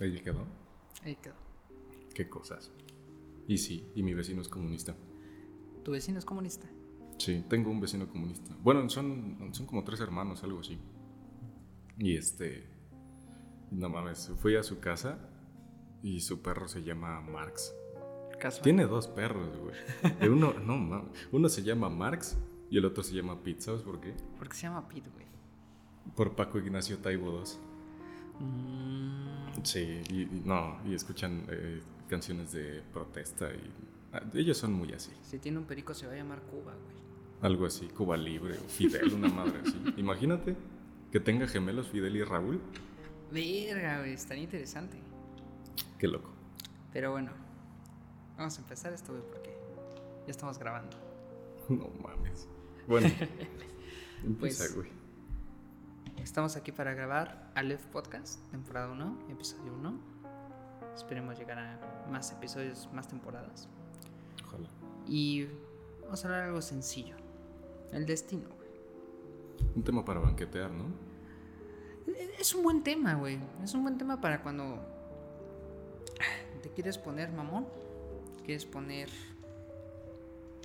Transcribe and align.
Ahí 0.00 0.20
quedó. 0.20 0.44
Ahí 1.02 1.16
quedó. 1.16 1.34
Qué 2.14 2.28
cosas. 2.28 2.70
Y 3.48 3.58
sí, 3.58 3.90
y 3.94 4.02
mi 4.02 4.14
vecino 4.14 4.42
es 4.42 4.48
comunista. 4.48 4.94
¿Tu 5.84 5.92
vecino 5.92 6.18
es 6.18 6.24
comunista? 6.24 6.66
Sí, 7.18 7.44
tengo 7.48 7.70
un 7.70 7.80
vecino 7.80 8.08
comunista. 8.08 8.54
Bueno, 8.62 8.88
son, 8.90 9.50
son 9.52 9.66
como 9.66 9.84
tres 9.84 10.00
hermanos, 10.00 10.42
algo 10.42 10.60
así. 10.60 10.78
Y 11.98 12.16
este. 12.16 12.68
No 13.70 13.88
mames, 13.88 14.32
fui 14.36 14.56
a 14.56 14.62
su 14.62 14.80
casa 14.80 15.18
y 16.02 16.20
su 16.20 16.42
perro 16.42 16.68
se 16.68 16.82
llama 16.82 17.20
Marx. 17.20 17.74
Casual. 18.38 18.62
Tiene 18.62 18.86
dos 18.86 19.08
perros, 19.08 19.56
güey. 19.56 20.30
Uno, 20.30 20.52
no 20.54 20.76
mames. 20.76 21.10
Uno 21.32 21.48
se 21.48 21.62
llama 21.62 21.88
Marx 21.88 22.36
y 22.70 22.78
el 22.78 22.84
otro 22.84 23.02
se 23.02 23.14
llama 23.14 23.42
Pete. 23.42 23.62
¿Sabes 23.62 23.82
por 23.82 24.00
qué? 24.00 24.14
¿Por 24.38 24.48
qué 24.48 24.56
se 24.56 24.62
llama 24.62 24.86
Pete, 24.88 25.08
güey? 25.10 25.26
Por 26.14 26.36
Paco 26.36 26.58
Ignacio 26.58 26.98
Taibo 26.98 27.42
II. 27.42 27.75
Mm, 28.40 29.62
Sí, 29.62 30.02
y, 30.10 30.26
no, 30.44 30.78
y 30.86 30.94
escuchan 30.94 31.44
eh, 31.48 31.80
canciones 32.08 32.52
de 32.52 32.82
protesta 32.92 33.50
y. 33.52 33.70
ah, 34.12 34.22
ellos 34.34 34.58
son 34.58 34.72
muy 34.72 34.92
así. 34.92 35.10
si 35.22 35.38
tiene 35.38 35.58
un 35.58 35.64
perico 35.64 35.94
se 35.94 36.06
va 36.06 36.12
a 36.12 36.16
llamar 36.16 36.40
Cuba, 36.42 36.72
güey. 36.74 36.96
Algo 37.42 37.66
así, 37.66 37.86
Cuba 37.88 38.16
Libre 38.16 38.54
o 38.54 38.68
Fidel, 38.68 39.12
una 39.14 39.28
madre 39.28 39.60
así. 39.66 39.76
Imagínate 39.96 40.56
que 41.10 41.20
tenga 41.20 41.46
gemelos 41.48 41.88
Fidel 41.88 42.16
y 42.16 42.22
Raúl. 42.24 42.60
Verga, 43.32 44.00
güey, 44.00 44.12
estaría 44.12 44.44
interesante. 44.44 44.98
Qué 45.98 46.06
loco. 46.06 46.30
Pero 46.92 47.10
bueno, 47.12 47.30
vamos 48.36 48.56
a 48.58 48.60
empezar 48.60 48.92
esto, 48.92 49.12
güey, 49.12 49.24
porque 49.32 49.56
ya 50.26 50.30
estamos 50.30 50.58
grabando. 50.58 50.96
No 51.68 51.88
mames. 52.02 52.46
Bueno, 52.86 53.08
empieza, 54.24 54.64
Pues- 54.64 54.76
güey. 54.76 54.95
Estamos 56.26 56.56
aquí 56.56 56.72
para 56.72 56.92
grabar 56.92 57.52
Aleph 57.54 57.84
Podcast, 57.86 58.44
temporada 58.50 58.90
1, 58.90 59.28
episodio 59.30 59.72
1. 59.74 60.00
Esperemos 60.96 61.38
llegar 61.38 61.56
a 61.56 62.08
más 62.10 62.32
episodios, 62.32 62.90
más 62.92 63.06
temporadas. 63.06 63.68
Ojalá. 64.44 64.68
Y 65.06 65.46
vamos 66.02 66.24
a 66.24 66.26
hablar 66.26 66.40
de 66.42 66.46
algo 66.48 66.62
sencillo. 66.62 67.14
El 67.92 68.06
destino, 68.06 68.48
güey. 68.48 68.68
Un 69.76 69.84
tema 69.84 70.04
para 70.04 70.18
banquetear, 70.18 70.72
¿no? 70.72 70.86
Es 72.40 72.52
un 72.56 72.64
buen 72.64 72.82
tema, 72.82 73.14
güey. 73.14 73.38
Es 73.62 73.72
un 73.74 73.84
buen 73.84 73.96
tema 73.96 74.20
para 74.20 74.42
cuando 74.42 74.84
te 76.60 76.70
quieres 76.70 76.98
poner 76.98 77.30
mamón, 77.30 77.68
quieres 78.44 78.66
poner 78.66 79.10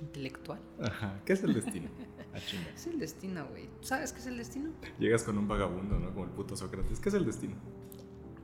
intelectual. 0.02 0.60
Ajá. 0.82 1.20
¿Qué 1.24 1.32
es 1.32 1.42
el 1.44 1.54
destino? 1.54 1.88
A 2.34 2.40
chinga. 2.46 2.68
Es 2.74 2.86
el 2.86 2.98
destino, 2.98 3.46
güey. 3.48 3.68
¿Sabes 3.80 4.12
qué 4.12 4.18
es 4.18 4.26
el 4.26 4.36
destino? 4.36 4.70
Llegas 4.98 5.22
con 5.22 5.38
un 5.38 5.48
vagabundo, 5.48 5.98
¿no? 5.98 6.12
Como 6.12 6.24
el 6.24 6.30
puto 6.30 6.56
Sócrates. 6.56 7.00
¿Qué 7.00 7.08
es 7.08 7.14
el 7.14 7.24
destino? 7.24 7.54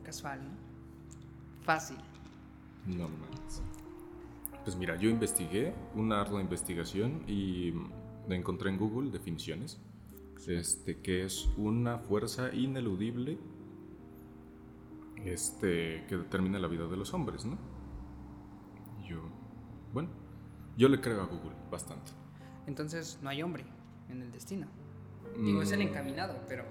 Casual, 0.04 0.42
¿no? 0.42 0.50
Fácil. 1.62 1.98
No 2.86 3.08
mames. 3.08 3.62
Pues 4.64 4.76
mira, 4.76 4.96
yo 4.96 5.10
investigué 5.10 5.74
una 5.94 6.20
ardua 6.20 6.40
investigación 6.40 7.24
y 7.26 7.74
encontré 8.28 8.70
en 8.70 8.78
Google 8.78 9.10
definiciones. 9.10 9.80
Este, 10.46 11.00
que 11.00 11.24
es 11.24 11.48
una 11.56 11.98
fuerza 11.98 12.54
ineludible 12.54 13.38
este, 15.24 16.04
que 16.08 16.16
determina 16.16 16.58
la 16.58 16.68
vida 16.68 16.86
de 16.86 16.96
los 16.96 17.12
hombres, 17.12 17.44
¿no? 17.44 17.58
Yo, 19.06 19.20
bueno, 19.92 20.08
yo 20.78 20.88
le 20.88 20.98
creo 21.00 21.20
a 21.20 21.26
Google 21.26 21.52
bastante. 21.70 22.12
Entonces 22.66 23.18
no 23.22 23.28
hay 23.28 23.42
hombre 23.42 23.64
en 24.08 24.22
el 24.22 24.32
destino. 24.32 24.66
Digo, 25.36 25.60
es 25.60 25.72
el 25.72 25.80
Mm, 25.80 25.88
encaminado, 25.88 26.38
pero 26.48 26.64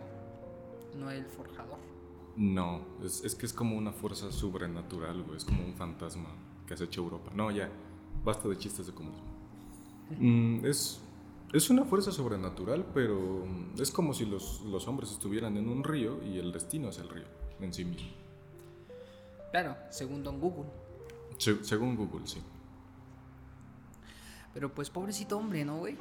no 0.95 1.11
el 1.11 1.25
forjador. 1.25 1.77
No, 2.35 2.81
es, 3.03 3.23
es 3.23 3.35
que 3.35 3.45
es 3.45 3.53
como 3.53 3.77
una 3.77 3.91
fuerza 3.91 4.31
sobrenatural, 4.31 5.21
güey. 5.23 5.37
Es 5.37 5.45
como 5.45 5.63
un 5.63 5.73
fantasma 5.75 6.29
que 6.65 6.73
has 6.73 6.81
hecho 6.81 7.01
Europa. 7.03 7.31
No, 7.35 7.51
ya, 7.51 7.69
basta 8.23 8.47
de 8.49 8.57
chistes 8.57 8.87
de 8.87 8.93
comunismo. 8.93 9.27
Mm, 10.19 10.65
es, 10.65 11.01
es 11.51 11.69
una 11.69 11.83
fuerza 11.83 12.13
sobrenatural, 12.13 12.85
pero 12.93 13.43
es 13.77 13.91
como 13.91 14.13
si 14.13 14.25
los, 14.25 14.61
los 14.61 14.87
hombres 14.87 15.11
estuvieran 15.11 15.57
en 15.57 15.67
un 15.67 15.83
río 15.83 16.23
y 16.23 16.37
el 16.39 16.53
destino 16.53 16.87
es 16.89 16.97
el 16.99 17.09
río 17.09 17.25
en 17.59 17.73
sí 17.73 17.83
mismo. 17.83 18.07
Claro, 19.51 19.75
según 19.89 20.23
Don 20.23 20.39
Google. 20.39 20.69
Se- 21.37 21.61
según 21.63 21.95
Google, 21.97 22.25
sí. 22.25 22.41
Pero 24.57 24.73
pues 24.73 24.89
pobrecito 24.89 25.37
hombre, 25.37 25.63
¿no, 25.63 25.77
güey? 25.77 25.95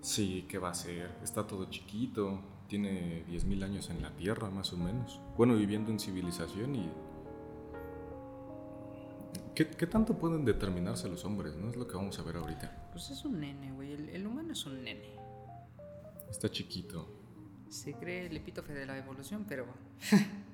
Sí, 0.00 0.46
¿qué 0.48 0.56
va 0.56 0.70
a 0.70 0.74
ser? 0.74 1.14
Está 1.22 1.46
todo 1.46 1.66
chiquito, 1.68 2.40
tiene 2.68 3.26
10.000 3.26 3.64
años 3.64 3.90
en 3.90 4.00
la 4.00 4.16
Tierra, 4.16 4.48
más 4.48 4.72
o 4.72 4.78
menos. 4.78 5.20
Bueno, 5.36 5.54
viviendo 5.54 5.90
en 5.90 6.00
civilización 6.00 6.74
y... 6.74 6.90
¿Qué, 9.54 9.68
qué 9.68 9.86
tanto 9.86 10.18
pueden 10.18 10.46
determinarse 10.46 11.06
los 11.06 11.22
hombres? 11.26 11.54
No 11.54 11.68
es 11.68 11.76
lo 11.76 11.86
que 11.86 11.96
vamos 11.96 12.18
a 12.18 12.22
ver 12.22 12.36
ahorita. 12.36 12.88
Pues 12.92 13.10
es 13.10 13.22
un 13.26 13.40
nene, 13.40 13.72
güey. 13.72 13.92
El, 13.92 14.08
el 14.08 14.26
humano 14.26 14.54
es 14.54 14.64
un 14.64 14.82
nene. 14.82 15.14
Está 16.30 16.50
chiquito. 16.50 17.14
Se 17.68 17.92
cree 17.92 18.24
el 18.24 18.38
epítofe 18.38 18.72
de 18.72 18.86
la 18.86 18.96
evolución, 18.96 19.44
pero. 19.46 19.66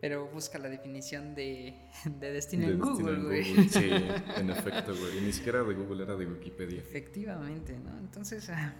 pero 0.00 0.28
busca 0.28 0.58
la 0.58 0.68
definición 0.68 1.34
de, 1.34 1.74
de 2.04 2.32
destino 2.32 2.66
De 2.66 2.72
en 2.72 2.80
destino 2.80 3.10
Google, 3.10 3.24
güey. 3.24 3.54
Google. 3.54 3.68
Sí, 3.68 3.90
en 4.36 4.50
efecto, 4.50 4.94
güey. 4.96 5.18
Y 5.18 5.20
ni 5.22 5.32
siquiera 5.32 5.62
de 5.62 5.74
Google, 5.74 6.04
era 6.04 6.16
de 6.16 6.26
Wikipedia. 6.26 6.80
Efectivamente, 6.80 7.78
¿no? 7.78 7.98
Entonces. 7.98 8.48
ah, 8.50 8.74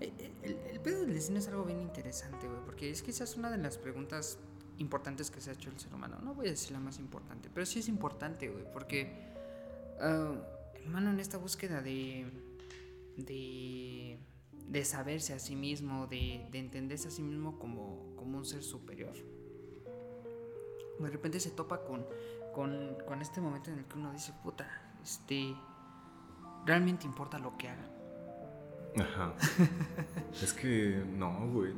el, 0.00 0.12
el, 0.42 0.56
el 0.70 0.80
pedo 0.80 1.00
del 1.02 1.14
destino 1.14 1.38
es 1.38 1.48
algo 1.48 1.64
bien 1.64 1.80
interesante, 1.80 2.46
güey. 2.46 2.60
Porque 2.64 2.90
es 2.90 3.02
quizás 3.02 3.36
una 3.36 3.50
de 3.50 3.58
las 3.58 3.78
preguntas 3.78 4.38
importantes 4.78 5.30
que 5.30 5.40
se 5.40 5.50
ha 5.50 5.54
hecho 5.54 5.70
el 5.70 5.78
ser 5.78 5.92
humano. 5.94 6.18
No 6.22 6.34
voy 6.34 6.48
a 6.48 6.50
decir 6.50 6.72
la 6.72 6.80
más 6.80 6.98
importante, 6.98 7.50
pero 7.52 7.66
sí 7.66 7.80
es 7.80 7.88
importante, 7.88 8.48
güey. 8.48 8.64
Porque. 8.72 9.32
el 10.00 10.86
humano 10.86 11.10
en 11.10 11.18
esta 11.18 11.36
búsqueda 11.38 11.82
de. 11.82 12.26
de. 13.16 14.18
de 14.68 14.84
saberse 14.84 15.32
a 15.34 15.40
sí 15.40 15.56
mismo, 15.56 16.06
de, 16.06 16.46
de 16.52 16.58
entenderse 16.60 17.08
a 17.08 17.10
sí 17.10 17.22
mismo 17.22 17.58
como, 17.58 18.14
como 18.14 18.38
un 18.38 18.44
ser 18.44 18.62
superior. 18.62 19.14
De 20.98 21.10
repente 21.10 21.40
se 21.40 21.50
topa 21.50 21.84
con, 21.84 22.06
con, 22.54 22.96
con 23.06 23.20
este 23.20 23.40
momento 23.40 23.70
en 23.70 23.78
el 23.78 23.84
que 23.86 23.98
uno 23.98 24.12
dice, 24.12 24.32
puta, 24.42 24.68
este. 25.02 25.54
¿Realmente 26.64 27.06
importa 27.06 27.38
lo 27.38 27.56
que 27.56 27.68
haga? 27.68 27.90
Ajá. 28.98 29.34
es 30.42 30.52
que 30.52 31.02
no, 31.16 31.48
güey. 31.50 31.72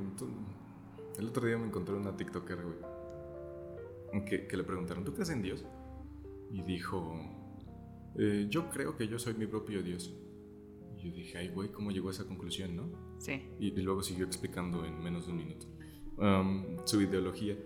El 1.18 1.28
otro 1.28 1.46
día 1.46 1.56
me 1.56 1.66
encontré 1.66 1.94
una 1.94 2.16
TikToker, 2.16 2.58
güey. 2.62 4.24
Que, 4.26 4.46
que 4.46 4.56
le 4.56 4.64
preguntaron, 4.64 5.04
¿tú 5.04 5.14
crees 5.14 5.30
en 5.30 5.42
Dios? 5.42 5.64
Y 6.50 6.62
dijo, 6.62 7.18
"Eh, 8.16 8.46
yo 8.48 8.68
creo 8.70 8.96
que 8.96 9.08
yo 9.08 9.18
soy 9.18 9.34
mi 9.34 9.46
propio 9.46 9.82
Dios. 9.82 10.14
Y 10.98 11.10
yo 11.10 11.16
dije, 11.16 11.38
ay, 11.38 11.48
güey, 11.48 11.70
¿cómo 11.72 11.90
llegó 11.90 12.08
a 12.08 12.12
esa 12.12 12.24
conclusión, 12.26 12.76
no? 12.76 12.90
Sí. 13.18 13.42
Y, 13.58 13.68
y 13.68 13.82
luego 13.82 14.02
siguió 14.02 14.26
explicando 14.26 14.84
en 14.84 15.02
menos 15.02 15.26
de 15.26 15.32
un 15.32 15.38
minuto 15.38 15.66
um, 16.18 16.78
su 16.84 17.00
ideología. 17.00 17.56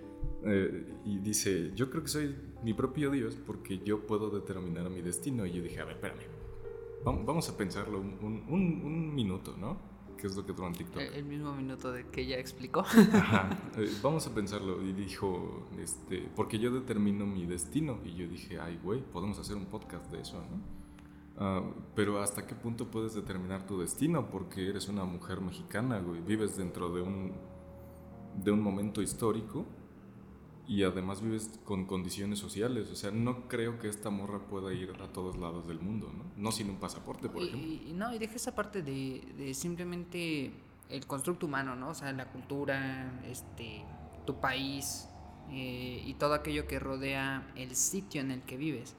Eh, 0.45 0.95
y 1.05 1.19
dice, 1.19 1.73
yo 1.75 1.91
creo 1.91 2.03
que 2.03 2.09
soy 2.09 2.35
mi 2.63 2.73
propio 2.75 3.11
Dios 3.11 3.37
porque 3.47 3.79
yo 3.79 4.07
puedo 4.07 4.31
determinar 4.31 4.89
mi 4.91 5.03
destino. 5.03 5.45
Y 5.47 5.53
yo 5.53 5.63
dije, 5.63 5.81
a 5.81 5.85
ver, 5.85 5.95
espérame. 5.97 6.21
Vam- 7.05 7.25
Vamos 7.25 7.49
a 7.49 7.57
pensarlo 7.57 7.99
un, 8.01 8.17
un- 8.23 8.45
un- 8.49 9.15
minuto, 9.15 9.57
¿no? 9.59 9.77
Que 10.17 10.27
es 10.27 10.37
lo 10.37 10.45
que 10.45 10.53
toman 10.53 10.73
TikTok. 10.73 11.01
El, 11.01 11.15
el 11.15 11.25
mismo 11.25 11.55
minuto 11.55 11.93
de 11.93 12.07
que 12.09 12.23
ella 12.23 12.39
explicó. 12.39 12.81
Ajá. 12.81 13.51
Eh, 13.77 13.89
vamos 14.03 14.27
a 14.27 14.35
pensarlo. 14.35 14.83
Y 14.83 14.93
dijo, 14.93 15.69
este, 15.81 16.29
porque 16.35 16.59
yo 16.59 16.71
determino 16.73 17.25
mi 17.27 17.47
destino. 17.47 17.99
Y 18.05 18.15
yo 18.15 18.27
dije, 18.29 18.59
ay, 18.61 18.79
güey, 18.83 19.01
podemos 19.01 19.39
hacer 19.39 19.57
un 19.57 19.67
podcast 19.67 20.11
de 20.11 20.21
eso, 20.21 20.39
¿no? 20.39 20.79
Ah, 21.41 21.63
pero 21.95 22.21
¿hasta 22.21 22.47
qué 22.49 22.57
punto 22.57 22.91
puedes 22.91 23.15
determinar 23.15 23.65
tu 23.67 23.79
destino? 23.79 24.29
Porque 24.29 24.69
eres 24.69 24.89
una 24.89 25.05
mujer 25.05 25.41
mexicana, 25.41 26.01
güey. 26.01 26.21
Vives 26.21 26.57
dentro 26.57 26.93
de 26.93 27.01
un, 27.03 27.33
de 28.43 28.51
un 28.51 28.61
momento 28.61 29.01
histórico 29.03 29.65
y 30.69 30.85
además 30.85 31.23
vives 31.23 31.59
con 31.65 31.87
condiciones 31.87 32.39
sociales. 32.39 32.91
O 32.91 32.95
sea, 32.95 33.11
no 33.11 33.49
creo 33.49 33.79
que 33.79 33.89
esta 33.89 34.11
morra 34.11 34.39
pueda 34.47 34.73
ir 34.75 34.93
a 35.03 35.09
todos 35.13 35.37
lados 35.39 35.67
del 35.67 35.81
mundo, 35.81 36.13
¿no? 36.17 36.25
No 36.37 36.53
sin 36.53 36.69
un 36.71 36.77
pasaporte, 36.77 37.29
por 37.31 37.43
y, 37.43 37.49
ejemplo. 37.49 37.69
y- 37.89 37.93
no, 37.95 38.15
y 38.15 38.19
deja 38.19 38.35
esa 38.37 38.55
parte 38.55 38.83
de, 38.83 39.23
de 39.39 39.55
simplemente 39.55 40.53
el 40.91 41.07
constructo 41.07 41.47
humano, 41.47 41.75
¿no? 41.75 41.89
O 41.91 41.95
sea, 41.95 42.13
la 42.13 42.27
cultura, 42.31 43.19
este, 43.27 43.83
tu 44.27 44.39
país 44.41 45.09
eh, 45.51 46.03
y 46.05 46.15
todo 46.15 46.35
aquello 46.35 46.67
que 46.67 46.79
rodea 46.79 47.51
el 47.57 47.75
sitio 47.75 48.21
en 48.21 48.31
el 48.31 48.43
que 48.43 48.59
vives, 48.59 48.95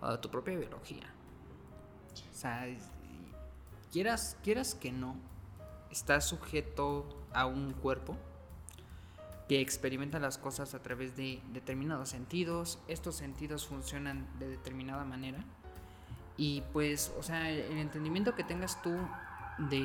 o 0.00 0.18
tu 0.18 0.28
propia 0.28 0.56
biología. 0.58 1.04
O 2.32 2.34
sea, 2.34 2.66
quieras, 3.92 4.36
quieras 4.42 4.74
que 4.74 4.90
no, 4.90 5.14
estás 5.90 6.28
sujeto 6.28 7.06
a 7.32 7.46
un 7.46 7.72
cuerpo 7.74 8.16
que 9.48 9.60
experimenta 9.60 10.18
las 10.18 10.38
cosas 10.38 10.74
a 10.74 10.82
través 10.82 11.16
de 11.16 11.42
determinados 11.52 12.10
sentidos. 12.10 12.78
Estos 12.88 13.16
sentidos 13.16 13.66
funcionan 13.66 14.26
de 14.38 14.48
determinada 14.48 15.04
manera. 15.04 15.44
Y 16.36 16.62
pues, 16.72 17.12
o 17.18 17.22
sea, 17.22 17.50
el, 17.50 17.60
el 17.60 17.78
entendimiento 17.78 18.34
que 18.34 18.44
tengas 18.44 18.80
tú 18.82 18.96
de, 19.58 19.80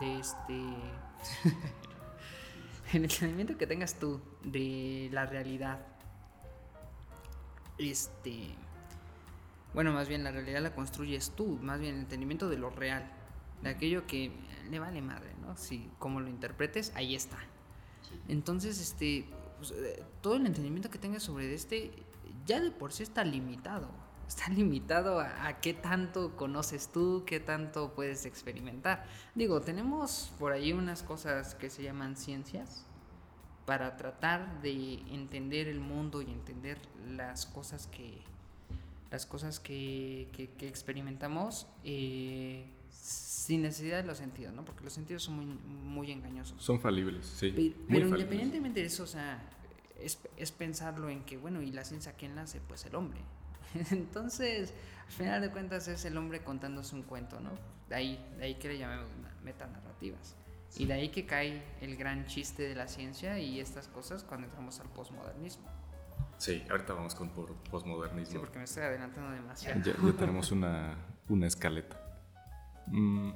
de 0.00 0.18
este... 0.18 0.62
el 2.92 3.04
entendimiento 3.04 3.56
que 3.56 3.66
tengas 3.66 3.94
tú 3.94 4.20
de 4.44 5.08
la 5.12 5.24
realidad, 5.26 5.80
este, 7.78 8.54
bueno, 9.74 9.92
más 9.92 10.08
bien 10.08 10.22
la 10.24 10.30
realidad 10.30 10.60
la 10.60 10.74
construyes 10.74 11.30
tú, 11.30 11.58
más 11.62 11.80
bien 11.80 11.94
el 11.94 12.00
entendimiento 12.02 12.48
de 12.48 12.58
lo 12.58 12.70
real, 12.70 13.10
de 13.62 13.70
aquello 13.70 14.06
que 14.06 14.32
le 14.70 14.78
vale 14.78 15.00
madre, 15.00 15.32
¿no? 15.40 15.56
Si 15.56 15.90
como 15.98 16.20
lo 16.20 16.28
interpretes, 16.28 16.92
ahí 16.94 17.14
está. 17.14 17.38
Entonces, 18.28 18.80
este, 18.80 19.26
pues, 19.58 19.70
eh, 19.72 20.02
todo 20.20 20.36
el 20.36 20.46
entendimiento 20.46 20.90
que 20.90 20.98
tengas 20.98 21.22
sobre 21.22 21.52
este, 21.54 21.92
ya 22.46 22.60
de 22.60 22.70
por 22.70 22.92
sí 22.92 23.02
está 23.02 23.24
limitado. 23.24 23.88
Está 24.32 24.48
limitado 24.48 25.20
a, 25.20 25.60
qué 25.60 25.74
tanto 25.74 26.36
conoces 26.36 26.90
tú, 26.90 27.22
qué 27.26 27.38
tanto 27.38 27.92
puedes 27.92 28.24
experimentar. 28.24 29.04
Digo, 29.34 29.60
tenemos 29.60 30.32
por 30.38 30.52
ahí 30.52 30.72
unas 30.72 31.02
cosas 31.02 31.54
que 31.54 31.68
se 31.68 31.82
llaman 31.82 32.16
ciencias 32.16 32.86
para 33.66 33.96
tratar 33.98 34.62
de 34.62 35.00
entender 35.10 35.68
el 35.68 35.80
mundo 35.80 36.22
y 36.22 36.30
entender 36.30 36.78
las 37.06 37.44
cosas 37.44 37.88
que 37.88 38.22
las 39.10 39.26
cosas 39.26 39.60
que, 39.60 40.28
que, 40.32 40.48
que 40.48 40.66
experimentamos 40.66 41.66
eh, 41.84 42.64
sin 43.02 43.62
necesidad 43.62 44.00
de 44.00 44.06
los 44.06 44.18
sentidos, 44.18 44.54
¿no? 44.54 44.64
Porque 44.64 44.84
los 44.84 44.92
sentidos 44.92 45.24
son 45.24 45.34
muy, 45.34 45.46
muy 45.46 46.12
engañosos. 46.12 46.62
Son 46.62 46.80
falibles, 46.80 47.26
sí. 47.26 47.50
Pero, 47.50 47.74
pero 47.88 48.08
independientemente 48.08 48.80
de 48.80 48.86
eso, 48.86 49.02
o 49.02 49.08
sea, 49.08 49.42
es, 50.00 50.20
es, 50.36 50.52
pensarlo 50.52 51.10
en 51.10 51.24
que, 51.24 51.36
bueno, 51.36 51.60
¿y 51.60 51.72
la 51.72 51.84
ciencia 51.84 52.12
quién 52.12 52.36
la 52.36 52.42
hace? 52.42 52.60
Pues 52.60 52.86
el 52.86 52.94
hombre. 52.94 53.20
Entonces, 53.90 54.72
al 55.06 55.12
final 55.12 55.40
de 55.40 55.50
cuentas 55.50 55.88
es 55.88 56.04
el 56.04 56.16
hombre 56.16 56.44
contándose 56.44 56.94
un 56.94 57.02
cuento, 57.02 57.40
¿no? 57.40 57.50
De 57.88 57.96
ahí, 57.96 58.24
de 58.38 58.44
ahí 58.44 58.54
que 58.54 58.68
le 58.68 58.78
llamamos 58.78 59.08
metanarrativas. 59.42 60.36
Sí. 60.68 60.84
Y 60.84 60.86
de 60.86 60.94
ahí 60.94 61.08
que 61.08 61.26
cae 61.26 61.64
el 61.80 61.96
gran 61.96 62.26
chiste 62.26 62.62
de 62.62 62.76
la 62.76 62.86
ciencia 62.86 63.40
y 63.40 63.58
estas 63.58 63.88
cosas 63.88 64.22
cuando 64.22 64.46
entramos 64.46 64.78
al 64.78 64.88
posmodernismo. 64.90 65.66
Sí, 66.38 66.62
ahorita 66.70 66.94
vamos 66.94 67.16
con 67.16 67.30
posmodernismo. 67.30 68.32
Sí, 68.32 68.38
porque 68.38 68.58
me 68.58 68.64
estoy 68.64 68.84
adelantando 68.84 69.32
demasiado. 69.32 69.80
Ya, 69.82 69.92
ya 69.92 70.12
tenemos 70.16 70.52
una, 70.52 70.96
una 71.28 71.48
escaleta. 71.48 72.01
Mm, 72.86 73.30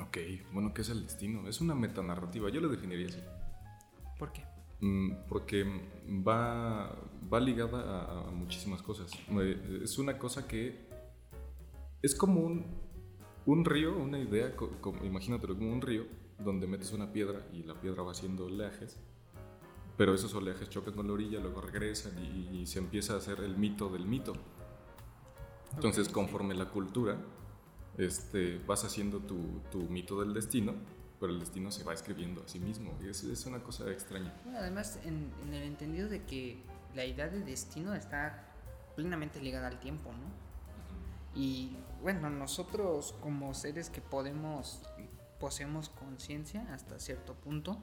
ok, 0.00 0.18
bueno, 0.52 0.72
¿qué 0.74 0.82
es 0.82 0.88
el 0.90 1.02
destino? 1.02 1.48
Es 1.48 1.60
una 1.60 1.74
metanarrativa, 1.74 2.50
yo 2.50 2.60
lo 2.60 2.68
definiría 2.68 3.08
así. 3.08 3.20
¿Por 4.18 4.32
qué? 4.32 4.44
Mm, 4.80 5.12
porque 5.28 5.64
va, 6.26 6.94
va 7.32 7.40
ligada 7.40 7.80
a, 7.80 8.28
a, 8.28 8.30
muchísimas 8.30 8.82
cosas. 8.82 9.10
Es 9.82 9.98
una 9.98 10.18
cosa 10.18 10.46
que 10.46 10.88
es 12.02 12.14
como 12.14 12.40
un, 12.40 12.66
un 13.46 13.64
río, 13.64 13.96
una 13.96 14.18
idea, 14.18 14.54
como, 14.56 15.04
imagínatelo 15.04 15.56
como 15.56 15.72
un 15.72 15.80
río 15.80 16.04
donde 16.38 16.66
metes 16.66 16.92
una 16.92 17.12
piedra 17.12 17.46
y 17.52 17.62
la 17.62 17.80
piedra 17.80 18.02
va 18.02 18.12
haciendo 18.12 18.46
oleajes, 18.46 18.98
pero 19.96 20.12
esos 20.14 20.34
oleajes 20.34 20.68
chocan 20.68 20.94
con 20.94 21.06
la 21.06 21.12
orilla, 21.12 21.38
luego 21.40 21.60
regresan 21.60 22.12
y, 22.18 22.60
y 22.60 22.66
se 22.66 22.80
empieza 22.80 23.14
a 23.14 23.18
hacer 23.18 23.40
el 23.40 23.56
mito 23.56 23.88
del 23.88 24.06
mito. 24.06 24.34
Entonces, 25.74 26.08
okay, 26.08 26.14
conforme 26.14 26.54
sí. 26.54 26.58
la 26.60 26.68
cultura 26.68 27.18
este, 27.98 28.58
vas 28.66 28.84
haciendo 28.84 29.20
tu, 29.20 29.60
tu, 29.70 29.78
mito 29.90 30.20
del 30.20 30.34
destino, 30.34 30.74
pero 31.20 31.32
el 31.32 31.40
destino 31.40 31.70
se 31.70 31.84
va 31.84 31.94
escribiendo 31.94 32.42
a 32.42 32.48
sí 32.48 32.58
mismo. 32.58 32.92
Y 33.02 33.08
es, 33.08 33.22
es 33.24 33.46
una 33.46 33.62
cosa 33.62 33.90
extraña. 33.90 34.34
Bueno, 34.44 34.58
además, 34.58 34.98
en, 35.04 35.30
en, 35.42 35.54
el 35.54 35.62
entendido 35.62 36.08
de 36.08 36.22
que 36.24 36.58
la 36.94 37.04
idea 37.04 37.28
de 37.28 37.40
destino 37.40 37.94
está 37.94 38.48
plenamente 38.96 39.40
ligada 39.40 39.68
al 39.68 39.80
tiempo, 39.80 40.10
¿no? 40.12 40.18
Uh 40.18 41.36
-huh. 41.36 41.40
Y 41.40 41.76
bueno, 42.02 42.30
nosotros 42.30 43.14
como 43.20 43.54
seres 43.54 43.90
que 43.90 44.00
podemos, 44.00 44.82
poseemos 45.40 45.88
conciencia 45.88 46.66
hasta 46.72 46.98
cierto 46.98 47.34
punto, 47.34 47.78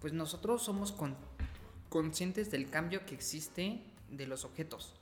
pues 0.00 0.12
nosotros 0.12 0.62
somos 0.62 0.92
con, 0.92 1.16
conscientes 1.88 2.50
del 2.50 2.68
cambio 2.70 3.04
que 3.06 3.14
existe 3.14 3.82
de 4.10 4.26
los 4.26 4.44
objetos. 4.44 4.94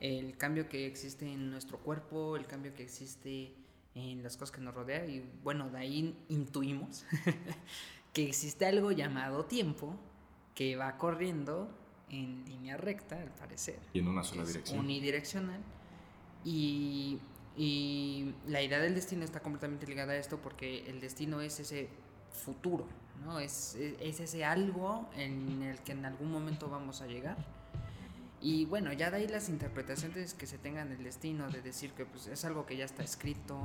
El 0.00 0.36
cambio 0.36 0.68
que 0.68 0.86
existe 0.86 1.30
en 1.30 1.50
nuestro 1.50 1.78
cuerpo, 1.78 2.36
el 2.36 2.46
cambio 2.46 2.74
que 2.74 2.82
existe 2.82 3.54
en 3.94 4.22
las 4.22 4.36
cosas 4.36 4.56
que 4.56 4.60
nos 4.60 4.74
rodean 4.74 5.08
y 5.08 5.22
bueno, 5.42 5.70
de 5.70 5.78
ahí 5.78 6.24
intuimos 6.28 7.04
que 8.12 8.26
existe 8.26 8.66
algo 8.66 8.90
llamado 8.92 9.44
tiempo 9.44 9.94
que 10.54 10.76
va 10.76 10.96
corriendo 10.98 11.68
en 12.10 12.44
línea 12.44 12.76
recta, 12.76 13.20
al 13.20 13.30
parecer. 13.30 13.78
Y 13.92 13.98
en 13.98 14.08
una 14.08 14.22
sola 14.22 14.44
dirección. 14.44 14.78
Unidireccional. 14.78 15.60
Y, 16.44 17.18
y, 17.56 18.34
la 18.46 18.62
idea 18.62 18.78
del 18.78 18.94
destino 18.94 19.24
está 19.24 19.40
completamente 19.40 19.86
ligada 19.86 20.12
a 20.12 20.16
esto 20.16 20.38
porque 20.38 20.88
el 20.88 21.00
destino 21.00 21.40
es 21.40 21.58
ese 21.60 21.88
futuro, 22.30 22.86
¿no? 23.24 23.40
Es, 23.40 23.76
es 23.76 24.20
ese 24.20 24.44
algo 24.44 25.08
en 25.16 25.62
el 25.62 25.78
que 25.80 25.92
en 25.92 26.04
algún 26.04 26.30
momento 26.30 26.68
vamos 26.68 27.00
a 27.00 27.06
llegar. 27.06 27.36
Y 28.44 28.66
bueno, 28.66 28.92
ya 28.92 29.10
de 29.10 29.16
ahí 29.16 29.26
las 29.26 29.48
interpretaciones 29.48 30.34
que 30.34 30.46
se 30.46 30.58
tengan 30.58 30.90
del 30.90 31.02
destino, 31.02 31.48
de 31.48 31.62
decir 31.62 31.92
que 31.92 32.04
pues, 32.04 32.26
es 32.26 32.44
algo 32.44 32.66
que 32.66 32.76
ya 32.76 32.84
está 32.84 33.02
escrito, 33.02 33.58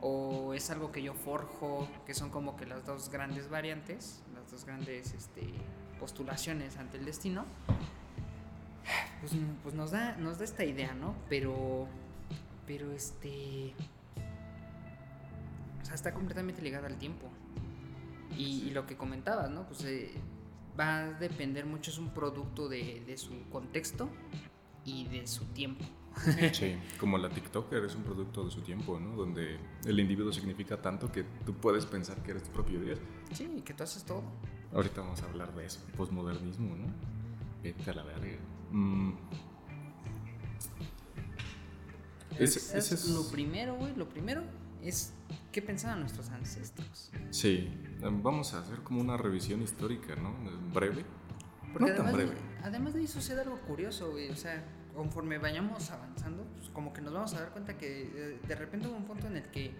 o 0.00 0.52
es 0.52 0.68
algo 0.70 0.90
que 0.90 1.00
yo 1.00 1.14
forjo, 1.14 1.88
que 2.06 2.12
son 2.12 2.30
como 2.30 2.56
que 2.56 2.66
las 2.66 2.84
dos 2.84 3.08
grandes 3.08 3.48
variantes, 3.48 4.24
las 4.34 4.50
dos 4.50 4.64
grandes 4.64 5.14
este, 5.14 5.42
postulaciones 6.00 6.76
ante 6.76 6.98
el 6.98 7.04
destino, 7.04 7.44
pues, 9.20 9.32
pues, 9.62 9.76
nos, 9.76 9.92
da, 9.92 10.16
nos 10.16 10.38
da 10.38 10.44
esta 10.44 10.64
idea, 10.64 10.92
¿no? 10.92 11.14
Pero, 11.28 11.86
pero 12.66 12.90
este... 12.90 13.74
O 15.82 15.84
sea, 15.84 15.94
está 15.94 16.12
completamente 16.12 16.62
ligada 16.62 16.88
al 16.88 16.98
tiempo. 16.98 17.28
Y, 18.36 18.64
y 18.66 18.70
lo 18.70 18.88
que 18.88 18.96
comentabas, 18.96 19.50
¿no? 19.50 19.68
Pues... 19.68 19.84
Eh, 19.84 20.10
va 20.78 20.98
a 20.98 21.12
depender 21.12 21.66
mucho, 21.66 21.90
es 21.90 21.98
un 21.98 22.10
producto 22.10 22.68
de, 22.68 23.02
de, 23.06 23.16
su 23.16 23.48
contexto 23.50 24.08
y 24.84 25.06
de 25.08 25.26
su 25.26 25.44
tiempo. 25.46 25.84
Sí, 26.52 26.76
como 26.98 27.18
la 27.18 27.28
TikToker 27.28 27.84
es 27.84 27.94
un 27.94 28.02
producto 28.02 28.44
de 28.44 28.50
su 28.50 28.62
tiempo, 28.62 28.98
¿no? 28.98 29.14
Donde 29.16 29.58
el 29.84 30.00
individuo 30.00 30.32
significa 30.32 30.80
tanto 30.80 31.12
que 31.12 31.24
tú 31.44 31.54
puedes 31.54 31.84
pensar 31.84 32.22
que 32.22 32.30
eres 32.30 32.44
tu 32.44 32.50
propio 32.52 32.80
Dios. 32.80 32.98
Sí, 33.32 33.62
que 33.64 33.74
tú 33.74 33.82
haces 33.82 34.04
todo. 34.04 34.22
Ahorita 34.72 35.02
vamos 35.02 35.22
a 35.22 35.26
hablar 35.26 35.54
de 35.54 35.66
eso, 35.66 35.80
posmodernismo, 35.96 36.74
¿no? 36.74 36.86
Vete 37.62 37.90
a 37.90 37.94
la 37.94 38.02
verga. 38.02 38.38
Mm. 38.70 39.12
Es, 42.38 42.74
es, 42.74 43.08
lo 43.10 43.28
primero, 43.30 43.76
güey, 43.76 43.94
lo 43.94 44.08
primero 44.08 44.42
es 44.82 45.12
qué 45.52 45.62
pensaban 45.62 46.00
nuestros 46.00 46.30
ancestros. 46.30 47.10
Sí, 47.30 47.68
vamos 48.00 48.54
a 48.54 48.60
hacer 48.60 48.80
como 48.80 49.00
una 49.00 49.16
revisión 49.16 49.62
histórica, 49.62 50.16
¿no? 50.16 50.34
Breve. 50.72 51.04
Porque 51.72 51.92
no 51.92 51.94
además, 51.94 52.12
tan 52.12 52.14
breve. 52.14 52.40
además 52.62 52.94
de 52.94 53.00
ahí 53.00 53.06
sucede 53.06 53.42
algo 53.42 53.60
curioso, 53.62 54.10
güey. 54.10 54.30
O 54.30 54.36
sea, 54.36 54.64
conforme 54.94 55.38
vayamos 55.38 55.90
avanzando, 55.90 56.44
pues 56.56 56.68
como 56.70 56.92
que 56.92 57.00
nos 57.00 57.12
vamos 57.12 57.34
a 57.34 57.40
dar 57.40 57.50
cuenta 57.50 57.76
que 57.76 57.88
de, 57.88 58.38
de 58.46 58.54
repente 58.54 58.88
hubo 58.88 58.96
un 58.96 59.04
punto 59.04 59.26
en 59.26 59.36
el 59.36 59.44
que 59.50 59.72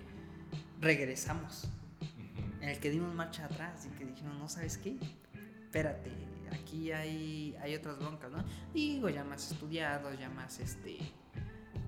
regresamos. 0.81 1.65
Uh 2.01 2.05
-huh. 2.05 2.63
En 2.63 2.69
el 2.71 2.81
que 2.81 2.91
dimos 2.91 3.15
marcha 3.15 3.45
atrás 3.47 3.87
y 3.87 3.97
que 3.97 4.05
dijimos, 4.05 4.37
no 4.37 4.49
sabes 4.49 4.79
qué, 4.79 4.99
espérate, 5.65 6.11
aquí 6.53 6.93
hay, 6.93 7.57
hay 7.61 7.75
otras 7.75 7.99
broncas, 7.99 8.31
¿no? 8.31 8.45
Digo, 8.73 9.09
ya 9.09 9.25
más 9.25 9.53
estudiados, 9.53 10.19
ya 10.19 10.31
más 10.31 10.59
este, 10.61 10.99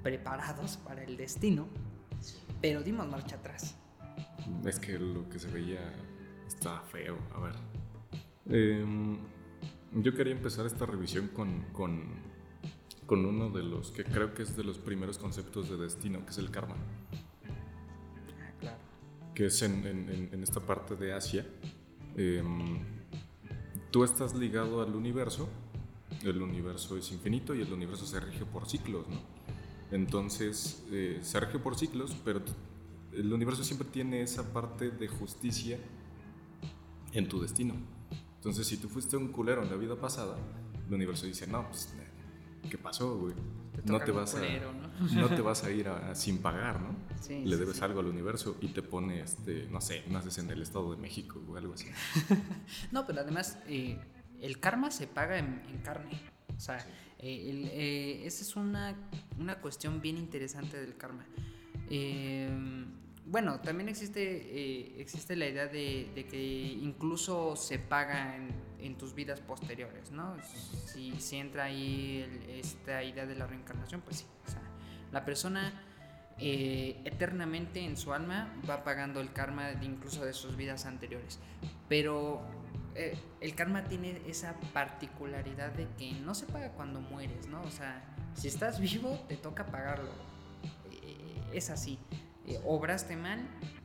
preparados 0.02 0.76
para 0.78 1.04
el 1.04 1.16
destino 1.16 1.68
pero 2.60 2.82
dimos 2.82 3.06
marcha 3.06 3.36
atrás. 3.36 3.76
Es 4.64 4.78
que 4.78 4.98
lo 4.98 5.28
que 5.28 5.38
se 5.38 5.48
veía 5.50 5.92
estaba 6.46 6.80
feo. 6.82 7.18
A 7.34 7.40
ver. 7.40 7.54
Eh, 8.50 8.84
yo 9.94 10.14
quería 10.14 10.32
empezar 10.32 10.66
esta 10.66 10.86
revisión 10.86 11.28
con, 11.28 11.62
con, 11.72 12.02
con, 13.06 13.24
uno 13.24 13.50
de 13.50 13.62
los 13.62 13.90
que 13.90 14.04
creo 14.04 14.34
que 14.34 14.42
es 14.42 14.56
de 14.56 14.64
los 14.64 14.78
primeros 14.78 15.18
conceptos 15.18 15.68
de 15.68 15.76
destino, 15.76 16.24
que 16.24 16.30
es 16.30 16.38
el 16.38 16.50
karma. 16.50 16.76
Ah, 18.40 18.52
claro. 18.60 18.78
Que 19.34 19.46
es 19.46 19.62
en, 19.62 19.86
en, 19.86 20.28
en 20.32 20.42
esta 20.42 20.60
parte 20.60 20.96
de 20.96 21.12
Asia. 21.12 21.46
Eh, 22.16 22.42
tú 23.90 24.04
estás 24.04 24.34
ligado 24.34 24.82
al 24.82 24.94
universo. 24.94 25.48
El 26.22 26.42
universo 26.42 26.96
es 26.96 27.12
infinito 27.12 27.54
y 27.54 27.62
el 27.62 27.72
universo 27.72 28.04
se 28.04 28.18
rige 28.18 28.44
por 28.44 28.68
ciclos, 28.68 29.06
¿no? 29.08 29.37
Entonces, 29.90 30.84
eh, 30.90 31.18
se 31.22 31.40
rige 31.40 31.58
por 31.58 31.78
ciclos, 31.78 32.16
pero 32.24 32.42
el 33.12 33.32
universo 33.32 33.64
siempre 33.64 33.88
tiene 33.88 34.22
esa 34.22 34.52
parte 34.52 34.90
de 34.90 35.08
justicia 35.08 35.78
en 37.12 37.28
tu 37.28 37.40
destino. 37.40 37.74
Entonces, 38.36 38.66
si 38.66 38.76
tú 38.76 38.88
fuiste 38.88 39.16
un 39.16 39.28
culero 39.28 39.62
en 39.62 39.70
la 39.70 39.76
vida 39.76 39.96
pasada, 39.96 40.36
el 40.86 40.94
universo 40.94 41.26
dice, 41.26 41.46
no, 41.46 41.68
pues, 41.68 41.92
¿qué 42.70 42.78
pasó, 42.78 43.18
güey? 43.18 43.34
Te 43.74 43.92
no, 43.92 44.00
te 44.00 44.10
vas 44.10 44.32
culero, 44.32 44.70
a, 44.70 44.72
¿no? 44.72 44.88
no 45.20 45.28
te 45.28 45.40
vas 45.40 45.64
a 45.64 45.70
ir 45.70 45.88
a, 45.88 46.10
a, 46.10 46.14
sin 46.14 46.38
pagar, 46.38 46.80
¿no? 46.80 46.94
Sí, 47.20 47.44
Le 47.44 47.54
sí, 47.54 47.60
debes 47.60 47.76
sí. 47.76 47.84
algo 47.84 48.00
al 48.00 48.06
universo 48.06 48.56
y 48.60 48.68
te 48.68 48.82
pone, 48.82 49.20
este, 49.20 49.68
no 49.70 49.80
sé, 49.80 50.04
naces 50.08 50.38
en 50.38 50.50
el 50.50 50.62
Estado 50.62 50.90
de 50.92 50.96
México 50.98 51.40
o 51.48 51.56
algo 51.56 51.74
así. 51.74 51.86
no, 52.92 53.06
pero 53.06 53.20
además, 53.20 53.58
eh, 53.68 53.98
el 54.40 54.58
karma 54.60 54.90
se 54.90 55.06
paga 55.06 55.38
en, 55.38 55.62
en 55.68 55.78
carne. 55.78 56.20
O 56.56 56.60
sea, 56.60 56.84
eh, 57.18 57.50
el, 57.50 57.68
eh, 57.72 58.26
esa 58.26 58.42
es 58.42 58.56
una, 58.56 58.96
una, 59.38 59.60
cuestión 59.60 60.00
bien 60.00 60.16
interesante 60.16 60.80
del 60.80 60.96
karma. 60.96 61.26
Eh, 61.90 62.48
bueno, 63.26 63.60
también 63.60 63.88
existe, 63.90 64.22
eh, 64.22 64.94
existe 64.98 65.36
la 65.36 65.46
idea 65.46 65.66
de, 65.66 66.10
de, 66.14 66.26
que 66.26 66.38
incluso 66.38 67.56
se 67.56 67.78
paga 67.78 68.36
en, 68.36 68.48
en, 68.80 68.96
tus 68.96 69.14
vidas 69.14 69.40
posteriores, 69.40 70.10
¿no? 70.12 70.36
Si, 70.86 71.20
si 71.20 71.36
entra 71.36 71.64
ahí 71.64 72.24
el, 72.26 72.50
esta 72.56 73.04
idea 73.04 73.26
de 73.26 73.34
la 73.34 73.46
reencarnación, 73.46 74.00
pues 74.00 74.18
sí. 74.18 74.26
O 74.46 74.50
sea, 74.50 74.62
la 75.12 75.26
persona 75.26 75.72
eh, 76.40 77.00
eternamente 77.04 77.80
en 77.80 77.96
su 77.96 78.12
alma 78.12 78.48
va 78.68 78.84
pagando 78.84 79.20
el 79.20 79.32
karma 79.32 79.68
de 79.72 79.84
incluso 79.84 80.24
de 80.24 80.32
sus 80.32 80.56
vidas 80.56 80.86
anteriores. 80.86 81.40
Pero 81.88 82.42
eh, 82.98 83.16
el 83.40 83.54
karma 83.54 83.84
tiene 83.84 84.20
esa 84.26 84.54
particularidad 84.72 85.70
de 85.70 85.86
que 85.96 86.10
no 86.14 86.34
se 86.34 86.46
paga 86.46 86.72
cuando 86.72 87.00
mueres, 87.00 87.46
¿no? 87.46 87.62
O 87.62 87.70
sea, 87.70 88.02
si 88.34 88.48
estás 88.48 88.80
vivo, 88.80 89.24
te 89.28 89.36
toca 89.36 89.66
pagarlo. 89.66 90.10
Eh, 90.90 91.40
es 91.52 91.70
así. 91.70 92.00
Eh, 92.44 92.58
obraste 92.64 93.16
mal, 93.16 93.38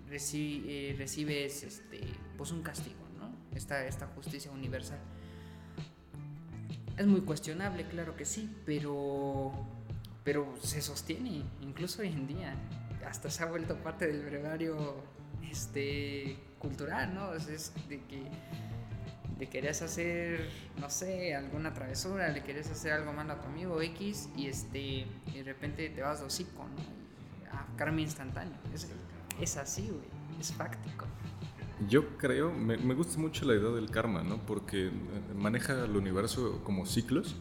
reci 0.09 0.95
recibes 0.97 1.61
este, 1.61 2.01
pues 2.37 2.51
un 2.51 2.63
castigo, 2.63 3.07
¿no? 3.19 3.31
Esta, 3.55 3.85
esta 3.85 4.07
justicia 4.07 4.49
universal. 4.51 4.99
Es 6.97 7.05
muy 7.05 7.21
cuestionable, 7.21 7.85
claro 7.87 8.15
que 8.15 8.25
sí, 8.25 8.49
pero, 8.65 9.51
pero 10.23 10.55
se 10.59 10.81
sostiene, 10.81 11.43
incluso 11.61 12.01
hoy 12.01 12.07
en 12.07 12.25
día. 12.25 12.55
Hasta 13.07 13.29
se 13.29 13.43
ha 13.43 13.45
vuelto 13.45 13.77
parte 13.77 14.07
del 14.07 14.25
brevario 14.25 14.95
este, 15.51 16.35
cultural, 16.57 17.13
¿no? 17.13 17.35
Es 17.35 17.73
de 17.87 18.01
que 18.05 18.23
le 19.39 19.49
querías 19.49 19.81
hacer, 19.81 20.49
no 20.79 20.89
sé, 20.89 21.35
alguna 21.35 21.73
travesura, 21.73 22.29
le 22.29 22.43
querías 22.43 22.69
hacer 22.69 22.93
algo 22.93 23.13
malo 23.13 23.33
a 23.33 23.41
tu 23.41 23.47
amigo 23.47 23.81
X 23.81 24.29
y 24.35 24.47
este 24.47 25.05
de 25.33 25.43
repente 25.43 25.89
te 25.89 26.01
vas 26.01 26.19
de 26.19 26.25
hocico, 26.25 26.63
¿no? 26.63 27.57
A 27.57 27.65
karma 27.75 28.01
instantáneo. 28.01 28.57
Es, 28.73 28.87
es 29.39 29.57
así, 29.57 29.87
güey. 29.87 30.39
Es 30.39 30.53
fáctico. 30.53 31.05
Yo 31.87 32.17
creo, 32.17 32.51
me, 32.51 32.77
me, 32.77 32.93
gusta 32.93 33.19
mucho 33.19 33.45
la 33.45 33.55
idea 33.55 33.69
del 33.69 33.89
karma, 33.89 34.23
¿no? 34.23 34.37
Porque 34.45 34.91
maneja 35.35 35.83
el 35.83 35.95
universo 35.95 36.61
como 36.63 36.85
ciclos, 36.85 37.35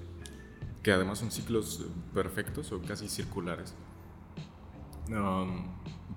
que 0.82 0.92
además 0.92 1.18
son 1.18 1.30
ciclos 1.30 1.86
perfectos 2.12 2.72
o 2.72 2.82
casi 2.82 3.08
circulares. 3.08 3.74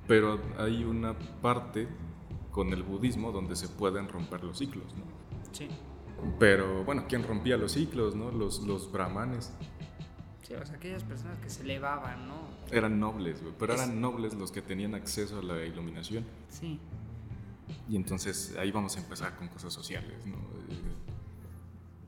Pero 0.08 0.39
hay 0.58 0.84
una 0.84 1.17
parte 1.41 1.88
con 2.51 2.72
el 2.72 2.84
budismo 2.84 3.32
donde 3.32 3.55
se 3.55 3.67
pueden 3.67 4.08
romper 4.08 4.44
los 4.44 4.60
ciclos, 4.60 4.86
¿no? 4.96 5.03
Sí. 5.55 5.69
Pero 6.38 6.83
bueno, 6.83 7.05
¿quién 7.07 7.24
rompía 7.24 7.55
los 7.55 7.71
ciclos, 7.74 8.13
no? 8.13 8.29
Los, 8.31 8.59
los 8.59 8.91
brahmanes. 8.91 9.53
Sí, 10.41 10.53
o 10.53 10.65
sea, 10.65 10.75
aquellas 10.75 11.03
personas 11.03 11.39
que 11.39 11.50
se 11.50 11.63
elevaban, 11.63 12.27
¿no? 12.27 12.35
Eran 12.71 13.00
nobles, 13.00 13.41
güey, 13.41 13.53
pero 13.57 13.74
eran 13.74 14.01
nobles 14.01 14.33
los 14.35 14.51
que 14.51 14.62
tenían 14.62 14.93
acceso 14.93 15.39
a 15.39 15.43
la 15.43 15.65
iluminación. 15.65 16.25
Sí. 16.50 16.79
Y 17.88 17.95
entonces 17.95 18.55
ahí 18.57 18.71
vamos 18.71 18.97
a 18.97 19.00
empezar 19.00 19.38
con 19.38 19.47
cosas 19.47 19.74
sociales, 19.74 20.25
¿no? 20.25 20.35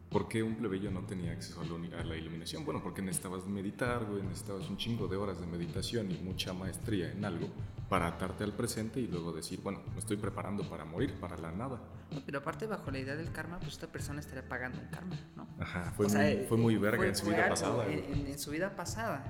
¿Por 0.09 0.29
qué 0.29 0.41
un 0.41 0.55
plebeyo 0.55 0.89
no 0.89 1.01
tenía 1.01 1.33
acceso 1.33 1.61
a 1.61 2.03
la 2.03 2.15
iluminación? 2.15 2.63
Bueno, 2.63 2.81
porque 2.81 3.01
necesitabas 3.01 3.45
meditar, 3.45 4.05
güey, 4.05 4.23
necesitabas 4.23 4.69
un 4.69 4.77
chingo 4.77 5.07
de 5.07 5.17
horas 5.17 5.41
de 5.41 5.47
meditación 5.47 6.09
y 6.11 6.17
mucha 6.19 6.53
maestría 6.53 7.11
en 7.11 7.25
algo 7.25 7.49
para 7.89 8.07
atarte 8.07 8.45
al 8.45 8.53
presente 8.53 9.01
y 9.01 9.07
luego 9.07 9.33
decir, 9.33 9.59
bueno, 9.61 9.81
me 9.91 9.99
estoy 9.99 10.15
preparando 10.15 10.63
para 10.69 10.85
morir, 10.85 11.13
para 11.19 11.37
la 11.37 11.51
nada. 11.51 11.81
pero 12.25 12.39
aparte, 12.39 12.67
bajo 12.67 12.89
la 12.89 12.99
idea 12.99 13.17
del 13.17 13.33
karma, 13.33 13.59
pues 13.59 13.73
esta 13.73 13.87
persona 13.87 14.21
estaría 14.21 14.47
pagando 14.47 14.79
un 14.79 14.87
karma, 14.87 15.15
¿no? 15.35 15.47
Ajá, 15.59 15.91
fue, 15.97 16.07
muy, 16.07 16.45
fue 16.47 16.57
muy 16.57 16.77
verga 16.77 17.05
en 17.05 17.15
su 17.15 17.25
vida 17.27 17.49
pasada. 17.49 17.87
En, 17.87 18.27
en, 18.27 18.39
su 18.39 18.51
vida 18.51 18.75
pasada, 18.77 19.25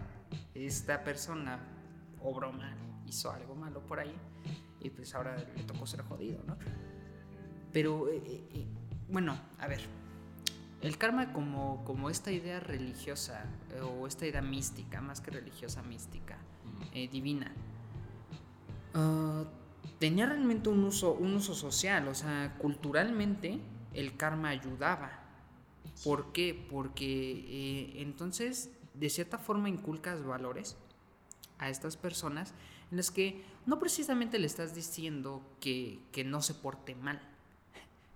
esta 0.53 1.03
persona 1.03 1.59
obró 2.21 2.51
mal, 2.51 2.77
hizo 3.07 3.31
algo 3.31 3.55
malo 3.55 3.81
por 3.81 3.99
ahí 3.99 4.15
y 4.79 4.91
pues 4.91 5.15
ahora 5.15 5.37
le 5.55 5.63
tocó 5.63 5.87
ser 5.87 6.01
jodido, 6.03 6.43
¿no? 6.45 6.55
Pero, 7.73 8.09
eh, 8.09 8.21
eh, 8.25 8.67
bueno, 9.09 9.37
a 9.59 9.67
ver 9.67 9.81
el 10.87 10.97
karma 10.97 11.33
como, 11.33 11.83
como 11.83 12.09
esta 12.09 12.31
idea 12.31 12.59
religiosa 12.59 13.45
eh, 13.75 13.81
o 13.81 14.07
esta 14.07 14.25
idea 14.25 14.41
mística, 14.41 15.01
más 15.01 15.21
que 15.21 15.31
religiosa, 15.31 15.83
mística, 15.83 16.37
eh, 16.93 17.07
divina, 17.09 17.51
uh, 18.95 19.45
tenía 19.99 20.25
realmente 20.25 20.69
un 20.69 20.83
uso, 20.83 21.13
un 21.13 21.35
uso 21.35 21.53
social, 21.53 22.07
o 22.07 22.15
sea, 22.15 22.55
culturalmente 22.57 23.59
el 23.93 24.15
karma 24.15 24.49
ayudaba. 24.49 25.23
¿Por 26.03 26.31
qué? 26.31 26.67
Porque 26.69 27.05
eh, 27.05 28.01
entonces 28.01 28.71
de 28.93 29.09
cierta 29.09 29.37
forma 29.37 29.69
inculcas 29.69 30.23
valores 30.23 30.77
a 31.59 31.69
estas 31.69 31.97
personas 31.97 32.53
en 32.91 32.97
las 32.97 33.11
que 33.11 33.43
no 33.65 33.79
precisamente 33.79 34.39
le 34.39 34.47
estás 34.47 34.73
diciendo 34.73 35.41
que, 35.59 35.99
que 36.11 36.23
no 36.23 36.41
se 36.41 36.53
porte 36.53 36.95
mal, 36.95 37.19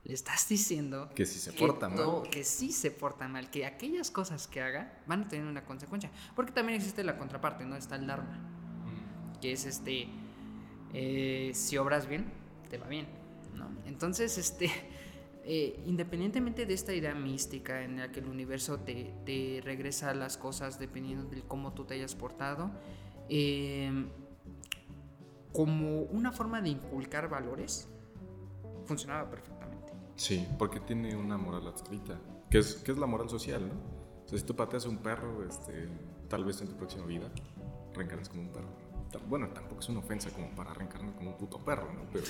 le 0.04 0.14
estás 0.14 0.48
diciendo 0.50 1.10
que 1.16 1.26
si 1.26 1.40
se 1.40 1.54
porta 1.54 1.88
mal. 1.88 2.24
Que 2.30 2.44
sí 2.44 2.72
se 2.72 2.92
porta 2.92 3.28
mal, 3.28 3.50
que 3.52 3.66
aquellas 3.66 4.10
cosas 4.10 4.48
que 4.48 4.62
haga 4.62 5.00
van 5.06 5.24
a 5.24 5.28
tener 5.28 5.46
una 5.46 5.64
consecuencia. 5.64 6.10
Porque 6.36 6.52
también 6.52 6.78
existe 6.78 7.04
la 7.04 7.18
contraparte, 7.18 7.66
¿no? 7.66 7.76
Está 7.76 7.96
el 7.96 8.08
Dharma, 8.08 8.40
que 9.40 9.52
es 9.52 9.66
este, 9.66 10.08
eh, 10.94 11.52
si 11.54 11.78
obras 11.78 12.08
bien, 12.08 12.26
te 12.70 12.78
va 12.78 12.88
bien, 12.88 13.08
¿no? 13.56 13.70
Entonces, 13.86 14.40
este, 14.40 14.72
eh, 15.44 15.84
independientemente 15.86 16.66
de 16.66 16.74
esta 16.74 16.94
idea 16.94 17.14
mística 17.14 17.84
en 17.84 17.98
la 17.98 18.12
que 18.12 18.22
el 18.22 18.28
universo 18.28 18.80
te, 18.80 19.14
te 19.24 19.62
regresa 19.64 20.16
las 20.16 20.36
cosas 20.36 20.80
dependiendo 20.80 21.30
de 21.30 21.44
cómo 21.44 21.74
tú 21.74 21.86
te 21.86 21.94
hayas 21.94 22.16
portado, 22.16 22.72
em, 23.30 24.10
como 25.54 26.04
una 26.04 26.32
forma 26.32 26.60
de 26.62 26.70
inculcar 26.70 27.30
valores, 27.30 27.88
funcionaba 28.86 29.30
perfecto. 29.30 29.51
Sí, 30.22 30.48
porque 30.60 30.80
tiene 30.80 31.16
una 31.16 31.36
moral 31.36 31.68
adscrita, 31.68 32.16
que 32.48 32.60
es, 32.60 32.76
que 32.76 32.92
es 32.92 32.98
la 33.00 33.08
moral 33.08 33.28
social, 33.28 33.68
¿no? 33.68 33.74
O 34.24 34.30
sea, 34.30 34.38
si 34.38 34.46
tú 34.46 34.56
pateas 34.56 34.86
a 34.86 34.90
un 34.90 34.98
perro, 35.00 35.44
este, 35.44 35.90
tal 36.30 36.46
vez 36.46 36.62
en 36.62 36.68
tu 36.68 36.76
próxima 36.78 37.08
vida 37.08 37.28
reencarnes 37.96 38.30
como 38.30 38.44
un 38.44 38.50
perro. 38.50 38.70
Bueno, 39.28 39.48
tampoco 39.48 39.80
es 39.80 39.90
una 39.90 39.98
ofensa 39.98 40.30
como 40.30 40.52
para 40.52 40.76
reencarnar 40.76 41.16
como 41.16 41.32
un 41.32 41.38
puto 41.38 41.58
perro, 41.66 41.92
¿no? 41.92 42.04
Pero... 42.14 42.26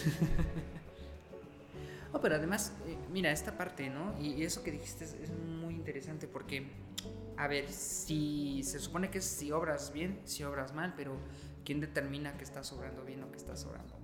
pero 2.21 2.35
además, 2.35 2.71
eh, 2.87 2.95
mira, 3.11 3.29
esta 3.29 3.57
parte, 3.57 3.89
¿no? 3.89 4.17
Y, 4.21 4.41
eso 4.41 4.63
que 4.63 4.71
dijiste 4.71 5.03
es, 5.03 5.13
es, 5.15 5.29
muy 5.29 5.73
interesante 5.73 6.29
porque, 6.29 6.71
a 7.35 7.49
ver, 7.49 7.69
si 7.69 8.63
se 8.63 8.79
supone 8.79 9.09
que 9.09 9.19
si 9.19 9.51
obras 9.51 9.91
bien, 9.91 10.21
si 10.23 10.45
obras 10.45 10.73
mal, 10.73 10.93
pero 10.95 11.17
¿quién 11.65 11.81
determina 11.81 12.37
que 12.37 12.45
estás 12.45 12.71
obrando 12.71 13.03
bien 13.03 13.21
o 13.23 13.29
que 13.29 13.37
estás 13.37 13.65
obrando 13.65 14.00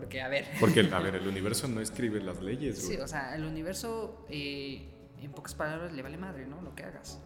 porque, 0.00 0.22
a 0.22 0.28
ver. 0.28 0.46
Porque, 0.58 0.80
a 0.80 0.98
ver, 1.00 1.14
el 1.16 1.28
universo 1.28 1.68
no 1.68 1.80
escribe 1.82 2.20
las 2.20 2.40
leyes, 2.40 2.78
Sí, 2.78 2.96
o 2.96 3.06
sea, 3.06 3.34
el 3.34 3.44
universo, 3.44 4.24
eh, 4.30 4.88
en 5.20 5.30
pocas 5.32 5.54
palabras, 5.54 5.92
le 5.92 6.02
vale 6.02 6.16
madre, 6.16 6.46
¿no? 6.46 6.62
Lo 6.62 6.74
que 6.74 6.84
hagas. 6.84 7.20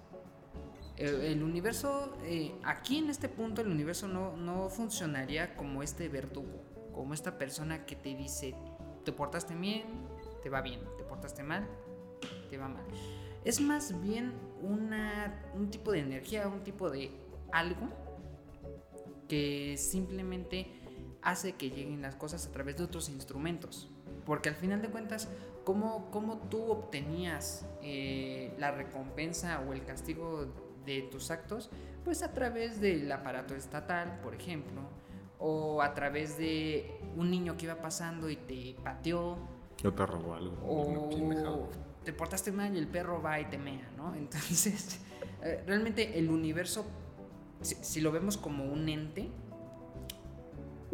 El, 0.96 1.42
universo, 1.42 2.16
eh, 2.24 2.52
aquí 2.64 2.98
en 2.98 3.10
este 3.10 3.28
punto, 3.28 3.62
el 3.62 3.68
universo 3.68 4.08
no, 4.08 4.36
no 4.36 4.68
funcionaría 4.68 5.56
como 5.56 5.84
este 5.84 6.08
verdugo, 6.08 6.62
como 6.92 7.14
esta 7.14 7.38
persona 7.38 7.86
que 7.86 7.94
te 7.94 8.14
dice, 8.16 8.56
te 9.04 9.12
portaste 9.12 9.54
bien, 9.54 9.84
te 10.42 10.50
va 10.50 10.60
bien, 10.60 10.80
te 10.96 11.04
portaste 11.04 11.44
mal, 11.44 11.68
te 12.50 12.58
va 12.58 12.68
mal. 12.68 12.84
Es 13.44 13.60
más 13.60 14.00
bien 14.02 14.32
una, 14.62 15.44
un 15.54 15.70
tipo 15.70 15.92
de 15.92 16.00
energía, 16.00 16.48
un 16.48 16.64
tipo 16.64 16.90
de 16.90 17.10
algo 17.52 17.88
que 19.28 19.76
simplemente 19.76 20.83
hace 21.24 21.54
que 21.54 21.70
lleguen 21.70 22.02
las 22.02 22.14
cosas 22.14 22.46
a 22.46 22.52
través 22.52 22.76
de 22.76 22.84
otros 22.84 23.08
instrumentos. 23.08 23.90
Porque 24.24 24.48
al 24.48 24.54
final 24.54 24.80
de 24.82 24.88
cuentas, 24.88 25.28
¿cómo, 25.64 26.10
cómo 26.10 26.38
tú 26.50 26.62
obtenías 26.70 27.66
eh, 27.82 28.54
la 28.58 28.70
recompensa 28.70 29.60
o 29.60 29.72
el 29.72 29.84
castigo 29.84 30.46
de 30.86 31.02
tus 31.02 31.30
actos? 31.30 31.70
Pues 32.04 32.22
a 32.22 32.32
través 32.32 32.80
del 32.80 33.10
aparato 33.10 33.54
estatal, 33.54 34.20
por 34.22 34.34
ejemplo, 34.34 34.82
o 35.38 35.82
a 35.82 35.94
través 35.94 36.38
de 36.38 37.00
un 37.16 37.30
niño 37.30 37.56
que 37.56 37.66
iba 37.66 37.80
pasando 37.80 38.30
y 38.30 38.36
te 38.36 38.76
pateó. 38.82 39.38
O 39.84 39.92
te 39.92 40.06
robó 40.06 40.34
algo. 40.34 40.56
O 40.62 41.70
te 42.04 42.12
portaste 42.12 42.52
mal 42.52 42.74
y 42.74 42.78
el 42.78 42.86
perro 42.86 43.20
va 43.20 43.40
y 43.40 43.46
te 43.46 43.58
mea, 43.58 43.90
¿no? 43.96 44.14
Entonces, 44.16 45.00
eh, 45.42 45.62
realmente 45.66 46.18
el 46.18 46.30
universo, 46.30 46.84
si 47.60 48.00
lo 48.00 48.12
vemos 48.12 48.36
como 48.36 48.64
un 48.64 48.88
ente, 48.88 49.30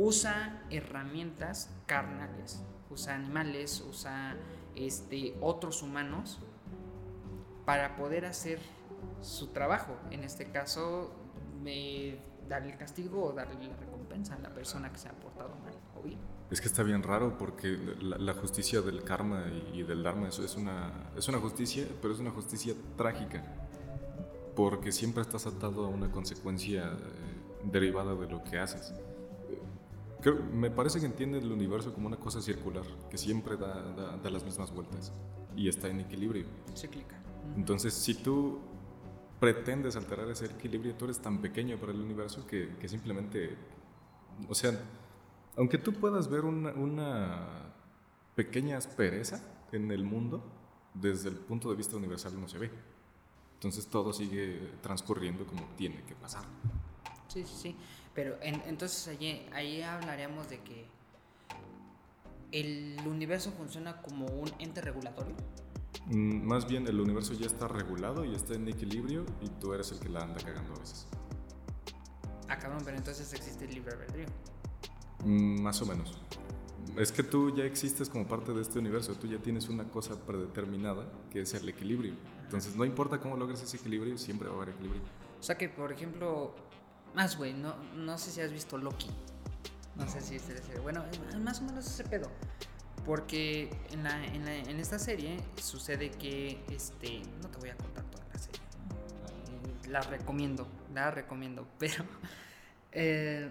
usa 0.01 0.63
herramientas 0.71 1.71
carnales, 1.85 2.63
usa 2.89 3.15
animales, 3.15 3.85
usa 3.87 4.35
este, 4.75 5.37
otros 5.43 5.83
humanos 5.83 6.39
para 7.67 7.97
poder 7.97 8.25
hacer 8.25 8.61
su 9.21 9.49
trabajo. 9.49 9.95
En 10.11 10.25
este 10.25 10.51
caso, 10.51 11.13
darle 12.49 12.71
el 12.71 12.79
castigo 12.79 13.27
o 13.27 13.33
darle 13.33 13.69
la 13.69 13.77
recompensa 13.77 14.37
a 14.37 14.39
la 14.39 14.55
persona 14.55 14.91
que 14.91 14.99
se 14.99 15.09
ha 15.09 15.13
portado 15.13 15.51
mal 15.63 15.75
o 15.99 16.03
bien. 16.03 16.19
Es 16.51 16.63
que 16.63 16.67
está 16.67 16.83
bien 16.83 17.03
raro 17.03 17.37
porque 17.37 17.79
la, 18.01 18.33
justicia 18.33 18.81
del 18.81 19.05
karma 19.05 19.45
y, 19.75 19.83
del 19.83 20.03
dharma 20.03 20.29
eso 20.29 20.43
es 20.43 20.57
una, 20.57 21.11
es 21.15 21.29
una 21.29 21.39
justicia, 21.39 21.87
pero 22.01 22.15
es 22.15 22.21
una 22.21 22.31
justicia 22.31 22.75
trágica. 22.97 23.45
Porque 24.57 24.93
siempre 24.93 25.23
estás 25.23 25.47
atado 25.47 25.85
a 25.85 25.89
una 25.89 26.11
consecuencia 26.11 26.85
eh, 26.85 27.67
derivada 27.71 28.15
de 28.15 28.29
lo 28.29 28.43
que 28.43 28.59
haces 28.59 28.95
me 30.53 30.71
parece 30.71 31.01
que 31.01 31.07
entiende 31.07 31.39
el 31.39 31.51
universo 31.51 31.95
como 31.95 32.07
una 32.07 32.19
cosa 32.19 32.41
circular, 32.41 32.85
que 33.11 33.17
siempre 33.17 33.57
da, 33.57 34.19
da, 34.23 34.31
las 34.31 34.45
mismas 34.45 34.73
vueltas 34.73 35.13
y 35.57 35.69
está 35.69 35.89
en 35.89 36.01
equilibrio. 36.01 36.47
Cíclica. 36.77 37.21
Entonces, 37.57 37.95
si 37.95 38.15
tú 38.15 38.61
pretendes 39.39 39.97
alterar 39.97 40.29
ese 40.29 40.47
equilibrio, 40.47 40.95
tú 40.95 41.07
eres 41.07 41.21
tan 41.21 41.41
pequeño 41.41 41.79
para 41.79 41.93
el 41.93 42.01
universo 42.01 42.47
que, 42.47 42.77
que 42.79 42.89
simplemente, 42.89 43.57
o 44.49 44.55
sea, 44.55 44.79
aunque 45.57 45.79
tú 45.79 45.93
puedas 45.95 46.29
ver 46.29 46.45
una, 46.45 46.73
una 46.73 47.73
pequeña 48.35 48.77
aspereza 48.77 49.43
en 49.73 49.91
el 49.91 50.05
mundo, 50.05 50.45
desde 50.95 51.29
el 51.29 51.37
punto 51.37 51.71
de 51.71 51.77
vista 51.77 51.97
universal 51.97 52.39
no 52.39 52.49
se 52.49 52.59
ve. 52.59 52.71
Entonces 53.55 53.87
todo 53.87 54.13
sigue 54.13 54.71
transcurriendo 54.83 55.47
como 55.47 55.63
tiene 55.77 56.03
que 56.05 56.15
pasar. 56.15 56.45
Sí, 57.29 57.45
sí, 57.45 57.55
sí. 57.57 57.77
Pero 58.15 58.37
entonces 58.43 59.07
allí, 59.09 59.47
ahí 59.53 59.83
hablaríamos 59.83 60.49
de 60.49 60.61
que 60.61 60.87
el 62.53 62.97
universo 63.07 63.53
funciona 63.53 64.03
como 64.03 64.27
un 64.27 64.51
ente 64.59 64.81
regulatorio. 64.81 65.35
Mm, 66.07 66.45
más 66.45 66.67
bien 66.67 66.87
el 66.89 67.01
universo 67.01 67.35
ya 67.35 67.47
está 67.47 67.69
regulado 67.69 68.25
y 68.25 68.35
está 68.35 68.55
en 68.55 68.69
equilibrio 68.69 69.25
y 69.41 69.49
tú 69.61 69.73
eres 69.73 69.93
el 69.93 70.01
que 70.01 70.09
la 70.09 70.23
anda 70.23 70.41
cagando 70.43 70.75
a 70.75 70.79
veces. 70.79 71.07
Ah, 72.49 72.59
cabrón, 72.59 72.83
pero 72.85 72.97
entonces 72.97 73.33
existe 73.33 73.65
el 73.65 73.75
libre 73.75 73.93
albedrío. 73.93 74.27
Mm, 75.25 75.61
más 75.63 75.81
o 75.83 75.87
menos. 75.87 76.19
Es 76.97 77.13
que 77.13 77.23
tú 77.23 77.55
ya 77.55 77.65
existes 77.65 78.09
como 78.09 78.27
parte 78.27 78.53
de 78.53 78.63
este 78.63 78.79
universo, 78.79 79.15
tú 79.15 79.29
ya 79.29 79.39
tienes 79.39 79.69
una 79.69 79.85
cosa 79.85 80.19
predeterminada 80.27 81.07
que 81.31 81.43
es 81.43 81.55
el 81.55 81.69
equilibrio. 81.69 82.15
Entonces 82.43 82.75
no 82.75 82.85
importa 82.85 83.21
cómo 83.21 83.37
logres 83.37 83.63
ese 83.63 83.77
equilibrio, 83.77 84.19
siempre 84.19 84.49
va 84.49 84.55
a 84.55 84.57
haber 84.63 84.71
equilibrio. 84.71 85.03
O 85.39 85.43
sea 85.43 85.57
que, 85.57 85.69
por 85.69 85.93
ejemplo, 85.93 86.55
más, 87.15 87.37
güey, 87.37 87.55
no, 87.55 87.77
no 87.95 88.19
sé 88.19 88.31
si 88.31 88.41
has 88.41 88.53
visto 88.53 88.79
Loki. 88.79 89.11
No 89.97 90.09
sé 90.09 90.21
si 90.21 90.37
es 90.37 90.45
Bueno, 90.83 91.05
más 91.41 91.61
o 91.61 91.65
menos 91.65 91.87
ese 91.87 92.05
pedo. 92.05 92.31
Porque 93.05 93.71
en, 93.91 94.05
la, 94.05 94.25
en, 94.27 94.45
la, 94.45 94.55
en, 94.55 94.79
esta 94.79 94.99
serie 94.99 95.39
sucede 95.57 96.11
que, 96.11 96.63
este, 96.71 97.23
no 97.43 97.49
te 97.49 97.59
voy 97.59 97.71
a 97.71 97.77
contar 97.77 98.05
toda 98.05 98.25
la 98.33 98.39
serie. 98.39 98.61
La 99.89 100.01
recomiendo, 100.01 100.67
la 100.95 101.11
recomiendo. 101.11 101.67
Pero 101.79 102.05
eh, 102.93 103.51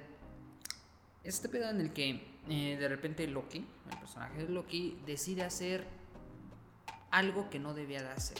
este 1.24 1.50
pedo 1.50 1.70
en 1.70 1.82
el 1.82 1.94
que 1.94 2.40
eh, 2.48 2.78
de 2.80 2.88
repente 2.88 3.28
Loki, 3.28 3.68
el 3.92 3.98
personaje 4.00 4.44
de 4.44 4.50
Loki, 4.50 5.00
decide 5.06 5.44
hacer 5.44 5.86
algo 7.12 7.50
que 7.50 7.60
no 7.60 7.74
debía 7.74 8.02
de 8.02 8.10
hacer. 8.10 8.38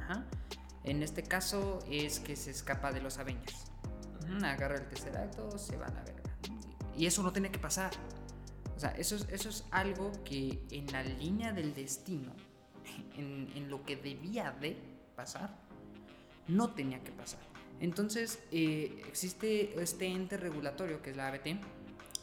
Ajá. 0.00 0.24
En 0.84 1.02
este 1.02 1.22
caso 1.22 1.78
es 1.90 2.20
que 2.20 2.36
se 2.36 2.50
escapa 2.50 2.92
de 2.92 3.00
los 3.00 3.18
Avengers 3.18 3.66
agarra 4.44 4.76
el 4.76 4.88
tercer 4.88 5.16
acto, 5.16 5.58
se 5.58 5.76
van 5.76 5.96
a 5.96 6.02
ver. 6.02 6.22
Y 6.96 7.06
eso 7.06 7.22
no 7.22 7.32
tiene 7.32 7.50
que 7.50 7.58
pasar. 7.58 7.90
O 8.76 8.80
sea, 8.80 8.90
eso 8.90 9.16
es, 9.16 9.26
eso 9.30 9.48
es 9.48 9.64
algo 9.70 10.12
que 10.24 10.60
en 10.70 10.86
la 10.92 11.02
línea 11.02 11.52
del 11.52 11.74
destino, 11.74 12.32
en, 13.16 13.70
lo 13.70 13.84
que 13.84 13.96
debía 13.96 14.50
de 14.60 14.76
pasar, 15.14 15.56
no 16.48 16.70
tenía 16.70 17.02
que 17.02 17.12
pasar. 17.12 17.40
Entonces, 17.80 18.38
eh, 18.52 19.02
existe 19.08 19.80
este 19.80 20.06
ente 20.06 20.36
regulatorio 20.36 21.02
que 21.02 21.10
es 21.10 21.16
la 21.16 21.28
ABT, 21.28 21.60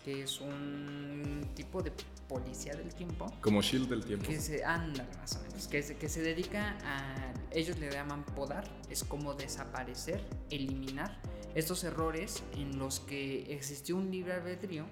que 0.04 0.24
es 0.24 0.42
un 0.42 1.50
tipo 1.56 1.82
de 1.82 1.92
policía 2.28 2.74
del 2.76 2.94
tiempo. 2.94 3.32
Como 3.42 3.62
Shield 3.62 3.90
del 3.90 4.04
tiempo. 4.04 4.28
Que 4.28 4.40
se 4.40 4.64
anda 4.64 5.08
más 5.20 5.36
o 5.36 5.42
menos. 5.44 5.68
Que 5.68 5.84
se, 5.84 5.98
que 5.98 6.10
se 6.10 6.22
dedica 6.22 6.78
a. 6.84 7.34
Ellos 7.52 7.78
le 7.80 7.92
llaman 7.92 8.24
podar. 8.24 8.64
Es 8.90 9.04
como 9.04 9.34
desaparecer, 9.34 10.24
eliminar 10.50 11.20
estos 11.56 11.84
errores 11.84 12.44
en 12.56 12.80
los 12.80 13.00
que 13.00 13.54
existió 13.54 13.96
un 13.96 14.10
libre 14.10 14.34
albedrío 14.34 14.86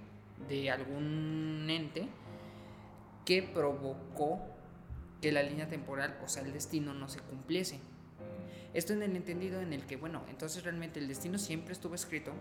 de 0.47 0.69
algún 0.69 1.67
ente 1.69 2.07
que 3.25 3.43
provocó 3.43 4.41
que 5.21 5.31
la 5.31 5.43
línea 5.43 5.67
temporal, 5.67 6.19
o 6.23 6.27
sea, 6.27 6.43
el 6.43 6.51
destino, 6.51 6.93
no 6.93 7.07
se 7.07 7.19
cumpliese. 7.19 7.79
Esto 8.73 8.93
en 8.93 9.03
el 9.03 9.15
entendido 9.15 9.61
en 9.61 9.73
el 9.73 9.85
que, 9.85 9.97
bueno, 9.97 10.23
entonces 10.29 10.63
realmente 10.63 10.99
el 10.99 11.07
destino 11.07 11.37
siempre 11.37 11.73
estuvo 11.73 11.93
escrito, 11.93 12.31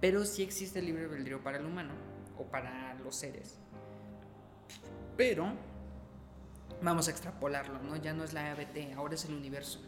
pero 0.00 0.24
sí 0.24 0.42
existe 0.42 0.78
el 0.78 0.86
libre 0.86 1.04
albedrío 1.04 1.42
para 1.42 1.58
el 1.58 1.66
humano 1.66 1.94
o 2.38 2.44
para 2.44 2.94
los 2.94 3.16
seres. 3.16 3.58
Pero 5.16 5.52
vamos 6.82 7.08
a 7.08 7.10
extrapolarlo, 7.10 7.80
¿no? 7.82 7.96
Ya 7.96 8.12
no 8.12 8.24
es 8.24 8.32
la 8.32 8.50
ABT, 8.52 8.94
ahora 8.96 9.14
es 9.14 9.24
el 9.24 9.34
universo. 9.34 9.80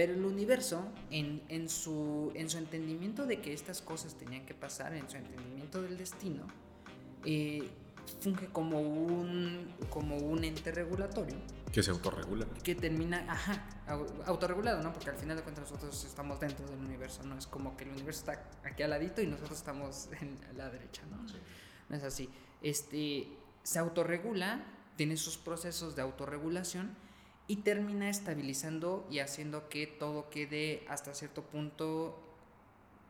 Pero 0.00 0.14
el 0.14 0.24
universo, 0.24 0.82
en, 1.10 1.42
en, 1.50 1.68
su, 1.68 2.32
en 2.34 2.48
su 2.48 2.56
entendimiento 2.56 3.26
de 3.26 3.42
que 3.42 3.52
estas 3.52 3.82
cosas 3.82 4.14
tenían 4.14 4.46
que 4.46 4.54
pasar, 4.54 4.94
en 4.94 5.06
su 5.10 5.18
entendimiento 5.18 5.82
del 5.82 5.98
destino, 5.98 6.46
eh, 7.22 7.68
funge 8.22 8.46
como 8.46 8.80
un, 8.80 9.74
como 9.90 10.16
un 10.16 10.42
ente 10.42 10.72
regulatorio. 10.72 11.36
Que 11.70 11.82
se 11.82 11.90
autorregula. 11.90 12.46
Que 12.64 12.74
termina, 12.74 13.26
ajá, 13.28 13.62
autorregulado, 14.24 14.82
¿no? 14.82 14.90
Porque 14.90 15.10
al 15.10 15.16
final 15.16 15.36
de 15.36 15.42
cuentas 15.42 15.70
nosotros 15.70 16.02
estamos 16.02 16.40
dentro 16.40 16.66
del 16.66 16.78
universo, 16.78 17.22
¿no? 17.24 17.36
Es 17.36 17.46
como 17.46 17.76
que 17.76 17.84
el 17.84 17.90
universo 17.90 18.20
está 18.20 18.42
aquí 18.64 18.82
al 18.82 18.88
ladito 18.88 19.20
y 19.20 19.26
nosotros 19.26 19.58
estamos 19.58 20.08
en 20.18 20.38
la 20.56 20.70
derecha, 20.70 21.02
¿no? 21.10 21.18
No 21.90 21.96
es 21.96 22.04
así. 22.04 22.30
Este, 22.62 23.28
se 23.64 23.78
autorregula, 23.78 24.64
tiene 24.96 25.18
sus 25.18 25.36
procesos 25.36 25.94
de 25.94 26.00
autorregulación 26.00 26.96
y 27.50 27.56
termina 27.56 28.08
estabilizando 28.08 29.04
y 29.10 29.18
haciendo 29.18 29.68
que 29.68 29.88
todo 29.88 30.30
quede 30.30 30.84
hasta 30.88 31.12
cierto 31.14 31.42
punto 31.42 32.16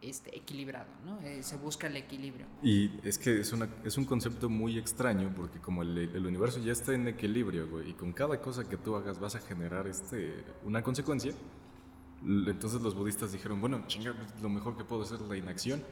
este, 0.01 0.35
equilibrado, 0.35 0.89
¿no? 1.05 1.21
Eh, 1.21 1.43
se 1.43 1.59
busca 1.59 1.89
el 1.89 1.97
equilibrio. 1.99 2.47
Y 2.63 3.07
es 3.07 3.19
que 3.19 3.39
es, 3.39 3.53
una, 3.53 3.69
es 3.85 3.99
un 3.99 4.07
concepto 4.07 4.49
muy 4.49 4.79
extraño 4.79 5.31
porque 5.37 5.59
como 5.59 5.83
el, 5.83 5.99
el, 5.99 6.25
universo 6.25 6.59
ya 6.59 6.73
está 6.73 6.95
en 6.95 7.07
equilibrio, 7.09 7.69
güey, 7.69 7.91
y 7.91 7.93
con 7.93 8.15
cada 8.15 8.41
cosa 8.41 8.67
que 8.67 8.79
tú 8.79 8.97
hagas 8.97 9.21
vas 9.21 9.35
a 9.35 9.41
generar 9.41 9.87
este, 9.87 10.43
una 10.65 10.83
consecuencia, 10.83 11.35
entonces 12.25 12.81
los 12.81 12.95
budistas 12.95 13.33
dijeron, 13.33 13.61
bueno, 13.61 13.85
chinga, 13.89 14.15
lo 14.41 14.49
mejor 14.49 14.75
que 14.75 14.85
puedo 14.85 15.03
hacer 15.03 15.21
es 15.21 15.29
la 15.29 15.37
inacción. 15.37 15.83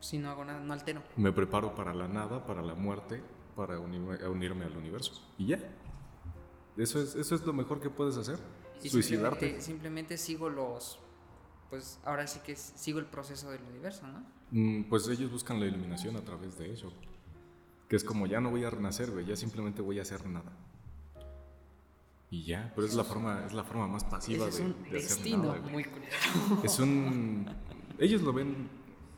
Si 0.00 0.18
no 0.18 0.28
hago 0.28 0.44
nada, 0.44 0.60
no 0.60 0.74
altero. 0.74 1.02
Me 1.16 1.32
preparo 1.32 1.74
para 1.74 1.94
la 1.94 2.08
nada, 2.08 2.44
para 2.44 2.60
la 2.60 2.74
muerte, 2.74 3.22
para 3.56 3.78
unirme 3.78 4.66
al 4.66 4.76
universo. 4.76 5.18
Y 5.38 5.46
ya. 5.46 5.58
Eso 6.76 7.00
es, 7.00 7.14
eso 7.14 7.34
es 7.34 7.44
lo 7.44 7.52
mejor 7.52 7.80
que 7.80 7.90
puedes 7.90 8.16
hacer. 8.16 8.38
Suicidarte. 8.80 9.60
Simplemente, 9.60 10.18
sigo 10.18 10.48
los. 10.48 10.98
Pues 11.70 11.98
ahora 12.04 12.26
sí 12.26 12.40
que 12.44 12.56
sigo 12.56 12.98
el 12.98 13.06
proceso 13.06 13.50
del 13.50 13.62
universo, 13.62 14.06
¿no? 14.06 14.24
Mm, 14.50 14.84
pues 14.84 15.08
ellos 15.08 15.30
buscan 15.30 15.58
la 15.58 15.66
iluminación 15.66 16.16
a 16.16 16.20
través 16.22 16.58
de 16.58 16.72
eso. 16.72 16.92
Que 17.88 17.96
es 17.96 18.04
como 18.04 18.26
ya 18.26 18.40
no 18.40 18.50
voy 18.50 18.64
a 18.64 18.70
renacer, 18.70 19.10
güey, 19.10 19.24
ya 19.24 19.36
simplemente 19.36 19.80
voy 19.82 19.98
a 19.98 20.02
hacer 20.02 20.26
nada. 20.26 20.52
Y 22.30 22.44
ya, 22.44 22.72
pero 22.74 22.86
es 22.86 22.94
la 22.94 23.04
forma, 23.04 23.44
es 23.46 23.52
la 23.52 23.64
forma 23.64 23.86
más 23.86 24.04
pasiva 24.04 24.48
es 24.48 24.56
de, 24.56 24.64
un 24.64 24.90
destino 24.90 25.54
muy 25.70 25.84
curioso. 25.84 26.60
Es 26.62 26.78
un. 26.78 27.46
Ellos 27.98 28.22
lo 28.22 28.32
ven 28.32 28.68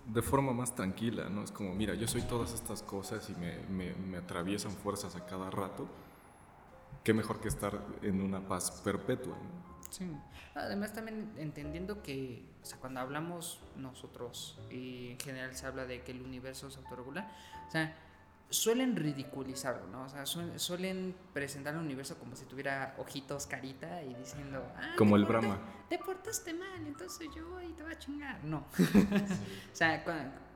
de 0.06 0.20
forma 0.20 0.52
más 0.52 0.74
tranquila, 0.74 1.28
¿no? 1.28 1.44
Es 1.44 1.52
como, 1.52 1.74
mira, 1.74 1.94
yo 1.94 2.06
soy 2.08 2.22
todas 2.22 2.52
estas 2.52 2.82
cosas 2.82 3.30
y 3.30 3.34
me, 3.34 3.58
me, 3.68 3.94
me 3.94 4.18
atraviesan 4.18 4.72
fuerzas 4.72 5.16
a 5.16 5.24
cada 5.26 5.48
rato 5.50 5.88
qué 7.04 7.12
mejor 7.12 7.40
que 7.40 7.48
estar 7.48 7.80
en 8.02 8.20
una 8.22 8.40
paz 8.48 8.70
perpetua. 8.82 9.36
Sí. 9.90 10.10
Además 10.54 10.92
también 10.92 11.32
entendiendo 11.36 12.02
que, 12.02 12.44
o 12.62 12.64
sea, 12.64 12.78
cuando 12.78 13.00
hablamos 13.00 13.60
nosotros, 13.76 14.58
y 14.70 15.10
en 15.12 15.20
general 15.20 15.54
se 15.54 15.66
habla 15.66 15.84
de 15.84 16.02
que 16.02 16.12
el 16.12 16.22
universo 16.22 16.70
se 16.70 16.78
autorregula, 16.78 17.30
o 17.68 17.70
sea, 17.70 17.94
suelen 18.48 18.96
ridiculizarlo, 18.96 19.86
¿no? 19.88 20.04
O 20.04 20.08
sea, 20.08 20.24
suelen 20.26 21.14
presentar 21.32 21.74
el 21.74 21.80
universo 21.80 22.18
como 22.18 22.36
si 22.36 22.46
tuviera 22.46 22.94
ojitos, 22.98 23.46
carita 23.46 24.02
y 24.02 24.14
diciendo, 24.14 24.64
ah, 24.76 24.94
como 24.96 25.16
el 25.16 25.24
Brahma. 25.24 25.58
Te 25.88 25.98
portaste 25.98 26.54
mal, 26.54 26.86
entonces 26.86 27.28
yo 27.34 27.56
ahí 27.58 27.72
te 27.72 27.82
voy 27.82 27.92
a 27.92 27.98
chingar. 27.98 28.42
No. 28.44 28.58
o 28.78 29.76
sea, 29.76 30.04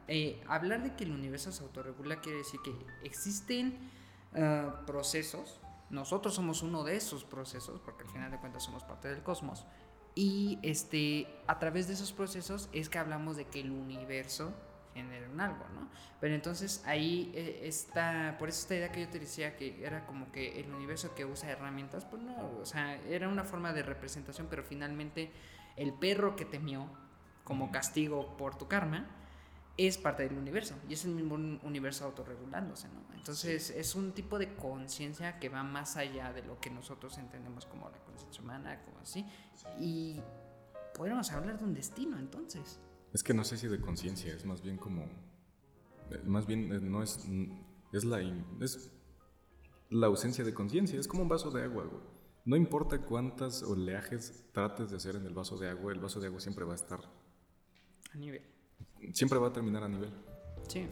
eh, 0.07 0.43
hablar 0.49 0.83
de 0.83 0.95
que 0.95 1.05
el 1.05 1.13
universo 1.13 1.53
se 1.53 1.63
autorregula 1.63 2.21
quiere 2.21 2.39
decir 2.39 2.61
que 2.63 2.73
existen 3.05 3.77
ah, 4.35 4.83
procesos 4.87 5.61
nosotros 5.90 6.35
somos 6.35 6.62
uno 6.62 6.85
de 6.85 6.96
esos 6.96 7.24
procesos, 7.24 7.81
porque 7.81 8.05
al 8.05 8.11
final 8.11 8.31
de 8.31 8.38
cuentas 8.38 8.64
somos 8.64 8.85
parte 8.85 9.09
del 9.09 9.22
cosmos. 9.22 9.64
Y 10.14 10.59
este, 10.62 11.29
a 11.46 11.59
través 11.59 11.87
de 11.87 11.94
esos 11.94 12.12
procesos 12.12 12.68
es 12.72 12.88
que 12.88 12.98
hablamos 12.98 13.37
de 13.37 13.46
que 13.46 13.61
el 13.61 13.70
universo 13.70 14.53
genera 14.94 15.29
un 15.29 15.40
algo, 15.40 15.64
¿no? 15.74 15.88
Pero 16.20 16.35
entonces 16.35 16.83
ahí 16.87 17.31
eh, 17.35 17.61
está, 17.64 18.37
por 18.38 18.48
eso 18.48 18.61
esta 18.61 18.74
idea 18.74 18.90
que 18.90 19.03
yo 19.03 19.09
te 19.09 19.20
decía 19.20 19.57
que 19.57 19.85
era 19.85 20.07
como 20.07 20.33
que 20.33 20.61
el 20.61 20.72
universo 20.74 21.14
que 21.14 21.24
usa 21.24 21.51
herramientas, 21.51 22.05
pues 22.05 22.22
no, 22.22 22.35
o 22.61 22.66
sea, 22.66 22.96
era 23.09 23.29
una 23.29 23.44
forma 23.44 23.72
de 23.72 23.83
representación, 23.83 24.48
pero 24.51 24.64
finalmente 24.64 25.31
el 25.77 25.92
perro 25.94 26.35
que 26.35 26.44
temió 26.44 26.88
como 27.44 27.70
castigo 27.70 28.37
por 28.37 28.57
tu 28.57 28.66
karma, 28.66 29.07
es 29.79 29.97
parte 29.97 30.25
del 30.29 30.37
universo 30.37 30.75
y 30.88 30.93
es 30.95 31.05
el 31.07 31.12
mismo 31.12 31.37
universo 31.62 32.05
autorregulándose, 32.05 32.88
¿no? 32.88 33.01
Entonces 33.14 33.71
es 33.71 33.95
un 33.95 34.12
tipo 34.12 34.38
de 34.38 34.55
conciencia 34.57 35.38
que 35.38 35.49
va 35.49 35.62
más 35.62 35.97
allá 35.97 36.33
de 36.33 36.43
lo 36.43 36.61
que 36.61 36.69
nosotros 36.69 37.17
entendemos 37.17 37.64
como 37.64 37.88
la 37.88 37.99
conciencia 38.05 38.43
humana, 38.43 38.83
como 38.85 38.99
así, 38.99 39.25
y 39.79 40.21
podríamos 40.95 41.31
hablar 41.33 41.59
de 41.59 41.64
un 41.64 41.75
destino 41.75 42.19
entonces. 42.19 42.81
Es 43.12 43.23
que 43.23 43.33
no 43.33 43.45
sé 43.45 43.57
si 43.57 43.69
de 43.69 43.81
conciencia, 43.81 44.35
es 44.35 44.45
más 44.45 44.61
bien 44.62 44.77
como 44.77 45.07
Eh, 46.11 46.23
Más 46.25 46.47
bien, 46.47 46.73
eh, 46.73 46.81
no 46.81 47.03
es. 47.03 47.25
mm, 47.29 47.53
Es 47.93 48.05
la, 48.05 48.21
es 48.61 48.91
la 49.91 50.07
ausencia 50.09 50.43
de 50.45 50.53
conciencia. 50.55 50.99
Es 50.99 51.07
como 51.07 51.23
un 51.23 51.29
vaso 51.29 51.51
de 51.51 51.62
agua, 51.62 51.85
güey. 51.85 52.03
No 52.47 52.57
importa 52.57 52.99
cuántas 53.05 53.62
oleajes 53.62 54.45
trates 54.53 54.91
de 54.91 54.97
hacer 54.97 55.17
en 55.17 55.27
el 55.27 55.35
vaso 55.35 55.59
de 55.59 55.69
agua, 55.69 55.93
el 55.93 56.01
vaso 56.01 56.19
de 56.19 56.27
agua 56.29 56.41
siempre 56.41 56.64
va 56.64 56.73
a 56.73 56.77
estar. 56.77 57.01
A 58.12 58.17
nivel. 58.17 58.43
Siempre 59.13 59.39
va 59.39 59.49
a 59.49 59.53
terminar 59.53 59.83
a 59.85 59.89
nivel. 59.89 60.11
Sí. 60.69 60.87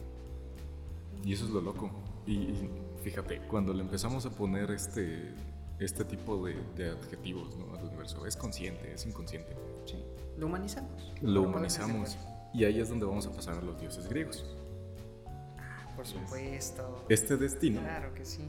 Y 1.23 1.33
eso 1.33 1.45
es 1.45 1.51
lo 1.51 1.61
loco. 1.61 1.89
Y, 2.25 2.33
y 2.33 2.69
fíjate, 3.03 3.41
cuando 3.47 3.73
le 3.73 3.81
empezamos 3.81 4.25
a 4.25 4.29
poner 4.31 4.71
este, 4.71 5.33
este 5.79 6.05
tipo 6.05 6.45
de, 6.45 6.55
de 6.75 6.91
adjetivos 6.91 7.55
¿no? 7.57 7.75
al 7.75 7.83
universo, 7.85 8.25
es 8.25 8.35
consciente, 8.35 8.93
es 8.93 9.05
inconsciente. 9.05 9.55
Sí. 9.85 10.03
Lo 10.37 10.47
humanizamos. 10.47 11.13
Lo 11.21 11.43
humanizamos. 11.43 12.17
Y 12.53 12.63
ahí 12.65 12.79
es 12.79 12.89
donde 12.89 13.05
vamos 13.05 13.25
a 13.27 13.31
pasar 13.31 13.57
a 13.57 13.61
los 13.61 13.79
dioses 13.79 14.07
griegos. 14.07 14.43
fuera. 14.43 15.95
Por 15.95 16.05
supuesto. 16.05 17.05
Este 17.09 17.37
destino 17.37 17.81
Claro 17.81 18.13
que 18.13 18.23
sí. 18.25 18.41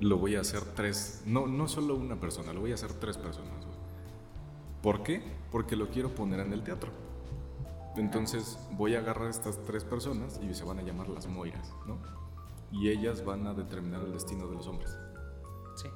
lo 0.00 0.18
voy 0.18 0.34
a 0.36 0.40
hacer 0.40 0.60
tres, 0.74 1.22
no, 1.24 1.46
no 1.46 1.68
solo 1.68 1.94
una 1.94 2.18
persona, 2.20 2.52
lo 2.52 2.60
voy 2.60 2.72
a 2.72 2.74
hacer 2.74 2.92
tres 2.94 3.16
personas. 3.16 3.64
¿Por 4.82 5.02
qué? 5.02 5.22
Porque 5.50 5.76
lo 5.76 5.88
quiero 5.90 6.14
poner 6.14 6.40
en 6.40 6.52
el 6.52 6.62
teatro. 6.62 6.90
Entonces 7.96 8.58
voy 8.72 8.94
a 8.94 8.98
agarrar 8.98 9.28
a 9.28 9.30
estas 9.30 9.62
tres 9.64 9.84
personas 9.84 10.40
y 10.42 10.52
se 10.54 10.64
van 10.64 10.78
a 10.78 10.82
llamar 10.82 11.08
las 11.08 11.26
Moiras, 11.26 11.72
¿no? 11.86 11.98
Y 12.72 12.88
ellas 12.90 13.24
van 13.24 13.46
a 13.46 13.54
determinar 13.54 14.02
el 14.02 14.12
destino 14.12 14.46
de 14.48 14.54
los 14.54 14.66
hombres. 14.66 14.96
Sí. 15.76 15.88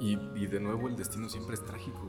Y, 0.00 0.12
y 0.36 0.46
de 0.46 0.60
nuevo 0.60 0.88
el 0.88 0.96
destino 0.96 1.28
siempre 1.28 1.54
es 1.54 1.64
trágico. 1.64 2.00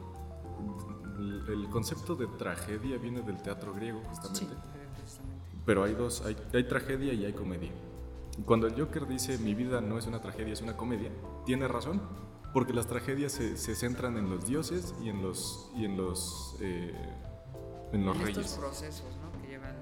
El, 1.17 1.45
el 1.47 1.69
concepto 1.69 2.15
de 2.15 2.27
tragedia 2.27 2.97
viene 2.97 3.21
del 3.21 3.41
teatro 3.41 3.73
griego, 3.73 4.01
Sí, 4.03 4.09
justamente. 4.09 4.55
precisamente. 4.97 5.45
Pero 5.65 5.83
hay 5.83 5.93
dos, 5.95 6.21
hay, 6.25 6.35
hay 6.53 6.63
tragedia 6.67 7.13
y 7.13 7.25
hay 7.25 7.33
comedia. 7.33 7.71
Cuando 8.45 8.67
el 8.67 8.79
Joker 8.79 9.07
dice 9.07 9.37
mi 9.37 9.55
vida 9.55 9.79
no 9.81 9.97
es 9.97 10.07
una 10.07 10.21
tragedia, 10.21 10.53
es 10.53 10.61
una 10.61 10.75
comedia, 10.75 11.09
tiene 11.45 11.67
razón, 11.67 12.01
porque 12.53 12.73
las 12.73 12.85
tragedias 12.87 13.31
se, 13.31 13.55
se 13.57 13.75
centran 13.75 14.17
en 14.17 14.29
los 14.29 14.45
dioses 14.45 14.93
y 15.01 15.09
en 15.09 15.21
los, 15.21 15.71
y 15.75 15.85
en 15.85 15.95
los, 15.97 16.57
eh, 16.59 16.93
en 17.93 18.05
los 18.05 18.15
En 18.17 18.21
reyes. 18.25 18.37
estos 18.45 18.57
procesos, 18.59 19.05
¿no? 19.21 19.41
Que 19.41 19.47
llevan. 19.49 19.75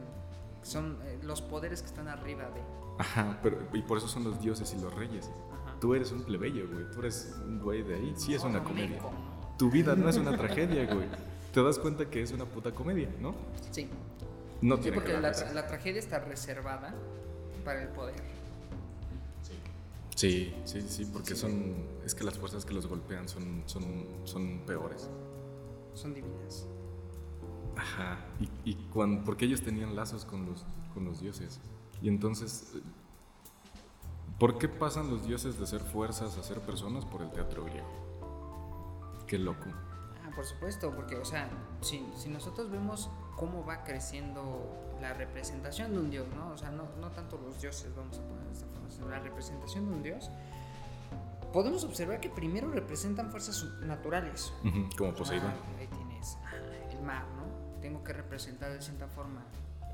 Son 0.61 0.97
eh, 1.03 1.19
los 1.23 1.41
poderes 1.41 1.81
que 1.81 1.87
están 1.87 2.07
arriba 2.07 2.49
de. 2.51 2.61
Ajá, 2.99 3.39
pero, 3.43 3.57
y 3.73 3.81
por 3.81 3.97
eso 3.97 4.07
son 4.07 4.23
los 4.23 4.39
dioses 4.39 4.73
y 4.77 4.81
los 4.81 4.93
reyes. 4.93 5.29
Ajá. 5.51 5.77
Tú 5.79 5.93
eres 5.95 6.11
un 6.11 6.23
plebeyo, 6.23 6.67
güey, 6.71 6.89
tú 6.91 6.99
eres 6.99 7.35
un 7.45 7.59
güey 7.59 7.81
de 7.83 7.95
ahí, 7.95 8.13
sí 8.15 8.33
es 8.33 8.43
una 8.43 8.63
comedia. 8.63 9.01
Tu 9.57 9.69
vida 9.69 9.95
no 9.95 10.07
es 10.09 10.17
una 10.17 10.37
tragedia, 10.37 10.85
güey. 10.93 11.07
Te 11.53 11.61
das 11.63 11.77
cuenta 11.79 12.09
que 12.09 12.21
es 12.21 12.31
una 12.31 12.45
puta 12.45 12.71
comedia, 12.71 13.09
¿no? 13.19 13.35
Sí. 13.71 13.87
No 14.61 14.77
Sí, 14.77 14.83
tiene 14.83 14.95
que 14.97 15.01
porque 15.01 15.13
ver 15.13 15.21
la, 15.21 15.31
tra- 15.33 15.51
la 15.53 15.67
tragedia 15.67 15.99
está 15.99 16.19
reservada 16.19 16.93
para 17.65 17.81
el 17.83 17.89
poder. 17.89 18.21
Sí, 20.15 20.53
sí, 20.65 20.81
sí, 20.87 21.05
porque 21.11 21.35
Sí. 21.35 21.41
son. 21.41 21.73
Es 22.05 22.13
que 22.15 22.23
las 22.23 22.37
fuerzas 22.37 22.65
que 22.65 22.73
los 22.73 22.85
golpean 22.87 23.27
son, 23.27 23.63
son, 23.65 23.83
son 24.25 24.59
peores. 24.65 25.09
Son 25.95 26.13
divinas. 26.13 26.65
Ajá. 27.77 28.17
Y, 28.39 28.71
y 28.71 28.75
cuan- 28.93 29.23
porque 29.23 29.45
ellos 29.45 29.61
tenían 29.61 29.95
lazos 29.95 30.25
con 30.25 30.45
los, 30.45 30.65
con 30.93 31.05
los 31.05 31.19
dioses. 31.19 31.59
Y 32.01 32.07
entonces. 32.07 32.71
eh, 32.75 32.81
¿Por 34.39 34.57
qué 34.57 34.67
pasan 34.67 35.09
los 35.09 35.25
dioses 35.25 35.59
de 35.59 35.65
ser 35.67 35.79
fuerzas 35.81 36.37
a 36.37 36.43
ser 36.43 36.59
personas 36.61 37.05
por 37.05 37.21
el 37.21 37.31
teatro 37.31 37.63
griego? 37.63 37.87
Qué 39.27 39.37
loco. 39.37 39.65
Ah, 40.25 40.31
por 40.35 40.43
supuesto, 40.45 40.91
porque, 40.93 41.15
o 41.15 41.23
sea, 41.23 41.49
si, 41.81 42.05
si 42.17 42.29
nosotros 42.29 42.69
vemos 42.69 43.09
cómo 43.37 43.63
va 43.65 43.83
creciendo 43.83 44.95
la 44.99 45.13
representación 45.13 45.93
de 45.93 45.99
un 45.99 46.09
dios, 46.09 46.27
¿no? 46.35 46.49
O 46.51 46.57
sea, 46.57 46.71
no, 46.71 46.83
no 46.99 47.11
tanto 47.11 47.37
los 47.37 47.61
dioses, 47.61 47.95
vamos 47.95 48.17
a 48.19 48.21
poner 48.27 48.47
esta 48.51 48.65
forma, 48.67 48.89
sino 48.89 49.07
la 49.07 49.19
representación 49.19 49.87
de 49.87 49.93
un 49.95 50.03
dios, 50.03 50.29
podemos 51.53 51.83
observar 51.85 52.19
que 52.19 52.29
primero 52.29 52.69
representan 52.69 53.29
fuerzas 53.29 53.63
naturales. 53.81 54.51
Como 54.97 55.13
Poseidón. 55.13 55.51
Ah, 55.51 55.79
ahí 55.79 55.87
tienes 55.87 56.37
ah, 56.43 56.55
el 56.91 57.01
mar, 57.03 57.25
¿no? 57.37 57.42
Tengo 57.83 58.03
que 58.03 58.13
representar 58.13 58.71
de 58.73 58.81
cierta 58.81 59.07
forma 59.07 59.43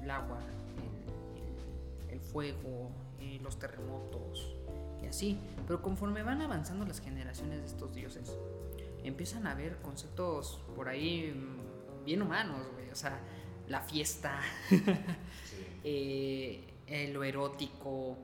el 0.02 0.10
agua, 0.12 0.39
el, 0.39 2.12
el- 2.12 2.13
el 2.13 2.19
fuego, 2.21 2.89
eh, 3.19 3.39
los 3.43 3.60
terremotos 3.60 4.54
y 5.04 5.08
así. 5.08 5.38
Pero 5.67 5.82
conforme 5.82 6.23
van 6.23 6.41
avanzando 6.41 6.86
las 6.86 7.02
generaciones 7.02 7.60
de 7.60 7.65
estos 7.65 7.93
dioses, 7.93 8.32
empiezan 9.04 9.45
a 9.47 9.52
haber 9.52 9.78
conceptos 9.82 10.60
por 10.75 10.88
ahí 10.88 11.34
mm, 11.36 12.06
bien 12.06 12.21
humanos, 12.21 12.65
güey. 12.73 12.89
O 12.91 12.95
sea, 12.95 13.19
la 13.67 13.82
fiesta, 13.82 14.39
eh, 15.84 16.63
eh, 16.88 17.10
lo 17.13 17.23
erótico, 17.23 18.17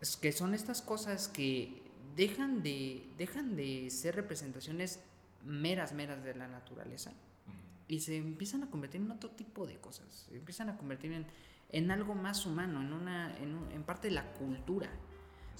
es 0.00 0.16
que 0.16 0.32
son 0.32 0.54
estas 0.54 0.82
cosas 0.82 1.28
que 1.28 1.82
dejan 2.16 2.62
de, 2.62 3.06
dejan 3.18 3.56
de 3.56 3.90
ser 3.90 4.14
representaciones 4.16 5.00
meras, 5.44 5.92
meras 5.92 6.22
de 6.24 6.34
la 6.34 6.48
naturaleza 6.48 7.12
y 7.88 8.00
se 8.00 8.16
empiezan 8.16 8.62
a 8.62 8.70
convertir 8.70 9.00
en 9.00 9.10
otro 9.10 9.30
tipo 9.30 9.66
de 9.66 9.78
cosas, 9.78 10.26
se 10.28 10.36
empiezan 10.36 10.68
a 10.70 10.76
convertir 10.76 11.12
en, 11.12 11.26
en 11.70 11.90
algo 11.90 12.14
más 12.14 12.46
humano, 12.46 12.80
en, 12.80 12.92
una, 12.92 13.36
en, 13.38 13.54
un- 13.54 13.70
en 13.72 13.82
parte 13.82 14.08
de 14.08 14.14
la 14.14 14.32
cultura, 14.34 14.88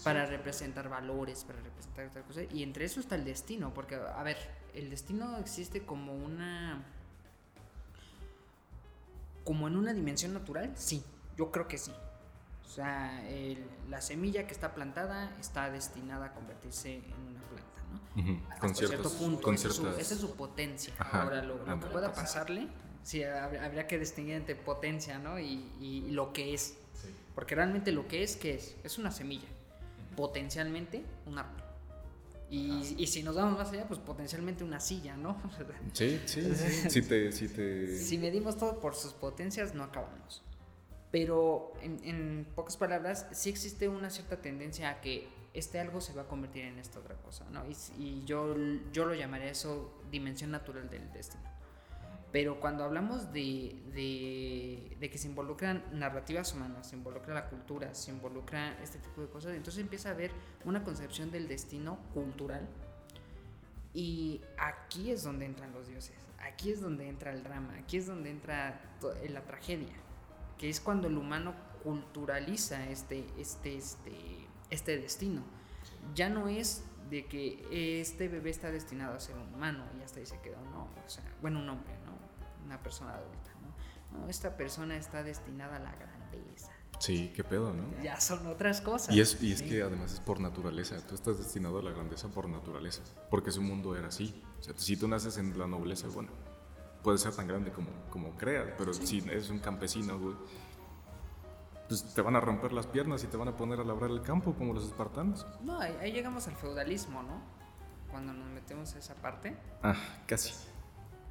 para 0.02 0.26
representar 0.26 0.88
valores, 0.88 1.44
para 1.44 1.60
representar 1.60 2.06
otra 2.06 2.22
cosa, 2.22 2.42
y 2.52 2.62
entre 2.64 2.84
eso 2.84 2.98
está 3.00 3.14
el 3.14 3.24
destino, 3.24 3.72
porque, 3.74 3.94
a 3.94 4.22
ver, 4.24 4.36
el 4.74 4.90
destino 4.90 5.36
existe 5.38 5.82
como 5.86 6.14
una... 6.14 6.82
como 9.44 9.68
en 9.68 9.76
una 9.76 9.92
dimensión 9.92 10.32
natural, 10.32 10.72
sí, 10.76 11.04
yo 11.36 11.50
creo 11.52 11.68
que 11.68 11.78
sí. 11.78 11.92
O 12.64 12.68
sea, 12.68 13.24
el- 13.28 13.64
la 13.88 14.00
semilla 14.00 14.46
que 14.46 14.54
está 14.54 14.74
plantada 14.74 15.30
está 15.38 15.70
destinada 15.70 16.26
a 16.26 16.32
convertirse 16.34 16.96
en 16.96 17.12
una 17.28 17.40
planta, 17.42 17.73
hasta 18.48 18.60
Con 18.60 18.74
cierto 18.74 19.10
punto. 19.10 19.42
Con 19.42 19.54
esa, 19.54 19.68
es 19.68 19.74
su, 19.74 19.88
esa 19.88 20.14
es 20.14 20.20
su 20.20 20.34
potencia. 20.36 20.94
Ajá, 20.98 21.22
Ahora, 21.22 21.42
lo, 21.42 21.64
lo 21.64 21.80
que 21.80 21.86
pueda 21.86 22.12
pasarle, 22.12 22.68
sí, 23.02 23.20
hab- 23.20 23.60
habría 23.60 23.86
que 23.86 23.98
distinguir 23.98 24.34
entre 24.36 24.54
potencia, 24.56 25.18
¿no? 25.18 25.38
Y, 25.38 25.70
y 25.80 26.10
lo 26.10 26.32
que 26.32 26.54
es. 26.54 26.76
Porque 27.34 27.54
realmente 27.54 27.90
lo 27.92 28.06
que 28.06 28.22
es, 28.22 28.36
¿qué 28.36 28.54
es? 28.54 28.76
Es 28.84 28.98
una 28.98 29.10
semilla. 29.10 29.48
Potencialmente, 30.16 31.04
un 31.26 31.38
árbol. 31.38 31.60
Y, 32.50 32.94
y 32.98 33.06
si 33.08 33.22
nos 33.24 33.34
vamos 33.34 33.58
más 33.58 33.72
allá, 33.72 33.88
pues 33.88 33.98
potencialmente 33.98 34.62
una 34.62 34.78
silla, 34.78 35.16
¿no? 35.16 35.36
Sí, 35.92 36.20
sí, 36.26 36.54
sí. 36.54 36.90
Si 36.90 37.02
te. 37.02 37.32
Si 37.32 37.48
te... 37.48 37.98
si 37.98 38.18
medimos 38.18 38.56
todo 38.56 38.78
por 38.78 38.94
sus 38.94 39.12
potencias, 39.12 39.74
no 39.74 39.82
acabamos. 39.82 40.42
Pero 41.10 41.72
en, 41.80 42.00
en 42.04 42.46
pocas 42.54 42.76
palabras, 42.76 43.26
sí 43.32 43.48
existe 43.50 43.88
una 43.88 44.10
cierta 44.10 44.36
tendencia 44.40 44.90
a 44.90 45.00
que 45.00 45.28
este 45.54 45.78
algo 45.80 46.00
se 46.00 46.12
va 46.12 46.22
a 46.22 46.28
convertir 46.28 46.64
en 46.64 46.78
esta 46.78 46.98
otra 46.98 47.14
cosa, 47.14 47.46
¿no? 47.50 47.62
Y, 47.66 48.02
y 48.02 48.24
yo, 48.24 48.54
yo 48.92 49.06
lo 49.06 49.14
llamaría 49.14 49.50
eso 49.50 50.02
dimensión 50.10 50.50
natural 50.50 50.90
del 50.90 51.10
destino. 51.12 51.54
Pero 52.32 52.58
cuando 52.58 52.82
hablamos 52.82 53.32
de, 53.32 53.80
de, 53.94 54.96
de 54.98 55.10
que 55.10 55.18
se 55.18 55.28
involucran 55.28 55.84
narrativas 55.92 56.52
humanas, 56.52 56.88
se 56.88 56.96
involucra 56.96 57.32
la 57.32 57.48
cultura, 57.48 57.94
se 57.94 58.10
involucra 58.10 58.76
este 58.82 58.98
tipo 58.98 59.20
de 59.22 59.28
cosas, 59.28 59.54
entonces 59.54 59.80
empieza 59.80 60.08
a 60.08 60.12
haber 60.12 60.32
una 60.64 60.82
concepción 60.82 61.30
del 61.30 61.46
destino 61.46 61.96
cultural 62.12 62.68
y 63.92 64.40
aquí 64.58 65.12
es 65.12 65.22
donde 65.22 65.46
entran 65.46 65.72
los 65.72 65.86
dioses, 65.86 66.16
aquí 66.40 66.72
es 66.72 66.80
donde 66.80 67.08
entra 67.08 67.30
el 67.30 67.44
drama, 67.44 67.76
aquí 67.78 67.98
es 67.98 68.06
donde 68.06 68.30
entra 68.30 68.80
la 69.28 69.42
tragedia, 69.42 69.94
que 70.58 70.68
es 70.68 70.80
cuando 70.80 71.06
el 71.06 71.16
humano 71.16 71.54
culturaliza 71.84 72.90
este, 72.90 73.24
este, 73.38 73.76
este, 73.76 74.10
este 74.70 74.98
destino. 74.98 75.42
Ya 76.14 76.28
no 76.28 76.48
es 76.48 76.84
de 77.10 77.26
que 77.26 78.00
este 78.00 78.28
bebé 78.28 78.50
está 78.50 78.70
destinado 78.70 79.14
a 79.14 79.20
ser 79.20 79.36
un 79.36 79.54
humano 79.54 79.84
y 79.98 80.02
hasta 80.02 80.20
ahí 80.20 80.26
se 80.26 80.40
quedó, 80.40 80.60
no, 80.72 80.84
o 80.84 81.08
sea, 81.08 81.24
bueno, 81.40 81.60
un 81.60 81.68
hombre, 81.68 81.94
¿no? 82.04 82.64
Una 82.64 82.82
persona 82.82 83.14
adulta, 83.14 83.50
¿no? 83.62 84.18
No, 84.18 84.28
esta 84.28 84.56
persona 84.56 84.96
está 84.96 85.22
destinada 85.22 85.76
a 85.76 85.80
la 85.80 85.94
grandeza. 85.94 86.70
Sí, 86.98 87.32
qué 87.34 87.44
pedo, 87.44 87.72
¿no? 87.72 87.84
Ya 88.02 88.20
son 88.20 88.46
otras 88.46 88.80
cosas. 88.80 89.14
Y 89.14 89.20
es, 89.20 89.42
y 89.42 89.52
es 89.52 89.58
¿sí? 89.58 89.68
que 89.68 89.82
además 89.82 90.12
es 90.12 90.20
por 90.20 90.40
naturaleza. 90.40 90.96
Tú 91.06 91.14
estás 91.14 91.38
destinado 91.38 91.78
a 91.80 91.82
la 91.82 91.90
grandeza 91.90 92.28
por 92.28 92.48
naturaleza. 92.48 93.02
Porque 93.30 93.50
su 93.50 93.62
mundo 93.62 93.96
era 93.96 94.08
así. 94.08 94.42
O 94.60 94.62
sea, 94.62 94.74
si 94.76 94.96
tú 94.96 95.08
naces 95.08 95.36
en 95.36 95.58
la 95.58 95.66
nobleza, 95.66 96.08
bueno, 96.08 96.30
puedes 97.02 97.20
ser 97.20 97.34
tan 97.34 97.46
grande 97.46 97.72
como, 97.72 97.90
como 98.10 98.36
creas. 98.36 98.68
Pero 98.78 98.94
si 98.94 99.18
eres 99.18 99.50
un 99.50 99.58
campesino, 99.58 100.18
güey, 100.18 100.36
pues 101.88 102.14
te 102.14 102.22
van 102.22 102.36
a 102.36 102.40
romper 102.40 102.72
las 102.72 102.86
piernas 102.86 103.24
y 103.24 103.26
te 103.26 103.36
van 103.36 103.48
a 103.48 103.56
poner 103.56 103.80
a 103.80 103.84
labrar 103.84 104.10
el 104.10 104.22
campo 104.22 104.54
como 104.54 104.72
los 104.72 104.84
espartanos. 104.84 105.46
No, 105.62 105.78
ahí, 105.78 105.96
ahí 106.00 106.12
llegamos 106.12 106.48
al 106.48 106.56
feudalismo, 106.56 107.22
¿no? 107.22 107.40
Cuando 108.10 108.32
nos 108.32 108.48
metemos 108.48 108.94
a 108.94 108.98
esa 108.98 109.14
parte. 109.14 109.56
Ah, 109.82 109.96
casi. 110.26 110.54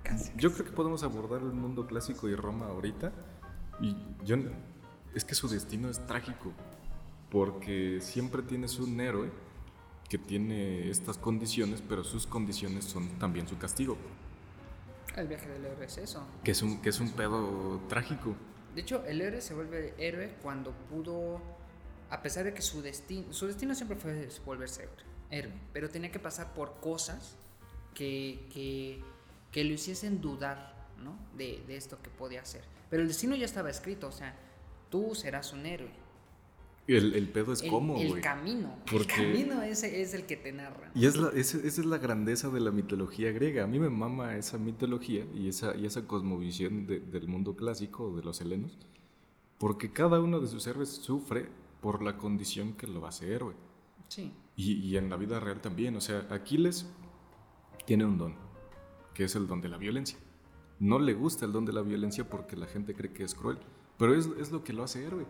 Casi. 0.04 0.32
Yo 0.36 0.52
creo 0.54 0.66
que 0.66 0.72
podemos 0.72 1.04
abordar 1.04 1.42
el 1.42 1.54
mundo 1.54 1.88
clásico 1.88 2.28
y 2.28 2.36
Roma 2.36 2.68
ahorita. 2.68 3.12
Y 3.80 3.96
yo. 4.24 4.36
Es 5.16 5.26
que 5.26 5.36
su 5.36 5.48
destino 5.48 5.89
es 5.89 6.06
trágico. 6.06 6.52
Porque 7.32 8.00
siempre 8.02 8.44
tienes 8.44 8.80
un 8.80 9.00
héroe 9.00 9.32
que 10.10 10.18
tiene 10.18 10.89
estas 10.89 11.18
condiciones, 11.18 11.82
pero 11.82 12.04
sus 12.04 12.28
condiciones 12.28 12.86
son 12.86 13.08
también 13.18 13.48
su 13.48 13.58
castigo. 13.58 13.98
El 15.16 15.28
viaje 15.28 15.48
del 15.48 15.66
héroe 15.66 15.86
es 15.86 15.98
eso. 15.98 16.24
Que 16.44 16.52
es 16.52 16.62
un, 16.62 16.82
que 16.82 16.89
es 16.89 17.00
un 17.00 17.12
pedo 17.12 17.80
trágico. 17.88 18.36
De 18.74 18.82
hecho, 18.82 19.04
el 19.06 19.22
héroe 19.22 19.42
se 19.42 19.54
vuelve 19.54 19.94
héroe 19.98 20.36
cuando 20.42 20.72
pudo, 20.90 21.42
a 22.10 22.22
pesar 22.22 22.46
de 22.46 22.54
que 22.54 22.62
su 22.62 22.82
destino, 22.82 23.32
su 23.34 23.48
destino 23.48 23.76
siempre 23.76 23.98
fue 23.98 24.30
volverse 24.46 24.90
héroe, 25.30 25.54
pero 25.72 25.90
tenía 25.90 26.12
que 26.12 26.20
pasar 26.20 26.54
por 26.54 26.80
cosas 26.80 27.36
que, 27.94 28.48
que, 28.52 29.02
que 29.52 29.64
lo 29.64 29.74
hiciesen 29.74 30.22
dudar 30.22 30.74
¿no? 30.98 31.18
de, 31.36 31.64
de 31.68 31.78
esto 31.78 32.02
que 32.02 32.10
podía 32.10 32.42
hacer. 32.42 32.64
Pero 32.90 33.02
el 33.02 33.08
destino 33.08 33.36
ya 33.36 33.46
estaba 33.46 33.70
escrito, 33.70 34.08
o 34.08 34.12
sea, 34.12 34.36
tú 34.90 35.16
serás 35.16 35.54
un 35.54 35.66
héroe. 35.66 36.03
El, 36.88 37.13
el 37.15 37.30
pedo 37.30 37.54
es 37.54 37.62
El, 37.62 37.69
cómo, 37.69 37.98
el 37.98 38.10
güey. 38.10 38.22
camino. 38.22 38.76
Porque- 38.91 39.15
El 39.32 39.32
camino 39.48 39.62
ese 39.63 40.02
es 40.02 40.13
el 40.13 40.26
que 40.26 40.36
te 40.36 40.52
narra. 40.52 40.91
Y 40.93 41.06
es 41.06 41.15
la, 41.15 41.30
esa, 41.30 41.58
esa 41.60 41.82
es 41.82 41.86
la 41.86 41.98
grandeza 41.98 42.50
de 42.50 42.60
la 42.60 42.72
mitología 42.72 43.32
griega. 43.32 43.63
A 43.63 43.67
mí 43.67 43.80
me 43.80 43.89
mama 43.89 44.36
esa 44.36 44.58
mitología 44.58 45.26
y 45.34 45.48
esa, 45.48 45.76
y 45.78 45.86
esa 45.86 46.06
cosmovisión 46.06 46.86
de- 46.86 47.00
del 47.00 47.28
mundo 47.30 47.56
clásico 47.56 48.13
de 48.15 48.24
los 48.24 48.41
helenos, 48.41 48.78
porque 49.60 49.91
cada 49.93 50.19
uno 50.19 50.41
de 50.41 50.48
sus 50.48 50.67
héroes 50.67 50.89
sufre 50.89 51.48
por 51.80 52.02
la 52.04 52.17
condición 52.17 52.74
que 52.74 52.88
lo 52.88 53.06
hace 53.08 53.34
héroe. 53.34 53.54
Sí. 54.10 54.34
Y, 54.58 54.74
y 54.74 54.98
en 54.98 55.10
la 55.10 55.15
vida 55.15 55.39
real 55.39 55.62
también. 55.62 55.96
O 55.96 56.02
sea, 56.02 56.28
Aquiles 56.30 56.86
tiene 57.86 58.06
un 58.06 58.17
don, 58.17 58.36
que 59.13 59.24
es 59.24 59.36
el 59.36 59.48
don 59.48 59.62
de 59.62 59.69
la 59.69 59.78
violencia. 59.78 60.17
No 60.80 61.00
le 61.00 61.13
gusta 61.13 61.46
el 61.46 61.54
don 61.54 61.63
de 61.65 61.72
la 61.72 61.82
violencia 61.82 62.30
porque 62.30 62.58
la 62.58 62.65
gente 62.67 62.93
cree 62.93 63.13
que 63.13 63.24
es 63.24 63.34
cruel, 63.36 63.58
pero 63.98 64.13
es, 64.15 64.28
es 64.39 64.52
lo 64.52 64.63
que 64.65 64.74
lo 64.74 64.84
hace 64.84 65.06
héroe. 65.06 65.26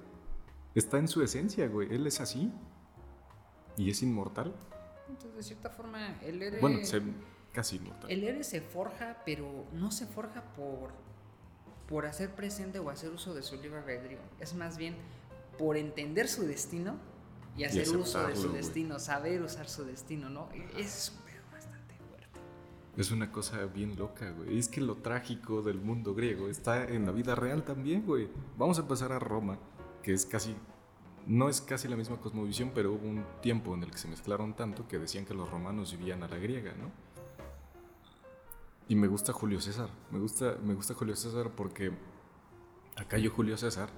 Está 0.75 0.97
en 0.97 1.07
su 1.07 1.21
esencia, 1.21 1.67
güey. 1.67 1.93
Él 1.93 2.05
es 2.07 2.19
así. 2.21 2.51
Y 3.77 3.89
es 3.89 4.01
inmortal. 4.03 4.53
Entonces, 5.09 5.35
de 5.35 5.43
cierta 5.43 5.69
forma, 5.69 6.19
el 6.21 6.41
héroe. 6.41 6.59
Bueno, 6.61 6.85
se- 6.85 7.01
casi 7.51 7.77
inmortal. 7.77 8.09
El 8.09 8.23
héroe 8.23 8.43
se 8.43 8.61
forja, 8.61 9.21
pero 9.25 9.65
no 9.73 9.91
se 9.91 10.05
forja 10.07 10.43
por, 10.55 10.91
por 11.87 12.05
hacer 12.05 12.33
presente 12.35 12.79
o 12.79 12.89
hacer 12.89 13.11
uso 13.11 13.33
de 13.33 13.43
su 13.43 13.55
libre 13.61 13.79
albedrío. 13.79 14.19
Es 14.39 14.53
más 14.55 14.77
bien 14.77 14.95
por 15.57 15.77
entender 15.77 16.27
su 16.27 16.43
destino 16.47 16.95
y 17.55 17.65
hacer 17.65 17.87
uso 17.95 18.25
de 18.27 18.35
su 18.35 18.51
destino, 18.51 18.97
saber 18.99 19.41
usar 19.43 19.69
su 19.69 19.83
destino, 19.85 20.29
¿no? 20.29 20.49
Es 20.75 21.13
un 21.15 21.23
pedo 21.25 21.43
bastante 21.51 21.93
fuerte. 22.09 22.39
Es 22.97 23.11
una 23.11 23.31
cosa 23.31 23.63
bien 23.65 23.95
loca, 23.95 24.31
güey. 24.31 24.57
Es 24.57 24.67
que 24.67 24.81
lo 24.81 24.95
trágico 24.97 25.61
del 25.61 25.79
mundo 25.79 26.15
griego 26.15 26.49
está 26.49 26.85
en 26.85 27.05
la 27.05 27.11
vida 27.11 27.35
real 27.35 27.63
también, 27.63 28.03
güey. 28.05 28.29
Vamos 28.57 28.79
a 28.79 28.87
pasar 28.87 29.11
a 29.11 29.19
Roma, 29.19 29.59
que 30.03 30.13
es 30.13 30.25
casi. 30.25 30.55
No 31.25 31.47
es 31.47 31.61
casi 31.61 31.87
la 31.87 31.95
misma 31.95 32.17
cosmovisión, 32.17 32.71
pero 32.75 32.91
hubo 32.91 33.07
un 33.07 33.25
tiempo 33.41 33.73
en 33.73 33.83
el 33.83 33.91
que 33.91 33.97
se 33.97 34.09
mezclaron 34.09 34.53
tanto 34.55 34.87
que 34.87 34.99
decían 34.99 35.25
que 35.25 35.33
los 35.33 35.49
romanos 35.49 35.97
vivían 35.97 36.21
a 36.21 36.27
la 36.27 36.37
griega, 36.37 36.73
¿no? 36.73 36.91
Y 38.89 38.95
me 38.95 39.07
gusta 39.07 39.31
Julio 39.31 39.61
César. 39.61 39.89
Me 40.11 40.19
gusta, 40.19 40.57
me 40.61 40.73
gusta 40.73 40.93
Julio 40.93 41.15
César 41.15 41.51
porque 41.55 41.93
a 42.97 43.05
Cayo 43.05 43.31
Julio 43.31 43.57
César 43.57 43.89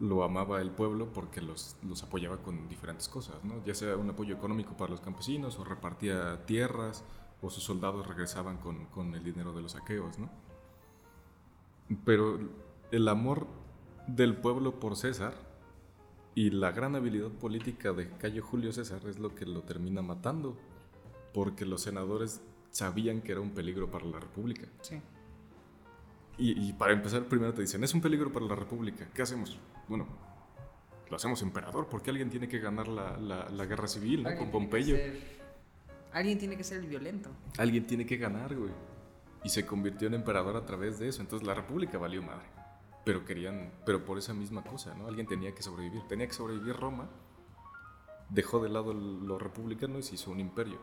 lo 0.00 0.24
amaba 0.24 0.60
el 0.60 0.70
pueblo 0.70 1.12
porque 1.12 1.40
los, 1.40 1.76
los 1.86 2.02
apoyaba 2.02 2.38
con 2.38 2.68
diferentes 2.68 3.08
cosas, 3.08 3.44
¿no? 3.44 3.62
Ya 3.64 3.74
sea 3.74 3.96
un 3.96 4.10
apoyo 4.10 4.34
económico 4.34 4.76
para 4.76 4.90
los 4.90 5.00
campesinos, 5.00 5.58
o 5.58 5.64
repartía 5.64 6.44
tierras, 6.46 7.04
o 7.42 7.50
sus 7.50 7.62
soldados 7.62 8.06
regresaban 8.06 8.56
con, 8.56 8.86
con 8.86 9.14
el 9.14 9.22
dinero 9.22 9.52
de 9.52 9.62
los 9.62 9.72
saqueos, 9.72 10.18
¿no? 10.18 10.30
Pero 12.04 12.40
el 12.90 13.08
amor 13.08 13.46
del 14.14 14.36
pueblo 14.36 14.78
por 14.80 14.96
César 14.96 15.34
y 16.34 16.50
la 16.50 16.72
gran 16.72 16.94
habilidad 16.96 17.28
política 17.30 17.92
de 17.92 18.08
Cayo 18.18 18.42
Julio 18.42 18.72
César 18.72 19.00
es 19.08 19.18
lo 19.18 19.34
que 19.34 19.46
lo 19.46 19.62
termina 19.62 20.02
matando, 20.02 20.56
porque 21.34 21.64
los 21.64 21.82
senadores 21.82 22.40
sabían 22.70 23.20
que 23.20 23.32
era 23.32 23.40
un 23.40 23.50
peligro 23.50 23.90
para 23.90 24.06
la 24.06 24.20
República. 24.20 24.66
Sí. 24.82 25.00
Y, 26.38 26.68
y 26.68 26.72
para 26.72 26.92
empezar, 26.92 27.24
primero 27.24 27.52
te 27.52 27.62
dicen, 27.62 27.82
es 27.84 27.92
un 27.94 28.00
peligro 28.00 28.32
para 28.32 28.46
la 28.46 28.54
República, 28.54 29.08
¿qué 29.12 29.22
hacemos? 29.22 29.58
Bueno, 29.88 30.06
lo 31.10 31.16
hacemos 31.16 31.42
emperador, 31.42 31.88
porque 31.90 32.10
alguien 32.10 32.30
tiene 32.30 32.48
que 32.48 32.58
ganar 32.60 32.88
la, 32.88 33.16
la- 33.18 33.48
la 33.50 33.66
guerra 33.66 33.88
civil, 33.88 34.22
Con 34.22 34.34
tiene 34.36 34.50
Pompeyo. 34.52 34.96
ser- 34.96 35.40
Alguien 36.12 36.38
tiene 36.38 36.56
que 36.56 36.64
ser 36.64 36.78
el 36.80 36.86
violento. 36.86 37.30
Alguien 37.58 37.86
tiene 37.86 38.04
que 38.06 38.16
ganar, 38.16 38.54
güey. 38.56 38.72
Y 39.44 39.48
se 39.48 39.64
convirtió 39.66 40.08
en 40.08 40.14
emperador 40.14 40.56
a 40.56 40.64
través 40.66 40.98
de 40.98 41.08
eso. 41.08 41.20
Entonces 41.22 41.46
la 41.46 41.54
república 41.54 41.98
valió 41.98 42.20
madre. 42.22 42.46
Pero 43.04 43.24
querían, 43.24 43.72
pero 43.86 44.04
por 44.04 44.18
esa 44.18 44.34
misma 44.34 44.62
cosa, 44.62 44.94
¿no? 44.94 45.06
Alguien 45.06 45.26
tenía 45.26 45.54
que 45.54 45.62
sobrevivir. 45.62 46.02
Tenía 46.08 46.26
que 46.26 46.34
sobrevivir 46.34 46.76
Roma. 46.76 47.08
Dejó 48.28 48.62
de 48.62 48.68
lado 48.68 48.92
lo 48.92 49.38
republicano 49.38 49.98
y 49.98 50.02
se 50.02 50.14
hizo 50.14 50.30
un 50.30 50.40
imperio. 50.40 50.78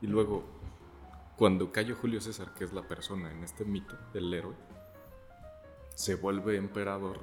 Y 0.00 0.06
luego, 0.06 0.44
cuando 1.36 1.72
cayó 1.72 1.96
Julio 1.96 2.20
César, 2.20 2.54
que 2.54 2.64
es 2.64 2.72
la 2.72 2.86
persona 2.86 3.32
en 3.32 3.42
este 3.42 3.64
mito, 3.64 3.96
el 4.14 4.32
héroe, 4.32 4.54
se 5.94 6.14
vuelve 6.14 6.56
emperador 6.56 7.20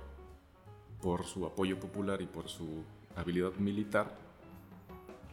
por 1.01 1.25
su 1.25 1.45
apoyo 1.45 1.79
popular 1.79 2.21
y 2.21 2.27
por 2.27 2.49
su 2.49 2.83
habilidad 3.15 3.53
militar, 3.55 4.17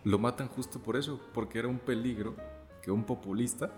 lo 0.04 0.18
matan 0.18 0.48
justo 0.48 0.78
por 0.78 0.96
eso, 0.96 1.20
porque 1.34 1.58
era 1.58 1.68
un 1.68 1.78
peligro 1.78 2.36
que 2.82 2.92
un 2.92 3.04
populista 3.04 3.72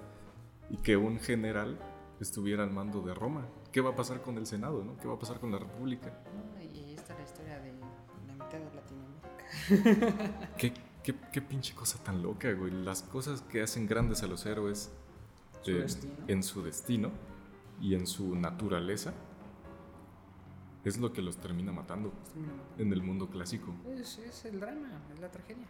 y 0.68 0.76
que 0.76 0.96
un 0.96 1.18
general 1.18 1.78
estuviera 2.20 2.64
al 2.64 2.70
mando 2.70 3.00
de 3.00 3.14
Roma. 3.14 3.46
¿Qué 3.78 3.82
va 3.82 3.90
a 3.90 3.94
pasar 3.94 4.20
con 4.22 4.36
el 4.36 4.44
Senado? 4.44 4.82
¿no? 4.82 4.96
¿Qué 4.96 5.06
va 5.06 5.14
a 5.14 5.18
pasar 5.20 5.38
con 5.38 5.52
la 5.52 5.58
República? 5.60 6.12
Y 6.60 6.80
ahí 6.80 6.94
está 6.96 7.14
la 7.14 7.22
historia 7.22 7.60
de 7.60 7.72
la 8.26 8.32
mitad 8.32 8.58
de 8.58 8.74
Latinoamérica. 8.74 10.56
¿Qué, 10.58 10.74
qué, 11.04 11.14
qué 11.32 11.40
pinche 11.40 11.76
cosa 11.76 12.02
tan 12.02 12.20
loca, 12.20 12.52
güey? 12.54 12.72
Las 12.72 13.02
cosas 13.02 13.40
que 13.42 13.62
hacen 13.62 13.86
grandes 13.86 14.24
a 14.24 14.26
los 14.26 14.46
héroes 14.46 14.90
Su 15.62 15.70
eh, 15.70 15.86
en 16.26 16.42
su 16.42 16.64
destino 16.64 17.12
y 17.80 17.94
en 17.94 18.08
su 18.08 18.34
naturaleza 18.34 19.14
es 20.84 20.98
lo 20.98 21.12
que 21.12 21.22
los 21.22 21.36
termina 21.36 21.70
matando 21.70 22.12
en 22.78 22.92
el 22.92 23.00
mundo 23.00 23.28
clásico. 23.30 23.72
Es, 23.96 24.18
es 24.18 24.44
el 24.44 24.58
drama, 24.58 24.90
es 25.14 25.20
la 25.20 25.30
tragedia. 25.30 25.68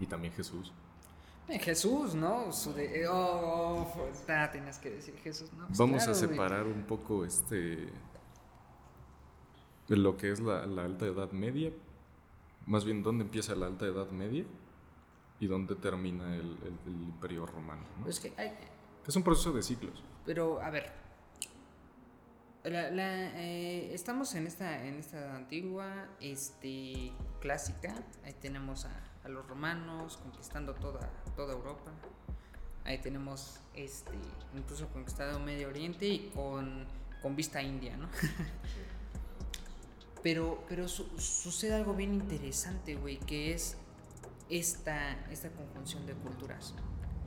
Y 0.00 0.06
también 0.06 0.34
Jesús. 0.34 0.72
Eh, 1.48 1.58
Jesús, 1.58 2.14
¿no? 2.14 2.52
Su 2.52 2.72
de, 2.72 3.06
oh, 3.08 3.90
pues, 3.96 4.24
ah, 4.28 4.48
tenías 4.52 4.78
que 4.78 4.90
decir 4.90 5.16
Jesús, 5.22 5.52
¿no? 5.52 5.66
Pues 5.66 5.78
Vamos 5.78 6.04
claro, 6.04 6.12
a 6.12 6.14
güey. 6.18 6.28
separar 6.30 6.66
un 6.66 6.82
poco 6.84 7.24
este 7.24 7.88
lo 9.88 10.16
que 10.16 10.30
es 10.30 10.38
la, 10.40 10.66
la 10.66 10.84
alta 10.84 11.06
edad 11.06 11.32
media, 11.32 11.72
más 12.66 12.84
bien 12.84 13.02
dónde 13.02 13.24
empieza 13.24 13.56
la 13.56 13.66
alta 13.66 13.86
edad 13.86 14.08
media 14.10 14.44
y 15.40 15.46
dónde 15.48 15.74
termina 15.74 16.36
el, 16.36 16.42
el- 16.62 16.78
el 16.86 17.02
imperio 17.02 17.44
romano. 17.46 17.82
¿no? 17.98 18.04
Pues 18.04 18.20
que 18.20 18.32
hay, 18.36 18.52
Es 19.06 19.16
un 19.16 19.24
proceso 19.24 19.52
de 19.52 19.62
ciclos. 19.62 20.00
pero 20.24 20.60
a 20.62 20.70
ver, 20.70 20.92
la, 22.62 22.90
la, 22.90 23.40
eh, 23.40 23.92
estamos 23.92 24.32
en 24.36 24.46
esta, 24.46 24.86
en 24.86 24.94
esta 25.00 25.34
antigua, 25.34 26.06
este, 26.20 27.10
clásica. 27.40 27.92
Ahí 28.24 28.34
tenemos 28.34 28.84
a 28.84 28.90
los 29.30 29.46
romanos 29.48 30.16
conquistando 30.18 30.74
toda, 30.74 31.00
toda 31.36 31.52
Europa. 31.54 31.90
Ahí 32.84 32.98
tenemos, 32.98 33.60
este, 33.74 34.12
incluso 34.56 34.88
conquistado 34.88 35.38
Medio 35.40 35.68
Oriente 35.68 36.06
y 36.06 36.30
con, 36.34 36.86
con 37.22 37.36
vista 37.36 37.62
india, 37.62 37.96
¿no? 37.96 38.08
Pero, 40.22 40.62
pero 40.68 40.86
su- 40.86 41.08
sucede 41.18 41.74
algo 41.74 41.94
bien 41.94 42.12
interesante, 42.12 42.94
güey, 42.94 43.18
que 43.20 43.54
es 43.54 43.78
esta, 44.50 45.12
esta 45.30 45.48
conjunción 45.50 46.04
de 46.06 46.12
culturas. 46.12 46.74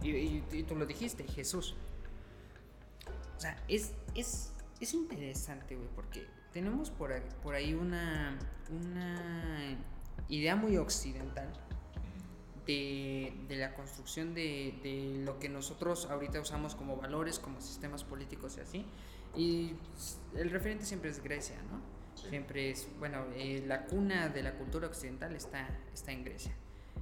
Y 0.04 0.42
tú 0.64 0.76
lo 0.76 0.86
dijiste, 0.86 1.24
Jesús. 1.24 1.76
O 3.36 3.40
sea, 3.40 3.58
es, 3.68 3.94
es, 4.14 4.52
es 4.80 4.94
interesante, 4.94 5.76
güey, 5.76 5.88
porque 5.96 6.28
tenemos 6.52 6.92
por 6.92 7.14
ahí, 7.14 7.24
por 7.42 7.56
ahí 7.56 7.74
una, 7.74 8.38
una 8.70 9.76
idea 10.30 10.56
muy 10.56 10.78
occidental 10.78 11.52
de, 12.66 13.34
de 13.48 13.56
la 13.58 13.74
construcción 13.74 14.34
de, 14.34 14.80
de 14.84 15.24
lo 15.24 15.40
que 15.40 15.50
nosotros 15.50 16.08
ahorita 16.10 16.40
usamos 16.40 16.76
como 16.76 16.98
valores, 16.98 17.40
como 17.40 17.62
sistemas 17.62 18.04
políticos 18.04 18.56
y 18.58 18.62
así. 18.62 18.86
Y 19.36 19.74
el 20.36 20.50
referente 20.50 20.86
siempre 20.86 21.10
es 21.10 21.24
Grecia, 21.24 21.58
¿no? 21.72 21.82
Siempre 22.30 22.70
es, 22.70 22.88
bueno, 23.00 23.26
eh, 23.36 23.64
la 23.66 23.86
cuna 23.86 24.30
de 24.30 24.44
la 24.44 24.54
cultura 24.54 24.88
occidental 24.88 25.36
está, 25.36 25.68
está 25.94 26.12
en 26.12 26.24
Grecia. 26.24 26.54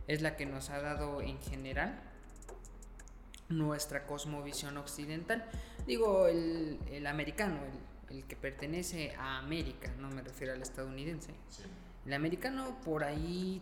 Es 0.08 0.22
la 0.22 0.36
que 0.36 0.46
nos 0.46 0.70
ha 0.70 0.82
dado 0.82 1.22
en 1.22 1.40
general 1.42 2.02
nuestra 3.50 4.08
cosmovisión 4.08 4.78
occidental. 4.78 5.46
Digo, 5.86 6.28
el, 6.28 6.80
el 6.90 7.06
americano, 7.06 7.60
el, 8.10 8.18
el 8.18 8.24
que 8.26 8.36
pertenece 8.36 9.14
a 9.16 9.38
América, 9.40 9.94
no 10.00 10.10
me 10.10 10.22
refiero 10.22 10.54
al 10.54 10.62
estadounidense. 10.62 11.34
El 12.06 12.14
americano 12.14 12.80
por 12.84 13.04
ahí 13.04 13.62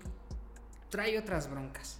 trae 0.89 1.17
otras 1.17 1.49
broncas. 1.49 1.99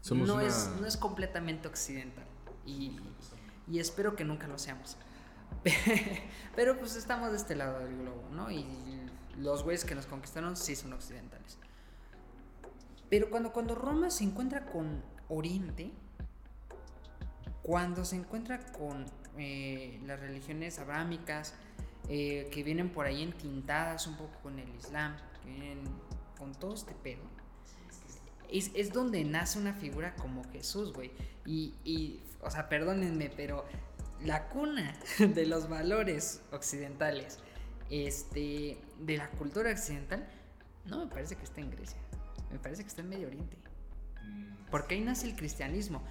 Somos 0.00 0.26
no, 0.28 0.34
una- 0.34 0.44
es, 0.46 0.70
no 0.80 0.86
es 0.86 0.96
completamente 0.96 1.68
occidental. 1.68 2.24
Y, 2.66 2.98
y 3.68 3.78
espero 3.78 4.16
que 4.16 4.24
nunca 4.24 4.46
lo 4.48 4.58
seamos. 4.58 4.96
Pero 6.56 6.78
pues 6.78 6.96
estamos 6.96 7.30
de 7.30 7.36
este 7.36 7.54
lado 7.54 7.78
del 7.80 7.96
globo, 7.98 8.28
¿no? 8.32 8.50
Y 8.50 8.66
los 9.38 9.62
güeyes 9.62 9.84
que 9.84 9.94
nos 9.94 10.06
conquistaron 10.06 10.56
sí 10.56 10.74
son 10.76 10.92
occidentales. 10.92 11.58
Pero 13.08 13.30
cuando, 13.30 13.52
cuando 13.52 13.74
Roma 13.74 14.10
se 14.10 14.24
encuentra 14.24 14.66
con 14.66 15.02
Oriente, 15.28 15.92
cuando 17.62 18.04
se 18.04 18.16
encuentra 18.16 18.58
con 18.72 19.06
eh, 19.38 20.00
las 20.04 20.18
religiones 20.20 20.78
abrámicas 20.78 21.54
eh, 22.08 22.48
que 22.52 22.62
vienen 22.62 22.90
por 22.90 23.06
ahí 23.06 23.22
entintadas 23.22 24.06
un 24.06 24.16
poco 24.16 24.38
con 24.42 24.58
el 24.58 24.68
Islam, 24.74 25.14
que 25.42 25.50
vienen 25.50 25.84
con 26.38 26.52
todo 26.54 26.74
este 26.74 26.92
pedo. 26.94 27.22
Es, 28.50 28.70
es 28.74 28.92
donde 28.92 29.24
nace 29.24 29.58
una 29.58 29.74
figura 29.74 30.14
como 30.16 30.44
Jesús, 30.50 30.92
güey. 30.92 31.10
Y, 31.46 31.74
y, 31.84 32.20
o 32.40 32.50
sea, 32.50 32.68
perdónenme, 32.68 33.30
pero 33.34 33.64
la 34.24 34.48
cuna 34.48 34.94
de 35.18 35.46
los 35.46 35.68
valores 35.68 36.42
occidentales, 36.52 37.38
este, 37.90 38.78
de 39.00 39.16
la 39.16 39.28
cultura 39.30 39.70
occidental, 39.70 40.26
no 40.86 41.04
me 41.04 41.06
parece 41.06 41.36
que 41.36 41.44
esté 41.44 41.60
en 41.60 41.70
Grecia. 41.70 41.98
Me 42.50 42.58
parece 42.58 42.82
que 42.82 42.88
está 42.88 43.02
en 43.02 43.08
Medio 43.08 43.28
Oriente. 43.28 43.56
Porque 44.70 44.94
ahí 44.94 45.00
nace 45.00 45.26
el 45.26 45.36
cristianismo. 45.36 46.02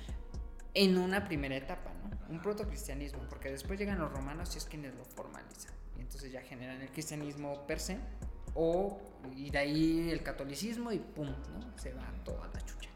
En 0.73 0.97
una 0.97 1.25
primera 1.25 1.55
etapa, 1.55 1.91
¿no? 1.93 2.33
Un 2.33 2.41
protocristianismo. 2.41 3.21
Porque 3.29 3.49
después 3.49 3.79
llegan 3.79 3.99
los 3.99 4.11
romanos 4.11 4.53
y 4.55 4.59
es 4.59 4.65
quienes 4.65 4.95
lo 4.95 5.03
formalizan. 5.03 5.73
Y 5.97 6.01
entonces 6.01 6.31
ya 6.31 6.41
generan 6.41 6.81
el 6.81 6.89
cristianismo 6.89 7.65
per 7.67 7.79
se. 7.79 7.97
O, 8.55 8.99
y 9.35 9.49
de 9.49 9.57
ahí 9.57 10.09
el 10.09 10.23
catolicismo 10.23 10.91
y 10.91 10.99
pum, 10.99 11.27
¿no? 11.27 11.77
Se 11.77 11.93
va 11.93 12.11
toda 12.23 12.47
la 12.47 12.59
chucha. 12.65 12.89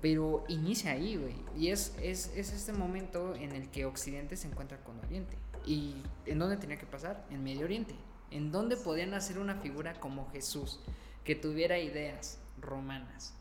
Pero 0.00 0.44
inicia 0.48 0.92
ahí, 0.92 1.16
güey. 1.16 1.34
Y 1.56 1.68
es, 1.68 1.94
es, 2.02 2.32
es 2.36 2.52
este 2.52 2.72
momento 2.72 3.34
en 3.34 3.52
el 3.52 3.70
que 3.70 3.86
Occidente 3.86 4.36
se 4.36 4.48
encuentra 4.48 4.78
con 4.78 4.98
Oriente. 5.00 5.36
¿Y 5.66 5.94
en 6.26 6.38
dónde 6.38 6.56
tenía 6.56 6.78
que 6.78 6.86
pasar? 6.86 7.24
En 7.30 7.42
Medio 7.42 7.64
Oriente. 7.64 7.94
En 8.30 8.52
dónde 8.52 8.76
podían 8.76 9.14
hacer 9.14 9.38
una 9.38 9.56
figura 9.56 9.98
como 10.00 10.30
Jesús, 10.30 10.80
que 11.24 11.34
tuviera 11.34 11.78
ideas 11.78 12.38
romanas, 12.60 13.34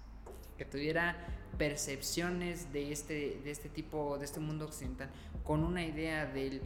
que 0.58 0.66
tuviera 0.66 1.18
percepciones 1.58 2.72
de 2.72 2.92
este, 2.92 3.42
de 3.44 3.52
este 3.52 3.70
tipo, 3.70 4.18
de 4.18 4.26
este 4.26 4.40
mundo 4.40 4.66
occidental, 4.66 5.10
con 5.44 5.64
una 5.64 5.84
idea 5.84 6.26
del 6.26 6.62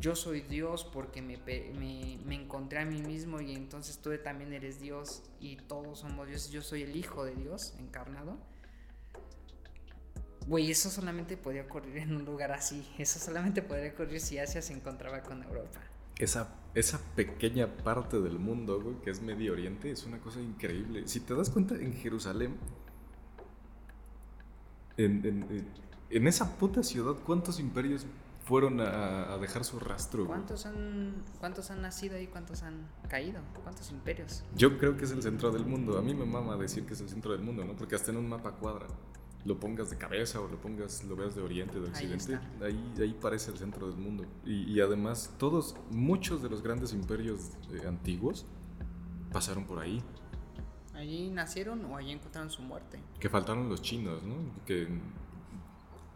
yo 0.00 0.16
soy 0.16 0.40
Dios 0.42 0.84
porque 0.84 1.22
me, 1.22 1.38
me, 1.38 2.18
me, 2.24 2.34
encontré 2.34 2.80
a 2.80 2.84
mí 2.84 3.00
mismo 3.00 3.40
y 3.40 3.54
entonces 3.54 3.98
tú 3.98 4.10
también 4.22 4.52
eres 4.52 4.80
Dios 4.80 5.22
y 5.40 5.56
todos 5.56 6.00
somos 6.00 6.28
Dios, 6.28 6.50
yo 6.50 6.62
soy 6.62 6.82
el 6.82 6.96
Hijo 6.96 7.24
de 7.24 7.34
Dios 7.34 7.74
encarnado. 7.78 8.36
Güey, 10.46 10.70
eso 10.70 10.90
solamente 10.90 11.36
podía 11.36 11.62
ocurrir 11.62 11.96
en 11.98 12.14
un 12.14 12.24
lugar 12.24 12.52
así. 12.52 12.86
Eso 12.98 13.18
solamente 13.18 13.62
podría 13.62 13.92
ocurrir 13.92 14.20
si 14.20 14.38
Asia 14.38 14.60
se 14.60 14.74
encontraba 14.74 15.22
con 15.22 15.42
Europa. 15.42 15.80
Esa, 16.18 16.54
esa 16.74 17.00
pequeña 17.16 17.66
parte 17.78 18.20
del 18.20 18.38
mundo, 18.38 18.80
güey, 18.80 19.00
que 19.00 19.10
es 19.10 19.22
Medio 19.22 19.52
Oriente, 19.52 19.90
es 19.90 20.04
una 20.04 20.18
cosa 20.18 20.40
increíble. 20.40 21.08
Si 21.08 21.20
te 21.20 21.34
das 21.34 21.48
cuenta, 21.48 21.76
en 21.76 21.94
Jerusalén, 21.94 22.56
en, 24.98 25.24
en, 25.24 25.66
en 26.10 26.26
esa 26.26 26.58
puta 26.58 26.82
ciudad, 26.82 27.14
¿cuántos 27.24 27.58
imperios 27.58 28.06
fueron 28.44 28.80
a, 28.80 29.32
a 29.32 29.38
dejar 29.38 29.64
su 29.64 29.80
rastro? 29.80 30.26
¿Cuántos 30.26 30.66
han, 30.66 31.14
¿Cuántos 31.40 31.70
han 31.70 31.82
nacido 31.82 32.16
ahí? 32.16 32.26
¿Cuántos 32.26 32.62
han 32.62 32.86
caído? 33.08 33.40
¿Cuántos 33.62 33.90
imperios? 33.90 34.44
Yo 34.54 34.78
creo 34.78 34.96
que 34.96 35.04
es 35.04 35.10
el 35.10 35.22
centro 35.22 35.50
del 35.50 35.64
mundo. 35.64 35.98
A 35.98 36.02
mí 36.02 36.14
me 36.14 36.26
mama 36.26 36.56
decir 36.56 36.84
que 36.86 36.92
es 36.92 37.00
el 37.00 37.08
centro 37.08 37.32
del 37.32 37.40
mundo, 37.40 37.64
¿no? 37.64 37.74
Porque 37.74 37.94
hasta 37.94 38.10
en 38.10 38.18
un 38.18 38.28
mapa 38.28 38.52
cuadra 38.52 38.86
lo 39.44 39.58
pongas 39.58 39.90
de 39.90 39.98
cabeza 39.98 40.40
o 40.40 40.48
lo 40.48 40.58
pongas, 40.60 41.04
lo 41.04 41.16
veas 41.16 41.34
de 41.34 41.42
oriente, 41.42 41.78
de 41.78 41.88
occidente, 41.88 42.38
ahí, 42.62 42.94
ahí, 42.98 43.16
parece 43.20 43.50
el 43.50 43.58
centro 43.58 43.88
del 43.88 43.96
mundo. 43.96 44.24
Y, 44.44 44.72
y, 44.72 44.80
además, 44.80 45.34
todos, 45.38 45.76
muchos 45.90 46.42
de 46.42 46.48
los 46.48 46.62
grandes 46.62 46.92
imperios 46.92 47.50
eh, 47.72 47.86
antiguos 47.86 48.46
pasaron 49.32 49.66
por 49.66 49.80
ahí. 49.80 50.02
Allí 50.94 51.28
nacieron 51.30 51.84
o 51.86 51.96
allí 51.96 52.12
encontraron 52.12 52.50
su 52.50 52.62
muerte. 52.62 53.00
Que 53.20 53.28
faltaron 53.28 53.68
los 53.68 53.82
chinos, 53.82 54.22
¿no? 54.22 54.36
Que 54.64 54.88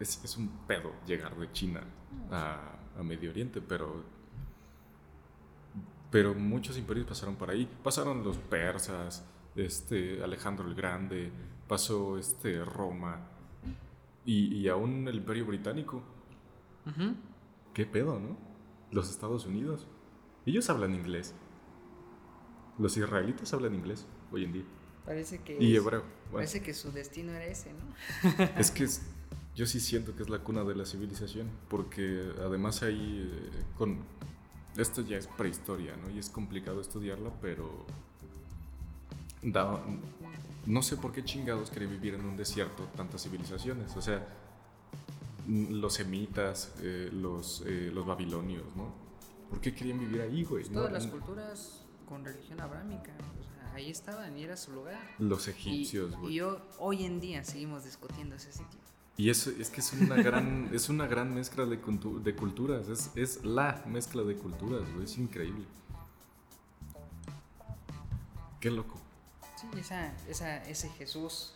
es, 0.01 0.23
es 0.25 0.37
un 0.37 0.49
pedo 0.67 0.93
llegar 1.07 1.37
de 1.37 1.51
China 1.53 1.83
a, 2.31 2.79
a, 2.99 3.03
Medio 3.03 3.31
Oriente, 3.31 3.61
pero. 3.61 4.05
Pero 6.11 6.35
muchos 6.35 6.79
imperios 6.79 7.07
pasaron 7.07 7.37
por 7.37 7.51
ahí. 7.51 7.69
Pasaron 7.83 8.25
los 8.25 8.39
persas, 8.39 9.25
este, 9.57 10.23
Alejandro 10.23 10.67
el 10.67 10.75
Grande, 10.75 11.31
pasó 11.67 12.17
este, 12.17 12.65
Roma 12.65 13.29
y, 14.25 14.55
y 14.55 14.69
aún 14.69 15.07
el 15.07 15.17
Imperio 15.17 15.47
Británico. 15.47 16.03
Uh 16.87 16.91
-huh. 16.91 17.15
¿Qué 17.75 17.87
pedo, 17.87 18.19
no? 18.19 18.37
Los 18.91 19.11
Estados 19.11 19.47
Unidos. 19.47 19.87
Ellos 20.47 20.69
hablan 20.71 20.95
inglés. 20.95 21.35
Los 22.79 22.97
israelitas 22.97 23.53
hablan 23.53 23.75
inglés 23.75 24.07
hoy 24.33 24.45
en 24.45 24.53
día. 24.53 24.65
Parece 25.05 25.43
que. 25.43 25.57
Y 25.59 25.75
es, 25.75 25.83
hebreo. 25.83 26.01
Bueno. 26.01 26.33
Parece 26.33 26.63
que 26.63 26.75
su 26.75 26.93
destino 26.93 27.33
era 27.33 27.47
ese, 27.47 27.73
¿no? 27.73 28.45
es 28.59 28.71
que 28.71 28.85
es, 28.85 29.03
yo 29.59 29.67
sí 29.67 29.81
siento 29.81 30.15
que 30.15 30.23
es 30.23 30.31
la 30.31 30.39
cuna 30.39 30.63
de 30.63 30.77
la 30.77 30.87
civilización. 30.87 31.51
Porque 31.69 32.31
además 32.41 32.83
ahí. 32.85 33.29
Eh, 33.29 33.63
con, 33.77 33.99
esto 34.77 35.03
ya 35.03 35.17
es 35.17 35.27
prehistoria, 35.27 35.97
¿no? 35.97 36.09
Y 36.11 36.21
es 36.21 36.31
complicado 36.31 36.81
estudiarla, 36.81 37.33
pero. 37.43 37.85
Da, 39.43 39.81
no 40.67 40.83
sé 40.83 40.97
por 40.97 41.13
qué 41.13 41.25
chingados 41.25 41.71
quería 41.71 41.89
vivir 41.89 42.15
en 42.15 42.25
un 42.25 42.37
desierto 42.37 42.85
tantas 42.97 43.25
civilizaciones. 43.25 43.97
O 43.97 44.01
sea, 44.01 44.25
los 45.49 45.95
semitas, 45.95 46.75
eh, 46.81 47.11
los, 47.13 47.65
eh, 47.67 47.91
los 47.93 48.07
babilonios, 48.07 48.77
¿no? 48.77 48.93
¿Por 49.51 49.61
qué 49.61 49.75
querían 49.75 49.99
vivir 49.99 50.21
ahí, 50.21 50.45
güey? 50.45 50.63
Pues 50.63 50.73
todas 50.73 50.91
no, 50.93 50.99
las 50.99 51.07
culturas 51.09 51.85
con 52.09 52.25
religión 52.25 52.61
abrámica, 52.61 53.13
o 53.41 53.43
sea, 53.43 53.75
ahí 53.75 53.91
estaban 53.91 54.39
y 54.39 54.45
era 54.45 54.57
su 54.57 54.73
lugar. 54.73 55.01
Los 55.19 55.49
egipcios, 55.49 56.15
güey. 56.17 56.35
Y, 56.35 56.39
y, 56.39 56.43
hoy 56.79 57.05
en 57.05 57.19
día 57.19 57.43
seguimos 57.43 57.85
discutiendo 57.85 58.37
ese 58.37 58.53
sitio. 58.53 58.88
Y 59.19 59.31
eso 59.31 59.51
es 59.51 59.69
que 59.69 59.81
es 59.81 59.93
una 59.93 60.15
gran, 60.15 60.71
es 60.73 60.89
una 60.89 61.09
gran 61.09 61.35
mezcla 61.35 61.67
de, 61.67 61.77
de 61.77 62.37
culturas, 62.37 62.89
es, 62.89 63.11
es, 63.17 63.45
la 63.45 63.83
mezcla 63.85 64.23
de 64.23 64.37
culturas, 64.37 64.83
güey, 64.93 65.05
es 65.05 65.19
increíble. 65.19 65.67
Qué 68.61 68.71
loco. 68.71 68.97
Sí, 69.57 69.67
esa, 69.77 70.15
esa, 70.29 70.65
ese 70.65 70.89
Jesús 70.91 71.53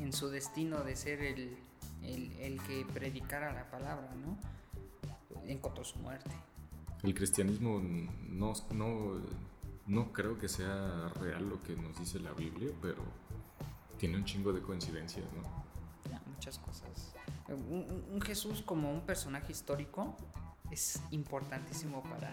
en 0.00 0.12
su 0.12 0.28
destino 0.28 0.82
de 0.82 0.96
ser 0.96 1.22
el, 1.22 1.56
el, 2.02 2.32
el, 2.40 2.60
que 2.62 2.84
predicara 2.92 3.52
la 3.52 3.70
palabra, 3.70 4.12
¿no? 4.16 4.36
Encontró 5.46 5.84
su 5.84 6.00
muerte. 6.00 6.32
El 7.04 7.14
cristianismo 7.14 7.80
no, 7.80 8.54
no, 8.72 9.20
no 9.86 10.12
creo 10.12 10.36
que 10.36 10.48
sea 10.48 11.10
real 11.20 11.48
lo 11.48 11.62
que 11.62 11.76
nos 11.76 11.96
dice 11.96 12.18
la 12.18 12.32
Biblia, 12.32 12.72
pero 12.82 13.04
tiene 13.98 14.16
un 14.16 14.24
chingo 14.24 14.52
de 14.52 14.60
coincidencias, 14.62 15.26
¿no? 15.32 15.63
Muchas 16.34 16.58
cosas. 16.58 17.14
Un, 17.48 18.06
un 18.12 18.20
Jesús 18.20 18.62
como 18.62 18.92
un 18.92 19.02
personaje 19.02 19.52
histórico 19.52 20.16
es 20.70 21.00
importantísimo 21.10 22.02
para, 22.02 22.32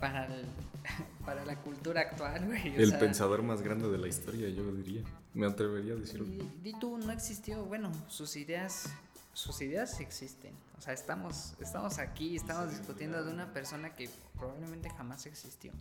para, 0.00 0.26
el, 0.26 0.46
para 1.24 1.44
la 1.44 1.56
cultura 1.56 2.00
actual, 2.02 2.46
güey. 2.46 2.74
El 2.74 2.90
sea, 2.90 2.98
pensador 2.98 3.42
más 3.42 3.62
grande 3.62 3.88
de 3.88 3.98
la 3.98 4.08
historia, 4.08 4.48
yo 4.48 4.70
diría. 4.72 5.02
Me 5.34 5.46
atrevería 5.46 5.94
a 5.94 5.96
decirlo. 5.96 6.26
Di, 6.26 6.50
di 6.62 6.78
tú, 6.78 6.98
no 6.98 7.12
existió. 7.12 7.64
Bueno, 7.64 7.92
sus 8.08 8.36
ideas, 8.36 8.90
sus 9.32 9.60
ideas 9.62 10.00
existen. 10.00 10.54
O 10.76 10.80
sea, 10.80 10.92
estamos, 10.92 11.54
estamos 11.60 11.98
aquí, 11.98 12.36
estamos 12.36 12.70
sí, 12.70 12.78
discutiendo 12.78 13.18
claro. 13.18 13.28
de 13.28 13.34
una 13.34 13.52
persona 13.52 13.94
que 13.94 14.10
probablemente 14.36 14.90
jamás 14.90 15.26
existió. 15.26 15.72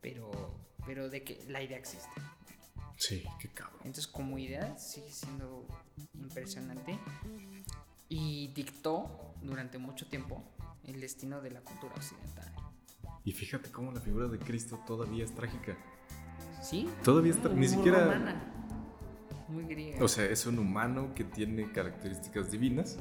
Pero, 0.00 0.30
pero 0.84 1.08
de 1.08 1.22
que 1.22 1.44
la 1.48 1.62
idea 1.62 1.78
existe. 1.78 2.10
Sí, 2.96 3.24
qué 3.40 3.48
cabrón. 3.48 3.80
Entonces, 3.84 4.06
como 4.06 4.38
idea, 4.38 4.76
sigue 4.78 5.10
siendo 5.10 5.66
impresionante. 6.14 6.98
Y 8.08 8.48
dictó 8.48 9.34
durante 9.42 9.78
mucho 9.78 10.06
tiempo 10.06 10.44
el 10.84 11.00
destino 11.00 11.40
de 11.40 11.50
la 11.50 11.60
cultura 11.60 11.94
occidental. 11.94 12.52
Y 13.24 13.32
fíjate 13.32 13.70
cómo 13.70 13.92
la 13.92 14.00
figura 14.00 14.28
de 14.28 14.38
Cristo 14.38 14.78
todavía 14.86 15.24
es 15.24 15.34
trágica. 15.34 15.76
Sí. 16.62 16.88
Todavía 17.02 17.32
está, 17.32 17.48
ni 17.48 17.66
siquiera. 17.66 18.04
Romana, 18.04 18.54
muy 19.48 19.64
griega. 19.64 20.04
O 20.04 20.08
sea, 20.08 20.26
es 20.26 20.46
un 20.46 20.58
humano 20.58 21.14
que 21.14 21.24
tiene 21.24 21.72
características 21.72 22.50
divinas 22.50 22.98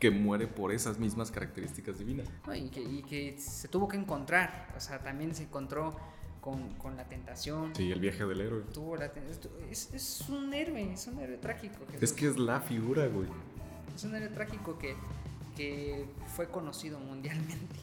que 0.00 0.10
muere 0.10 0.46
por 0.46 0.72
esas 0.72 0.98
mismas 0.98 1.30
características 1.30 1.98
divinas. 1.98 2.28
No, 2.46 2.54
y, 2.54 2.68
que, 2.68 2.82
y, 2.82 3.02
que, 3.02 3.38
se 3.38 3.68
tuvo 3.68 3.88
que 3.88 3.96
encontrar. 3.96 4.72
O 4.76 4.80
sea, 4.80 5.02
también 5.02 5.34
se 5.34 5.44
encontró 5.44 5.96
con, 6.44 6.74
con 6.74 6.94
la 6.94 7.08
tentación. 7.08 7.74
Sí, 7.74 7.90
el 7.90 8.00
viaje 8.00 8.26
del 8.26 8.38
héroe. 8.42 8.64
Tuvo 8.64 8.96
la, 8.96 9.10
es, 9.70 9.94
es, 9.94 10.28
un 10.28 10.52
héroe, 10.52 10.92
es 10.92 11.06
un 11.06 11.18
héroe 11.18 11.38
trágico. 11.38 11.86
Jesús. 11.86 12.02
Es 12.02 12.12
que 12.12 12.28
es 12.28 12.36
la 12.36 12.60
figura, 12.60 13.06
güey. 13.06 13.26
Es 13.96 14.04
un 14.04 14.14
héroe 14.14 14.28
trágico 14.28 14.78
que, 14.78 14.94
que 15.56 16.06
fue 16.36 16.50
conocido 16.50 17.00
mundialmente. 17.00 17.76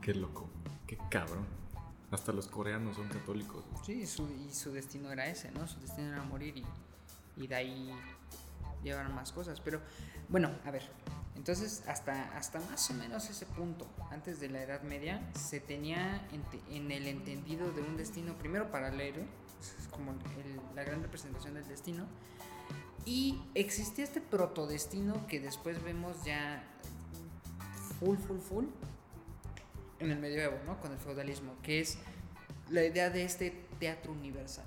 Qué 0.00 0.14
loco, 0.14 0.48
qué 0.86 0.98
cabrón. 1.10 1.46
Hasta 2.12 2.30
los 2.32 2.46
coreanos 2.46 2.94
son 2.94 3.08
católicos. 3.08 3.64
Sí, 3.84 4.06
su, 4.06 4.28
y 4.30 4.54
su 4.54 4.70
destino 4.70 5.10
era 5.10 5.26
ese, 5.26 5.50
¿no? 5.50 5.66
Su 5.66 5.80
destino 5.80 6.12
era 6.12 6.22
morir 6.22 6.58
y, 6.58 6.64
y 7.42 7.48
de 7.48 7.54
ahí 7.56 7.90
llevar 8.84 9.12
más 9.12 9.32
cosas. 9.32 9.60
Pero 9.60 9.80
bueno, 10.30 10.50
a 10.64 10.70
ver, 10.70 10.82
entonces 11.36 11.82
hasta, 11.86 12.36
hasta 12.36 12.60
más 12.60 12.88
o 12.90 12.94
menos 12.94 13.28
ese 13.28 13.46
punto, 13.46 13.86
antes 14.10 14.40
de 14.40 14.48
la 14.48 14.62
Edad 14.62 14.82
Media, 14.82 15.20
se 15.34 15.60
tenía 15.60 16.26
en, 16.32 16.42
en 16.74 16.90
el 16.90 17.06
entendido 17.06 17.70
de 17.72 17.82
un 17.82 17.96
destino 17.96 18.34
primero 18.38 18.70
para 18.70 18.88
el 18.88 19.00
héroe, 19.00 19.26
es 19.60 19.88
como 19.88 20.12
el, 20.12 20.60
la 20.74 20.84
gran 20.84 21.02
representación 21.02 21.54
del 21.54 21.66
destino, 21.66 22.06
y 23.04 23.42
existía 23.54 24.04
este 24.04 24.20
protodestino 24.20 25.26
que 25.26 25.40
después 25.40 25.82
vemos 25.82 26.24
ya 26.24 26.62
full, 27.98 28.16
full, 28.16 28.38
full, 28.38 28.64
en 29.98 30.10
el 30.10 30.18
medioevo, 30.18 30.58
¿no? 30.66 30.80
Con 30.80 30.92
el 30.92 30.98
feudalismo, 30.98 31.54
que 31.62 31.80
es 31.80 31.98
la 32.70 32.84
idea 32.84 33.10
de 33.10 33.24
este 33.24 33.66
teatro 33.78 34.12
universal. 34.12 34.66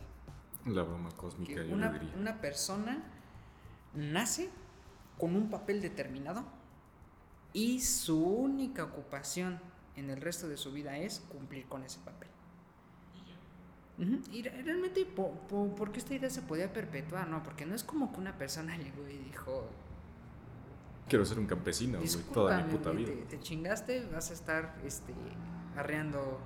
La 0.66 0.84
broma 0.84 1.10
cósmica, 1.12 1.62
Que 1.62 1.68
yo 1.68 1.74
una, 1.74 1.92
diría. 1.92 2.14
una 2.18 2.40
persona 2.42 3.04
nace 3.94 4.50
con 5.18 5.36
un 5.36 5.50
papel 5.50 5.82
determinado 5.82 6.44
y 7.54 7.82
su 7.82 8.24
única 8.24 8.84
ocupación 8.84 9.60
en 9.96 10.10
el 10.10 10.20
resto 10.22 10.48
de 10.48 10.58
su 10.58 10.72
vida 10.72 10.98
es 10.98 11.20
cumplir 11.32 11.66
con 11.68 11.84
ese 11.84 12.00
papel. 12.00 12.30
Y 14.32 14.42
re- 14.42 14.64
realmente, 14.64 15.06
po- 15.06 15.34
po- 15.48 15.76
¿por 15.76 15.92
qué 15.92 16.00
esta 16.00 16.16
idea 16.16 16.30
se 16.30 16.42
podía 16.42 16.74
perpetuar? 16.74 17.28
No, 17.28 17.44
porque 17.44 17.66
no 17.66 17.76
es 17.76 17.84
como 17.84 18.12
que 18.12 18.20
una 18.20 18.36
persona 18.38 18.76
llegó 18.78 19.08
y 19.08 19.18
dijo, 19.18 19.70
Quiero 21.08 21.26
ser 21.26 21.38
un 21.38 21.46
campesino, 21.46 22.00
güey, 22.00 22.10
toda 22.34 22.62
mi 22.62 22.72
puta 22.72 22.90
vida. 22.92 23.08
te, 23.12 23.38
te 23.38 23.40
chingaste, 23.40 24.06
vas 24.08 24.32
a 24.32 24.34
estar 24.34 24.76
este, 24.84 25.14
arreando, 25.76 26.40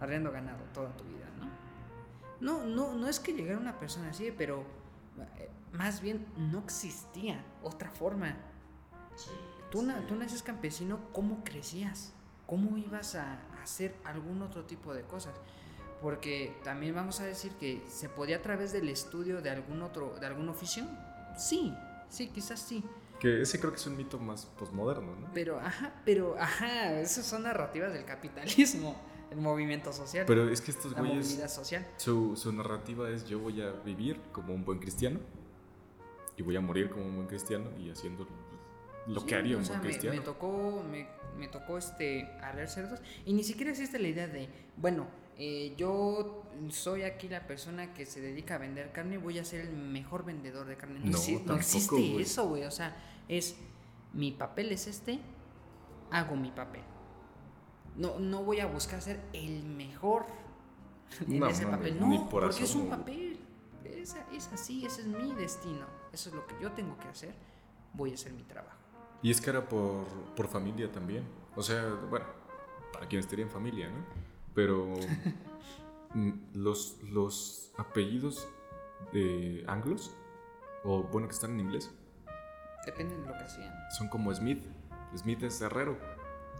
arreando 0.00 0.32
ganado 0.32 0.64
toda 0.74 0.88
tu 0.96 1.04
vida, 1.04 1.26
¿no? 1.38 1.46
No, 2.40 2.64
no, 2.66 2.94
no 2.96 3.06
es 3.06 3.20
que 3.20 3.32
llegara 3.32 3.58
una 3.58 3.78
persona 3.78 4.08
así, 4.10 4.32
pero 4.36 4.64
más 5.72 6.00
bien 6.00 6.26
no 6.36 6.58
existía 6.60 7.44
otra 7.62 7.90
forma. 7.90 8.36
Tú, 9.70 9.82
na- 9.82 10.06
tú 10.06 10.14
naces 10.14 10.42
campesino, 10.42 10.98
¿cómo 11.12 11.42
crecías? 11.44 12.12
¿Cómo 12.46 12.76
ibas 12.78 13.14
a 13.16 13.38
hacer 13.62 13.94
algún 14.04 14.42
otro 14.42 14.64
tipo 14.64 14.94
de 14.94 15.02
cosas? 15.02 15.34
Porque 16.00 16.56
también 16.62 16.94
vamos 16.94 17.20
a 17.20 17.24
decir 17.24 17.52
que 17.52 17.82
se 17.88 18.08
podía 18.08 18.36
a 18.36 18.42
través 18.42 18.72
del 18.72 18.88
estudio 18.88 19.40
de 19.42 19.50
algún 19.50 19.82
otro, 19.82 20.16
de 20.20 20.26
algún 20.26 20.48
oficio. 20.48 20.86
Sí, 21.36 21.74
sí, 22.08 22.28
quizás 22.28 22.60
sí. 22.60 22.84
Que 23.18 23.40
ese 23.42 23.58
creo 23.58 23.72
que 23.72 23.78
es 23.78 23.86
un 23.86 23.96
mito 23.96 24.18
más 24.18 24.44
posmoderno, 24.44 25.16
¿no? 25.16 25.28
Pero, 25.32 25.58
ajá, 25.58 25.92
pero, 26.04 26.36
ajá, 26.38 26.92
esas 27.00 27.24
son 27.26 27.42
narrativas 27.44 27.92
del 27.92 28.04
capitalismo, 28.04 28.94
el 29.30 29.38
movimiento 29.38 29.92
social, 29.92 30.24
Pero 30.26 30.48
es 30.48 30.60
que 30.60 30.70
estos 30.70 30.92
la 30.92 31.00
güeyes, 31.00 31.26
movilidad 31.26 31.48
social. 31.48 31.86
su, 31.96 32.36
su 32.36 32.52
narrativa 32.52 33.10
es 33.10 33.26
yo 33.28 33.38
voy 33.40 33.60
a 33.60 33.70
vivir 33.72 34.20
como 34.32 34.54
un 34.54 34.64
buen 34.64 34.78
cristiano 34.78 35.18
y 36.36 36.42
voy 36.42 36.56
a 36.56 36.60
morir 36.60 36.90
como 36.90 37.06
un 37.06 37.16
buen 37.16 37.26
cristiano 37.26 37.70
y 37.78 37.90
haciendo 37.90 38.26
lo 39.06 39.20
Sí, 39.20 39.26
que 39.26 39.34
haría 39.36 39.56
un 39.56 39.64
buen 39.64 39.78
me, 39.78 39.84
cristiano. 39.84 40.16
me 40.18 40.22
tocó, 40.24 40.82
me, 40.90 41.08
me 41.38 41.48
tocó 41.48 41.78
este, 41.78 42.24
arrear 42.42 42.68
cerdos 42.68 43.00
y 43.24 43.32
ni 43.32 43.42
siquiera 43.44 43.70
existe 43.70 43.98
la 43.98 44.08
idea 44.08 44.26
de, 44.28 44.48
bueno, 44.76 45.06
eh, 45.38 45.74
yo 45.76 46.44
soy 46.70 47.02
aquí 47.02 47.28
la 47.28 47.46
persona 47.46 47.92
que 47.94 48.06
se 48.06 48.20
dedica 48.20 48.54
a 48.54 48.58
vender 48.58 48.90
carne, 48.92 49.18
voy 49.18 49.38
a 49.38 49.44
ser 49.44 49.60
el 49.60 49.72
mejor 49.76 50.24
vendedor 50.24 50.66
de 50.66 50.76
carne. 50.76 51.00
No, 51.00 51.06
No, 51.12 51.18
exi- 51.18 51.32
no 51.32 51.38
tampoco, 51.38 51.56
existe 51.58 51.94
güey. 51.94 52.22
eso, 52.22 52.48
güey. 52.48 52.64
O 52.64 52.70
sea, 52.70 52.96
es 53.28 53.56
mi 54.14 54.32
papel 54.32 54.72
es 54.72 54.86
este, 54.86 55.18
hago 56.10 56.36
mi 56.36 56.50
papel. 56.50 56.80
No, 57.96 58.18
no 58.18 58.42
voy 58.44 58.60
a 58.60 58.66
buscar 58.66 59.00
ser 59.00 59.20
el 59.32 59.62
mejor 59.64 60.26
en 61.26 61.38
No, 61.40 61.46
ese 61.46 61.66
papel. 61.66 61.98
No, 61.98 62.28
por 62.28 62.44
porque 62.44 62.64
es 62.64 62.74
un 62.74 62.88
papel. 62.88 63.38
Es, 63.84 64.16
es 64.32 64.52
así, 64.52 64.84
ese 64.84 65.02
es 65.02 65.06
mi 65.06 65.32
destino. 65.34 65.86
Eso 66.12 66.28
es 66.30 66.34
lo 66.34 66.46
que 66.46 66.54
yo 66.60 66.72
tengo 66.72 66.96
que 66.98 67.08
hacer. 67.08 67.34
Voy 67.92 68.10
a 68.10 68.14
hacer 68.14 68.32
mi 68.32 68.42
trabajo. 68.42 68.76
Y 69.22 69.30
es 69.30 69.40
que 69.40 69.50
era 69.50 69.66
por, 69.66 70.04
por 70.36 70.48
familia 70.48 70.90
también. 70.92 71.24
O 71.54 71.62
sea, 71.62 71.88
bueno, 72.10 72.26
para 72.92 73.06
quienes 73.08 73.26
tenían 73.26 73.48
familia, 73.48 73.88
¿no? 73.88 74.04
Pero 74.54 74.94
los, 76.54 76.98
los 77.10 77.72
apellidos 77.78 78.46
de 79.12 79.64
anglos, 79.66 80.14
o 80.84 81.02
bueno, 81.04 81.28
que 81.28 81.34
están 81.34 81.52
en 81.52 81.60
inglés, 81.60 81.90
Depende 82.84 83.16
de 83.16 83.26
lo 83.26 83.32
que 83.32 83.42
hacían. 83.44 83.72
son 83.96 84.08
como 84.08 84.32
Smith. 84.32 84.64
Smith 85.16 85.42
es 85.42 85.60
herrero. 85.60 85.98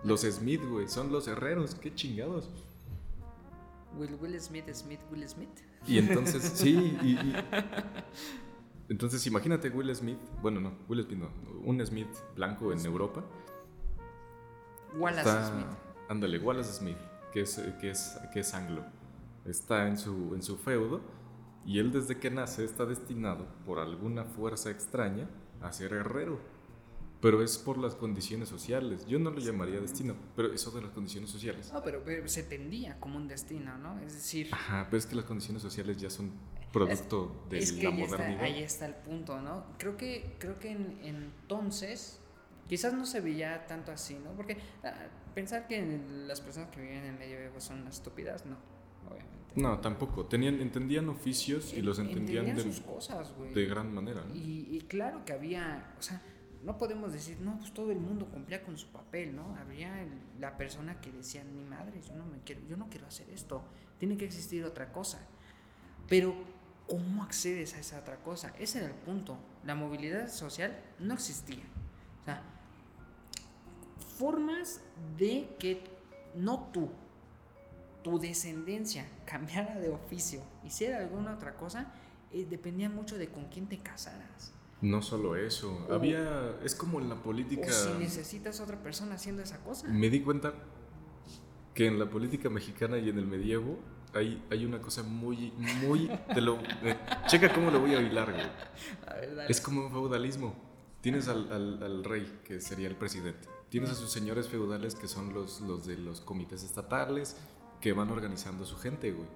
Los 0.06 0.20
Smith, 0.22 0.62
güey, 0.68 0.88
son 0.88 1.10
los 1.10 1.26
herreros, 1.28 1.74
qué 1.74 1.94
chingados. 1.94 2.50
Will, 3.96 4.14
Will 4.20 4.40
Smith, 4.40 4.68
Smith, 4.72 5.00
Will 5.10 5.28
Smith. 5.28 5.48
Y 5.86 5.98
entonces, 5.98 6.42
sí, 6.54 6.96
y, 7.02 7.12
y- 7.12 7.34
entonces 8.88 9.26
imagínate 9.26 9.68
Will 9.70 9.94
Smith, 9.94 10.18
bueno, 10.42 10.60
no, 10.60 10.72
Will 10.88 11.02
Smith 11.04 11.18
no, 11.18 11.30
un 11.64 11.84
Smith 11.84 12.08
blanco 12.34 12.72
en 12.72 12.84
Europa. 12.84 13.24
Wallace 14.96 15.28
está, 15.28 15.48
Smith. 15.48 15.66
Ándale, 16.08 16.38
Wallace 16.38 16.72
Smith, 16.72 16.98
que 17.32 17.42
es, 17.42 17.60
que 17.80 17.90
es, 17.90 18.16
que 18.32 18.40
es 18.40 18.54
anglo. 18.54 18.84
Está 19.44 19.88
en 19.88 19.98
su, 19.98 20.34
en 20.34 20.42
su 20.42 20.56
feudo 20.56 21.00
y 21.64 21.78
él 21.80 21.90
desde 21.92 22.18
que 22.18 22.30
nace 22.30 22.64
está 22.64 22.84
destinado 22.86 23.46
por 23.64 23.78
alguna 23.78 24.24
fuerza 24.24 24.70
extraña 24.70 25.28
a 25.60 25.72
ser 25.72 25.92
herrero. 25.92 26.38
Pero 27.26 27.42
es 27.42 27.58
por 27.58 27.76
las 27.76 27.96
condiciones 27.96 28.48
sociales. 28.48 29.04
Yo 29.08 29.18
no 29.18 29.30
lo 29.30 29.40
llamaría 29.40 29.80
destino, 29.80 30.14
pero 30.36 30.52
eso 30.52 30.70
de 30.70 30.80
las 30.82 30.92
condiciones 30.92 31.28
sociales. 31.28 31.72
No, 31.72 31.82
pero, 31.82 32.00
pero 32.04 32.28
se 32.28 32.44
tendía 32.44 33.00
como 33.00 33.16
un 33.16 33.26
destino, 33.26 33.76
¿no? 33.78 33.98
Es 33.98 34.14
decir, 34.14 34.48
Ajá, 34.52 34.86
pero 34.88 34.98
es 34.98 35.06
que 35.06 35.16
las 35.16 35.24
condiciones 35.24 35.60
sociales 35.60 35.96
ya 35.96 36.08
son 36.08 36.30
producto 36.72 37.44
de 37.50 37.58
es 37.58 37.72
que 37.72 37.82
la 37.82 37.88
ahí 37.90 38.02
está, 38.02 38.16
modernidad. 38.16 38.42
ahí 38.44 38.62
está 38.62 38.86
el 38.86 38.94
punto, 38.94 39.40
¿no? 39.40 39.64
Creo 39.76 39.96
que, 39.96 40.36
creo 40.38 40.60
que 40.60 40.70
en- 40.70 41.00
entonces 41.02 42.20
quizás 42.68 42.92
no 42.94 43.04
se 43.04 43.20
veía 43.20 43.66
tanto 43.66 43.90
así, 43.90 44.14
¿no? 44.22 44.30
Porque 44.36 44.58
ah, 44.84 44.94
pensar 45.34 45.66
que 45.66 45.98
las 46.28 46.40
personas 46.40 46.70
que 46.70 46.80
viven 46.80 46.98
en 46.98 47.04
el 47.06 47.18
medioevo 47.18 47.60
son 47.60 47.88
estúpidas, 47.88 48.46
no, 48.46 48.56
obviamente. 49.10 49.36
No, 49.56 49.80
tampoco. 49.80 50.26
Tenían, 50.26 50.60
entendían 50.60 51.08
oficios 51.08 51.72
y 51.74 51.82
los 51.82 51.98
entendían 51.98 52.54
de, 52.54 52.62
sus 52.62 52.80
cosas, 52.82 53.32
güey. 53.36 53.52
de 53.52 53.64
gran 53.66 53.92
manera. 53.92 54.22
¿no? 54.28 54.32
Y, 54.36 54.68
y 54.70 54.80
claro 54.82 55.24
que 55.24 55.32
había, 55.32 55.92
o 55.98 56.02
sea, 56.02 56.22
no 56.66 56.78
podemos 56.78 57.12
decir, 57.12 57.38
no, 57.40 57.56
pues 57.60 57.72
todo 57.72 57.92
el 57.92 58.00
mundo 58.00 58.26
cumplía 58.26 58.64
con 58.64 58.76
su 58.76 58.88
papel, 58.88 59.36
¿no? 59.36 59.54
Habría 59.54 60.04
la 60.40 60.56
persona 60.56 61.00
que 61.00 61.12
decía, 61.12 61.44
ni 61.44 61.62
madre, 61.62 62.02
yo 62.02 62.16
no 62.16 62.26
me 62.26 62.40
quiero, 62.40 62.60
yo 62.66 62.76
no 62.76 62.88
quiero 62.90 63.06
hacer 63.06 63.30
esto, 63.30 63.62
tiene 64.00 64.16
que 64.16 64.24
existir 64.24 64.64
otra 64.64 64.90
cosa. 64.90 65.20
Pero, 66.08 66.34
¿cómo 66.88 67.22
accedes 67.22 67.74
a 67.74 67.78
esa 67.78 68.00
otra 68.00 68.16
cosa? 68.16 68.52
Ese 68.58 68.78
era 68.78 68.88
el 68.88 68.94
punto. 68.94 69.38
La 69.64 69.76
movilidad 69.76 70.28
social 70.28 70.76
no 70.98 71.14
existía. 71.14 71.62
Formas 74.18 74.80
de 75.18 75.54
que 75.60 75.84
no 76.34 76.70
tú, 76.72 76.88
tu 78.02 78.18
descendencia 78.18 79.06
cambiara 79.24 79.78
de 79.78 79.90
oficio, 79.90 80.42
hiciera 80.64 80.98
alguna 80.98 81.34
otra 81.34 81.54
cosa, 81.54 81.92
eh, 82.32 82.44
dependía 82.48 82.88
mucho 82.88 83.18
de 83.18 83.28
con 83.28 83.44
quién 83.50 83.68
te 83.68 83.78
casaras. 83.78 84.55
No 84.82 85.02
solo 85.02 85.36
eso. 85.36 85.86
O- 85.88 85.94
Había. 85.94 86.56
Es 86.62 86.74
como 86.74 87.00
en 87.00 87.08
la 87.08 87.16
política. 87.22 87.68
O 87.68 87.72
si 87.72 87.90
necesitas 87.98 88.60
otra 88.60 88.82
persona 88.82 89.14
haciendo 89.14 89.42
esa 89.42 89.62
cosa. 89.64 89.88
Me 89.88 90.10
di 90.10 90.20
cuenta 90.20 90.54
que 91.74 91.86
en 91.86 91.98
la 91.98 92.08
política 92.08 92.48
mexicana 92.50 92.98
y 92.98 93.08
en 93.08 93.18
el 93.18 93.26
medievo 93.26 93.78
hay, 94.14 94.42
hay 94.50 94.64
una 94.64 94.80
cosa 94.80 95.02
muy, 95.02 95.52
muy. 95.82 96.10
Te 96.34 96.40
lo, 96.40 96.58
eh, 96.82 96.96
checa 97.26 97.52
cómo 97.52 97.70
lo 97.70 97.80
voy 97.80 97.94
a 97.94 98.00
hilar, 98.00 98.32
güey. 98.32 98.44
A 99.06 99.14
ver, 99.14 99.34
dale. 99.36 99.50
Es 99.50 99.60
como 99.60 99.86
un 99.86 99.90
feudalismo. 99.92 100.54
Tienes 101.00 101.28
al, 101.28 101.52
al- 101.52 101.82
al 101.82 102.04
rey, 102.04 102.40
que 102.44 102.60
sería 102.60 102.88
el 102.88 102.96
presidente. 102.96 103.48
Tienes 103.68 103.90
a 103.90 103.94
sus 103.94 104.10
señores 104.10 104.48
feudales, 104.48 104.94
que 104.94 105.08
son 105.08 105.34
los, 105.34 105.60
los 105.60 105.86
de 105.86 105.96
los 105.96 106.20
comités 106.20 106.62
estatales, 106.62 107.36
que 107.80 107.92
van 107.92 108.10
organizando 108.10 108.64
a 108.64 108.66
su 108.66 108.76
gente, 108.76 109.12
güey. 109.12 109.28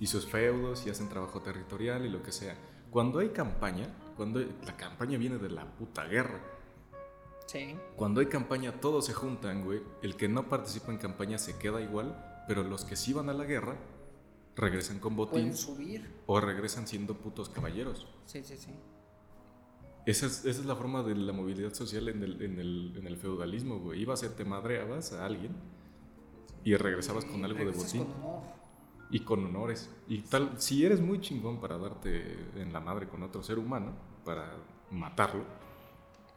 Y 0.00 0.06
sus 0.06 0.26
feudos 0.26 0.86
y 0.86 0.90
hacen 0.90 1.08
trabajo 1.08 1.42
territorial 1.42 2.04
y 2.06 2.08
lo 2.08 2.22
que 2.22 2.32
sea. 2.32 2.56
Cuando 2.90 3.18
hay 3.18 3.28
campaña, 3.30 3.88
cuando 4.18 4.40
la 4.40 4.76
campaña 4.76 5.16
viene 5.16 5.38
de 5.38 5.48
la 5.48 5.64
puta 5.64 6.04
guerra. 6.04 6.40
Sí. 7.46 7.74
Cuando 7.96 8.20
hay 8.20 8.26
campaña 8.26 8.72
todos 8.80 9.06
se 9.06 9.14
juntan, 9.14 9.64
güey. 9.64 9.80
El 10.02 10.16
que 10.16 10.28
no 10.28 10.48
participa 10.50 10.92
en 10.92 10.98
campaña 10.98 11.38
se 11.38 11.56
queda 11.56 11.80
igual, 11.80 12.44
pero 12.46 12.62
los 12.64 12.84
que 12.84 12.96
sí 12.96 13.14
van 13.14 13.30
a 13.30 13.32
la 13.32 13.44
guerra 13.44 13.76
regresan 14.56 14.98
con 14.98 15.14
botín 15.16 15.32
Pueden 15.34 15.56
subir. 15.56 16.14
o 16.26 16.40
regresan 16.40 16.86
siendo 16.88 17.14
putos 17.14 17.48
caballeros. 17.48 18.06
Sí, 18.26 18.42
sí, 18.42 18.56
sí. 18.58 18.74
Esa 20.04 20.26
es, 20.26 20.44
esa 20.44 20.60
es 20.60 20.66
la 20.66 20.74
forma 20.74 21.02
de 21.02 21.14
la 21.14 21.32
movilidad 21.32 21.72
social 21.74 22.08
en 22.08 22.22
el, 22.22 22.42
en 22.42 22.58
el, 22.58 22.94
en 22.98 23.06
el 23.06 23.16
feudalismo, 23.16 23.78
güey. 23.78 24.02
Ibas 24.02 24.24
a 24.24 24.34
te 24.34 24.44
madreabas 24.44 25.12
a 25.12 25.24
alguien 25.24 25.52
y 26.64 26.74
regresabas 26.76 27.24
con 27.24 27.44
algo 27.44 27.60
de 27.60 27.70
botín. 27.70 28.04
con 28.04 28.12
honor. 28.24 28.42
y 29.10 29.20
con 29.20 29.44
honores. 29.46 29.90
Y 30.08 30.18
tal, 30.22 30.60
si 30.60 30.84
eres 30.84 31.00
muy 31.00 31.20
chingón 31.20 31.60
para 31.60 31.78
darte 31.78 32.36
en 32.56 32.72
la 32.72 32.80
madre 32.80 33.08
con 33.08 33.22
otro 33.22 33.42
ser 33.42 33.58
humano, 33.58 33.92
para 34.28 34.52
matarlo, 34.90 35.42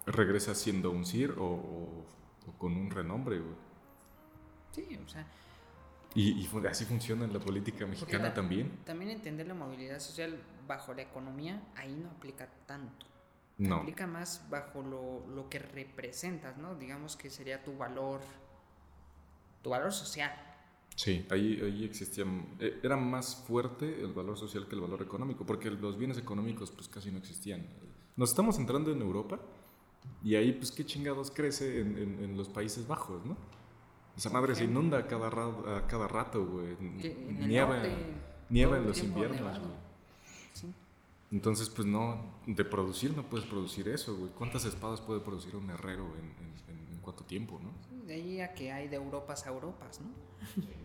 regresas 0.06 0.58
siendo 0.58 0.92
un 0.92 1.06
sir 1.06 1.32
o, 1.38 1.44
o- 1.44 2.06
o 2.48 2.52
con 2.58 2.78
un 2.78 2.90
renombre, 2.90 3.40
güey. 3.40 3.56
Sí, 4.72 4.98
o 5.06 5.10
sea, 5.10 5.26
Y, 6.16 6.42
y 6.42 6.68
así 6.70 6.86
funciona 6.86 7.26
en 7.26 7.34
la 7.34 7.40
política 7.40 7.86
mexicana 7.86 8.30
la- 8.30 8.34
también. 8.34 8.80
También 8.86 9.12
entender 9.12 9.46
la 9.46 9.54
movilidad 9.56 10.00
social 10.00 10.40
bajo 10.66 10.94
la 10.94 11.02
economía, 11.02 11.62
ahí 11.76 11.94
no 12.02 12.10
aplica 12.12 12.48
tanto. 12.66 13.06
No, 13.58 13.76
Aplica 13.78 14.08
más 14.08 14.50
bajo 14.50 14.82
lo, 14.82 15.28
lo 15.36 15.50
que 15.50 15.60
representas, 15.60 16.56
¿no? 16.58 16.76
Digamos 16.76 17.18
que 17.18 17.30
sería 17.30 17.62
tu 17.62 17.78
valor, 17.78 18.22
tu 19.62 19.70
valor 19.70 19.92
social. 19.92 20.32
Sí, 20.96 21.26
ahí, 21.32 21.60
ahí 21.62 21.84
existía, 21.84 22.26
eh, 22.60 22.80
era 22.84 22.96
más 22.98 23.36
fuerte 23.48 24.02
el 24.02 24.14
valor 24.14 24.38
social 24.38 24.68
que 24.68 24.76
el 24.76 24.82
valor 24.82 25.02
económico, 25.02 25.46
porque 25.46 25.70
los 25.72 25.98
bienes 25.98 26.18
económicos 26.18 26.72
pues 26.72 26.88
casi 26.88 27.12
no 27.12 27.18
existían. 27.18 27.66
Nos 28.16 28.30
estamos 28.30 28.58
entrando 28.60 28.92
en 28.92 29.02
Europa 29.02 29.40
y 30.24 30.36
ahí 30.36 30.52
pues 30.54 30.72
qué 30.72 30.86
chingados 30.86 31.32
crece 31.32 31.80
en, 31.82 31.98
en- 31.98 32.24
en 32.24 32.38
los 32.38 32.50
Países 32.50 32.88
Bajos, 32.88 33.26
¿no? 33.26 33.36
Esa 34.18 34.30
madre 34.30 34.54
se 34.56 34.66
inunda 34.66 34.98
a 35.00 35.08
cada, 35.08 35.30
ra- 35.30 35.78
a 35.78 35.88
cada 35.88 36.08
rato, 36.08 36.46
güey. 36.46 36.76
Nieva, 37.48 37.76
norte, 37.76 37.96
nieva 38.50 38.78
en 38.78 38.88
los 38.88 39.02
inviernos, 39.02 39.60
güey. 39.60 39.72
Sí. 40.54 40.68
Entonces, 41.32 41.70
pues 41.70 41.88
no, 41.88 42.22
de 42.46 42.66
producir 42.66 43.16
no 43.16 43.24
puedes 43.24 43.48
producir 43.48 43.88
eso, 43.88 44.16
güey. 44.18 44.30
¿Cuántas 44.32 44.66
espadas 44.66 45.00
puede 45.00 45.22
producir 45.22 45.56
un 45.56 45.70
herrero 45.70 46.06
en- 46.18 46.36
en 46.46 46.52
cuánto 47.02 47.24
tiempo, 47.26 47.60
no? 47.62 47.72
De 48.06 48.14
ahí 48.16 48.42
a 48.42 48.54
que 48.54 48.72
hay 48.72 48.88
de 48.88 48.96
Europas 48.96 49.46
a 49.46 49.50
Europas, 49.50 50.00
¿no? 50.02 50.10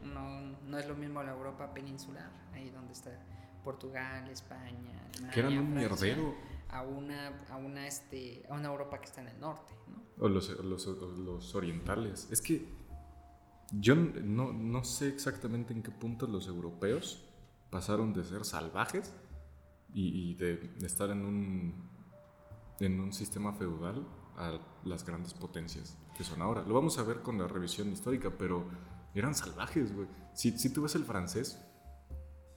No, 0.15 0.41
no 0.65 0.79
es 0.79 0.87
lo 0.87 0.95
mismo 0.95 1.23
la 1.23 1.33
Europa 1.33 1.73
peninsular, 1.75 2.31
ahí 2.53 2.71
donde 2.71 2.93
está 2.93 3.11
Portugal, 3.65 4.29
España, 4.31 5.09
Que 5.33 5.41
eran 5.41 5.53
Alemania, 5.53 5.61
un 5.61 5.73
Francia, 5.89 6.07
mierdero. 6.17 6.35
A 6.69 6.83
una, 6.83 7.29
a 7.51 7.57
una, 7.57 7.87
este, 7.87 8.45
a 8.51 8.55
una 8.55 8.69
Europa 8.69 8.99
que 9.01 9.07
está 9.07 9.21
en 9.21 9.29
el 9.29 9.41
norte, 9.41 9.73
¿no? 9.89 10.03
O 10.25 10.29
los, 10.29 10.49
los- 10.65 10.87
los 10.87 11.55
orientales. 11.55 12.29
Es 12.31 12.41
que 12.43 12.67
yo 13.73 13.95
no, 13.97 14.53
no 14.53 14.85
sé 14.85 15.09
exactamente 15.09 15.73
en 15.73 15.83
qué 15.83 15.91
punto 15.91 16.27
los 16.27 16.47
europeos 16.49 17.25
pasaron 17.71 18.13
de 18.13 18.25
ser 18.25 18.45
salvajes 18.45 19.13
y, 19.93 20.31
y 20.31 20.35
de 20.35 20.73
estar 20.85 21.11
en 21.11 21.25
un, 21.25 21.91
en 22.81 23.01
un 23.01 23.13
sistema 23.13 23.53
feudal 23.53 24.07
a 24.37 24.59
las 24.85 25.05
grandes 25.05 25.35
potencias 25.35 25.97
que 26.17 26.25
son 26.25 26.43
ahora. 26.43 26.63
Lo 26.63 26.75
vamos 26.75 26.99
a 26.99 27.03
ver 27.03 27.23
con 27.23 27.39
la 27.39 27.47
revisión 27.49 27.91
histórica, 27.93 28.31
pero 28.39 28.67
eran 29.15 29.35
salvajes, 29.35 29.95
güey. 29.95 30.07
Si, 30.35 30.59
si 30.59 30.73
tú 30.73 30.83
ves 30.83 30.95
el 30.95 31.05
francés, 31.05 31.59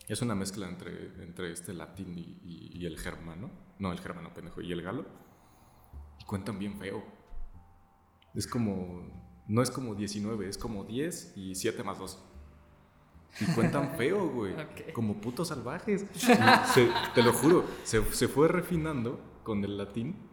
es 0.08 0.22
una 0.22 0.36
mezcla 0.36 0.68
entre, 0.68 1.06
entre 1.24 1.52
este 1.52 1.74
latín 1.74 2.18
y, 2.18 2.22
y- 2.44 2.72
y 2.80 2.86
el 2.86 2.98
germano. 2.98 3.50
No, 3.80 3.92
el 3.92 4.00
germano, 4.00 4.34
pendejo, 4.34 4.62
y 4.62 4.72
el 4.72 4.82
galo. 4.82 5.06
Y 6.20 6.26
cuentan 6.26 6.60
bien 6.60 6.78
feo. 6.80 7.04
Es 8.34 8.48
como. 8.48 9.04
No 9.48 9.62
es 9.64 9.72
como 9.72 9.96
19, 9.96 10.48
es 10.48 10.58
como 10.58 10.84
10 10.84 11.34
y 11.36 11.56
7 11.56 11.84
más 11.84 11.98
2. 11.98 12.20
Y 13.42 13.46
cuentan 13.54 13.92
feo, 13.98 14.30
güey. 14.30 14.54
Ok. 14.54 14.92
Como 14.94 15.20
putos 15.22 15.48
salvajes. 15.48 16.06
Se- 16.14 16.92
te 17.16 17.24
lo 17.24 17.34
juro, 17.34 17.66
se, 17.84 18.04
se 18.14 18.28
fue 18.28 18.48
refinando 18.48 19.20
con 19.44 19.64
el 19.64 19.78
latín, 19.78 20.29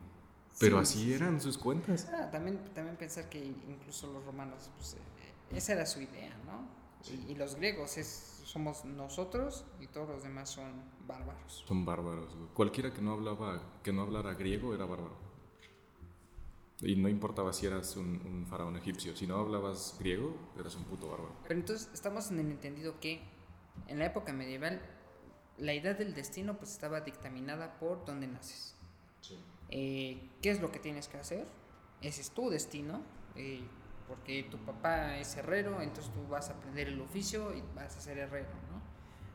pero 0.59 0.85
Sí, 0.85 1.01
así 1.01 1.15
eran 1.15 1.41
sus 1.41 1.59
cuentas. 1.59 2.09
Ah, 2.13 2.31
también, 2.31 2.59
también 2.75 2.97
pensar 2.97 3.29
que 3.29 3.45
incluso 3.45 4.13
los 4.13 4.25
romanos, 4.25 4.71
pues, 4.77 4.95
eh, 4.95 5.57
esa 5.57 5.75
era 5.75 5.87
su 5.87 6.01
idea, 6.01 6.37
¿no? 6.47 6.69
Y, 7.11 7.33
y 7.33 7.35
los 7.35 7.57
griegos 7.57 7.97
es, 7.99 8.43
somos 8.45 8.85
nosotros 8.85 9.65
y 9.81 9.87
todos 9.87 10.09
los 10.09 10.23
demás 10.23 10.51
son 10.51 10.73
bárbaros. 11.07 11.65
Son 11.67 11.85
bárbaros. 11.85 12.35
Cualquiera 12.55 12.93
que 12.93 13.03
no 13.03 13.13
hablaba, 13.13 13.63
que 13.83 13.93
no 13.93 14.03
hablara 14.03 14.35
griego 14.35 14.75
era 14.75 14.85
bárbaro. 14.87 15.17
Y 16.81 16.97
no 16.97 17.09
importaba 17.09 17.53
si 17.53 17.67
eras 17.67 17.97
un, 17.97 18.21
un 18.27 18.47
faraón 18.47 18.77
egipcio, 18.77 19.17
si 19.17 19.27
no 19.27 19.37
hablabas 19.37 19.97
griego, 19.99 20.37
eras 20.59 20.75
un 20.77 20.85
puto 20.85 21.09
bárbaro. 21.09 21.35
Pero 21.43 21.61
entonces 21.61 21.89
estamos 21.95 22.31
en 22.31 22.41
el 22.41 22.51
entendido 22.51 23.01
que 23.01 23.23
en 23.89 23.99
la 23.99 24.07
época 24.07 24.33
medieval 24.33 24.81
la 25.59 25.73
idea 25.73 25.95
del 25.95 26.15
destino 26.15 26.59
pues 26.59 26.73
estaba 26.73 27.01
dictaminada 27.01 27.79
por 27.79 28.05
dónde 28.05 28.27
naces. 28.27 28.75
Eh, 29.71 30.31
¿Qué 30.43 30.51
es 30.51 30.61
lo 30.61 30.71
que 30.71 30.79
tienes 30.79 31.09
que 31.09 31.17
hacer? 31.17 31.47
Ese 32.01 32.21
es 32.21 32.31
tu 32.31 32.51
destino, 32.51 33.03
eh, 33.35 33.63
porque 34.09 34.45
tu 34.45 34.59
papá 34.59 35.19
es 35.19 35.37
herrero, 35.37 35.81
entonces 35.81 36.13
tú 36.13 36.27
vas 36.29 36.51
a 36.51 36.55
aprender 36.55 36.89
el 36.89 37.01
oficio 37.01 37.55
y 37.55 37.63
vas 37.75 37.97
a 37.97 38.01
ser 38.01 38.19
herrero, 38.19 38.51
¿no? 38.71 38.77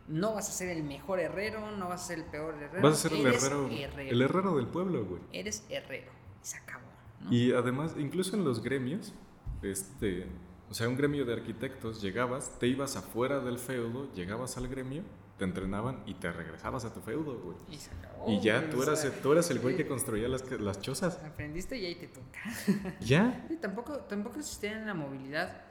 No 0.07 0.33
vas 0.33 0.49
a 0.49 0.51
ser 0.51 0.69
el 0.69 0.83
mejor 0.83 1.19
herrero, 1.19 1.71
no 1.71 1.89
vas 1.89 2.03
a 2.03 2.07
ser 2.07 2.19
el 2.19 2.25
peor 2.25 2.55
herrero. 2.55 2.81
Vas 2.81 2.93
a 3.05 3.09
ser 3.09 3.13
el 3.13 3.25
herrero, 3.25 3.67
herrero. 3.67 4.11
el 4.11 4.21
herrero 4.21 4.55
del 4.55 4.67
pueblo, 4.67 5.05
güey. 5.05 5.21
Eres 5.31 5.65
herrero. 5.69 6.11
Y 6.41 6.45
se 6.45 6.57
acabó. 6.57 6.87
¿no? 7.21 7.31
Y 7.31 7.53
además, 7.53 7.95
incluso 7.97 8.35
en 8.35 8.43
los 8.43 8.61
gremios, 8.61 9.13
este, 9.61 10.27
o 10.69 10.73
sea, 10.73 10.87
un 10.87 10.97
gremio 10.97 11.25
de 11.25 11.33
arquitectos, 11.33 12.01
llegabas, 12.01 12.57
te 12.59 12.67
ibas 12.67 12.95
afuera 12.95 13.39
del 13.39 13.59
feudo, 13.59 14.11
llegabas 14.13 14.57
al 14.57 14.67
gremio, 14.67 15.03
te 15.37 15.45
entrenaban 15.45 16.03
y 16.05 16.13
te 16.15 16.31
regresabas 16.31 16.85
a 16.85 16.93
tu 16.93 17.01
feudo, 17.01 17.39
güey. 17.39 17.57
Y 17.69 17.77
se 17.77 17.91
acabó. 17.91 18.29
Y 18.29 18.39
ya 18.41 18.69
tú 18.69 18.83
eras, 18.83 19.01
sea, 19.01 19.11
tú 19.11 19.31
eras 19.31 19.49
el 19.49 19.59
güey 19.59 19.75
que 19.75 19.87
construía 19.87 20.27
las, 20.27 20.49
las 20.51 20.79
chozas. 20.81 21.19
Aprendiste 21.23 21.77
y 21.77 21.85
ahí 21.85 21.95
te 21.95 22.07
toca. 22.07 22.41
¿Ya? 22.99 23.45
Sí, 23.47 23.57
tampoco, 23.57 23.97
tampoco 24.01 24.39
existía 24.39 24.77
la 24.79 24.93
movilidad. 24.93 25.61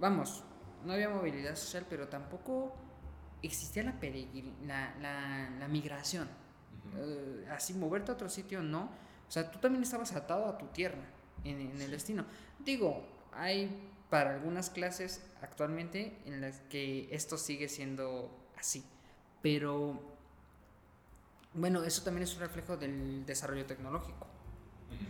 Vamos, 0.00 0.42
no 0.84 0.92
había 0.92 1.08
movilidad 1.08 1.54
social, 1.56 1.86
pero 1.88 2.08
tampoco 2.08 2.74
existía 3.42 3.84
la, 3.84 3.94
la, 4.66 4.94
la, 5.00 5.50
la 5.58 5.68
migración. 5.68 6.28
Eh, 6.96 7.46
así, 7.50 7.74
moverte 7.74 8.10
a 8.10 8.14
otro 8.14 8.28
sitio, 8.28 8.62
no. 8.62 8.90
O 9.28 9.30
sea, 9.30 9.50
tú 9.50 9.58
también 9.58 9.82
estabas 9.82 10.12
atado 10.12 10.46
a 10.46 10.58
tu 10.58 10.66
tierra 10.66 11.04
en, 11.44 11.60
en 11.60 11.80
el 11.80 11.90
destino. 11.90 12.24
Digo, 12.58 13.04
hay 13.32 13.90
para 14.10 14.34
algunas 14.34 14.70
clases 14.70 15.22
actualmente 15.42 16.18
en 16.24 16.40
las 16.40 16.60
que 16.70 17.08
esto 17.14 17.36
sigue 17.36 17.68
siendo 17.68 18.30
así. 18.58 18.84
Pero, 19.42 20.00
bueno, 21.54 21.84
eso 21.84 22.02
también 22.02 22.24
es 22.24 22.34
un 22.34 22.40
reflejo 22.40 22.76
del 22.76 23.24
desarrollo 23.24 23.66
tecnológico. 23.66 24.26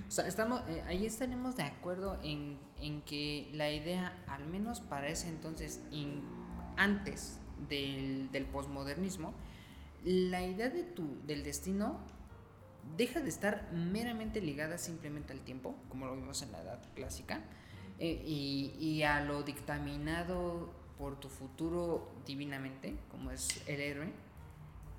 O 0.07 0.11
sea, 0.11 0.27
estamos, 0.27 0.63
eh, 0.69 0.83
ahí 0.87 1.07
estaremos 1.07 1.57
de 1.57 1.63
acuerdo 1.63 2.19
en, 2.23 2.59
en 2.81 3.03
que 3.03 3.51
la 3.55 3.71
idea, 3.71 4.23
al 4.27 4.47
menos 4.47 4.81
para 4.81 5.09
ese 5.09 5.29
entonces, 5.29 5.81
in- 5.91 6.23
antes 6.77 7.39
del, 7.69 8.31
del 8.33 8.45
posmodernismo, 8.47 9.35
la 10.05 10.45
idea 10.45 10.69
de 10.69 10.83
tu, 10.83 11.21
del 11.27 11.43
destino 11.43 12.01
deja 12.97 13.21
de 13.21 13.29
estar 13.29 13.71
meramente 13.73 14.41
ligada 14.41 14.79
simplemente 14.79 15.33
al 15.33 15.41
tiempo, 15.41 15.75
como 15.89 16.07
lo 16.07 16.15
vimos 16.17 16.43
en 16.43 16.53
la 16.53 16.63
edad 16.63 16.81
clásica, 16.95 17.43
eh, 17.99 18.23
y, 18.25 18.75
y 18.79 19.03
a 19.03 19.21
lo 19.23 19.43
dictaminado 19.43 20.73
por 20.99 21.19
tu 21.21 21.29
futuro 21.29 22.11
divinamente, 22.27 22.99
como 23.11 23.31
es 23.31 23.63
el 23.69 23.81
héroe, 23.81 24.13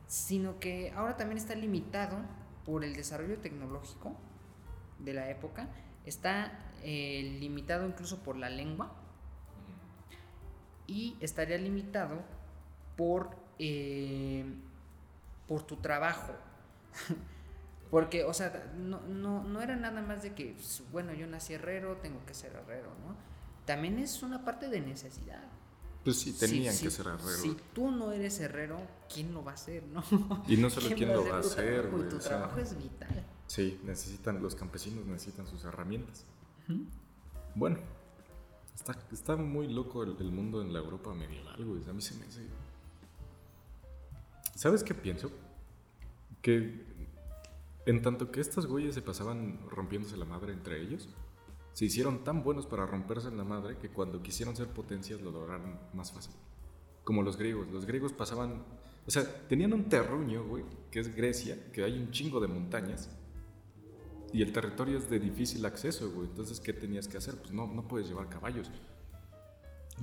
sino 0.07 0.59
que 0.59 0.91
ahora 0.95 1.17
también 1.17 1.37
está 1.37 1.55
limitado 1.55 2.17
por 2.65 2.83
el 2.83 2.95
desarrollo 2.95 3.37
tecnológico 3.39 4.15
de 4.99 5.13
la 5.13 5.29
época, 5.29 5.67
está 6.05 6.71
eh, 6.83 7.37
limitado 7.39 7.87
incluso 7.87 8.23
por 8.23 8.37
la 8.37 8.49
lengua 8.49 8.91
y 10.87 11.17
estaría 11.19 11.57
limitado 11.57 12.23
por, 12.95 13.29
eh, 13.59 14.45
por 15.47 15.63
tu 15.63 15.77
trabajo. 15.77 16.33
Porque, 17.91 18.23
o 18.23 18.33
sea, 18.33 18.71
no, 18.77 19.01
no, 19.01 19.43
no 19.43 19.61
era 19.61 19.75
nada 19.75 20.01
más 20.01 20.21
de 20.21 20.33
que, 20.33 20.53
pues, 20.53 20.83
bueno, 20.91 21.13
yo 21.13 21.25
nací 21.25 21.53
herrero, 21.53 21.97
tengo 21.97 22.23
que 22.25 22.35
ser 22.35 22.53
herrero, 22.55 22.91
¿no? 23.05 23.15
También 23.65 23.97
es 23.97 24.21
una 24.21 24.45
parte 24.45 24.69
de 24.69 24.79
necesidad. 24.81 25.43
Pues 26.09 26.19
sí, 26.21 26.31
Si- 26.33 26.39
tenían 26.39 26.75
que 26.77 26.89
ser 26.89 27.05
herreros. 27.05 27.37
Si 27.41 27.55
tú 27.73 27.91
no 27.91 28.11
eres 28.11 28.39
herrero, 28.39 28.79
¿quién 29.13 29.33
lo 29.33 29.43
va 29.43 29.51
a 29.51 29.53
hacer, 29.53 29.83
no? 29.87 30.03
Y 30.47 30.57
no 30.57 30.69
solo 30.69 30.87
quién 30.95 31.13
lo 31.13 31.23
va 31.23 31.37
a 31.37 31.41
tu 31.41 31.47
hacer, 31.47 31.81
trabajo? 31.81 31.87
Y 31.97 31.99
güey. 31.99 32.09
Tu 32.09 32.15
o 32.17 32.19
sea, 32.21 32.29
trabajo 32.29 32.59
es 32.59 32.77
vital. 32.77 33.25
Sí, 33.47 33.79
necesitan, 33.83 34.41
los 34.41 34.55
campesinos 34.55 35.05
necesitan 35.05 35.45
sus 35.47 35.63
herramientas. 35.65 36.25
Bueno, 37.55 37.77
está, 38.75 38.97
está 39.11 39.35
muy 39.35 39.67
loco 39.71 40.03
el, 40.03 40.15
el 40.19 40.31
mundo 40.31 40.61
en 40.61 40.73
la 40.73 40.79
Europa 40.79 41.13
medieval, 41.13 41.63
güey. 41.65 41.87
A 41.89 41.93
mí 41.93 42.01
se 42.01 42.15
me 42.15 42.25
hace. 42.25 42.47
¿Sabes 44.55 44.83
qué 44.83 44.93
pienso? 44.93 45.31
Que 46.41 46.85
en 47.85 48.01
tanto 48.01 48.31
que 48.31 48.41
estos 48.41 48.65
güeyes 48.67 48.93
se 48.95 49.01
pasaban 49.01 49.59
rompiéndose 49.69 50.17
la 50.17 50.25
madre 50.25 50.53
entre 50.53 50.81
ellos, 50.81 51.07
se 51.73 51.85
hicieron 51.85 52.23
tan 52.23 52.43
buenos 52.43 52.65
para 52.65 52.85
romperse 52.85 53.31
la 53.31 53.43
madre 53.43 53.77
que 53.77 53.89
cuando 53.89 54.21
quisieron 54.21 54.55
ser 54.55 54.67
potencias 54.67 55.21
lo 55.21 55.31
lograron 55.31 55.79
más 55.93 56.11
fácil. 56.11 56.33
Como 57.03 57.23
los 57.23 57.37
griegos. 57.37 57.67
Los 57.69 57.85
griegos 57.85 58.11
pasaban. 58.13 58.63
O 59.07 59.11
sea, 59.11 59.23
tenían 59.47 59.73
un 59.73 59.89
terruño, 59.89 60.43
güey, 60.45 60.63
que 60.91 60.99
es 60.99 61.15
Grecia, 61.15 61.71
que 61.71 61.83
hay 61.83 61.97
un 61.97 62.11
chingo 62.11 62.39
de 62.39 62.47
montañas. 62.47 63.09
Y 64.31 64.43
el 64.43 64.51
territorio 64.53 64.97
es 64.97 65.09
de 65.09 65.19
difícil 65.19 65.65
acceso, 65.65 66.11
güey. 66.11 66.27
Entonces, 66.27 66.59
¿qué 66.59 66.73
tenías 66.73 67.07
que 67.07 67.17
hacer? 67.17 67.35
Pues 67.39 67.51
no, 67.51 67.65
no 67.65 67.87
puedes 67.87 68.07
llevar 68.07 68.29
caballos. 68.29 68.69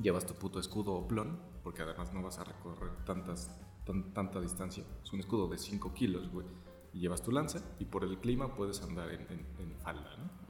Llevas 0.02 0.26
tu 0.26 0.34
puto 0.34 0.58
escudo 0.58 0.92
oplón, 0.94 1.38
porque 1.62 1.82
además 1.82 2.12
no 2.12 2.22
vas 2.22 2.38
a 2.38 2.44
recorrer 2.44 2.90
tantas, 3.04 3.50
tan- 3.84 4.12
tanta 4.12 4.40
distancia. 4.40 4.82
Es 5.04 5.12
un 5.12 5.20
escudo 5.20 5.46
de 5.48 5.58
5 5.58 5.94
kilos, 5.94 6.28
güey. 6.30 6.46
Llevas 6.92 7.22
tu 7.22 7.30
lanza, 7.30 7.60
y 7.78 7.84
por 7.84 8.02
el 8.04 8.18
clima 8.18 8.54
puedes 8.54 8.82
andar 8.82 9.10
en, 9.10 9.20
en- 9.30 9.46
en 9.58 9.76
falda, 9.78 10.16
¿no? 10.16 10.45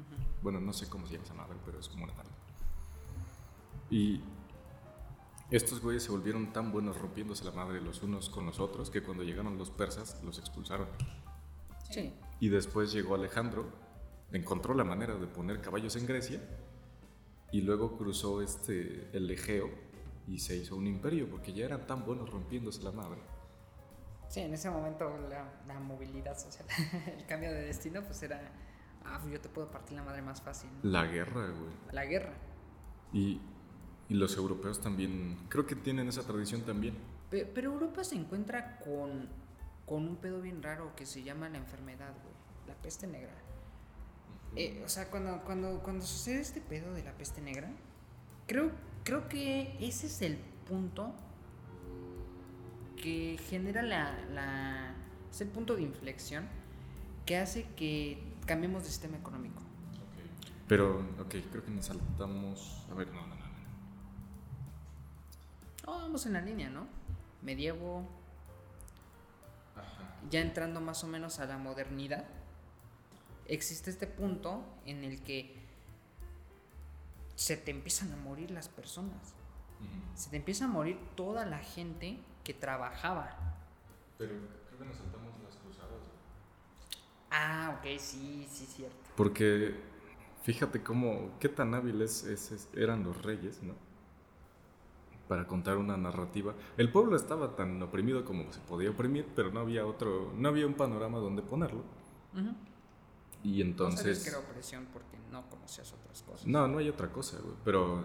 Bueno, 0.46 0.60
no 0.60 0.72
sé 0.72 0.88
cómo 0.88 1.08
se 1.08 1.14
llama 1.14 1.24
esa 1.24 1.34
madre, 1.34 1.56
pero 1.64 1.80
es 1.80 1.88
como 1.88 2.04
una. 2.04 2.12
Y 3.90 4.20
estos 5.50 5.80
güeyes 5.80 6.04
se 6.04 6.12
volvieron 6.12 6.52
tan 6.52 6.70
buenos 6.70 6.96
rompiéndose 7.00 7.44
la 7.44 7.50
madre 7.50 7.80
los 7.80 8.00
unos 8.04 8.30
con 8.30 8.46
los 8.46 8.60
otros 8.60 8.88
que 8.88 9.02
cuando 9.02 9.24
llegaron 9.24 9.58
los 9.58 9.72
persas 9.72 10.22
los 10.22 10.38
expulsaron. 10.38 10.86
Sí. 11.90 12.14
Y 12.38 12.48
después 12.48 12.92
llegó 12.92 13.16
Alejandro, 13.16 13.72
encontró 14.30 14.72
la 14.74 14.84
manera 14.84 15.16
de 15.16 15.26
poner 15.26 15.60
caballos 15.60 15.96
en 15.96 16.06
Grecia 16.06 16.40
y 17.50 17.62
luego 17.62 17.98
cruzó 17.98 18.40
este, 18.40 19.10
el 19.14 19.28
Egeo 19.28 19.68
y 20.28 20.38
se 20.38 20.54
hizo 20.54 20.76
un 20.76 20.86
imperio 20.86 21.28
porque 21.28 21.54
ya 21.54 21.64
eran 21.64 21.88
tan 21.88 22.06
buenos 22.06 22.30
rompiéndose 22.30 22.84
la 22.84 22.92
madre. 22.92 23.20
Sí, 24.28 24.42
en 24.42 24.54
ese 24.54 24.70
momento 24.70 25.10
la, 25.28 25.60
la 25.66 25.80
movilidad 25.80 26.38
social, 26.38 26.68
el 27.18 27.26
cambio 27.26 27.50
de 27.50 27.62
destino, 27.62 28.00
pues 28.04 28.22
era, 28.22 28.52
ah, 29.06 29.18
pues 29.20 29.32
yo 29.32 29.40
te 29.40 29.48
puedo 29.48 29.70
partir 29.70 29.96
la 29.96 30.02
madre 30.04 30.22
más 30.22 30.40
fácil. 30.42 30.68
¿no? 30.82 30.90
La 30.90 31.04
guerra, 31.06 31.46
güey. 31.48 31.70
La 31.92 32.04
guerra. 32.04 32.32
Y 33.12 33.40
Y 34.08 34.14
los 34.14 34.36
europeos 34.36 34.80
también, 34.80 35.36
creo 35.48 35.66
que 35.66 35.74
tienen 35.74 36.06
esa 36.08 36.22
tradición 36.22 36.62
también. 36.62 36.94
Pe- 37.30 37.44
Pero 37.44 37.72
Europa 37.72 38.04
se 38.04 38.14
encuentra 38.14 38.78
con, 38.78 39.28
con 39.84 40.06
un 40.06 40.16
pedo 40.16 40.40
bien 40.40 40.62
raro 40.62 40.94
que 40.94 41.04
se 41.06 41.24
llama 41.24 41.48
la 41.48 41.58
enfermedad, 41.58 42.12
güey. 42.22 42.34
La 42.68 42.74
peste 42.74 43.06
negra. 43.08 43.34
Eh, 44.54 44.80
o 44.84 44.88
sea, 44.88 45.10
cuando, 45.10 45.42
cuando, 45.44 45.80
cuando 45.82 46.04
sucede 46.04 46.40
este 46.40 46.60
pedo 46.60 46.94
de 46.94 47.02
la 47.02 47.12
peste 47.12 47.40
negra, 47.40 47.68
creo, 48.46 48.70
creo 49.02 49.28
que 49.28 49.76
ese 49.80 50.06
es 50.06 50.22
el 50.22 50.36
punto 50.68 51.12
que 52.96 53.38
genera 53.48 53.82
la, 53.82 54.12
la... 54.32 54.94
Es 55.30 55.40
el 55.40 55.48
punto 55.48 55.76
de 55.76 55.82
inflexión 55.82 56.46
que 57.26 57.36
hace 57.36 57.64
que 57.76 58.22
cambiemos 58.46 58.82
de 58.84 58.88
sistema 58.88 59.16
económico. 59.16 59.62
Pero, 60.68 61.00
ok, 61.20 61.34
creo 61.50 61.64
que 61.64 61.70
nos 61.70 61.86
saltamos. 61.86 62.84
A 62.90 62.94
ver, 62.94 63.08
no, 63.08 63.20
no, 63.20 63.34
no. 63.34 63.36
no. 63.36 63.46
Oh, 65.86 66.00
vamos 66.00 66.26
en 66.26 66.32
la 66.32 66.40
línea, 66.40 66.70
¿no? 66.70 66.86
Medievo, 67.42 68.08
ya 70.30 70.40
entrando 70.40 70.80
más 70.80 71.04
o 71.04 71.06
menos 71.06 71.38
a 71.38 71.46
la 71.46 71.58
modernidad, 71.58 72.24
existe 73.46 73.90
este 73.90 74.06
punto 74.06 74.64
en 74.84 75.04
el 75.04 75.22
que 75.22 75.54
se 77.36 77.56
te 77.56 77.70
empiezan 77.70 78.12
a 78.12 78.16
morir 78.16 78.50
las 78.50 78.68
personas. 78.68 79.34
Se 80.14 80.30
te 80.30 80.36
empieza 80.36 80.64
a 80.64 80.68
morir 80.68 80.98
toda 81.14 81.44
la 81.44 81.58
gente 81.58 82.18
que 82.42 82.54
trabajaba. 82.54 83.36
Pero 84.16 84.32
creo 84.66 84.78
que 84.78 84.84
nos 84.86 84.96
saltamos. 84.96 85.35
Ah, 87.30 87.76
ok, 87.78 87.98
sí, 87.98 88.46
sí, 88.50 88.66
cierto. 88.66 88.96
Porque 89.16 89.74
fíjate 90.42 90.82
cómo, 90.82 91.30
qué 91.40 91.48
tan 91.48 91.74
hábiles 91.74 92.24
es- 92.24 92.52
es- 92.52 92.68
eran 92.74 93.02
los 93.04 93.20
reyes, 93.22 93.62
¿no? 93.62 93.74
Para 95.28 95.46
contar 95.46 95.76
una 95.76 95.96
narrativa. 95.96 96.54
El 96.76 96.90
pueblo 96.92 97.16
estaba 97.16 97.56
tan 97.56 97.82
oprimido 97.82 98.24
como 98.24 98.52
se 98.52 98.60
podía 98.60 98.90
oprimir, 98.90 99.26
pero 99.34 99.50
no 99.50 99.60
había 99.60 99.84
otro, 99.84 100.32
no 100.36 100.48
había 100.48 100.66
un 100.66 100.74
panorama 100.74 101.18
donde 101.18 101.42
ponerlo. 101.42 101.82
Ujú. 102.32 102.54
Y 103.42 103.62
No 103.64 103.76
sabes 103.76 103.96
entonces... 103.96 104.26
era 104.28 104.38
opresión 104.38 104.86
porque 104.92 105.16
no 105.32 105.48
conocías 105.50 105.92
otras 105.92 106.22
cosas. 106.22 106.46
No, 106.46 106.68
no 106.68 106.78
hay 106.78 106.88
otra 106.88 107.08
cosa, 107.12 107.38
güey. 107.40 107.54
Pero 107.64 108.02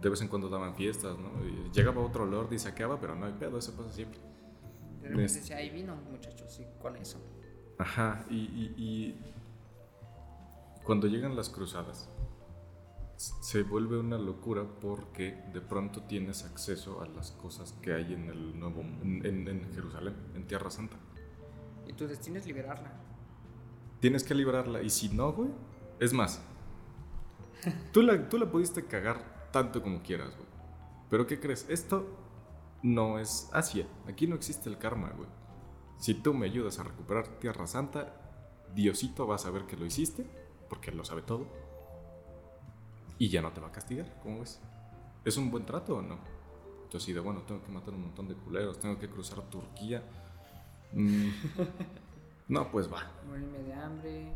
de 0.00 0.08
vez 0.08 0.20
en 0.22 0.28
cuando 0.28 0.48
daban 0.48 0.74
fiestas, 0.74 1.16
¿no? 1.18 1.30
Y 1.46 1.70
llegaba 1.72 2.00
otro 2.00 2.24
lord 2.26 2.52
y 2.52 2.58
saqueaba, 2.58 2.98
pero 2.98 3.14
no 3.14 3.26
hay 3.26 3.32
pedo, 3.34 3.58
eso 3.58 3.74
pasa 3.76 3.92
siempre. 3.92 4.18
De 5.02 5.08
repente 5.08 5.24
Es- 5.26 5.34
decía, 5.34 5.56
ahí 5.56 5.68
vino, 5.70 5.94
muchachos, 6.10 6.52
sí, 6.54 6.66
con 6.80 6.96
eso. 6.96 7.18
Ajá, 7.78 8.24
y, 8.30 8.36
y- 8.36 8.74
y 8.76 9.20
cuando 10.84 11.06
llegan 11.06 11.34
las 11.36 11.48
cruzadas, 11.48 12.08
se 13.16 13.62
vuelve 13.62 13.98
una 13.98 14.18
locura 14.18 14.64
porque 14.80 15.32
de 15.52 15.60
pronto 15.60 16.02
tienes 16.02 16.44
acceso 16.44 17.00
a 17.00 17.06
las 17.08 17.30
cosas 17.32 17.72
que 17.80 17.94
hay 17.94 18.12
en 18.12 18.28
el 18.28 18.58
nuevo, 18.58 18.80
en, 18.80 19.24
en- 19.24 19.48
en 19.48 19.72
Jerusalén, 19.74 20.14
en 20.34 20.46
Tierra 20.46 20.70
Santa. 20.70 20.96
Y 21.86 21.92
tu 21.94 22.06
destino 22.06 22.38
es 22.38 22.46
liberarla. 22.46 22.92
Tienes 24.00 24.24
que 24.24 24.34
librarla, 24.34 24.82
y 24.82 24.90
si 24.90 25.08
no, 25.08 25.32
güey, 25.32 25.50
es 26.00 26.12
más, 26.12 26.42
tú 27.92 28.02
la, 28.02 28.28
tú 28.28 28.36
la 28.38 28.50
pudiste 28.50 28.84
cagar 28.84 29.48
tanto 29.52 29.82
como 29.82 30.02
quieras, 30.02 30.30
güey. 30.36 30.48
Pero 31.10 31.26
¿qué 31.26 31.40
crees? 31.40 31.66
Esto 31.70 32.06
no 32.82 33.18
es 33.18 33.48
Asia, 33.52 33.86
aquí 34.08 34.26
no 34.26 34.34
existe 34.34 34.68
el 34.68 34.76
karma, 34.78 35.10
güey. 35.16 35.28
Si 35.98 36.14
tú 36.14 36.34
me 36.34 36.46
ayudas 36.46 36.78
a 36.78 36.84
recuperar 36.84 37.26
Tierra 37.38 37.66
Santa, 37.66 38.20
Diosito 38.74 39.26
va 39.26 39.36
a 39.36 39.38
saber 39.38 39.66
que 39.66 39.76
lo 39.76 39.86
hiciste, 39.86 40.26
porque 40.68 40.90
él 40.90 40.96
lo 40.96 41.04
sabe 41.04 41.22
todo, 41.22 41.46
y 43.18 43.28
ya 43.28 43.42
no 43.42 43.52
te 43.52 43.60
va 43.60 43.68
a 43.68 43.72
castigar, 43.72 44.18
¿cómo 44.22 44.40
ves? 44.40 44.60
¿Es 45.24 45.36
un 45.36 45.50
buen 45.50 45.64
trato 45.64 45.96
o 45.96 46.02
no? 46.02 46.18
Yo 46.90 46.98
así 46.98 47.12
de, 47.12 47.20
bueno, 47.20 47.42
tengo 47.42 47.62
que 47.62 47.72
matar 47.72 47.94
un 47.94 48.02
montón 48.02 48.28
de 48.28 48.34
culeros, 48.34 48.78
tengo 48.78 48.98
que 48.98 49.08
cruzar 49.08 49.42
Turquía. 49.50 50.02
Mm, 50.92 51.28
no, 52.48 52.70
pues 52.70 52.92
va. 52.92 53.10
Morirme 53.26 53.58
de 53.58 53.72
hambre. 53.72 54.32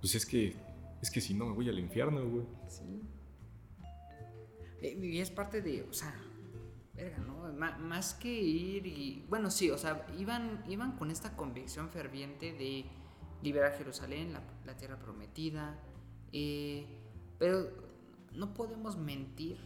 Pues 0.00 0.14
es 0.14 0.26
que, 0.26 0.54
es 1.00 1.10
que 1.10 1.20
si 1.20 1.34
no 1.34 1.46
me 1.46 1.54
voy 1.54 1.68
al 1.68 1.78
infierno, 1.78 2.24
güey. 2.28 2.46
Sí. 2.68 3.02
Y 4.80 5.18
es 5.18 5.30
parte 5.30 5.60
de, 5.60 5.82
o 5.82 5.92
sea, 5.92 6.14
verga, 6.98 7.18
¿no? 7.18 7.52
Más 7.52 8.14
que 8.14 8.28
ir 8.28 8.86
y. 8.86 9.24
Bueno, 9.28 9.50
sí, 9.50 9.70
o 9.70 9.78
sea, 9.78 10.04
iban, 10.18 10.64
iban 10.68 10.96
con 10.96 11.10
esta 11.10 11.36
convicción 11.36 11.88
ferviente 11.90 12.52
de 12.52 12.84
liberar 13.42 13.72
Jerusalén, 13.78 14.32
la, 14.32 14.42
la 14.66 14.76
tierra 14.76 14.98
prometida. 14.98 15.78
eh, 16.32 16.86
pero 17.38 17.70
no 18.32 18.52
podemos 18.52 18.96
mentir 18.96 19.58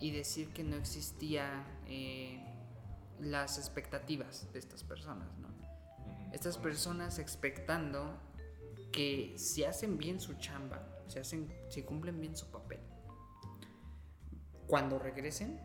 y 0.00 0.10
decir 0.10 0.52
que 0.52 0.64
no 0.64 0.76
existía 0.76 1.64
eh, 1.86 2.44
las 3.20 3.58
expectativas 3.58 4.52
de 4.52 4.58
estas 4.58 4.82
personas, 4.82 5.28
¿no? 5.38 5.48
Estas 6.32 6.58
personas 6.58 7.18
expectando 7.18 8.18
que 8.90 9.34
si 9.36 9.64
hacen 9.64 9.96
bien 9.96 10.20
su 10.20 10.34
chamba, 10.34 10.86
si, 11.06 11.18
hacen, 11.18 11.52
si 11.68 11.82
cumplen 11.82 12.20
bien 12.20 12.36
su 12.36 12.50
papel, 12.50 12.80
cuando 14.66 14.98
regresen 14.98 15.60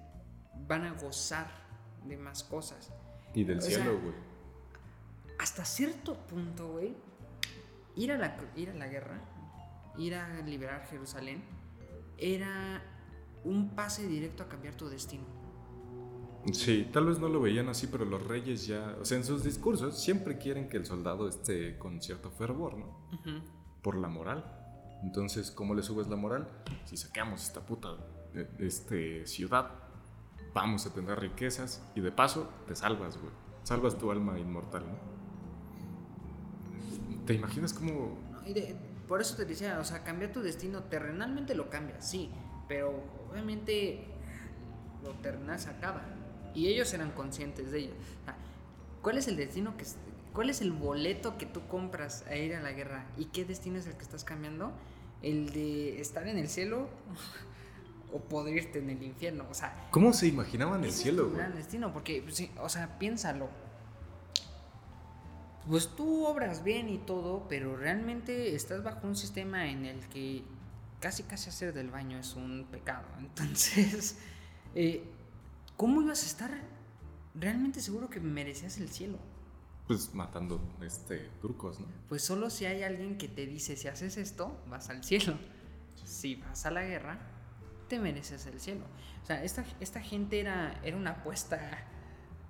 van 0.67 0.85
a 0.85 0.93
gozar 0.93 1.47
de 2.05 2.17
más 2.17 2.43
cosas. 2.43 2.91
Y 3.33 3.43
del 3.43 3.59
O 3.59 3.61
cielo, 3.61 3.99
güey. 3.99 4.15
Hasta 5.39 5.65
cierto 5.65 6.15
punto, 6.15 6.71
güey, 6.71 6.95
ir, 7.95 8.11
a 8.11 8.17
la, 8.17 8.37
ir 8.55 8.69
a 8.69 8.73
la 8.73 8.87
guerra, 8.87 9.21
ir 9.97 10.15
a 10.15 10.41
liberar 10.41 10.87
Jerusalén, 10.89 11.43
era 12.17 12.81
un 13.43 13.75
pase 13.75 14.07
directo 14.07 14.43
a 14.43 14.47
cambiar 14.47 14.75
tu 14.75 14.89
destino. 14.89 15.25
Sí, 16.53 16.89
tal 16.93 17.07
vez 17.07 17.19
no 17.19 17.27
lo 17.27 17.41
veían 17.41 17.67
así, 17.67 17.87
pero 17.87 18.05
los 18.05 18.25
reyes 18.25 18.65
ya, 18.67 18.95
o 19.01 19.05
sea, 19.05 19.17
en 19.17 19.25
sus 19.25 19.43
discursos 19.43 19.99
siempre 20.01 20.37
quieren 20.37 20.69
que 20.69 20.77
el 20.77 20.85
soldado 20.85 21.27
esté 21.27 21.77
con 21.77 22.01
cierto 22.01 22.31
fervor, 22.31 22.77
¿no? 22.77 22.97
Por 23.81 23.97
la 23.97 24.07
moral. 24.07 24.45
Entonces, 25.03 25.51
¿cómo 25.51 25.75
le 25.75 25.83
subes 25.83 26.07
la 26.07 26.15
moral? 26.15 26.47
Si 26.85 26.95
sacamos 26.97 27.43
esta 27.43 27.65
puta 27.65 27.97
eh, 28.33 28.49
este, 28.59 29.27
ciudad, 29.27 29.71
vamos 30.57 30.87
a 30.87 30.93
tener 30.93 31.19
riquezas 31.19 31.83
y 31.93 32.01
de 32.01 32.11
paso 32.11 32.49
te 32.67 32.75
salvas, 32.75 33.17
güey. 33.17 33.31
Salvas 33.63 33.97
tu 33.97 34.11
alma 34.11 34.39
inmortal, 34.39 34.83
¿no? 34.85 34.97
¿Te 37.25 37.33
imaginas 37.33 37.73
cómo 37.73 38.17
por 39.07 39.21
eso 39.21 39.35
te 39.35 39.45
decía, 39.45 39.77
o 39.79 39.85
sea, 39.85 40.03
cambiar 40.03 40.31
tu 40.31 40.41
destino 40.41 40.83
terrenalmente 40.83 41.53
lo 41.53 41.69
cambias, 41.69 42.09
sí, 42.09 42.29
pero 42.67 43.03
obviamente 43.29 44.05
lo 45.03 45.11
terrenal 45.15 45.59
se 45.59 45.69
acaba. 45.69 46.01
Y 46.53 46.67
ellos 46.67 46.93
eran 46.93 47.11
conscientes 47.11 47.71
de 47.71 47.79
ello. 47.79 47.93
¿Cuál 49.01 49.17
es 49.17 49.27
el 49.27 49.35
destino 49.35 49.77
que... 49.77 49.85
¿Cuál 50.33 50.49
es 50.49 50.61
el 50.61 50.71
boleto 50.71 51.37
que 51.37 51.45
tú 51.45 51.67
compras 51.67 52.25
a 52.27 52.35
ir 52.35 52.55
a 52.55 52.61
la 52.61 52.71
guerra? 52.71 53.05
¿Y 53.17 53.25
qué 53.25 53.45
destino 53.45 53.77
es 53.77 53.87
el 53.87 53.93
que 53.93 54.03
estás 54.03 54.23
cambiando? 54.23 54.71
¿El 55.21 55.51
de 55.51 55.99
estar 55.99 56.27
en 56.27 56.37
el 56.37 56.47
cielo 56.47 56.89
o 58.11 58.19
podrirte 58.19 58.79
en 58.79 58.89
el 58.89 59.03
infierno? 59.03 59.45
O 59.49 59.53
sea, 59.53 59.87
¿Cómo 59.91 60.13
se 60.13 60.27
imaginaban 60.27 60.83
el 60.83 60.89
es 60.89 60.95
cielo, 60.95 61.31
gran 61.31 61.55
destino, 61.55 61.93
porque, 61.93 62.21
pues, 62.21 62.35
sí, 62.35 62.51
o 62.59 62.69
sea, 62.69 62.97
piénsalo. 62.99 63.49
Pues 65.67 65.89
tú 65.95 66.25
obras 66.25 66.63
bien 66.63 66.87
y 66.87 66.97
todo, 66.97 67.45
pero 67.49 67.75
realmente 67.75 68.55
estás 68.55 68.83
bajo 68.83 69.05
un 69.05 69.17
sistema 69.17 69.67
en 69.67 69.85
el 69.85 69.99
que 70.07 70.43
casi 70.99 71.23
casi 71.23 71.49
hacer 71.49 71.73
del 71.73 71.91
baño 71.91 72.17
es 72.17 72.35
un 72.35 72.67
pecado. 72.71 73.05
Entonces, 73.19 74.17
eh, 74.75 75.03
¿cómo 75.75 76.01
ibas 76.01 76.23
a 76.23 76.25
estar 76.25 76.61
realmente 77.35 77.81
seguro 77.81 78.09
que 78.09 78.19
merecías 78.19 78.77
el 78.77 78.89
cielo? 78.89 79.17
Pues 79.87 80.13
matando 80.13 80.59
este 80.81 81.29
turcos, 81.41 81.79
¿no? 81.79 81.87
Pues 82.09 82.21
solo 82.21 82.49
si 82.49 82.65
hay 82.65 82.83
alguien 82.83 83.17
que 83.17 83.29
te 83.29 83.45
dice, 83.45 83.77
si 83.77 83.87
haces 83.87 84.17
esto, 84.17 84.57
vas 84.69 84.89
al 84.89 85.03
cielo. 85.03 85.37
Si 86.03 86.35
vas 86.35 86.65
a 86.65 86.71
la 86.71 86.83
guerra, 86.83 87.19
te 87.87 87.99
mereces 87.99 88.45
el 88.47 88.59
cielo. 88.59 88.85
O 89.23 89.25
sea, 89.25 89.43
esta, 89.43 89.65
esta 89.79 90.01
gente 90.01 90.39
era, 90.39 90.79
era 90.83 90.95
una 90.97 91.11
apuesta 91.11 91.59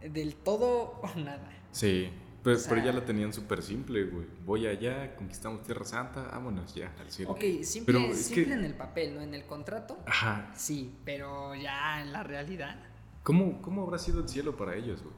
del 0.01 0.35
todo 0.35 1.01
o 1.01 1.19
nada. 1.19 1.49
Sí, 1.71 2.09
pero, 2.43 2.55
O 2.55 2.59
sea- 2.59 2.69
pero 2.69 2.85
ya 2.85 2.91
la 2.93 3.03
tenían 3.05 3.33
súper 3.33 3.61
simple, 3.63 4.05
güey. 4.05 4.27
Voy 4.45 4.67
allá, 4.67 5.15
conquistamos 5.15 5.63
Tierra 5.63 5.85
Santa, 5.85 6.23
vámonos 6.31 6.73
ya 6.75 6.93
al 6.99 7.09
cielo. 7.11 7.31
Ok, 7.31 7.41
simple, 7.63 7.93
Pero 7.93 8.11
es 8.11 8.25
simple 8.25 8.45
que- 8.45 8.53
en 8.53 8.65
el 8.65 8.73
papel, 8.75 9.15
¿no? 9.15 9.21
En 9.21 9.33
el 9.33 9.45
contrato, 9.45 9.97
Ajá. 10.05 10.51
sí, 10.55 10.95
pero 11.03 11.55
ya 11.55 12.01
en 12.01 12.11
la 12.13 12.23
realidad. 12.23 12.79
¿Cómo, 13.23 13.61
¿Cómo 13.61 13.83
habrá 13.83 13.97
sido 13.97 14.21
el 14.21 14.29
cielo 14.29 14.55
para 14.55 14.75
ellos, 14.75 15.01
güey? 15.03 15.13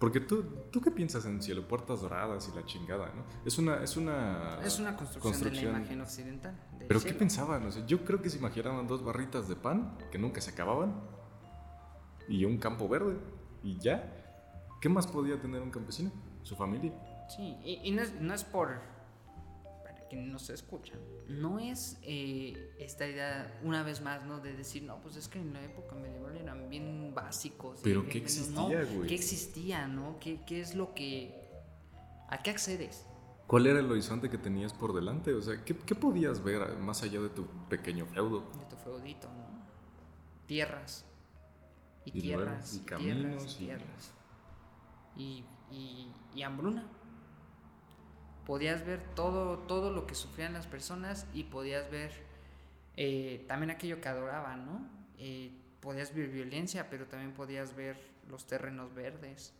Porque 0.00 0.18
tú, 0.20 0.44
¿tú 0.72 0.80
qué 0.80 0.90
piensas 0.90 1.24
en 1.24 1.36
el 1.36 1.42
cielo? 1.42 1.68
Puertas 1.68 2.00
doradas 2.00 2.50
y 2.52 2.56
la 2.56 2.64
chingada, 2.66 3.06
¿no? 3.14 3.24
Es 3.46 3.56
una... 3.58 3.82
Es 3.82 3.96
una, 3.96 4.58
Es 4.64 4.78
una 4.80 4.96
construcción, 4.96 5.32
de 5.32 5.38
construcción. 5.38 5.72
la 5.72 5.78
imagen 5.78 6.00
occidental. 6.00 6.60
¿Pero 6.88 7.02
qué 7.02 7.14
pensaban? 7.14 7.66
O 7.66 7.72
sea, 7.72 7.86
yo 7.86 8.04
creo 8.04 8.20
que 8.20 8.30
se 8.30 8.38
imaginaban 8.38 8.86
dos 8.86 9.04
barritas 9.04 9.48
de 9.48 9.56
pan 9.56 9.96
que 10.10 10.18
nunca 10.18 10.40
se 10.40 10.50
acababan 10.50 10.94
y 12.28 12.44
un 12.44 12.58
campo 12.58 12.88
verde 12.88 13.16
y 13.62 13.78
ya. 13.78 14.12
¿Qué 14.80 14.88
más 14.88 15.06
podía 15.06 15.40
tener 15.40 15.62
un 15.62 15.70
campesino? 15.70 16.12
Su 16.42 16.56
familia. 16.56 16.92
Sí, 17.28 17.56
y, 17.64 17.80
y 17.84 17.90
no, 17.92 18.02
es, 18.02 18.20
no 18.20 18.34
es 18.34 18.44
por 18.44 18.82
para 19.82 20.06
que 20.08 20.16
nos 20.16 20.50
escuchan, 20.50 20.98
no 21.28 21.58
es 21.58 21.98
eh, 22.02 22.74
esta 22.78 23.06
idea, 23.06 23.58
una 23.62 23.82
vez 23.82 24.02
más, 24.02 24.24
¿no? 24.26 24.40
De 24.40 24.52
decir, 24.52 24.82
no, 24.82 25.00
pues 25.00 25.16
es 25.16 25.28
que 25.28 25.38
en 25.38 25.54
la 25.54 25.62
época 25.62 25.94
medieval 25.94 26.36
eran 26.36 26.68
bien 26.68 27.14
básicos. 27.14 27.80
Pero 27.82 28.06
¿qué 28.06 28.18
existía, 28.18 28.84
güey? 28.84 29.08
¿Qué 29.08 29.14
existía, 29.14 29.88
no? 29.88 30.18
¿Qué, 30.20 30.40
¿Qué 30.46 30.60
es 30.60 30.74
lo 30.74 30.94
que... 30.94 31.42
¿A 32.28 32.42
qué 32.42 32.50
accedes? 32.50 33.06
¿Cuál 33.46 33.66
era 33.66 33.78
el 33.80 33.90
horizonte 33.90 34.30
que 34.30 34.38
tenías 34.38 34.72
por 34.72 34.94
delante? 34.94 35.34
O 35.34 35.42
sea, 35.42 35.62
¿qué, 35.64 35.76
qué 35.76 35.94
podías 35.94 36.42
ver 36.42 36.76
más 36.78 37.02
allá 37.02 37.20
de 37.20 37.28
tu 37.28 37.46
pequeño 37.68 38.06
feudo? 38.06 38.40
De 38.58 38.64
tu 38.64 38.76
feudito, 38.76 39.28
¿no? 39.28 39.44
Tierras. 40.46 41.04
Y, 42.06 42.12
tierras. 42.12 42.74
y 42.74 42.76
Y, 42.76 42.80
caminos, 42.80 43.56
tierras. 43.56 43.56
y- 43.58 43.62
Y, 43.62 43.66
tierras. 43.66 44.12
Y, 45.16 45.44
y, 45.70 46.12
y 46.34 46.42
hambruna. 46.42 46.84
Podías 48.46 48.84
ver 48.84 49.02
todo, 49.14 49.58
todo 49.60 49.90
lo 49.90 50.06
que 50.06 50.14
sufrían 50.14 50.52
las 50.52 50.66
personas 50.66 51.26
y 51.32 51.44
podías 51.44 51.90
ver 51.90 52.12
eh, 52.96 53.44
también 53.48 53.70
aquello 53.70 54.00
que 54.00 54.08
adoraban, 54.08 54.66
¿no? 54.66 54.86
Eh, 55.18 55.50
podías 55.80 56.14
ver 56.14 56.28
violencia, 56.28 56.88
pero 56.90 57.06
también 57.06 57.32
podías 57.32 57.74
ver 57.74 57.98
los 58.28 58.46
terrenos 58.46 58.92
verdes. 58.94 59.54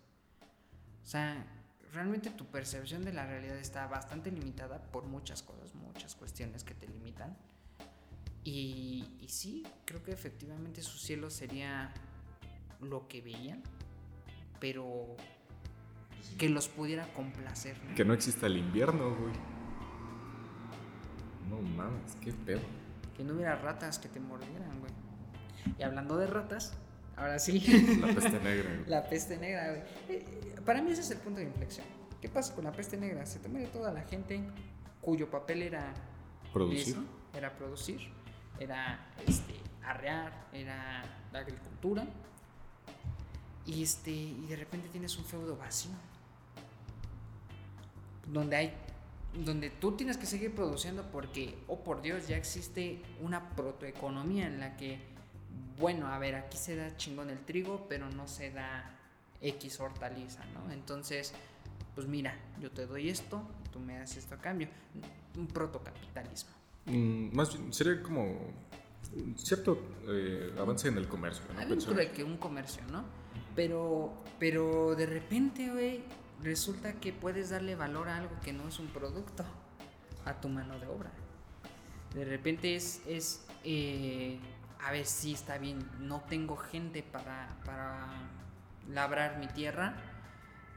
O 1.02 1.06
sea, 1.06 1.46
realmente 1.94 2.30
tu 2.30 2.46
percepción 2.46 3.04
de 3.04 3.12
la 3.12 3.26
realidad 3.26 3.56
está 3.56 3.86
bastante 3.86 4.30
limitada 4.30 4.82
por 4.82 5.04
muchas 5.04 5.42
cosas, 5.42 5.74
muchas 5.74 6.14
cuestiones 6.14 6.64
que 6.64 6.74
te 6.74 6.88
limitan. 6.88 7.36
Y, 8.42 9.16
y 9.20 9.28
sí, 9.28 9.66
creo 9.84 10.02
que 10.02 10.12
efectivamente 10.12 10.82
su 10.82 10.98
cielo 10.98 11.30
sería 11.30 11.94
lo 12.80 13.08
que 13.08 13.22
veían, 13.22 13.62
pero 14.60 15.16
que 16.38 16.48
los 16.48 16.68
pudiera 16.68 17.06
complacer. 17.14 17.76
¿no? 17.84 17.94
Que 17.94 18.04
no 18.04 18.12
exista 18.12 18.46
el 18.46 18.58
invierno, 18.58 19.14
güey. 19.14 19.32
No 21.48 21.60
mames, 21.60 22.16
qué 22.20 22.32
pedo. 22.32 22.60
Que 23.16 23.24
no 23.24 23.34
hubiera 23.34 23.56
ratas 23.56 23.98
que 23.98 24.08
te 24.08 24.20
mordieran, 24.20 24.80
güey. 24.80 24.92
Y 25.78 25.82
hablando 25.82 26.16
de 26.16 26.26
ratas, 26.26 26.76
ahora 27.16 27.38
sí. 27.38 27.60
La 28.00 28.14
peste 28.14 28.40
negra, 28.40 28.70
güey. 28.74 28.88
La 28.88 29.08
peste 29.08 29.36
negra, 29.36 29.68
güey. 29.68 29.82
Eh, 30.08 30.54
Para 30.64 30.82
mí 30.82 30.90
ese 30.92 31.02
es 31.02 31.10
el 31.10 31.18
punto 31.18 31.40
de 31.40 31.46
inflexión. 31.46 31.86
¿Qué 32.20 32.28
pasa 32.28 32.54
con 32.54 32.64
la 32.64 32.72
peste 32.72 32.96
negra? 32.96 33.26
Se 33.26 33.38
te 33.38 33.48
muere 33.48 33.66
toda 33.68 33.92
la 33.92 34.02
gente 34.02 34.40
cuyo 35.00 35.30
papel 35.30 35.62
era 35.62 35.92
Producir. 36.52 36.96
era 37.34 37.54
producir, 37.54 38.00
era 38.58 39.06
este, 39.26 39.54
arrear, 39.82 40.32
era 40.52 41.04
la 41.32 41.38
agricultura. 41.40 42.06
Y 43.66 43.82
este, 43.82 44.10
y 44.10 44.46
de 44.48 44.56
repente 44.56 44.88
tienes 44.88 45.16
un 45.18 45.24
feudo 45.24 45.56
vacío. 45.56 45.92
Donde 48.26 48.56
hay 48.56 48.74
donde 49.44 49.68
tú 49.70 49.92
tienes 49.96 50.16
que 50.16 50.26
seguir 50.26 50.54
produciendo 50.54 51.02
porque, 51.10 51.58
oh 51.66 51.82
por 51.82 52.02
Dios, 52.02 52.28
ya 52.28 52.36
existe 52.36 53.02
una 53.20 53.50
protoeconomía 53.50 54.46
en 54.46 54.60
la 54.60 54.76
que, 54.76 55.00
bueno, 55.78 56.06
a 56.08 56.18
ver, 56.18 56.34
aquí 56.36 56.56
se 56.56 56.76
da 56.76 56.96
chingón 56.96 57.30
el 57.30 57.38
trigo, 57.40 57.86
pero 57.88 58.08
no 58.10 58.26
se 58.28 58.50
da 58.50 58.90
X 59.40 59.80
hortaliza, 59.80 60.44
¿no? 60.46 60.72
Entonces, 60.72 61.32
pues 61.94 62.06
mira, 62.06 62.36
yo 62.60 62.70
te 62.70 62.86
doy 62.86 63.08
esto, 63.08 63.42
tú 63.72 63.80
me 63.80 63.98
das 63.98 64.16
esto 64.16 64.34
a 64.34 64.38
cambio. 64.38 64.68
Un 65.36 65.46
protocapitalismo. 65.46 66.50
Mm, 66.86 67.34
más 67.34 67.52
bien, 67.56 67.72
sería 67.72 68.02
como 68.02 68.22
un 69.16 69.36
cierto 69.38 69.78
eh, 70.08 70.54
avance 70.58 70.88
en 70.88 70.96
el 70.98 71.08
comercio, 71.08 71.44
¿no? 71.52 71.60
Cre- 71.94 72.10
que 72.12 72.24
un 72.24 72.36
comercio, 72.36 72.82
¿no? 72.90 73.04
Pero, 73.56 74.12
pero 74.38 74.94
de 74.96 75.06
repente, 75.06 75.70
güey, 75.70 76.02
resulta 76.42 76.94
que 76.94 77.12
puedes 77.12 77.50
darle 77.50 77.74
valor 77.76 78.08
a 78.08 78.16
algo 78.18 78.38
que 78.44 78.52
no 78.52 78.68
es 78.68 78.78
un 78.78 78.88
producto, 78.88 79.44
a 80.24 80.40
tu 80.40 80.48
mano 80.48 80.78
de 80.78 80.86
obra. 80.86 81.10
De 82.14 82.24
repente 82.24 82.74
es, 82.76 83.02
es 83.06 83.44
eh, 83.64 84.38
a 84.84 84.92
ver 84.92 85.06
si 85.06 85.32
está 85.32 85.58
bien, 85.58 85.78
no 86.00 86.20
tengo 86.22 86.56
gente 86.56 87.02
para, 87.02 87.48
para 87.64 88.06
labrar 88.88 89.38
mi 89.38 89.46
tierra, 89.46 89.94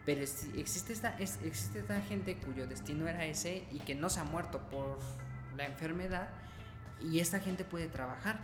pero 0.05 0.21
existe 0.21 0.93
esta, 0.93 1.09
es- 1.19 1.39
existe 1.43 1.79
esta 1.79 1.99
gente 2.01 2.37
cuyo 2.37 2.67
destino 2.67 3.07
era 3.07 3.25
ese 3.25 3.67
y 3.71 3.79
que 3.79 3.95
no 3.95 4.09
se 4.09 4.19
ha 4.21 4.23
muerto 4.23 4.59
por 4.69 4.97
la 5.57 5.65
enfermedad 5.65 6.29
y 7.01 7.19
esta 7.19 7.39
gente 7.39 7.65
puede 7.65 7.87
trabajar. 7.87 8.39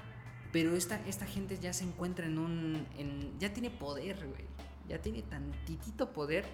Pero 0.52 0.76
esta, 0.76 1.00
esta 1.08 1.26
gente 1.26 1.58
ya 1.58 1.74
se 1.74 1.84
encuentra 1.84 2.26
en 2.28 2.38
un... 2.38 2.88
en- 2.98 3.40
ya 3.40 3.54
tiene 3.54 3.72
poder, 3.72 4.18
güey. 4.28 4.46
Ya 4.88 5.02
tiene 5.02 5.22
tantitito 5.24 6.12
poder 6.14 6.46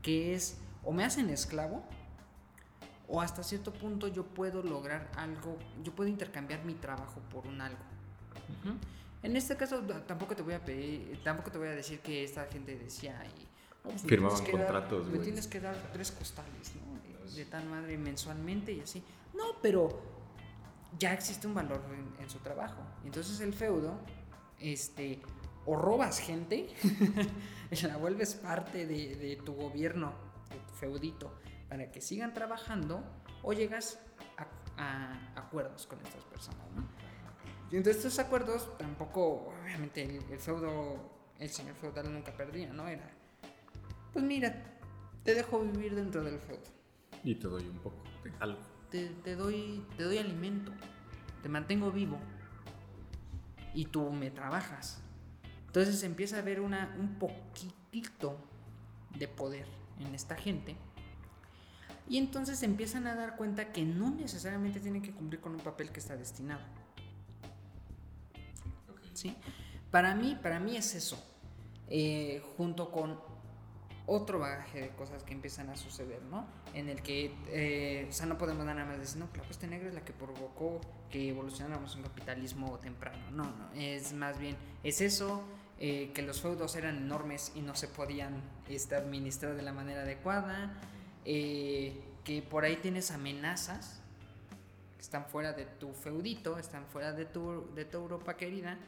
que 0.00 0.34
es 0.34 0.58
o 0.82 0.92
me 0.92 1.04
hacen 1.04 1.28
esclavo 1.30 1.84
o 3.06 3.20
hasta 3.20 3.42
cierto 3.44 3.72
punto 3.72 4.08
yo 4.08 4.24
puedo 4.24 4.62
lograr 4.62 5.10
algo, 5.16 5.58
yo 5.84 5.92
puedo 5.94 6.08
intercambiar 6.08 6.64
mi 6.64 6.74
trabajo 6.74 7.20
por 7.30 7.46
un 7.46 7.60
algo. 7.60 7.91
Ujú. 8.38 8.76
En 9.22 9.36
este 9.36 9.56
caso 9.56 9.80
tampoco 10.06 10.34
te 10.34 10.42
voy 10.42 10.54
a 10.54 10.64
pedir, 10.64 11.20
tampoco 11.22 11.50
te 11.52 11.58
voy 11.58 11.68
a 11.68 11.72
decir 11.76 12.00
que 12.00 12.24
esta 12.24 12.44
gente 12.46 12.76
decía 12.76 13.22
y 13.38 13.46
pues 13.82 14.02
Firmaban 14.02 14.42
dar- 14.42 14.50
contratos, 14.50 15.08
me 15.08 15.18
tienes 15.18 15.46
que 15.46 15.60
dar 15.60 15.76
tres 15.92 16.10
costales, 16.12 16.72
¿no? 16.76 17.26
De, 17.28 17.36
de 17.36 17.44
tal 17.46 17.64
madre 17.66 17.96
mensualmente 17.98 18.72
y 18.72 18.80
así. 18.80 19.02
No, 19.34 19.60
pero 19.62 20.00
ya 20.98 21.12
existe 21.14 21.46
un 21.46 21.54
valor 21.54 21.82
en, 21.92 22.22
en 22.22 22.30
su 22.30 22.38
trabajo. 22.40 22.82
Entonces 23.04 23.40
el 23.40 23.52
feudo, 23.54 23.98
este, 24.60 25.20
o 25.66 25.76
robas 25.76 26.18
gente, 26.18 26.68
la 27.82 27.96
vuelves 27.96 28.34
parte 28.34 28.86
de, 28.86 29.14
de 29.16 29.36
tu 29.36 29.54
gobierno, 29.54 30.12
de 30.50 30.56
tu 30.58 30.74
feudito, 30.74 31.38
para 31.68 31.90
que 31.90 32.00
sigan 32.00 32.34
trabajando, 32.34 33.02
o 33.42 33.52
llegas 33.52 33.98
a, 34.36 34.46
a 34.82 35.40
acuerdos 35.40 35.86
con 35.86 35.98
estas 36.00 36.22
personas, 36.24 36.66
¿no? 36.76 36.82
Y 37.72 37.76
entonces 37.76 38.04
estos 38.04 38.18
acuerdos 38.18 38.76
tampoco, 38.78 39.54
obviamente 39.62 40.02
el, 40.04 40.22
el 40.30 40.38
feudo, 40.38 41.10
el 41.38 41.48
señor 41.48 41.74
feudal 41.76 42.12
nunca 42.12 42.32
perdía, 42.36 42.72
¿no? 42.72 42.86
Era, 42.86 43.10
pues 44.12 44.24
mira, 44.24 44.78
te 45.24 45.34
dejo 45.34 45.60
vivir 45.60 45.94
dentro 45.94 46.22
del 46.22 46.38
feudo 46.38 46.62
Y 47.24 47.34
te 47.36 47.48
doy 47.48 47.66
un 47.66 47.78
poco 47.78 47.96
de 48.24 48.32
algo. 48.40 48.60
te, 48.90 49.08
te 49.08 49.36
doy, 49.36 49.86
te 49.96 50.04
doy 50.04 50.18
alimento, 50.18 50.70
te 51.42 51.48
mantengo 51.48 51.90
vivo 51.90 52.18
y 53.74 53.86
tú 53.86 54.10
me 54.12 54.30
trabajas. 54.30 55.00
Entonces 55.66 56.02
empieza 56.02 56.36
a 56.36 56.40
haber 56.40 56.60
una, 56.60 56.94
un 56.98 57.18
poquitito 57.18 58.36
de 59.18 59.28
poder 59.28 59.66
en 59.98 60.14
esta 60.14 60.36
gente. 60.36 60.76
Y 62.06 62.18
entonces 62.18 62.62
empiezan 62.62 63.06
a 63.06 63.14
dar 63.14 63.36
cuenta 63.36 63.72
que 63.72 63.82
no 63.82 64.10
necesariamente 64.10 64.80
tienen 64.80 65.00
que 65.00 65.12
cumplir 65.12 65.40
con 65.40 65.52
un 65.54 65.60
papel 65.60 65.90
que 65.90 66.00
está 66.00 66.16
destinado. 66.16 66.60
Para 69.90 70.14
mí, 70.14 70.38
para 70.42 70.58
mí 70.58 70.76
es 70.76 70.94
eso. 70.94 71.22
Eh, 71.94 72.42
junto 72.56 72.90
con 72.90 73.20
otro 74.06 74.38
bagaje 74.38 74.80
de 74.80 74.88
cosas 74.90 75.22
que 75.22 75.34
empiezan 75.34 75.68
a 75.68 75.76
suceder, 75.76 76.22
¿no? 76.22 76.46
En 76.72 76.88
el 76.88 77.02
que, 77.02 77.34
eh, 77.48 78.06
o 78.08 78.12
sea, 78.12 78.24
no 78.24 78.38
podemos 78.38 78.64
nada 78.64 78.84
más 78.86 78.98
decir, 78.98 79.18
no, 79.18 79.28
la 79.36 79.42
peste 79.42 79.66
negra 79.66 79.88
es 79.88 79.94
la 79.94 80.02
que 80.02 80.14
provocó 80.14 80.80
que 81.10 81.28
evolucionáramos 81.28 81.94
un 81.94 82.02
capitalismo 82.02 82.78
temprano. 82.78 83.30
No, 83.30 83.44
no, 83.44 83.72
es 83.74 84.14
más 84.14 84.38
bien, 84.38 84.56
es 84.82 85.02
eso, 85.02 85.42
eh, 85.78 86.12
que 86.14 86.22
los 86.22 86.40
feudos 86.40 86.74
eran 86.76 86.96
enormes 86.96 87.52
y 87.54 87.60
no 87.60 87.74
se 87.74 87.88
podían 87.88 88.40
este, 88.70 88.96
administrar 88.96 89.54
de 89.54 89.62
la 89.62 89.74
manera 89.74 90.02
adecuada, 90.02 90.80
que 91.24 92.44
por 92.50 92.64
ahí 92.64 92.76
tienes 92.76 93.10
amenazas 93.10 94.00
que 94.96 95.02
están 95.02 95.26
fuera 95.26 95.52
de 95.52 95.66
tu 95.66 95.92
feudito, 95.92 96.58
están 96.58 96.86
fuera 96.86 97.12
de 97.12 97.26
tu, 97.26 97.72
de 97.74 97.84
tu 97.84 97.98
Europa 97.98 98.36
querida, 98.36 98.78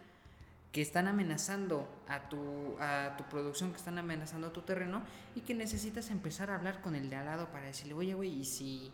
que 0.74 0.82
están 0.82 1.06
amenazando 1.06 1.88
a 2.08 2.28
tu, 2.28 2.74
a 2.80 3.14
tu 3.16 3.22
producción, 3.28 3.70
que 3.70 3.76
están 3.76 3.96
amenazando 3.96 4.48
a 4.48 4.52
tu 4.52 4.62
terreno 4.62 5.04
y 5.36 5.42
que 5.42 5.54
necesitas 5.54 6.10
empezar 6.10 6.50
a 6.50 6.56
hablar 6.56 6.80
con 6.80 6.96
el 6.96 7.08
de 7.10 7.14
al 7.14 7.26
lado 7.26 7.48
para 7.52 7.66
decirle, 7.66 7.94
oye, 7.94 8.14
güey, 8.14 8.40
¿y 8.40 8.44
si, 8.44 8.90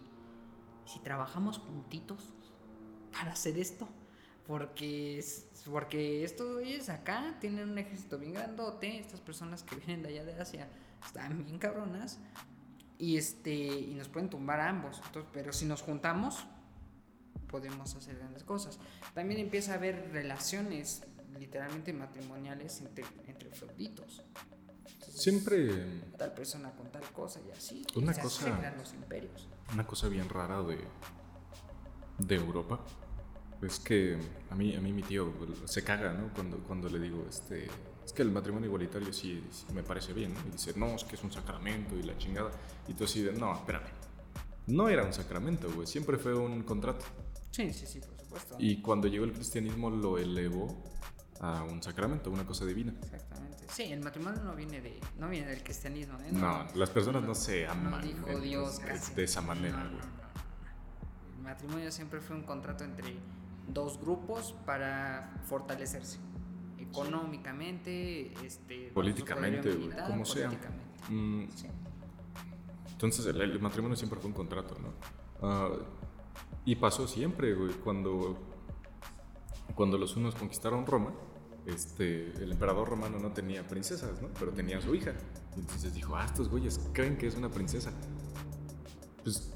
si 0.84 0.98
trabajamos 0.98 1.56
juntitos 1.56 2.34
para 3.12 3.32
hacer 3.32 3.56
esto? 3.58 3.88
Porque, 4.46 5.24
porque 5.70 6.22
estos 6.22 6.52
güeyes 6.52 6.90
acá 6.90 7.38
tienen 7.40 7.70
un 7.70 7.78
ejército 7.78 8.18
bien 8.18 8.34
grandote, 8.34 8.98
estas 8.98 9.22
personas 9.22 9.62
que 9.62 9.76
vienen 9.76 10.02
de 10.02 10.10
allá 10.10 10.24
de 10.26 10.38
Asia 10.38 10.68
están 11.02 11.44
bien 11.46 11.58
cabronas 11.58 12.18
y, 12.98 13.16
este, 13.16 13.54
y 13.54 13.94
nos 13.94 14.10
pueden 14.10 14.28
tumbar 14.28 14.60
a 14.60 14.68
ambos. 14.68 15.00
Entonces, 15.06 15.30
pero 15.32 15.50
si 15.54 15.64
nos 15.64 15.80
juntamos, 15.80 16.44
podemos 17.48 17.94
hacer 17.94 18.18
grandes 18.18 18.44
cosas. 18.44 18.78
También 19.14 19.40
empieza 19.40 19.72
a 19.72 19.76
haber 19.76 20.10
relaciones 20.12 21.06
literalmente 21.38 21.92
matrimoniales 21.92 22.80
entre, 22.80 23.04
entre 23.26 23.50
feuditos. 23.50 24.22
Siempre 25.08 26.00
Tal 26.16 26.32
persona 26.34 26.70
con 26.72 26.90
tal 26.90 27.02
cosa 27.12 27.40
y 27.46 27.50
así. 27.50 27.84
Una 27.96 28.12
y 28.12 28.20
cosa- 28.20 28.72
los 28.76 28.92
imperios. 28.94 29.48
una 29.72 29.86
cosa 29.86 30.08
bien 30.08 30.28
rara 30.28 30.62
de, 30.62 30.78
de 32.18 32.34
Europa 32.36 32.80
es 33.62 33.78
que 33.78 34.18
a 34.50 34.54
mí, 34.54 34.74
a 34.74 34.80
mí 34.80 34.92
mi 34.92 35.02
tío 35.02 35.32
se 35.66 35.82
caga, 35.84 36.12
¿no? 36.14 36.32
Cuando, 36.32 36.58
cuando 36.60 36.88
le 36.88 36.98
digo, 36.98 37.26
este, 37.28 37.66
es 38.04 38.12
que 38.14 38.22
el 38.22 38.30
matrimonio 38.30 38.66
igualitario 38.68 39.12
sí, 39.12 39.44
sí 39.50 39.66
me 39.74 39.82
parece 39.82 40.14
bien, 40.14 40.32
¿no? 40.32 40.40
Y 40.48 40.50
dice, 40.52 40.72
no, 40.76 40.86
es 40.94 41.04
que 41.04 41.16
es 41.16 41.22
un 41.24 41.30
sacramento 41.32 41.94
y 41.96 42.02
la 42.02 42.16
chingada. 42.16 42.50
Y 42.88 42.94
tú 42.94 43.04
así 43.04 43.22
de, 43.22 43.32
no, 43.34 43.52
espérame. 43.54 43.84
no 44.68 44.88
era 44.88 45.04
un 45.04 45.12
sacramento, 45.12 45.70
güey, 45.72 45.86
siempre 45.86 46.16
fue 46.16 46.34
un 46.34 46.62
contrato. 46.62 47.04
Sí, 47.50 47.72
sí, 47.74 47.86
sí, 47.86 48.00
por 48.00 48.16
supuesto. 48.18 48.56
Y 48.58 48.80
cuando 48.80 49.08
llegó 49.08 49.24
el 49.26 49.32
cristianismo 49.32 49.90
lo 49.90 50.16
elevó 50.16 50.82
a 51.40 51.62
un 51.64 51.82
sacramento, 51.82 52.30
una 52.30 52.44
cosa 52.46 52.64
divina. 52.66 52.92
Exactamente. 53.02 53.64
Sí, 53.70 53.84
el 53.84 54.00
matrimonio 54.00 54.42
no 54.42 54.54
viene 54.54 54.80
de 54.80 55.00
no 55.18 55.28
viene 55.28 55.48
del 55.48 55.62
cristianismo, 55.62 56.18
¿eh? 56.20 56.28
No, 56.32 56.66
las 56.74 56.90
personas 56.90 57.22
no, 57.22 57.34
se 57.34 57.66
aman 57.66 58.02
dijo 58.02 58.28
en- 58.28 58.42
Dios 58.42 58.78
de- 58.80 58.86
casi. 58.86 59.14
de 59.14 59.24
esa 59.24 59.40
manera, 59.40 59.76
No, 59.78 59.84
no, 59.84 59.90
güey. 59.90 60.00
no, 60.02 60.06
no. 60.06 61.36
El 61.38 61.42
matrimonio 61.42 61.90
siempre 61.92 62.20
fue 62.20 62.36
un 62.36 62.42
contrato 62.42 62.84
entre 62.84 63.14
dos 63.68 63.98
grupos 64.00 64.54
para 64.66 65.32
fortalecerse 65.46 66.18
económicamente, 66.78 68.32
este, 68.44 68.90
Políticamente, 68.92 69.72
güey, 69.74 69.90
como 70.06 70.24
sea. 70.24 70.50
Mm, 71.08 71.44
Sí. 71.54 71.66
Entonces 72.92 73.24
el, 73.26 73.40
el 73.40 73.60
matrimonio 73.60 73.96
siempre 73.96 74.20
fue 74.20 74.28
un 74.28 74.34
contrato, 74.34 74.76
¿no? 74.78 74.92
Ah, 75.42 75.70
y 76.66 76.76
pasó 76.76 77.08
siempre, 77.08 77.54
güey, 77.54 77.72
cuando, 77.74 78.38
cuando 79.74 79.96
los 79.96 80.16
unos 80.16 80.34
conquistaron 80.34 80.84
Roma, 80.86 81.12
este, 81.66 82.32
el 82.42 82.52
emperador 82.52 82.88
romano 82.88 83.18
no 83.18 83.32
tenía 83.32 83.66
princesas, 83.66 84.20
¿no? 84.22 84.28
Pero 84.38 84.52
tenía 84.52 84.78
a 84.78 84.80
su 84.80 84.94
hija. 84.94 85.12
Y 85.56 85.60
entonces 85.60 85.94
dijo, 85.94 86.16
ah, 86.16 86.24
estos 86.24 86.48
güeyes 86.48 86.80
creen 86.92 87.16
que 87.16 87.26
es 87.26 87.34
una 87.34 87.50
princesa. 87.50 87.92
Pues 89.22 89.52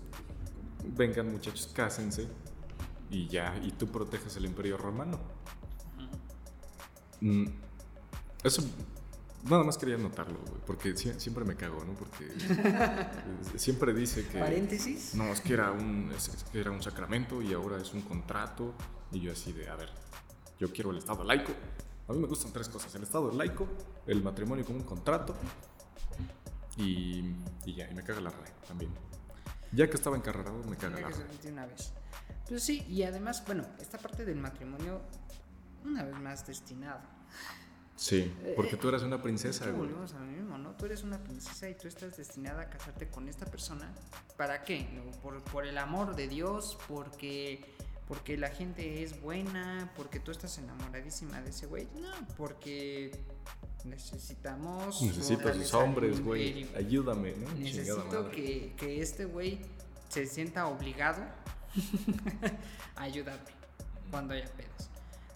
vengan 0.97 1.31
muchachos, 1.33 1.71
cásense 1.75 2.29
y 3.11 3.27
ya, 3.29 3.57
y 3.63 3.73
tú 3.73 3.87
proteges 3.89 4.37
el 4.37 4.45
imperio 4.45 4.77
romano. 4.77 5.19
Mm, 7.21 7.47
Eso 8.43 8.63
nada 9.49 9.63
más 9.65 9.79
quería 9.79 9.97
notarlo, 9.97 10.39
güey, 10.41 10.61
porque 10.67 10.95
sie- 10.95 11.19
siempre 11.19 11.45
me 11.45 11.55
cago, 11.57 11.83
¿no? 11.85 11.95
Porque 11.95 12.29
siempre 13.57 13.95
dice 13.95 14.27
que 14.27 14.39
Paréntesis. 14.39 15.15
no, 15.15 15.25
es 15.33 15.41
que 15.41 15.55
era 15.55 15.71
un 15.73 16.13
es 16.15 16.29
que 16.53 16.61
era 16.61 16.71
un 16.71 16.83
sacramento 16.83 17.41
y 17.41 17.53
ahora 17.55 17.81
es 17.81 17.95
un 17.95 18.03
contrato 18.03 18.75
y 19.13 19.21
yo 19.21 19.33
así 19.33 19.53
de, 19.53 19.69
a 19.69 19.77
ver, 19.77 19.89
yo 20.59 20.71
quiero 20.73 20.91
el 20.91 20.99
estado 20.99 21.25
laico. 21.25 21.53
A 22.09 22.13
mí 22.13 22.19
me 22.19 22.27
gustan 22.27 22.53
tres 22.53 22.69
cosas, 22.69 22.95
el 22.95 23.03
estado 23.03 23.33
laico, 23.33 23.67
el 24.07 24.23
matrimonio 24.23 24.65
como 24.65 24.79
un 24.79 24.85
contrato 24.85 25.35
y, 26.77 27.35
y 27.65 27.75
ya, 27.75 27.91
y 27.91 27.95
me 27.95 28.03
caga 28.03 28.21
la 28.21 28.31
RAE 28.31 28.51
también. 28.67 28.93
Ya 29.73 29.89
que 29.89 29.97
estaba 29.97 30.17
encarrerado, 30.17 30.63
me 30.65 30.77
caga 30.77 31.01
la 31.01 31.09
RAE. 31.09 31.51
una 31.51 31.67
vez. 31.67 31.93
Pues 32.49 32.63
sí, 32.63 32.85
y 32.89 33.03
además, 33.05 33.43
bueno, 33.47 33.65
esta 33.81 33.99
parte 33.99 34.25
del 34.25 34.37
matrimonio, 34.37 35.01
una 35.85 36.03
vez 36.05 36.19
más 36.21 36.47
destinado. 36.47 37.01
Sí, 37.97 38.35
porque 38.57 38.77
tú 38.77 38.89
eras 38.89 39.03
una 39.03 39.23
princesa, 39.23 39.65
Es 39.65 39.71
que 39.71 39.77
güey. 39.77 39.89
volvemos 39.89 40.13
a 40.15 40.19
lo 40.19 40.27
mismo, 40.27 40.59
¿no? 40.59 40.73
Tú 40.73 40.85
eres 40.87 41.05
una 41.05 41.23
princesa 41.23 41.71
y 41.71 41.75
tú 41.77 41.87
estás 41.89 42.17
destinada 42.17 42.63
a 42.63 42.69
casarte 42.71 43.09
con 43.09 43.29
esta 43.29 43.47
persona. 43.47 43.95
¿Para 44.37 44.65
qué? 44.65 44.89
No, 44.93 45.11
Por, 45.21 45.43
por 45.45 45.65
el 45.65 45.79
amor 45.79 46.17
de 46.17 46.27
Dios, 46.29 46.77
porque, 46.89 47.65
porque 48.07 48.37
la 48.37 48.49
gente 48.51 49.03
es 49.03 49.21
buena, 49.21 49.91
porque 49.97 50.21
tú 50.21 50.31
estás 50.31 50.59
enamoradísima 50.59 51.41
de 51.41 51.51
ese 51.51 51.67
güey. 51.67 51.89
No, 52.01 52.11
porque 52.37 53.13
necesitamos. 53.85 55.01
Necesito 55.03 55.49
a 55.49 55.55
sus 55.55 55.75
hombres, 55.75 56.23
güey. 56.23 56.69
Ayúdame, 56.77 57.35
¿no? 57.37 57.51
Necesito 57.55 58.31
que, 58.31 58.75
que 58.77 59.01
este 59.01 59.25
güey 59.25 59.61
se 60.09 60.27
sienta 60.27 60.67
obligado 60.67 61.23
a 62.97 63.03
ayudarme 63.03 63.51
cuando 64.11 64.35
haya 64.35 64.49
pedos. 64.53 64.91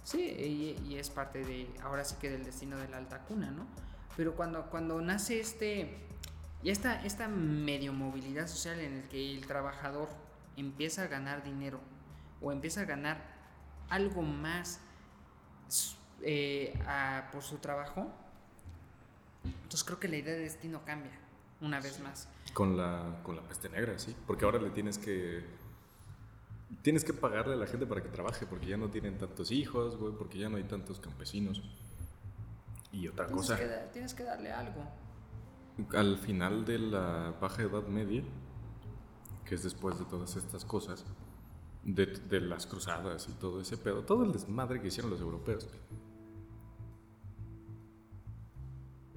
Sí, 0.05 0.21
y, 0.21 0.77
y 0.89 0.97
es 0.97 1.11
parte 1.11 1.45
de, 1.45 1.69
ahora 1.83 2.05
sí 2.05 2.16
que 2.21 2.31
del 2.31 2.45
destino 2.45 2.77
de 2.79 2.89
la 2.89 2.99
alta 2.99 3.21
cuna, 3.25 3.51
¿no? 3.51 3.66
Pero 4.16 4.35
cuando, 4.35 4.71
cuando 4.71 5.01
nace 5.01 5.41
este, 5.41 5.97
y 6.62 6.71
esta, 6.71 7.05
esta 7.05 7.29
medio 7.29 7.93
movilidad 7.93 8.47
social 8.47 8.81
en 8.81 8.95
el 8.95 9.09
que 9.09 9.35
el 9.35 9.47
trabajador 9.47 10.09
empieza 10.57 11.05
a 11.05 11.07
ganar 11.07 11.45
dinero 11.45 11.81
o 12.41 12.53
empieza 12.53 12.82
a 12.82 12.84
ganar 12.84 13.22
algo 13.89 14.22
más 14.22 14.80
eh, 16.22 16.78
a- 16.86 17.28
por 17.32 17.43
su 17.43 17.59
trabajo, 17.59 18.11
entonces 19.45 19.84
creo 19.84 20.01
que 20.01 20.09
la 20.09 20.16
idea 20.16 20.34
de 20.34 20.41
destino 20.41 20.82
cambia 20.84 21.12
una 21.61 21.80
vez 21.80 22.01
más. 22.01 22.28
Con 22.55 22.76
la, 22.76 23.20
con 23.22 23.36
la 23.36 23.43
peste 23.43 23.68
negra, 23.68 23.99
sí. 23.99 24.14
Porque 24.26 24.45
ahora 24.45 24.59
le 24.59 24.70
tienes 24.70 24.99
que. 24.99 25.45
Tienes 26.82 27.05
que 27.05 27.12
pagarle 27.14 27.55
a 27.55 27.57
la 27.57 27.66
gente 27.66 27.86
para 27.86 28.03
que 28.03 28.09
trabaje, 28.11 28.47
porque 28.47 28.66
ya 28.66 28.76
no 28.76 28.89
tienen 28.91 29.16
tantos 29.16 29.51
hijos, 29.51 29.97
güey, 29.97 30.12
porque 30.14 30.39
ya 30.39 30.49
no 30.49 30.57
hay 30.59 30.64
tantos 30.64 31.01
campesinos. 31.01 31.62
Y 32.93 33.09
otra 33.09 33.26
Tienes 33.26 33.47
cosa, 33.47 33.59
que, 33.59 33.66
tienes 33.93 34.14
que 34.14 34.24
darle 34.24 34.53
algo. 34.53 34.82
al 35.95 36.18
final 36.18 36.64
de 36.66 36.78
la 36.78 37.34
Baja 37.41 37.62
Edad 37.62 37.86
Media, 37.86 38.22
que 39.47 39.55
es 39.55 39.62
después 39.62 39.99
de 39.99 40.05
todas 40.05 40.36
estas 40.36 40.64
cosas, 40.64 41.05
de, 41.95 42.07
de 42.07 42.41
las 42.41 42.66
cruzadas 42.66 43.28
y 43.28 43.32
todo 43.32 43.61
ese 43.62 43.78
pedo, 43.78 44.03
todo 44.03 44.22
el 44.24 44.32
desmadre 44.32 44.80
que 44.80 44.89
hicieron 44.89 45.11
los 45.11 45.20
europeos, 45.20 45.66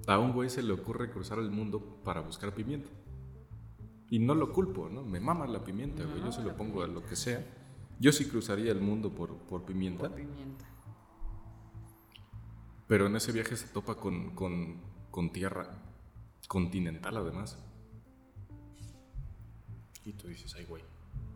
a 0.07 0.17
un 0.17 0.31
güey 0.33 0.49
se 0.49 0.63
le 0.63 0.73
ocurre 0.73 1.11
cruzar 1.11 1.37
el 1.39 1.51
mundo 1.51 1.99
para 2.03 2.21
buscar 2.21 2.53
pimienta. 2.55 2.89
Y 4.09 4.19
no 4.19 4.35
lo 4.35 4.51
culpo, 4.51 4.89
¿no? 4.89 5.03
Me 5.03 5.19
mama 5.19 5.47
la 5.47 5.63
pimienta, 5.63 6.03
güey. 6.03 6.21
Yo 6.21 6.31
se 6.31 6.43
lo 6.43 6.55
pongo 6.57 6.83
a 6.83 6.87
lo 6.87 7.03
que 7.05 7.15
sea. 7.15 7.45
Yo 7.99 8.11
sí 8.11 8.27
cruzaría 8.27 8.71
el 8.71 8.81
mundo 8.81 9.13
por, 9.13 9.37
por 9.37 9.63
pimienta. 9.63 10.09
Por 10.09 10.17
pimienta. 10.17 10.65
Pero 12.87 13.07
en 13.07 13.15
ese 13.15 13.31
viaje 13.31 13.55
se 13.55 13.67
topa 13.67 13.95
con, 13.95 14.31
con, 14.35 14.81
con 15.11 15.31
tierra 15.31 15.69
continental 16.49 17.15
además. 17.15 17.57
Y 20.03 20.13
tú 20.13 20.27
dices, 20.27 20.53
ay 20.55 20.65
güey, 20.65 20.83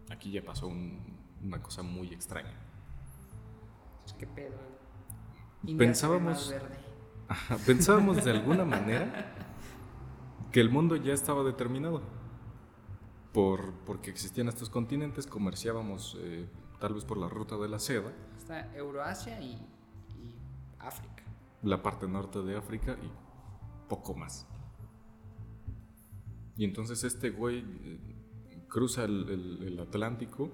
aquí 0.09 0.31
ya 0.31 0.43
pasó 0.43 0.67
un- 0.67 0.99
una 1.45 1.61
cosa 1.61 1.83
muy 1.83 2.11
extraña. 2.13 2.53
¿Qué 4.17 4.27
pedo? 4.27 4.55
Pensábamos- 5.77 6.49
verde. 6.49 6.77
Ajá, 7.27 7.57
Pensábamos 7.65 8.23
de 8.23 8.31
alguna 8.31 8.65
manera 8.65 9.33
que 10.51 10.61
el 10.61 10.69
mundo 10.69 10.95
ya 10.95 11.13
estaba 11.13 11.43
determinado. 11.43 12.01
Por, 13.33 13.73
porque 13.85 14.09
existían 14.11 14.47
estos 14.47 14.69
continentes, 14.69 15.27
comerciábamos 15.27 16.15
eh, 16.21 16.47
tal 16.79 16.93
vez 16.93 17.03
por 17.03 17.17
la 17.17 17.27
ruta 17.27 17.57
de 17.57 17.67
la 17.67 17.79
seda, 17.79 18.13
Está 18.37 18.73
Euroasia 18.73 19.41
y, 19.41 19.55
y 20.17 20.35
África. 20.79 21.23
la 21.61 21.83
parte 21.83 22.07
norte 22.07 22.41
de 22.43 22.55
África 22.55 22.95
y 23.03 23.11
poco 23.89 24.13
más. 24.15 24.47
Y 26.55 26.63
entonces 26.63 27.03
este 27.03 27.31
güey 27.31 27.59
eh, 27.83 28.63
cruza 28.69 29.03
el, 29.03 29.27
el- 29.29 29.63
el 29.67 29.79
Atlántico 29.81 30.49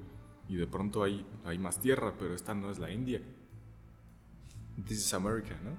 y 0.51 0.57
de 0.57 0.67
pronto 0.67 1.01
hay, 1.01 1.25
hay 1.45 1.57
más 1.57 1.79
tierra, 1.79 2.13
pero 2.19 2.35
esta 2.35 2.53
no 2.53 2.69
es 2.69 2.77
la 2.77 2.91
India. 2.91 3.21
This 4.85 4.97
is 4.97 5.13
America, 5.13 5.55
¿no? 5.63 5.71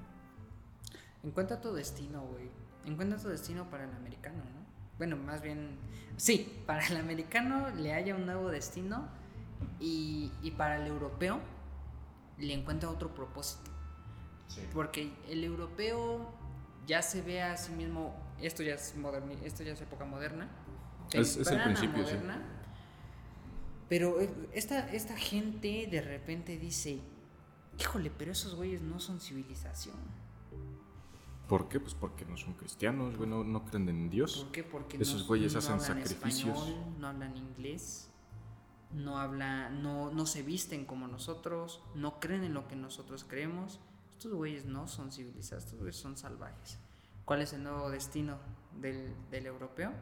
Encuentra 1.28 1.60
tu 1.60 1.74
destino, 1.74 2.22
güey. 2.22 2.48
Encuentra 2.86 3.18
tu 3.18 3.28
destino 3.28 3.68
para 3.68 3.84
el 3.84 3.94
americano, 3.94 4.38
¿no? 4.38 4.62
Bueno, 4.96 5.16
más 5.18 5.42
bien, 5.42 5.76
sí, 6.16 6.62
para 6.66 6.86
el 6.86 6.96
americano 6.96 7.68
le 7.76 7.92
haya 7.92 8.14
un 8.14 8.24
nuevo 8.24 8.48
destino 8.50 9.08
y, 9.78 10.32
y 10.42 10.52
para 10.52 10.78
el 10.78 10.86
europeo 10.86 11.38
le 12.38 12.54
encuentra 12.54 12.88
otro 12.88 13.14
propósito. 13.14 13.70
Porque 14.72 15.12
el 15.28 15.44
europeo 15.44 16.30
ya 16.86 17.02
se 17.02 17.20
ve 17.20 17.42
a 17.42 17.58
sí 17.58 17.72
mismo, 17.72 18.14
esto 18.40 18.62
ya 18.62 18.74
es, 18.76 18.96
moderni- 18.96 19.38
esto 19.44 19.62
ya 19.64 19.72
es 19.72 19.80
época 19.82 20.06
moderna. 20.06 20.48
Es- 21.20 21.36
es 21.36 21.46
el 21.48 21.58
principio, 21.64 22.06
sí. 22.06 22.12
Pero 23.92 24.22
eh, 24.22 24.34
esta, 24.54 24.90
esta 24.90 25.14
gente 25.18 25.86
de 25.86 26.00
repente 26.00 26.56
dice, 26.56 26.98
híjole, 27.78 28.10
pero 28.10 28.32
esos 28.32 28.54
güeyes 28.54 28.80
no 28.80 28.98
son 28.98 29.20
civilización. 29.20 29.98
¿Por 31.46 31.68
qué? 31.68 31.78
Pues 31.78 31.92
porque 31.92 32.24
no 32.24 32.38
son 32.38 32.54
cristianos, 32.54 33.18
güey, 33.18 33.28
no, 33.28 33.44
no 33.44 33.66
creen 33.66 33.90
en 33.90 34.08
Dios. 34.08 34.44
¿Por 34.44 34.52
qué? 34.52 34.64
Porque 34.64 34.96
Esos 34.96 35.20
no, 35.20 35.26
güeyes 35.26 35.52
no 35.52 35.58
hacen 35.58 35.72
hablan 35.72 35.86
sacrificios. 36.06 36.56
español, 36.56 37.00
no 37.00 37.06
hablan 37.06 37.36
inglés, 37.36 38.08
no 38.92 39.18
habla, 39.18 39.68
no, 39.68 40.10
no 40.10 40.24
se 40.24 40.42
visten 40.42 40.86
como 40.86 41.06
nosotros, 41.06 41.82
no 41.94 42.18
creen 42.18 42.44
en 42.44 42.54
lo 42.54 42.68
que 42.68 42.76
nosotros 42.76 43.26
creemos. 43.28 43.78
Estos 44.12 44.32
güeyes 44.32 44.64
no 44.64 44.88
son 44.88 45.12
civilizados, 45.12 45.64
estos 45.64 45.78
güeyes 45.78 45.96
son 45.96 46.16
salvajes. 46.16 46.78
¿Cuál 47.26 47.42
es 47.42 47.52
el 47.52 47.62
nuevo 47.62 47.90
destino 47.90 48.38
del, 48.80 49.14
del 49.30 49.44
europeo? 49.44 49.92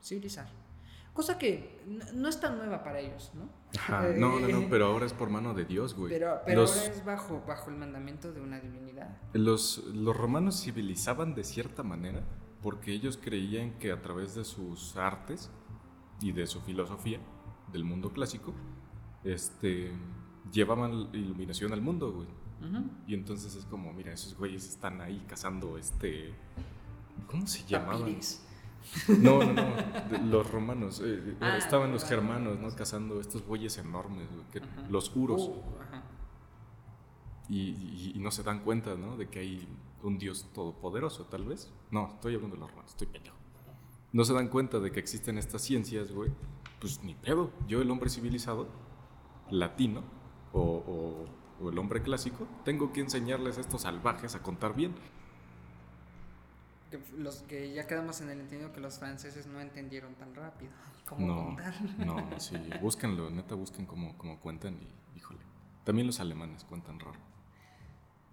Civilizar. 0.00 0.69
Cosa 1.12 1.38
que 1.38 1.80
no 2.14 2.28
es 2.28 2.40
tan 2.40 2.56
nueva 2.56 2.82
para 2.84 3.00
ellos, 3.00 3.32
¿no? 3.34 3.48
Ajá, 3.78 4.08
no, 4.16 4.38
no, 4.40 4.48
no, 4.48 4.66
pero 4.70 4.86
ahora 4.86 5.06
es 5.06 5.12
por 5.12 5.28
mano 5.28 5.54
de 5.54 5.64
Dios, 5.64 5.94
güey. 5.94 6.12
Pero, 6.12 6.40
pero 6.46 6.62
los, 6.62 6.76
ahora 6.76 6.92
es 6.92 7.04
bajo, 7.04 7.42
bajo 7.46 7.70
el 7.70 7.76
mandamiento 7.76 8.32
de 8.32 8.40
una 8.40 8.60
divinidad. 8.60 9.18
los, 9.32 9.78
los 9.92 10.16
romanos 10.16 10.62
civilizaban 10.62 11.34
de 11.34 11.44
cierta 11.44 11.82
manera 11.82 12.22
porque 12.62 12.92
ellos 12.92 13.18
creían 13.22 13.78
que 13.78 13.92
a 13.92 14.00
través 14.02 14.34
de 14.34 14.44
sus 14.44 14.96
artes 14.96 15.50
y 16.20 16.32
de 16.32 16.46
su 16.46 16.60
filosofía 16.60 17.18
del 17.72 17.84
mundo 17.84 18.12
clásico, 18.12 18.52
este, 19.24 19.90
llevaban 20.52 21.08
iluminación 21.12 21.72
al 21.72 21.80
mundo, 21.80 22.12
güey. 22.12 22.28
Y 23.06 23.14
entonces 23.14 23.54
es 23.54 23.64
como, 23.64 23.92
mira, 23.94 24.12
esos 24.12 24.36
güeyes 24.36 24.68
están 24.68 25.00
ahí 25.00 25.24
cazando 25.26 25.78
este... 25.78 26.34
¿Cómo 27.26 27.46
se 27.46 27.66
llamaban? 27.66 28.00
Tapires. 28.00 28.46
No, 29.08 29.42
no, 29.44 29.52
no. 29.52 30.18
los 30.30 30.50
romanos. 30.50 31.00
eh, 31.04 31.36
Ah, 31.40 31.56
estaban 31.56 31.92
los 31.92 32.04
ah. 32.04 32.08
germanos, 32.08 32.58
¿no? 32.58 32.68
Cazando 32.74 33.20
estos 33.20 33.46
bueyes 33.46 33.76
enormes, 33.78 34.26
que- 34.52 34.62
los 34.88 35.14
uros. 35.14 35.42
Uh. 35.42 35.62
Y, 37.48 37.60
y- 37.70 38.12
y 38.14 38.18
no 38.20 38.30
se 38.30 38.42
dan 38.42 38.60
cuenta, 38.60 38.94
¿no? 38.94 39.16
De 39.16 39.28
que 39.28 39.40
hay 39.40 39.68
un 40.02 40.18
dios 40.18 40.46
todopoderoso, 40.54 41.24
tal 41.26 41.44
vez. 41.44 41.72
No, 41.90 42.08
estoy 42.14 42.34
hablando 42.34 42.56
de 42.56 42.60
los 42.60 42.70
romanos, 42.70 42.90
estoy 42.92 43.08
pendejo. 43.08 43.36
No 44.12 44.24
se 44.24 44.32
dan 44.34 44.48
cuenta 44.48 44.78
de 44.80 44.90
que 44.90 45.00
existen 45.00 45.38
estas 45.38 45.62
ciencias, 45.62 46.12
güey. 46.12 46.30
Pues 46.80 47.02
ni 47.02 47.14
pedo. 47.14 47.50
Yo, 47.68 47.82
el 47.82 47.90
hombre 47.90 48.08
civilizado, 48.10 48.68
latino, 49.50 50.02
o, 50.52 50.60
o- 50.60 51.24
o 51.64 51.70
el 51.70 51.78
hombre 51.78 52.02
clásico, 52.02 52.46
tengo 52.64 52.92
que 52.92 53.00
enseñarles 53.00 53.58
a 53.58 53.60
estos 53.60 53.82
salvajes 53.82 54.34
a 54.34 54.42
contar 54.42 54.74
bien. 54.74 54.94
Que 56.90 57.00
los 57.16 57.42
que 57.42 57.72
ya 57.72 57.86
quedamos 57.86 58.20
en 58.20 58.30
el 58.30 58.40
entendido 58.40 58.72
que 58.72 58.80
los 58.80 58.98
franceses 58.98 59.46
no 59.46 59.60
entendieron 59.60 60.14
tan 60.16 60.34
rápido 60.34 60.72
cómo 61.06 61.26
No, 61.26 61.36
contar. 61.46 61.74
no, 61.98 62.16
sí, 62.40 62.56
búsquenlo, 62.80 63.30
neta, 63.30 63.54
busquen 63.54 63.86
cómo, 63.86 64.16
cómo 64.18 64.40
cuentan 64.40 64.78
y, 64.82 64.88
híjole. 65.18 65.40
También 65.84 66.06
los 66.06 66.20
alemanes 66.20 66.64
cuentan 66.64 66.98
raro. 67.00 67.18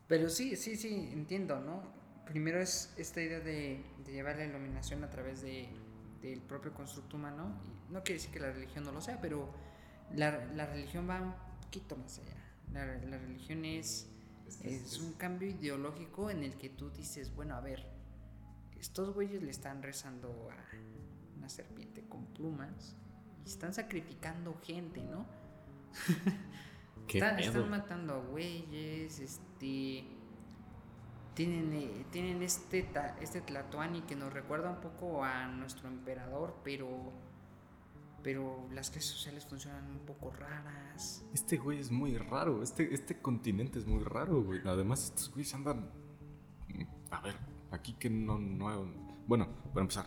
Pero 0.08 0.30
sí, 0.30 0.56
sí, 0.56 0.76
sí, 0.76 1.10
entiendo, 1.12 1.60
¿no? 1.60 1.84
Primero 2.26 2.60
es 2.62 2.94
esta 2.98 3.22
idea 3.22 3.40
de, 3.40 3.84
de 4.06 4.12
llevar 4.12 4.38
la 4.38 4.46
iluminación 4.46 5.04
a 5.04 5.10
través 5.10 5.42
de, 5.42 5.70
del 6.22 6.42
propio 6.42 6.74
constructo 6.74 7.18
humano. 7.18 7.62
Y 7.66 7.92
no 7.94 8.04
quiere 8.04 8.16
decir 8.20 8.32
que 8.32 8.40
la 8.40 8.52
religión 8.52 8.86
no 8.86 8.92
lo 8.92 9.02
sea, 9.02 9.20
pero 9.22 9.50
la, 10.16 10.46
la 10.56 10.66
religión 10.66 11.10
va 11.10 11.22
un 11.22 11.36
poquito 11.62 11.96
más 11.98 12.20
allá. 12.20 12.36
La, 12.72 12.86
la 12.86 13.18
religión 13.18 13.66
es, 13.66 14.10
es 14.64 15.00
un 15.00 15.14
cambio 15.14 15.50
ideológico 15.50 16.30
en 16.30 16.44
el 16.44 16.58
que 16.58 16.70
tú 16.70 16.90
dices, 16.92 17.34
bueno, 17.36 17.56
a 17.56 17.62
ver, 17.62 17.86
estos 18.80 19.14
güeyes 19.14 19.42
le 19.44 19.52
están 19.52 19.82
rezando 19.84 20.50
a 20.52 21.38
una 21.38 21.50
serpiente 21.50 22.04
con 22.08 22.26
plumas 22.28 22.96
y 23.46 23.50
están 23.50 23.74
sacrificando 23.74 24.58
gente, 24.64 25.04
¿no? 25.04 25.26
¿Qué 27.08 27.20
Están, 27.20 27.40
están 27.40 27.70
matando 27.70 28.16
a 28.16 28.20
güeyes, 28.20 29.20
este. 29.20 30.06
Tienen, 31.34 31.72
eh, 31.74 32.06
tienen 32.12 32.42
este, 32.42 32.82
ta- 32.84 33.16
este 33.22 33.42
Tlatoani 33.42 34.02
que 34.02 34.16
nos 34.16 34.34
recuerda 34.34 34.72
un 34.72 34.82
poco 34.82 35.24
a 35.24 35.48
nuestro 35.48 35.88
emperador, 35.88 36.56
pero. 36.64 37.14
Pero 38.24 38.68
las 38.74 38.90
clases 38.90 39.12
sociales 39.12 39.46
funcionan 39.46 39.90
un 39.90 40.00
poco 40.00 40.32
raras. 40.32 41.24
Este 41.34 41.56
güey 41.58 41.80
es 41.80 41.92
muy 41.92 42.18
raro, 42.18 42.62
este, 42.62 42.94
este 42.94 43.22
continente 43.22 43.80
es 43.80 43.86
muy 43.86 44.04
raro, 44.04 44.44
güey. 44.44 44.60
Además, 44.66 45.06
estos 45.06 45.32
güeyes 45.32 45.54
andan... 45.54 45.90
A 47.12 47.22
ver, 47.22 47.38
aquí 47.72 47.94
que 47.94 48.10
no, 48.10 48.40
no 48.40 48.70
hay... 48.70 48.78
Bueno, 49.28 49.48
para 49.70 49.82
empezar, 49.82 50.06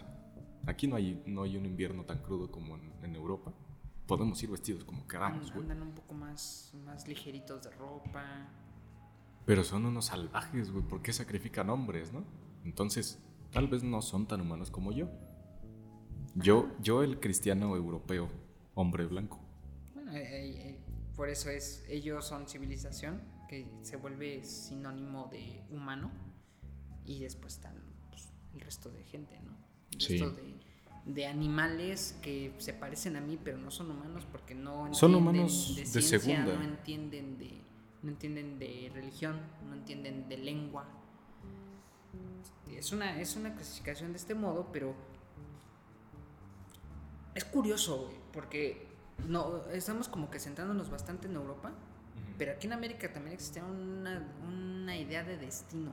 aquí 0.66 0.86
no 0.86 0.96
hay, 0.96 1.22
no 1.26 1.42
hay 1.42 1.56
un 1.56 1.66
invierno 1.66 2.04
tan 2.04 2.18
crudo 2.18 2.50
como 2.50 2.76
en, 2.76 2.92
en 3.02 3.14
Europa. 3.14 3.52
Podemos 4.06 4.42
ir 4.42 4.50
vestidos 4.50 4.84
como 4.84 5.06
queramos, 5.06 5.52
güey. 5.52 5.62
Andan 5.62 5.82
un 5.82 5.92
poco 5.92 6.14
más, 6.14 6.72
más 6.84 7.06
ligeritos 7.06 7.62
de 7.62 7.70
ropa. 7.70 8.48
Pero 9.46 9.64
son 9.64 9.86
unos 9.86 10.06
salvajes, 10.06 10.70
güey. 10.70 10.84
¿Por 10.84 11.02
qué 11.02 11.12
sacrifican 11.12 11.70
hombres, 11.70 12.12
no? 12.12 12.24
Entonces, 12.64 13.18
tal 13.52 13.68
vez 13.68 13.82
no 13.82 14.02
son 14.02 14.26
tan 14.26 14.40
humanos 14.40 14.70
como 14.70 14.92
yo. 14.92 15.08
Yo, 16.34 16.68
yo 16.80 17.02
el 17.02 17.18
cristiano 17.20 17.74
europeo, 17.76 18.28
hombre 18.74 19.06
blanco. 19.06 19.40
Bueno, 19.94 20.12
eh, 20.12 20.22
eh, 20.22 20.68
eh, 20.70 20.80
por 21.16 21.28
eso 21.28 21.50
es, 21.50 21.84
ellos 21.88 22.24
son 22.26 22.48
civilización, 22.48 23.20
que 23.48 23.68
se 23.82 23.96
vuelve 23.96 24.44
sinónimo 24.44 25.28
de 25.30 25.64
humano, 25.70 26.11
y 27.07 27.20
después 27.20 27.55
están 27.55 27.74
pues, 28.11 28.28
el 28.55 28.61
resto 28.61 28.90
de 28.90 29.03
gente, 29.05 29.38
¿no? 29.40 29.53
El 29.92 30.01
Sí. 30.01 30.18
resto 30.18 30.36
de, 30.36 30.55
de 31.07 31.26
animales 31.26 32.16
que 32.22 32.55
se 32.59 32.72
parecen 32.72 33.16
a 33.16 33.20
mí, 33.20 33.38
pero 33.42 33.59
no 33.59 33.70
son 33.70 33.90
humanos 33.90 34.26
porque 34.30 34.55
no 34.55 34.86
entienden 34.86 34.94
Son 34.94 35.14
humanos 35.14 35.74
de 35.76 35.86
ciencia, 35.86 36.18
segunda. 36.20 36.55
no 36.57 36.62
entienden 36.62 37.38
de, 37.38 37.61
no 38.03 38.11
entienden 38.11 38.59
de 38.59 38.90
religión, 38.94 39.40
no 39.68 39.74
entienden 39.74 40.28
de 40.28 40.38
lengua. 40.38 40.86
Es 42.68 42.92
una, 42.92 43.20
es 43.20 43.36
una 43.36 43.55
clasificación 43.55 44.12
de 44.12 44.18
este 44.18 44.34
modo, 44.34 44.68
pero 44.72 44.94
es 47.34 47.44
curioso, 47.44 48.05
güey, 48.07 48.16
porque 48.32 48.86
no, 49.26 49.64
estamos 49.72 50.09
como 50.09 50.30
que 50.30 50.38
centrándonos 50.38 50.90
bastante 50.90 51.26
en 51.28 51.34
Europa, 51.34 51.72
pero 52.38 52.53
aquí 52.53 52.66
en 52.66 52.72
América 52.72 53.12
también 53.12 53.34
existía 53.34 53.64
una, 53.64 54.26
una 54.46 54.96
idea 54.96 55.22
de 55.24 55.36
destino. 55.36 55.92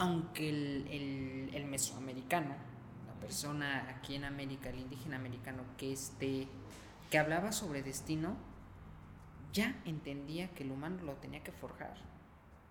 Aunque 0.00 0.48
el, 0.48 0.86
el, 0.90 1.54
el 1.54 1.64
mesoamericano, 1.66 2.54
la 3.06 3.14
persona 3.20 3.88
aquí 3.90 4.14
en 4.14 4.24
América, 4.24 4.70
el 4.70 4.80
indígena 4.80 5.16
americano 5.16 5.62
que, 5.76 5.92
este, 5.92 6.48
que 7.10 7.18
hablaba 7.18 7.52
sobre 7.52 7.82
destino, 7.82 8.36
ya 9.52 9.80
entendía 9.84 10.48
que 10.54 10.62
el 10.62 10.70
humano 10.72 11.02
lo 11.02 11.14
tenía 11.14 11.42
que 11.42 11.52
forjar. 11.52 11.94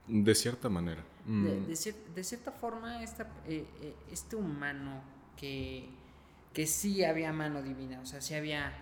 De 0.08 0.34
cierta 0.34 0.70
manera. 0.70 1.04
Mm, 1.26 1.44
De, 1.46 1.62
de 1.68 1.74
cier- 1.74 2.14
de 2.16 2.24
cierta 2.24 2.52
forma, 2.52 3.04
esta, 3.04 3.24
eh, 3.46 3.68
eh, 3.82 3.96
este 4.12 4.36
humano 4.36 5.02
que, 5.38 5.90
que 6.54 6.66
sí 6.66 7.04
había 7.04 7.32
mano 7.32 7.62
divina, 7.62 8.00
o 8.02 8.06
sea, 8.06 8.22
sí 8.22 8.34
había 8.34 8.74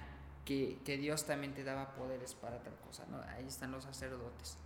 que, 0.46 0.80
que 0.86 0.98
Dios 0.98 1.26
también 1.26 1.54
te 1.54 1.66
daba 1.66 1.96
poderes 1.96 2.34
para 2.36 2.64
tal 2.64 2.76
cosa, 2.78 3.06
¿no? 3.12 3.20
Ahí 3.36 3.46
están 3.46 3.72
los 3.72 3.84
sacerdotes. 3.84 4.58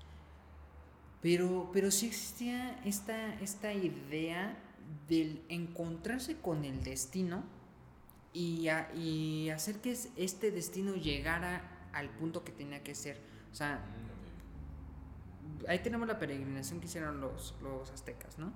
Pero, 1.22 1.70
pero 1.72 1.92
sí 1.92 2.08
existía 2.08 2.80
esta, 2.84 3.36
esta 3.42 3.74
idea 3.74 4.58
del 5.08 5.42
encontrarse 5.50 6.38
con 6.38 6.66
el 6.66 6.84
destino 6.84 7.44
y, 8.34 8.68
y 8.96 9.50
hacer 9.50 9.80
que 9.82 9.92
es- 9.92 10.10
este 10.16 10.52
destino 10.52 10.96
llegara 10.96 11.90
al 11.94 12.10
punto 12.10 12.44
que 12.44 12.52
tenía 12.52 12.82
que 12.84 12.96
ser. 12.96 13.20
O 13.52 13.56
sea, 13.56 13.84
ahí 15.68 15.80
tenemos 15.80 16.08
la 16.08 16.18
peregrinación 16.18 16.80
que 16.80 16.88
hicieron 16.88 17.22
los, 17.22 17.56
los 17.62 17.92
aztecas, 17.92 18.40
¿no? 18.40 18.52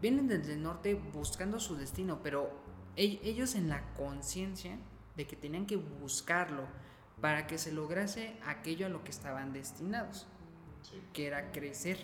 Vienen 0.00 0.26
desde 0.28 0.54
el 0.54 0.62
norte 0.62 0.94
buscando 0.94 1.60
su 1.60 1.76
destino, 1.76 2.20
pero 2.22 2.50
e- 2.96 3.20
ellos 3.22 3.54
en 3.54 3.68
la 3.68 3.94
conciencia 3.94 4.76
de 5.16 5.26
que 5.26 5.36
tenían 5.36 5.66
que 5.66 5.76
buscarlo 5.76 6.64
para 7.20 7.46
que 7.46 7.56
se 7.56 7.72
lograse 7.72 8.36
aquello 8.44 8.86
a 8.86 8.88
lo 8.88 9.04
que 9.04 9.10
estaban 9.12 9.52
destinados, 9.52 10.26
que 11.12 11.26
era 11.26 11.52
crecer, 11.52 11.98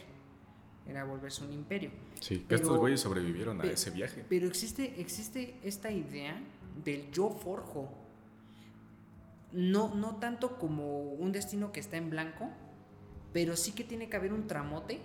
era 0.87 1.05
volverse 1.05 1.45
un 1.45 1.53
imperio. 1.53 1.91
Sí, 2.21 2.45
que 2.49 2.55
estos 2.55 2.77
güeyes 2.79 3.01
sobrevivieron 3.01 3.61
a 3.61 3.65
ese 3.65 3.91
viaje. 3.91 4.25
Pero 4.29 4.47
existe, 4.47 5.01
existe 5.01 5.59
esta 5.63 5.91
idea 5.91 6.41
del 6.85 7.11
yo 7.11 7.31
forjo. 7.31 7.93
No, 9.53 9.95
no 9.95 10.17
tanto 10.17 10.59
como 10.59 11.03
un 11.13 11.33
destino 11.33 11.73
que 11.73 11.81
está 11.81 11.97
en 11.97 12.11
blanco, 12.11 12.51
pero 13.33 13.57
sí 13.57 13.73
que 13.73 13.85
tiene 13.85 14.09
que 14.09 14.17
haber 14.17 14.33
un 14.33 14.47
tramote 14.47 15.01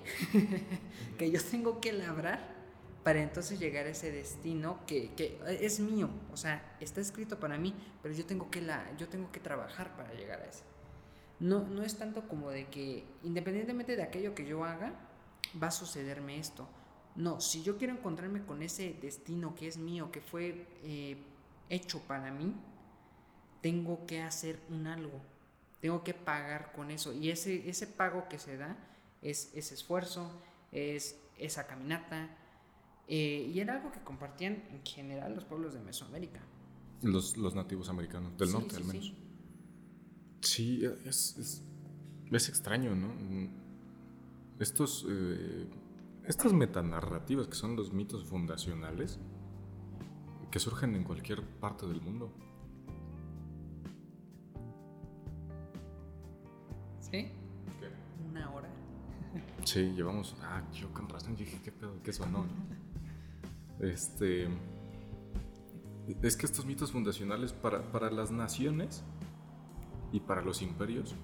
que 1.17 1.31
yo 1.31 1.41
tengo 1.41 1.79
que 1.79 1.93
labrar 1.93 2.53
para 3.03 3.21
entonces 3.21 3.59
llegar 3.59 3.85
a 3.85 3.89
ese 3.89 4.11
destino 4.11 4.79
que, 4.87 5.11
que 5.15 5.39
es 5.59 5.79
mío. 5.79 6.09
O 6.31 6.37
sea, 6.37 6.75
está 6.79 7.01
escrito 7.01 7.39
para 7.39 7.57
mí, 7.57 7.73
pero 8.01 8.13
yo 8.13 8.25
tengo 8.25 8.49
que, 8.49 8.61
la, 8.61 8.95
yo 8.97 9.07
tengo 9.09 9.31
que 9.31 9.39
trabajar 9.39 9.95
para 9.95 10.13
llegar 10.13 10.41
a 10.41 10.45
ese. 10.45 10.63
No, 11.49 11.67
no 11.67 11.83
es 11.83 11.97
tanto 11.97 12.27
como 12.27 12.49
de 12.51 12.67
que 12.69 13.05
independientemente 13.23 13.95
de 13.97 14.03
aquello 14.03 14.33
que 14.35 14.45
yo 14.45 14.63
haga, 14.63 14.93
va 15.61 15.67
a 15.67 15.71
sucederme 15.71 16.39
esto. 16.39 16.67
No, 17.15 17.39
si 17.41 17.63
yo 17.63 17.77
quiero 17.77 17.93
encontrarme 17.93 18.45
con 18.45 18.63
ese 18.63 18.93
destino 19.01 19.53
que 19.55 19.67
es 19.67 19.77
mío, 19.77 20.11
que 20.11 20.21
fue 20.21 20.67
eh, 20.83 21.17
hecho 21.69 21.99
para 22.07 22.31
mí, 22.31 22.55
tengo 23.61 24.05
que 24.05 24.21
hacer 24.21 24.59
un 24.69 24.87
algo. 24.87 25.21
Tengo 25.79 26.03
que 26.03 26.13
pagar 26.13 26.71
con 26.73 26.91
eso. 26.91 27.13
Y 27.13 27.29
ese, 27.29 27.69
ese 27.69 27.87
pago 27.87 28.27
que 28.29 28.39
se 28.39 28.57
da 28.57 28.77
es 29.21 29.51
ese 29.53 29.73
esfuerzo, 29.75 30.31
es 30.71 31.15
esa 31.37 31.67
caminata. 31.67 32.29
eh, 33.07 33.51
y 33.53 33.59
era 33.59 33.75
algo 33.75 33.91
que 33.91 34.01
compartían 34.03 34.63
en 34.71 34.83
general 34.85 35.35
los 35.35 35.45
pueblos 35.45 35.73
de 35.73 35.81
Mesoamérica. 35.81 36.41
Los, 37.01 37.37
los 37.37 37.53
nativos 37.55 37.89
americanos, 37.89 38.37
del 38.37 38.47
Sí, 38.47 38.53
norte 38.53 38.75
sí, 38.75 38.77
al 38.77 38.85
menos. 38.85 39.07
sí. 39.07 39.22
Sí, 40.43 40.85
es, 41.05 41.37
es, 41.37 41.63
es 42.29 42.49
extraño, 42.49 42.93
¿no? 42.95 43.13
Estos, 44.59 45.05
eh, 45.09 45.67
estas 46.25 46.53
metanarrativas 46.53 47.47
que 47.47 47.55
son 47.55 47.75
los 47.75 47.93
mitos 47.93 48.25
fundacionales 48.25 49.19
que 50.51 50.59
surgen 50.59 50.95
en 50.95 51.03
cualquier 51.03 51.41
parte 51.59 51.87
del 51.87 52.01
mundo. 52.01 52.31
¿Sí? 56.99 57.31
Una 58.29 58.51
hora. 58.51 58.69
Sí, 59.63 59.93
llevamos. 59.95 60.35
Ah, 60.41 60.61
yo 60.73 60.93
con 60.93 61.07
razón 61.09 61.35
dije, 61.35 61.59
¿qué 61.63 61.71
pedo? 61.71 62.01
¿Qué 62.03 62.11
sonó? 62.11 62.45
Este. 63.79 64.47
Es 66.21 66.35
que 66.35 66.45
estos 66.45 66.65
mitos 66.65 66.91
fundacionales 66.91 67.53
para, 67.53 67.91
para 67.91 68.11
las 68.11 68.29
naciones 68.29 69.03
y 70.13 70.19
para 70.19 70.41
los 70.41 70.61
imperios, 70.61 71.15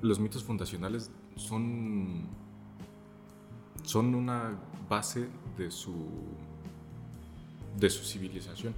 los 0.00 0.18
mitos 0.20 0.44
fundacionales 0.44 1.10
son. 1.36 2.22
son 3.82 4.14
una 4.14 4.56
base 4.88 5.28
de 5.58 5.70
su. 5.70 5.94
de 7.76 7.90
su 7.90 8.04
civilización. 8.04 8.72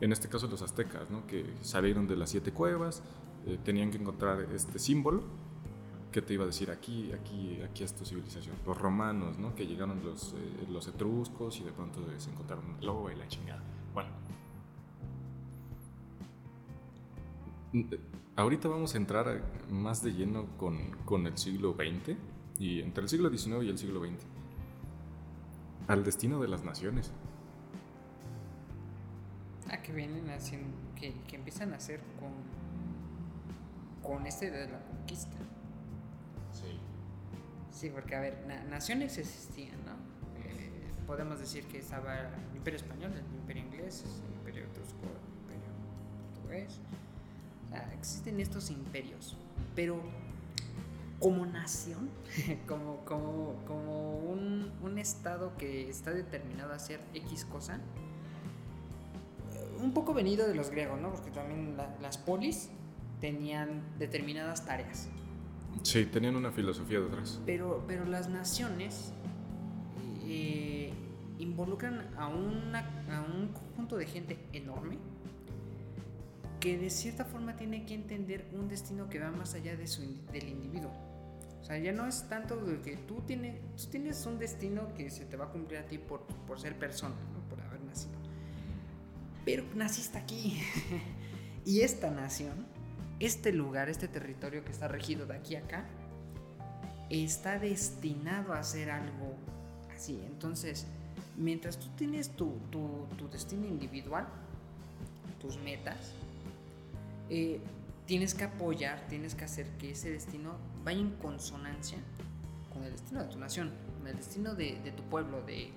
En 0.00 0.12
este 0.12 0.28
caso 0.28 0.48
los 0.48 0.60
aztecas, 0.60 1.08
¿no? 1.10 1.26
que 1.28 1.46
salieron 1.62 2.08
de 2.08 2.16
las 2.16 2.30
siete 2.30 2.52
cuevas, 2.52 3.02
eh, 3.46 3.58
tenían 3.64 3.92
que 3.92 3.98
encontrar 3.98 4.40
este 4.52 4.80
símbolo 4.80 5.22
que 6.10 6.20
te 6.20 6.34
iba 6.34 6.42
a 6.42 6.46
decir 6.46 6.70
aquí, 6.70 7.12
aquí, 7.12 7.60
aquí 7.62 7.84
es 7.84 7.94
tu 7.94 8.04
civilización. 8.04 8.56
Los 8.66 8.76
romanos, 8.76 9.38
¿no? 9.38 9.54
que 9.54 9.66
llegaron 9.66 10.04
los, 10.04 10.34
eh, 10.34 10.66
los 10.68 10.88
etruscos 10.88 11.60
y 11.60 11.64
de 11.64 11.70
pronto 11.70 12.00
se 12.18 12.30
encontraron 12.30 12.66
un 12.66 12.80
globo 12.80 13.10
y 13.10 13.14
la 13.14 13.28
chingada. 13.28 13.62
Bueno. 13.94 14.10
Ahorita 18.36 18.68
vamos 18.68 18.94
a 18.94 18.98
entrar 18.98 19.42
más 19.68 20.02
de 20.02 20.12
lleno 20.12 20.46
con, 20.58 20.92
con 21.04 21.26
el 21.26 21.36
siglo 21.36 21.74
XX 21.74 22.16
y 22.58 22.80
entre 22.80 23.02
el 23.02 23.08
siglo 23.08 23.30
XIX 23.30 23.64
y 23.64 23.68
el 23.68 23.78
siglo 23.78 24.00
XX. 24.00 24.24
Al 25.88 26.04
destino 26.04 26.40
de 26.40 26.48
las 26.48 26.64
naciones. 26.64 27.12
Ah, 29.70 29.82
que 29.82 29.92
vienen 29.92 30.30
haciendo, 30.30 30.68
que, 30.94 31.14
que 31.26 31.36
empiezan 31.36 31.72
a 31.72 31.76
hacer 31.76 32.00
con, 32.20 32.32
con 34.02 34.26
este 34.26 34.50
de 34.50 34.68
la 34.68 34.80
conquista. 34.84 35.36
Sí. 36.52 36.78
Sí, 37.72 37.90
porque 37.90 38.14
a 38.14 38.20
ver, 38.20 38.46
naciones 38.70 39.18
existían, 39.18 39.84
¿no? 39.84 39.92
Eh, 40.44 40.70
podemos 41.06 41.40
decir 41.40 41.64
que 41.64 41.78
estaba 41.78 42.18
el 42.20 42.56
Imperio 42.56 42.78
Español, 42.78 43.12
el 43.12 43.38
Imperio 43.40 43.64
Inglés, 43.64 44.04
el 44.28 44.34
Imperio 44.38 44.64
Etrusco, 44.64 45.06
el 45.48 45.54
Imperio 45.54 45.72
Portugués. 46.34 46.80
Sea, 47.74 47.92
existen 47.98 48.38
estos 48.38 48.70
imperios, 48.70 49.36
pero 49.74 50.00
como 51.18 51.44
nación, 51.44 52.08
como, 52.68 53.04
como, 53.04 53.56
como 53.66 54.18
un, 54.18 54.70
un, 54.80 54.98
estado 54.98 55.56
que 55.56 55.88
está 55.88 56.12
determinado 56.12 56.72
a 56.72 56.76
hacer 56.76 57.00
X 57.14 57.44
cosa, 57.46 57.80
un 59.82 59.92
poco 59.92 60.14
venido 60.14 60.46
de 60.46 60.54
los 60.54 60.70
griegos, 60.70 61.00
¿no? 61.00 61.10
Porque 61.10 61.32
también 61.32 61.76
las 62.00 62.16
polis 62.16 62.70
tenían 63.20 63.82
determinadas 63.98 64.64
tareas. 64.64 65.08
Sí, 65.82 66.06
tenían 66.06 66.36
una 66.36 66.52
filosofía 66.52 67.00
detrás. 67.00 67.40
Pero, 67.44 67.82
pero 67.88 68.04
las 68.04 68.28
naciones 68.28 69.12
eh, 70.28 70.92
involucran 71.40 72.08
a, 72.16 72.28
una, 72.28 72.80
a 73.10 73.22
un 73.22 73.48
conjunto 73.48 73.96
de 73.96 74.06
gente 74.06 74.38
enorme 74.52 74.98
que 76.64 76.78
de 76.78 76.88
cierta 76.88 77.26
forma 77.26 77.56
tiene 77.56 77.84
que 77.84 77.92
entender 77.92 78.46
un 78.54 78.68
destino 78.68 79.10
que 79.10 79.18
va 79.18 79.30
más 79.30 79.52
allá 79.52 79.76
de 79.76 79.86
su, 79.86 80.00
del 80.32 80.48
individuo. 80.48 80.90
O 81.60 81.62
sea, 81.62 81.76
ya 81.76 81.92
no 81.92 82.06
es 82.06 82.26
tanto 82.30 82.56
de 82.56 82.80
que 82.80 82.96
tú 82.96 83.20
tienes, 83.20 83.60
tú 83.76 83.90
tienes 83.90 84.24
un 84.24 84.38
destino 84.38 84.94
que 84.94 85.10
se 85.10 85.26
te 85.26 85.36
va 85.36 85.44
a 85.44 85.48
cumplir 85.50 85.80
a 85.80 85.82
ti 85.82 85.98
por, 85.98 86.22
por 86.46 86.58
ser 86.58 86.78
persona, 86.78 87.16
por 87.50 87.60
haber 87.60 87.82
nacido. 87.82 88.14
Pero 89.44 89.62
naciste 89.74 90.16
aquí. 90.16 90.58
y 91.66 91.82
esta 91.82 92.10
nación, 92.10 92.64
este 93.20 93.52
lugar, 93.52 93.90
este 93.90 94.08
territorio 94.08 94.64
que 94.64 94.72
está 94.72 94.88
regido 94.88 95.26
de 95.26 95.36
aquí 95.36 95.56
a 95.56 95.58
acá, 95.58 95.84
está 97.10 97.58
destinado 97.58 98.54
a 98.54 98.60
hacer 98.60 98.90
algo 98.90 99.36
así. 99.94 100.18
Entonces, 100.28 100.86
mientras 101.36 101.78
tú 101.78 101.88
tienes 101.94 102.30
tu, 102.30 102.58
tu, 102.70 103.06
tu 103.18 103.28
destino 103.28 103.66
individual, 103.66 104.26
tus 105.38 105.58
metas, 105.58 106.14
eh, 107.36 107.60
tienes 108.06 108.32
que 108.32 108.44
apoyar, 108.44 109.08
tienes 109.08 109.34
que 109.34 109.44
hacer 109.44 109.66
que 109.78 109.90
ese 109.90 110.10
destino 110.12 110.56
vaya 110.84 111.00
en 111.00 111.10
consonancia 111.16 111.98
con 112.72 112.84
el 112.84 112.92
destino 112.92 113.24
de 113.24 113.28
tu 113.28 113.38
nación, 113.40 113.72
con 113.98 114.06
el 114.06 114.16
destino 114.16 114.54
de, 114.54 114.92
tu 114.96 115.02
pueblo, 115.04 115.42
de, 115.42 115.72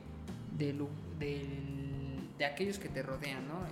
de, 0.58 2.46
aquellos 2.46 2.78
que 2.78 2.90
te 2.90 3.02
rodean, 3.02 3.48
¿no? 3.48 3.66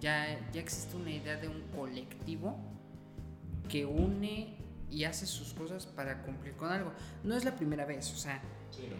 ya, 0.00 0.38
ya 0.52 0.60
existe 0.60 0.96
una 0.96 1.10
idea 1.10 1.36
de 1.36 1.48
un 1.48 1.62
colectivo 1.74 2.56
que 3.68 3.84
une 3.84 4.56
y 4.88 5.02
hace 5.02 5.26
sus 5.26 5.52
cosas 5.52 5.84
para 5.84 6.22
cumplir 6.22 6.54
con 6.54 6.70
algo. 6.70 6.92
No 7.24 7.36
es 7.36 7.44
la 7.44 7.56
primera 7.56 7.84
vez, 7.84 8.12
o 8.12 8.16
sea, 8.16 8.40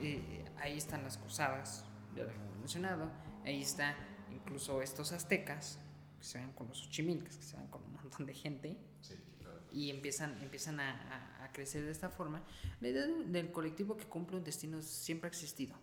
eh, 0.02 0.44
ahí 0.58 0.76
están 0.76 1.04
las 1.04 1.16
cruzadas, 1.16 1.84
ya 2.16 2.24
lo 2.24 2.30
hemos 2.30 2.58
mencionado, 2.58 3.08
ahí 3.44 3.62
está 3.62 3.94
incluso 4.34 4.82
estos 4.82 5.12
aztecas, 5.12 5.78
que 6.18 6.24
se 6.24 6.38
ven 6.38 6.50
con 6.52 6.66
los 6.68 6.86
ochimilcas, 6.86 7.36
que 7.36 7.42
se 7.42 7.56
un 7.56 7.65
montón 8.08 8.26
de 8.26 8.34
gente, 8.34 8.76
y 9.72 9.90
empiezan, 9.90 10.40
empiezan 10.42 10.80
a, 10.80 11.44
a, 11.44 11.52
crecer 11.52 11.84
de 11.84 11.90
esta 11.90 12.08
forma. 12.08 12.42
La 12.80 12.88
idea 12.88 13.06
del 13.06 13.52
colectivo 13.52 13.96
que 13.96 14.04
cumple 14.04 14.36
un 14.38 14.44
destino 14.44 14.80
siempre 14.82 15.28
ha 15.28 15.30
existido, 15.30 15.74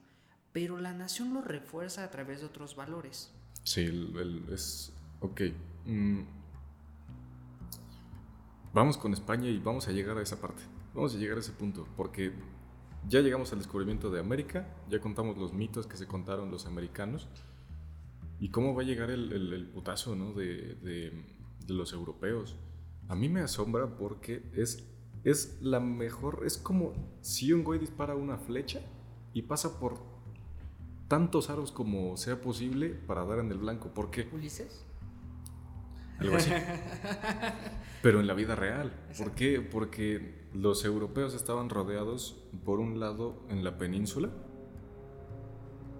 pero 0.52 0.80
la 0.80 0.94
nación 0.94 1.34
lo 1.34 1.42
refuerza 1.42 2.04
a 2.04 2.10
través 2.10 2.40
de 2.40 2.48
otros 2.48 2.76
valores. 2.76 3.32
Sí, 3.64 3.82
el, 3.82 4.46
es... 4.52 4.92
Ok. 5.20 5.42
Mm, 5.86 6.22
vamos 8.74 8.98
con 8.98 9.14
España 9.14 9.48
y 9.48 9.58
vamos 9.60 9.88
a 9.88 9.92
llegar 9.92 10.18
a 10.18 10.22
esa 10.22 10.40
parte. 10.40 10.64
Vamos 10.94 11.16
a 11.16 11.18
llegar 11.18 11.38
a 11.38 11.40
ese 11.40 11.52
punto, 11.52 11.88
porque 11.96 12.34
ya 13.08 13.22
llegamos 13.22 13.52
al 13.52 13.60
descubrimiento 13.60 14.10
de 14.10 14.20
América, 14.20 14.68
ya 14.90 15.00
contamos 15.00 15.38
los 15.38 15.54
mitos 15.54 15.88
que 15.88 15.98
se 15.98 16.08
contaron 16.08 16.52
los 16.52 16.66
americanos, 16.66 17.28
y 18.40 18.50
cómo 18.50 18.76
va 18.76 18.82
a 18.82 18.86
llegar 18.86 19.10
el, 19.10 19.32
el, 19.32 19.66
putazo 19.68 20.16
¿no? 20.16 20.34
de, 20.34 20.76
de, 20.76 21.12
de 21.66 21.74
los 21.74 21.94
europeos. 21.94 22.56
A 23.08 23.16
mí 23.16 23.30
me 23.30 23.42
asombra 23.42 23.98
porque 23.98 24.44
es, 24.54 24.88
es 25.24 25.58
la 25.62 25.80
mejor. 25.80 26.44
Es 26.46 26.58
como 26.58 26.94
si 27.22 27.54
un 27.54 27.64
güey 27.64 27.80
dispara 27.80 28.16
una 28.16 28.38
flecha 28.38 28.82
y 29.34 29.44
pasa 29.44 29.80
por 29.80 30.00
tantos 31.08 31.50
aros 31.50 31.72
como 31.72 32.18
sea 32.18 32.42
posible 32.42 32.90
para 32.90 33.26
dar 33.26 33.40
en 33.40 33.52
el 33.52 33.58
blanco. 33.58 33.90
¿Por 33.94 34.10
qué? 34.10 34.30
¿Ulises? 34.34 34.86
Algo 36.20 36.38
así. 36.38 36.52
Pero 38.02 38.20
en 38.20 38.28
la 38.28 38.34
vida 38.34 38.56
real. 38.56 38.94
¿Por 39.18 39.32
qué? 39.32 39.62
Porque 39.62 40.48
los 40.54 40.86
europeos 40.86 41.34
estaban 41.34 41.70
rodeados, 41.70 42.38
por 42.64 42.80
un 42.80 43.00
lado, 43.00 43.44
en 43.50 43.64
la 43.64 43.78
península, 43.78 44.30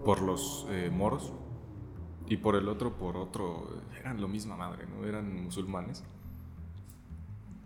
por 0.04 0.22
los 0.22 0.66
eh, 0.70 0.90
moros, 0.92 1.32
y 2.28 2.36
por 2.38 2.56
el 2.56 2.68
otro, 2.68 2.96
por 2.96 3.16
otro, 3.16 3.82
eran 3.98 4.20
lo 4.20 4.28
misma 4.28 4.56
madre, 4.56 4.86
¿no? 4.86 5.06
Eran 5.06 5.42
musulmanes 5.42 6.04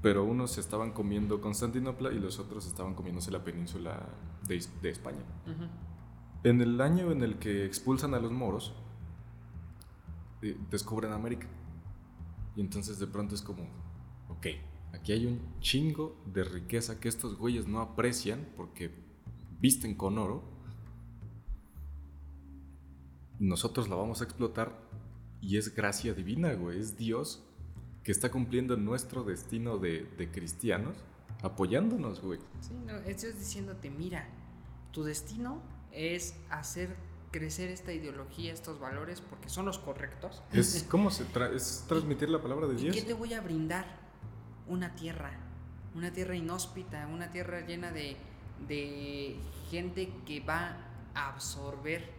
pero 0.01 0.25
unos 0.25 0.59
estaban 0.59 0.93
comiendo 0.93 1.41
Constantinopla 1.41 2.13
y 2.13 2.19
los 2.19 2.39
otros 2.39 2.67
estaban 2.67 2.95
comiéndose 2.95 3.31
la 3.31 3.43
península 3.43 4.09
de, 4.47 4.65
de 4.81 4.91
España. 4.91 5.25
En 6.45 6.61
el 6.61 6.81
año 6.81 7.11
en 7.11 7.23
el 7.23 7.39
que 7.39 7.65
expulsan 7.65 8.15
a 8.15 8.21
los 8.21 8.31
moros, 8.31 8.75
eh, 10.43 10.57
descubren 10.71 11.13
América. 11.13 11.49
Y 12.55 12.61
entonces 12.61 12.99
de 12.99 13.09
pronto 13.09 13.35
es 13.35 13.43
como, 13.43 13.65
ok, 14.29 14.47
aquí 14.93 15.13
hay 15.13 15.27
un 15.27 15.41
chingo 15.61 16.17
de 16.27 16.45
riqueza 16.45 17.01
que 17.01 17.09
estos 17.09 17.37
güeyes 17.37 17.67
no 17.67 17.81
aprecian 17.81 18.49
porque 18.57 18.93
visten 19.61 19.95
con 19.97 20.17
oro. 20.19 20.45
Nosotros 23.39 23.89
la 23.89 23.97
vamos 23.97 24.21
a 24.21 24.25
explotar 24.25 24.73
y 25.41 25.57
es 25.57 25.75
gracia 25.75 26.15
divina, 26.15 26.53
güey, 26.55 26.81
es 26.81 26.97
Dios 26.97 27.45
que 28.03 28.13
está 28.13 28.31
cumpliendo 28.31 28.77
nuestro 28.77 29.23
destino 29.23 29.79
de, 29.79 30.05
de 30.17 30.31
cristianos, 30.31 30.97
apoyándonos, 31.43 32.21
güey. 32.21 32.41
Sí, 32.61 32.75
no, 32.87 32.97
es 32.97 33.39
diciéndote, 33.39 33.91
mira, 33.91 34.27
tu 34.93 35.05
destino 35.05 35.63
es 35.93 36.35
hacer 36.51 36.97
crecer 37.31 37.71
esta 37.71 37.93
ideología, 37.93 38.53
estos 38.53 38.81
valores, 38.81 39.21
porque 39.21 39.49
son 39.49 39.67
los 39.67 39.79
correctos. 39.79 40.43
Es, 40.53 40.87
¿Cómo 40.91 41.11
se 41.11 41.25
es 41.55 41.85
transmitir 41.87 42.29
la 42.31 42.41
palabra 42.41 42.67
de 42.67 42.77
Dios? 42.77 42.97
¿Qué 42.97 43.03
te 43.03 43.15
voy 43.15 43.35
a 43.35 43.41
brindar? 43.41 43.87
Una 44.67 44.95
tierra, 44.95 45.33
una 45.95 46.13
tierra 46.13 46.37
inhóspita, 46.37 47.07
una 47.07 47.31
tierra 47.31 47.61
llena 47.61 47.91
de, 47.91 48.17
de 48.67 49.37
gente 49.71 50.13
que 50.27 50.41
va 50.41 50.77
a 51.15 51.29
absorber 51.29 52.18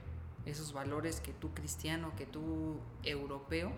esos 0.49 0.73
valores 0.73 1.21
que 1.21 1.33
tú 1.33 1.53
cristiano, 1.53 2.13
que 2.17 2.25
tú 2.25 2.77
europeo, 3.03 3.71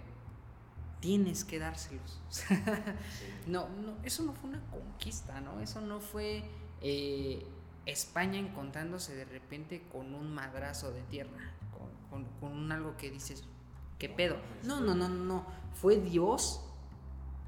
tienes 1.02 1.44
que 1.44 1.60
dárselos. 1.60 2.22
no, 3.48 3.68
no, 3.70 3.96
eso 4.04 4.24
no 4.24 4.34
fue 4.34 4.52
una 4.52 4.62
conquista, 4.70 5.42
¿no? 5.42 5.60
Eso 5.60 5.82
no 5.82 6.00
fue 6.00 6.44
eh, 6.82 7.46
España 7.86 8.40
encontrándose 8.40 9.16
de 9.16 9.26
repente 9.26 9.84
con 9.92 10.14
un 10.14 10.34
madrazo 10.34 10.92
de 10.92 11.02
tierra, 11.04 11.52
con, 12.10 12.26
con, 12.40 12.72
algo 12.72 12.96
que 12.98 13.10
dices, 13.10 13.44
¿qué 13.98 14.08
pedo? 14.08 14.38
No, 14.64 14.80
no, 14.80 14.96
no, 14.96 15.10
no, 15.10 15.46
fue 15.74 15.98
Dios. 15.98 16.64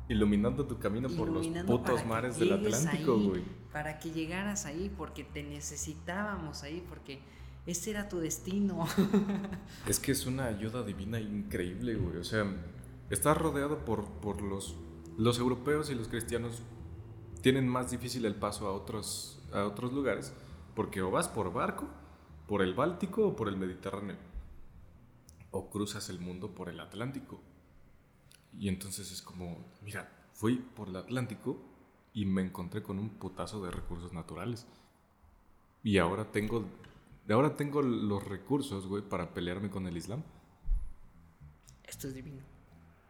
Iluminando 0.10 0.66
tu 0.66 0.80
camino 0.80 1.08
por 1.10 1.30
los 1.30 1.48
putos 1.66 2.06
mares 2.06 2.38
del 2.38 2.54
Atlántico, 2.54 3.18
güey. 3.18 3.44
Para 3.72 4.00
que 4.00 4.12
llegaras 4.12 4.66
ahí, 4.66 4.94
porque 4.96 5.24
te 5.24 5.44
necesitábamos 5.44 6.64
ahí, 6.64 6.84
porque 6.90 7.22
ese 7.66 7.92
era 7.92 8.10
tu 8.10 8.20
destino. 8.20 8.88
es 9.88 10.00
que 10.00 10.12
es 10.12 10.26
una 10.26 10.46
ayuda 10.46 10.84
divina 10.84 11.20
increíble, 11.20 11.96
güey. 11.96 12.18
O 12.18 12.24
sea, 12.24 12.46
Estás 13.14 13.38
rodeado 13.38 13.86
por, 13.86 14.06
por 14.06 14.42
los, 14.42 14.76
los 15.18 15.38
europeos 15.38 15.92
y 15.92 15.94
los 15.96 16.08
cristianos 16.08 16.64
tienen 17.42 17.68
más 17.68 17.92
difícil 17.92 18.26
el 18.26 18.34
paso 18.34 18.68
a 18.68 18.74
otros, 18.74 19.40
a 19.54 19.66
otros 19.66 19.94
lugares 19.94 20.34
porque 20.74 21.04
o 21.04 21.12
vas 21.12 21.28
por 21.28 21.54
barco, 21.54 21.88
por 22.48 22.64
el 22.64 22.74
Báltico 22.74 23.28
o 23.28 23.36
por 23.36 23.50
el 23.50 23.58
Mediterráneo. 23.58 24.18
o 25.52 25.70
cruzas 25.70 26.10
el 26.10 26.20
mundo 26.20 26.56
por 26.56 26.70
el 26.70 26.80
Atlántico. 26.80 27.40
Y 28.58 28.68
entonces 28.68 29.12
es 29.12 29.22
como, 29.22 29.64
mira, 29.84 30.10
fui 30.34 30.56
por 30.56 30.88
el 30.88 30.96
Atlántico 30.96 31.62
y 32.14 32.26
me 32.26 32.42
encontré 32.42 32.82
con 32.82 32.98
un 32.98 33.10
putazo 33.10 33.64
de 33.64 33.70
recursos 33.70 34.14
naturales. 34.14 34.66
Y 35.84 36.00
ahora 36.00 36.32
tengo, 36.32 36.66
ahora 37.30 37.56
tengo 37.56 37.82
los 37.82 38.24
recursos, 38.24 38.88
güey, 38.88 39.02
para 39.02 39.34
pelearme 39.34 39.70
con 39.70 39.88
el 39.88 39.96
Islam. 39.96 40.24
Esto 41.84 42.08
es 42.08 42.16
divino. 42.16 42.42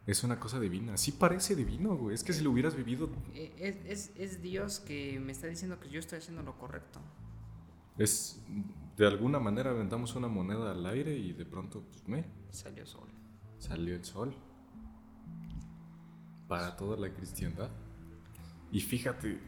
Es 0.05 0.23
una 0.23 0.39
cosa 0.39 0.59
divina. 0.59 0.97
Sí 0.97 1.13
parece 1.13 1.55
divino, 1.55 1.95
güey. 1.95 2.13
Es 2.13 2.23
que 2.23 2.33
si 2.33 2.43
lo 2.43 2.51
hubieras 2.51 2.75
vivido... 2.75 3.09
Eh, 3.33 3.53
Es, 3.57 4.09
es, 4.09 4.11
es 4.17 4.41
Dios 4.41 4.79
que 4.81 5.19
me 5.19 5.31
está 5.31 5.47
diciendo 5.47 5.79
que 5.79 5.89
yo 5.89 5.99
estoy 5.99 6.19
haciendo 6.19 6.43
lo 6.43 6.57
correcto. 6.57 6.99
Es... 7.97 8.41
De 8.97 9.07
alguna 9.07 9.39
manera 9.39 9.71
aventamos 9.71 10.13
una 10.15 10.27
moneda 10.27 10.71
al 10.71 10.85
aire 10.85 11.17
y 11.17 11.33
de 11.33 11.45
pronto, 11.45 11.81
pues, 11.89 12.07
me... 12.07 12.25
Salió 12.51 12.85
sol. 12.85 13.09
Salió 13.57 13.95
el 13.95 14.03
sol. 14.03 14.35
Para 16.47 16.75
toda 16.75 16.97
la 16.97 17.11
cristiandad. 17.11 17.71
Y 18.71 18.81
fíjate, 18.81 19.39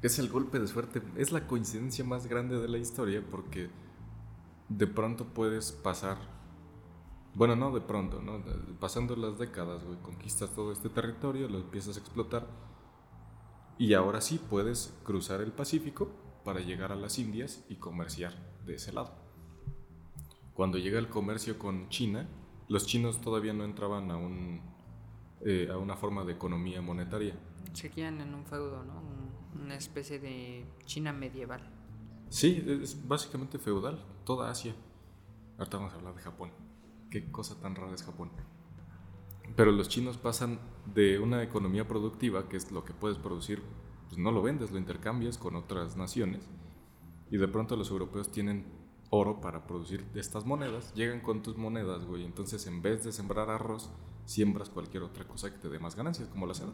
es 0.00 0.18
el 0.18 0.28
golpe 0.28 0.58
de 0.58 0.68
suerte, 0.68 1.02
es 1.16 1.32
la 1.32 1.46
coincidencia 1.46 2.04
más 2.04 2.26
grande 2.26 2.58
de 2.58 2.68
la 2.68 2.78
historia 2.78 3.22
porque 3.28 3.68
de 4.68 4.86
pronto 4.86 5.24
puedes 5.26 5.72
pasar, 5.72 6.16
bueno, 7.34 7.56
no 7.56 7.72
de 7.72 7.80
pronto, 7.80 8.20
¿no? 8.22 8.42
pasando 8.80 9.16
las 9.16 9.38
décadas, 9.38 9.82
conquistas 10.02 10.50
todo 10.54 10.72
este 10.72 10.88
territorio, 10.88 11.48
lo 11.48 11.58
empiezas 11.58 11.96
a 11.96 12.00
explotar 12.00 12.46
y 13.78 13.94
ahora 13.94 14.20
sí 14.20 14.38
puedes 14.38 14.94
cruzar 15.04 15.40
el 15.40 15.52
Pacífico 15.52 16.08
para 16.44 16.60
llegar 16.60 16.92
a 16.92 16.96
las 16.96 17.18
Indias 17.18 17.64
y 17.68 17.76
comerciar 17.76 18.34
de 18.64 18.74
ese 18.76 18.92
lado. 18.92 19.12
Cuando 20.54 20.78
llega 20.78 20.98
el 20.98 21.08
comercio 21.08 21.58
con 21.58 21.88
China, 21.88 22.28
los 22.68 22.86
chinos 22.86 23.20
todavía 23.20 23.52
no 23.52 23.64
entraban 23.64 24.10
a, 24.10 24.16
un, 24.16 24.60
eh, 25.44 25.68
a 25.72 25.76
una 25.78 25.96
forma 25.96 26.24
de 26.24 26.32
economía 26.34 26.80
monetaria. 26.80 27.34
Seguían 27.72 28.20
en 28.20 28.32
un 28.34 28.44
feudo, 28.46 28.84
¿no? 28.84 29.00
Un- 29.00 29.34
una 29.64 29.76
especie 29.76 30.18
de 30.18 30.64
China 30.84 31.12
medieval. 31.12 31.62
Sí, 32.34 32.64
es 32.66 33.06
básicamente 33.06 33.60
feudal, 33.60 34.04
toda 34.24 34.50
Asia. 34.50 34.74
Ahorita 35.56 35.76
vamos 35.76 35.92
a 35.92 35.98
hablar 35.98 36.16
de 36.16 36.20
Japón. 36.20 36.50
Qué 37.08 37.30
cosa 37.30 37.60
tan 37.60 37.76
rara 37.76 37.94
es 37.94 38.02
Japón. 38.02 38.32
Pero 39.54 39.70
los 39.70 39.88
chinos 39.88 40.18
pasan 40.18 40.58
de 40.92 41.20
una 41.20 41.44
economía 41.44 41.86
productiva, 41.86 42.48
que 42.48 42.56
es 42.56 42.72
lo 42.72 42.84
que 42.84 42.92
puedes 42.92 43.18
producir, 43.18 43.62
pues 44.08 44.18
no 44.18 44.32
lo 44.32 44.42
vendes, 44.42 44.72
lo 44.72 44.78
intercambias 44.78 45.38
con 45.38 45.54
otras 45.54 45.96
naciones. 45.96 46.50
Y 47.30 47.36
de 47.36 47.46
pronto 47.46 47.76
los 47.76 47.92
europeos 47.92 48.32
tienen 48.32 48.66
oro 49.10 49.40
para 49.40 49.64
producir 49.68 50.04
estas 50.16 50.44
monedas. 50.44 50.92
Llegan 50.94 51.20
con 51.20 51.40
tus 51.40 51.56
monedas, 51.56 52.04
güey. 52.04 52.24
Entonces 52.24 52.66
en 52.66 52.82
vez 52.82 53.04
de 53.04 53.12
sembrar 53.12 53.48
arroz, 53.48 53.92
siembras 54.24 54.70
cualquier 54.70 55.04
otra 55.04 55.24
cosa 55.28 55.52
que 55.52 55.58
te 55.58 55.68
dé 55.68 55.78
más 55.78 55.94
ganancias, 55.94 56.28
como 56.30 56.48
la 56.48 56.54
seda. 56.54 56.72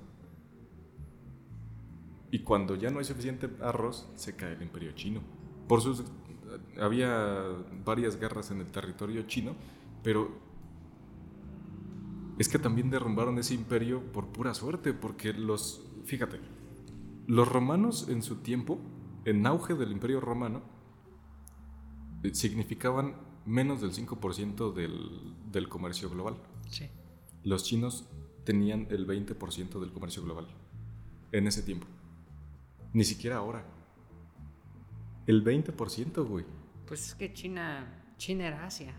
Y 2.30 2.44
cuando 2.44 2.76
ya 2.76 2.88
no 2.88 3.00
hay 3.00 3.04
suficiente 3.04 3.50
arroz, 3.60 4.10
se 4.14 4.36
cae 4.36 4.54
el 4.54 4.62
imperio 4.62 4.92
chino. 4.92 5.20
Por 5.70 5.82
sus 5.82 6.02
había 6.80 7.44
varias 7.84 8.18
guerras 8.18 8.50
en 8.50 8.58
el 8.58 8.66
territorio 8.72 9.22
chino, 9.28 9.54
pero 10.02 10.28
es 12.40 12.48
que 12.48 12.58
también 12.58 12.90
derrumbaron 12.90 13.38
ese 13.38 13.54
imperio 13.54 14.02
por 14.12 14.26
pura 14.32 14.52
suerte, 14.52 14.92
porque 14.92 15.32
los, 15.32 15.86
fíjate, 16.06 16.40
los 17.28 17.46
romanos 17.46 18.08
en 18.08 18.24
su 18.24 18.38
tiempo, 18.38 18.80
en 19.24 19.46
auge 19.46 19.74
del 19.74 19.92
imperio 19.92 20.20
romano, 20.20 20.62
eh, 22.24 22.34
significaban 22.34 23.14
menos 23.46 23.80
del 23.80 23.92
5% 23.92 24.74
del, 24.74 25.36
del 25.52 25.68
comercio 25.68 26.10
global. 26.10 26.34
Sí. 26.68 26.88
Los 27.44 27.62
chinos 27.62 28.08
tenían 28.42 28.88
el 28.90 29.06
20% 29.06 29.78
del 29.78 29.92
comercio 29.92 30.24
global 30.24 30.48
en 31.30 31.46
ese 31.46 31.62
tiempo. 31.62 31.86
Ni 32.92 33.04
siquiera 33.04 33.36
ahora. 33.36 33.79
El 35.30 35.44
20%, 35.44 36.26
güey. 36.26 36.44
Pues 36.86 37.08
es 37.08 37.14
que 37.14 37.32
China, 37.32 37.86
China 38.18 38.48
era 38.48 38.66
Asia. 38.66 38.92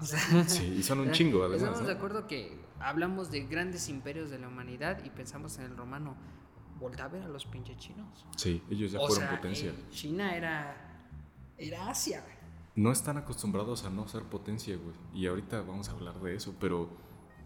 O 0.00 0.04
sea, 0.04 0.44
Sí, 0.48 0.76
y 0.78 0.82
son 0.82 1.00
un 1.00 1.10
chingo, 1.16 1.40
además. 1.42 1.58
Estamos 1.62 1.80
¿no? 1.82 1.86
de 1.88 1.92
acuerdo 1.94 2.26
que 2.26 2.56
hablamos 2.78 3.30
de 3.30 3.40
grandes 3.46 3.88
imperios 3.88 4.30
de 4.30 4.38
la 4.38 4.48
humanidad 4.48 5.04
y 5.04 5.10
pensamos 5.10 5.58
en 5.58 5.64
el 5.64 5.76
romano. 5.76 6.16
Volta 6.78 7.04
a 7.04 7.08
ver 7.08 7.22
a 7.22 7.28
los 7.28 7.46
pinches 7.46 7.76
chinos. 7.78 8.26
Sí, 8.36 8.62
ellos 8.70 8.92
ya 8.92 9.00
o 9.00 9.06
fueron 9.08 9.28
sea, 9.28 9.36
potencia. 9.36 9.70
eh, 9.70 9.84
China 9.90 10.36
era, 10.36 11.02
era 11.58 11.88
Asia. 11.88 12.24
No 12.76 12.90
están 12.90 13.16
acostumbrados 13.16 13.84
a 13.84 13.90
no 13.90 14.06
ser 14.08 14.22
potencia, 14.24 14.76
güey. 14.76 14.94
Y 15.14 15.26
ahorita 15.26 15.62
vamos 15.62 15.88
a 15.88 15.92
hablar 15.92 16.20
de 16.20 16.34
eso, 16.36 16.54
pero... 16.60 16.90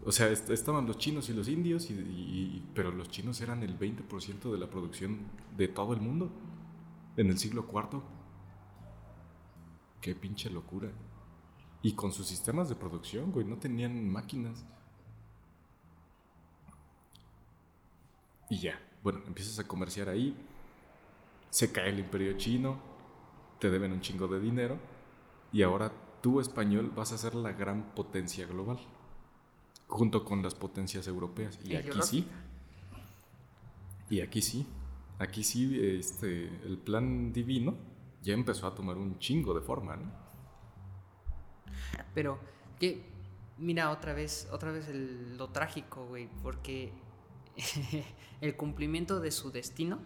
O 0.05 0.11
sea, 0.11 0.29
est- 0.29 0.49
estaban 0.49 0.87
los 0.87 0.97
chinos 0.97 1.29
y 1.29 1.33
los 1.33 1.47
indios, 1.49 1.89
y, 1.91 1.93
y- 1.93 1.97
y- 1.97 2.69
pero 2.73 2.89
los 2.91 3.09
chinos 3.09 3.39
eran 3.41 3.61
el 3.63 3.77
20% 3.77 4.51
de 4.51 4.57
la 4.57 4.67
producción 4.69 5.19
de 5.57 5.67
todo 5.67 5.93
el 5.93 5.99
mundo 6.01 6.31
en 7.17 7.29
el 7.29 7.37
siglo 7.37 7.65
IV. 7.71 8.01
Qué 10.01 10.15
pinche 10.15 10.49
locura. 10.49 10.89
Y 11.81 11.93
con 11.93 12.11
sus 12.11 12.27
sistemas 12.27 12.69
de 12.69 12.75
producción, 12.75 13.31
güey, 13.31 13.45
no 13.45 13.57
tenían 13.57 14.09
máquinas. 14.09 14.65
Y 18.49 18.59
ya, 18.59 18.81
bueno, 19.03 19.21
empiezas 19.27 19.59
a 19.59 19.67
comerciar 19.67 20.09
ahí, 20.09 20.35
se 21.49 21.71
cae 21.71 21.89
el 21.89 21.99
imperio 21.99 22.35
chino, 22.37 22.79
te 23.59 23.69
deben 23.69 23.91
un 23.91 24.01
chingo 24.01 24.27
de 24.27 24.39
dinero, 24.39 24.77
y 25.51 25.61
ahora 25.61 25.91
tú, 26.21 26.39
español, 26.39 26.91
vas 26.95 27.11
a 27.11 27.17
ser 27.17 27.35
la 27.35 27.51
gran 27.51 27.93
potencia 27.93 28.45
global, 28.47 28.79
junto 29.87 30.25
con 30.25 30.41
las 30.41 30.55
potencias 30.55 31.07
europeas. 31.07 31.59
Y 31.63 31.75
aquí 31.75 32.01
sí, 32.01 32.27
y 34.09 34.21
aquí 34.21 34.41
sí, 34.41 34.65
aquí 35.19 35.43
sí, 35.43 35.79
este, 35.97 36.47
el 36.65 36.77
plan 36.77 37.31
divino 37.31 37.75
ya 38.21 38.33
empezó 38.33 38.67
a 38.67 38.73
tomar 38.75 38.97
un 38.97 39.19
chingo 39.19 39.53
de 39.53 39.61
forma, 39.61 39.95
¿no? 39.95 40.11
Pero 42.13 42.39
que 42.79 43.03
mira 43.57 43.91
otra 43.91 44.13
vez, 44.13 44.47
otra 44.51 44.71
vez 44.71 44.87
el- 44.87 45.37
lo 45.37 45.49
trágico, 45.49 46.05
güey, 46.07 46.27
porque 46.41 46.91
el 48.41 48.55
cumplimiento 48.55 49.19
de 49.19 49.31
su 49.31 49.51
destino, 49.51 49.99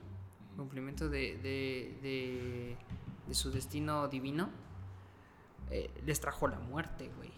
cumplimiento 0.58 1.10
de, 1.10 1.38
de, 1.38 1.98
de- 2.02 2.78
de 3.28 3.34
su 3.34 3.52
destino 3.52 4.08
divino, 4.08 4.50
eh, 5.72 5.90
les 6.06 6.20
trajo 6.20 6.48
la 6.48 6.60
muerte, 6.60 7.10
güey. 7.18 7.32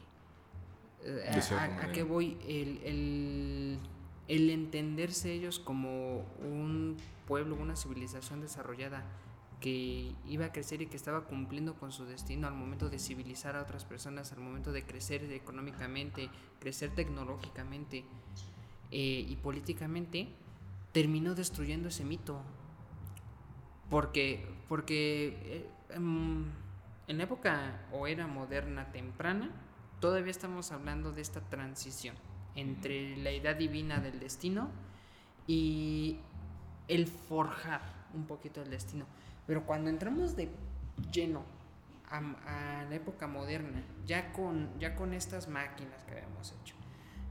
Eh, 1.04 1.24
a- 1.30 1.64
a, 1.86 1.92
qué 1.92 2.04
voy? 2.04 2.38
El, 2.48 2.80
el- 2.84 3.80
el 4.28 4.50
entenderse 4.50 5.32
ellos 5.34 5.60
como 5.60 6.26
un 6.42 6.98
pueblo, 7.28 7.56
una 7.56 7.76
civilización 7.76 8.42
desarrollada 8.42 9.04
que 9.60 10.14
iba 10.28 10.46
a 10.46 10.52
crecer 10.52 10.82
y 10.82 10.88
que 10.88 10.98
estaba 10.98 11.26
cumpliendo 11.26 11.76
con 11.76 11.92
su 11.92 12.06
destino 12.06 12.48
al 12.48 12.54
momento 12.54 12.90
de 12.90 13.00
civilizar 13.00 13.56
a 13.56 13.62
otras 13.62 13.86
personas, 13.86 14.32
al 14.32 14.40
momento 14.40 14.72
de 14.72 14.84
crecer 14.86 15.24
económicamente, 15.32 16.30
crecer 16.60 16.92
tecnológicamente 16.92 18.06
eh, 18.92 19.26
y 19.28 19.36
políticamente, 19.38 20.28
terminó 20.92 21.36
destruyendo 21.36 21.90
ese 21.90 22.06
mito. 22.06 22.42
Porque, 23.90 24.48
porque 24.68 25.38
eh, 25.46 25.70
em, 25.96 26.46
en 27.08 27.18
la 27.18 27.24
época 27.24 27.88
o 27.92 28.08
era 28.08 28.28
moderna 28.28 28.92
temprana, 28.92 29.50
todavía 30.00 30.32
estamos 30.32 30.72
hablando 30.72 31.12
de 31.12 31.22
esta 31.22 31.42
transición 31.42 32.16
entre 32.56 33.18
la 33.18 33.32
idea 33.32 33.54
divina 33.54 34.00
del 34.00 34.20
destino 34.20 34.70
y 35.48 36.20
el 36.88 37.08
forjar 37.08 37.82
un 38.14 38.26
poquito 38.26 38.62
el 38.62 38.70
destino. 38.70 39.06
Pero 39.48 39.66
cuando 39.66 39.90
entramos 39.90 40.36
de 40.36 40.50
lleno 41.12 41.44
a, 42.10 42.86
la 42.90 42.96
época 42.96 43.28
moderna, 43.28 43.84
ya 44.06 44.32
con, 44.32 44.70
ya 44.80 44.96
con 44.96 45.14
estas 45.14 45.48
máquinas 45.48 46.04
que 46.04 46.12
habíamos 46.12 46.54
hecho, 46.62 46.76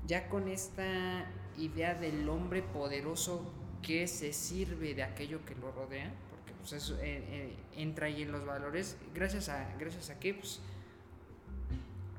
ya 0.06 0.28
con 0.28 0.48
esta 0.48 1.26
idea 1.56 1.94
del 1.94 2.28
hombre 2.28 2.62
poderoso 2.62 3.52
que 3.82 4.06
se 4.06 4.32
sirve 4.32 4.94
de 4.94 5.02
aquello 5.02 5.44
que 5.44 5.54
lo 5.54 5.70
rodea, 5.72 6.12
porque 6.30 6.52
pues 6.58 6.72
eso 6.72 6.96
eh, 6.96 7.24
eh, 7.28 7.56
entra 7.76 8.06
ahí 8.06 8.22
en 8.22 8.32
los 8.32 8.44
valores, 8.44 8.96
gracias 9.14 9.48
a, 9.48 9.74
gracias 9.78 10.10
a 10.10 10.16
pues 10.18 10.60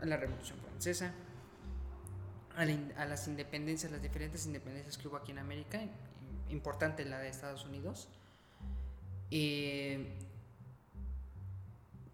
a 0.01 0.05
la 0.05 0.17
Revolución 0.17 0.57
Francesa, 0.59 1.13
a, 2.55 2.61
a 2.61 3.05
las 3.05 3.27
independencias, 3.27 3.91
las 3.91 4.01
diferentes 4.01 4.45
independencias 4.45 4.97
que 4.97 5.07
hubo 5.07 5.17
aquí 5.17 5.31
en 5.31 5.39
América, 5.39 5.81
importante 6.49 7.05
la 7.05 7.19
de 7.19 7.29
Estados 7.29 7.65
Unidos. 7.65 8.07
Eh, 9.31 10.17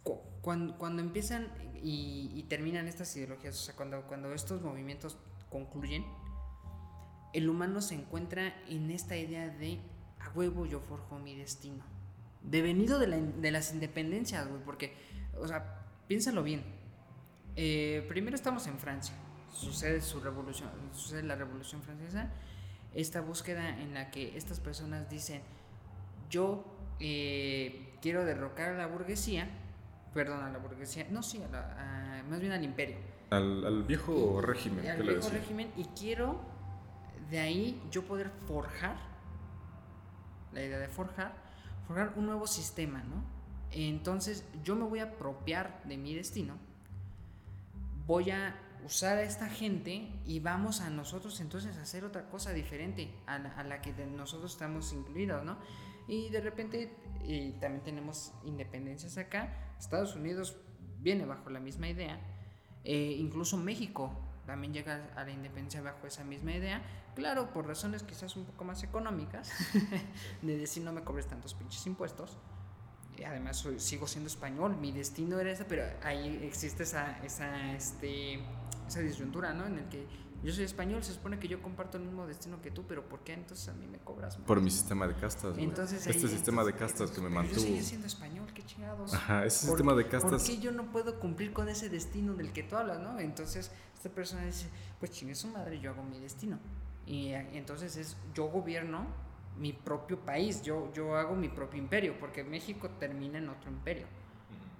cu- 0.03 0.21
cuando, 0.41 0.77
cuando 0.77 1.01
empiezan 1.01 1.47
y, 1.83 2.31
y 2.35 2.43
terminan 2.43 2.87
estas 2.87 3.15
ideologías, 3.15 3.55
o 3.59 3.63
sea, 3.63 3.75
cuando, 3.75 4.01
cuando 4.03 4.33
estos 4.33 4.61
movimientos 4.61 5.17
concluyen, 5.49 6.05
el 7.33 7.49
humano 7.49 7.81
se 7.81 7.95
encuentra 7.95 8.53
en 8.67 8.91
esta 8.91 9.15
idea 9.17 9.47
de 9.49 9.79
a 10.19 10.29
huevo 10.31 10.65
yo 10.65 10.79
forjo 10.79 11.17
mi 11.19 11.35
destino. 11.35 11.83
Devenido 12.43 12.99
de, 12.99 13.07
la 13.07 13.17
de 13.17 13.51
las 13.51 13.73
independencias, 13.73 14.47
güey, 14.47 14.61
porque, 14.63 14.95
o 15.39 15.47
sea, 15.47 15.85
piénsalo 16.07 16.43
bien. 16.43 16.63
eh, 17.55 18.05
primero 18.07 18.35
estamos 18.35 18.65
en 18.67 18.77
Francia, 18.79 19.13
sucede 19.53 20.01
su 20.01 20.19
revolución, 20.21 20.69
sucede 20.93 21.23
la 21.23 21.35
revolución 21.35 21.81
francesa, 21.81 22.31
esta 22.93 23.21
búsqueda 23.21 23.69
en 23.79 23.93
la 23.93 24.11
que 24.11 24.37
estas 24.37 24.59
personas 24.59 25.09
dicen, 25.09 25.41
yo 26.29 26.65
eh, 26.99 27.93
quiero 28.01 28.25
derrocar 28.25 28.73
a 28.73 28.77
la 28.77 28.87
burguesía, 28.87 29.47
perdón, 30.13 30.43
a 30.43 30.49
la 30.49 30.57
burguesía, 30.57 31.07
no, 31.09 31.23
sí, 31.23 31.41
más 32.29 32.39
bien 32.39 32.51
al 32.51 32.63
imperio. 32.63 32.97
Al, 33.29 33.83
viejo 33.83 34.41
régimen. 34.41 34.87
Al 34.89 35.03
viejo 35.03 35.29
régimen 35.29 35.71
y 35.77 35.85
quiero 35.97 36.41
de 37.29 37.39
ahí 37.39 37.81
yo 37.91 38.03
poder 38.03 38.29
forjar, 38.45 38.97
la 40.51 40.61
idea 40.61 40.79
de 40.79 40.89
forjar, 40.89 41.33
forjar 41.87 42.13
un 42.17 42.25
nuevo 42.25 42.45
sistema, 42.45 43.03
¿no? 43.03 43.23
Entonces 43.71 44.45
yo 44.63 44.75
me 44.75 44.83
voy 44.83 44.99
a 44.99 45.03
apropiar 45.03 45.81
de 45.85 45.95
mi 45.97 46.13
destino, 46.13 46.55
voy 48.05 48.31
a 48.31 48.53
usar 48.85 49.17
a 49.17 49.23
esta 49.23 49.47
gente 49.47 50.07
y 50.25 50.39
vamos 50.39 50.81
a 50.81 50.89
nosotros 50.89 51.39
entonces 51.39 51.77
a 51.77 51.81
hacer 51.81 52.03
otra 52.03 52.29
cosa 52.29 52.53
diferente 52.53 53.13
a 53.25 53.39
la, 53.39 53.81
que 53.81 53.93
nosotros 54.05 54.51
estamos 54.51 54.91
incluidos, 54.93 55.43
¿no? 55.43 55.57
Y 56.07 56.29
de 56.29 56.41
repente 56.41 56.95
y 57.23 57.51
también 57.53 57.83
tenemos 57.83 58.33
independencias 58.43 59.17
acá, 59.17 59.73
Estados 59.79 60.15
Unidos 60.15 60.57
viene 60.99 61.25
bajo 61.25 61.49
la 61.49 61.59
misma 61.59 61.87
idea, 61.89 62.19
eh, 62.83 63.15
incluso 63.17 63.57
México 63.57 64.11
también 64.45 64.73
llega 64.73 65.11
a 65.15 65.23
la 65.23 65.31
independencia 65.31 65.81
bajo 65.81 66.07
esa 66.07 66.23
misma 66.23 66.53
idea, 66.53 66.81
claro, 67.15 67.53
por 67.53 67.67
razones 67.67 68.03
quizás 68.03 68.35
un 68.35 68.45
poco 68.45 68.63
más 68.63 68.83
económicas, 68.83 69.51
de 70.41 70.57
decir 70.57 70.83
no 70.83 70.91
me 70.91 71.03
cobres 71.03 71.27
tantos 71.27 71.53
pinches 71.53 71.85
impuestos, 71.85 72.37
además 73.25 73.65
sigo 73.77 74.07
siendo 74.07 74.27
español, 74.27 74.77
mi 74.77 74.91
destino 74.91 75.39
era 75.39 75.51
ese, 75.51 75.65
pero 75.65 75.83
ahí 76.03 76.41
existe 76.43 76.83
esa, 76.83 77.19
esa, 77.23 77.73
este, 77.73 78.39
esa 78.91 79.01
disyuntura, 79.01 79.53
¿no? 79.53 79.65
En 79.65 79.79
el 79.79 79.89
que 79.89 80.05
yo 80.43 80.51
soy 80.51 80.63
español, 80.63 81.03
se 81.03 81.13
supone 81.13 81.37
que 81.37 81.47
yo 81.47 81.61
comparto 81.61 81.97
el 81.97 82.03
mismo 82.03 82.25
destino 82.25 82.61
que 82.61 82.71
tú, 82.71 82.83
pero 82.87 83.07
¿por 83.07 83.19
qué 83.19 83.33
entonces 83.33 83.67
a 83.69 83.73
mí 83.73 83.85
me 83.85 83.99
cobras 83.99 84.37
Por 84.37 84.59
mi 84.59 84.71
sistema 84.71 85.07
de 85.07 85.13
castas. 85.13 85.55
Entonces, 85.57 86.07
este 86.07 86.27
sistema 86.27 86.63
de 86.63 86.73
castas 86.73 87.11
que 87.11 87.21
me 87.21 87.29
mantuvo. 87.29 87.57
Yo 87.57 87.61
sigo 87.61 87.81
siendo 87.81 88.07
español, 88.07 88.47
qué 88.53 88.63
chingados. 88.63 89.13
Ajá, 89.13 89.45
ese 89.45 89.67
sistema 89.67 89.93
de 89.93 90.07
castas. 90.07 90.43
¿Por 90.43 90.51
qué 90.51 90.59
yo 90.59 90.71
no 90.71 90.91
puedo 90.91 91.19
cumplir 91.19 91.53
con 91.53 91.69
ese 91.69 91.89
destino 91.89 92.33
del 92.33 92.51
que 92.53 92.63
tú 92.63 92.75
hablas, 92.75 92.99
no? 92.99 93.19
Entonces, 93.19 93.71
esta 93.93 94.09
persona 94.09 94.43
dice, 94.43 94.67
pues 94.99 95.11
chingue 95.11 95.35
su 95.35 95.47
madre, 95.47 95.79
yo 95.79 95.91
hago 95.91 96.03
mi 96.03 96.19
destino. 96.19 96.57
Y, 97.05 97.29
y 97.29 97.33
entonces 97.53 97.95
es, 97.95 98.17
yo 98.33 98.45
gobierno 98.47 99.05
mi 99.59 99.73
propio 99.73 100.19
país, 100.19 100.63
yo, 100.63 100.91
yo 100.93 101.15
hago 101.15 101.35
mi 101.35 101.49
propio 101.49 101.79
imperio, 101.79 102.17
porque 102.19 102.43
México 102.43 102.89
termina 102.99 103.37
en 103.37 103.49
otro 103.49 103.69
imperio, 103.69 104.07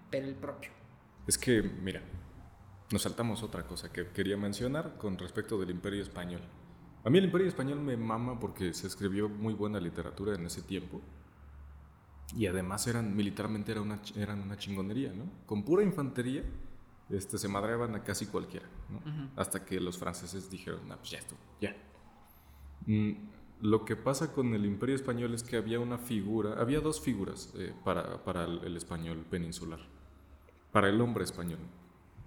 pero 0.09 0.25
el 0.25 0.35
propio. 0.35 0.71
Es 1.27 1.37
que, 1.37 1.61
mira, 1.61 2.01
nos 2.91 3.01
saltamos 3.03 3.43
otra 3.43 3.65
cosa 3.65 3.91
que 3.91 4.07
quería 4.07 4.37
mencionar 4.37 4.97
con 4.97 5.17
respecto 5.17 5.59
del 5.59 5.69
imperio 5.69 6.01
español. 6.01 6.41
A 7.03 7.09
mí 7.09 7.17
el 7.17 7.25
imperio 7.25 7.47
español 7.47 7.79
me 7.79 7.97
mama 7.97 8.39
porque 8.39 8.73
se 8.73 8.87
escribió 8.87 9.27
muy 9.29 9.53
buena 9.53 9.79
literatura 9.79 10.35
en 10.35 10.45
ese 10.45 10.61
tiempo. 10.61 11.01
Y 12.35 12.47
además 12.47 12.87
eran, 12.87 13.15
militarmente 13.15 13.71
era 13.71 13.81
una, 13.81 13.99
eran 14.15 14.41
una 14.41 14.57
chingonería, 14.57 15.11
¿no? 15.11 15.25
Con 15.45 15.63
pura 15.63 15.83
infantería 15.83 16.43
este, 17.09 17.37
se 17.37 17.47
madreaban 17.47 17.95
a 17.95 18.03
casi 18.03 18.27
cualquiera, 18.27 18.67
¿no? 18.89 19.01
Hasta 19.35 19.65
que 19.65 19.79
los 19.79 19.97
franceses 19.97 20.49
dijeron, 20.49 20.87
no, 20.87 20.97
pues 20.97 21.11
ya 21.11 21.17
esto, 21.17 21.35
ya. 21.59 21.75
Mm, 22.85 23.11
lo 23.61 23.85
que 23.85 23.95
pasa 23.95 24.33
con 24.33 24.53
el 24.53 24.65
imperio 24.65 24.95
español 24.95 25.33
es 25.33 25.43
que 25.43 25.57
había 25.57 25.79
una 25.79 25.97
figura, 25.97 26.59
había 26.59 26.79
dos 26.79 27.01
figuras 27.01 27.53
eh, 27.57 27.73
para, 27.83 28.23
para 28.23 28.45
el, 28.45 28.75
español 28.77 29.25
peninsular, 29.29 29.79
para 30.71 30.89
el 30.89 30.99
hombre 31.01 31.23
español. 31.23 31.59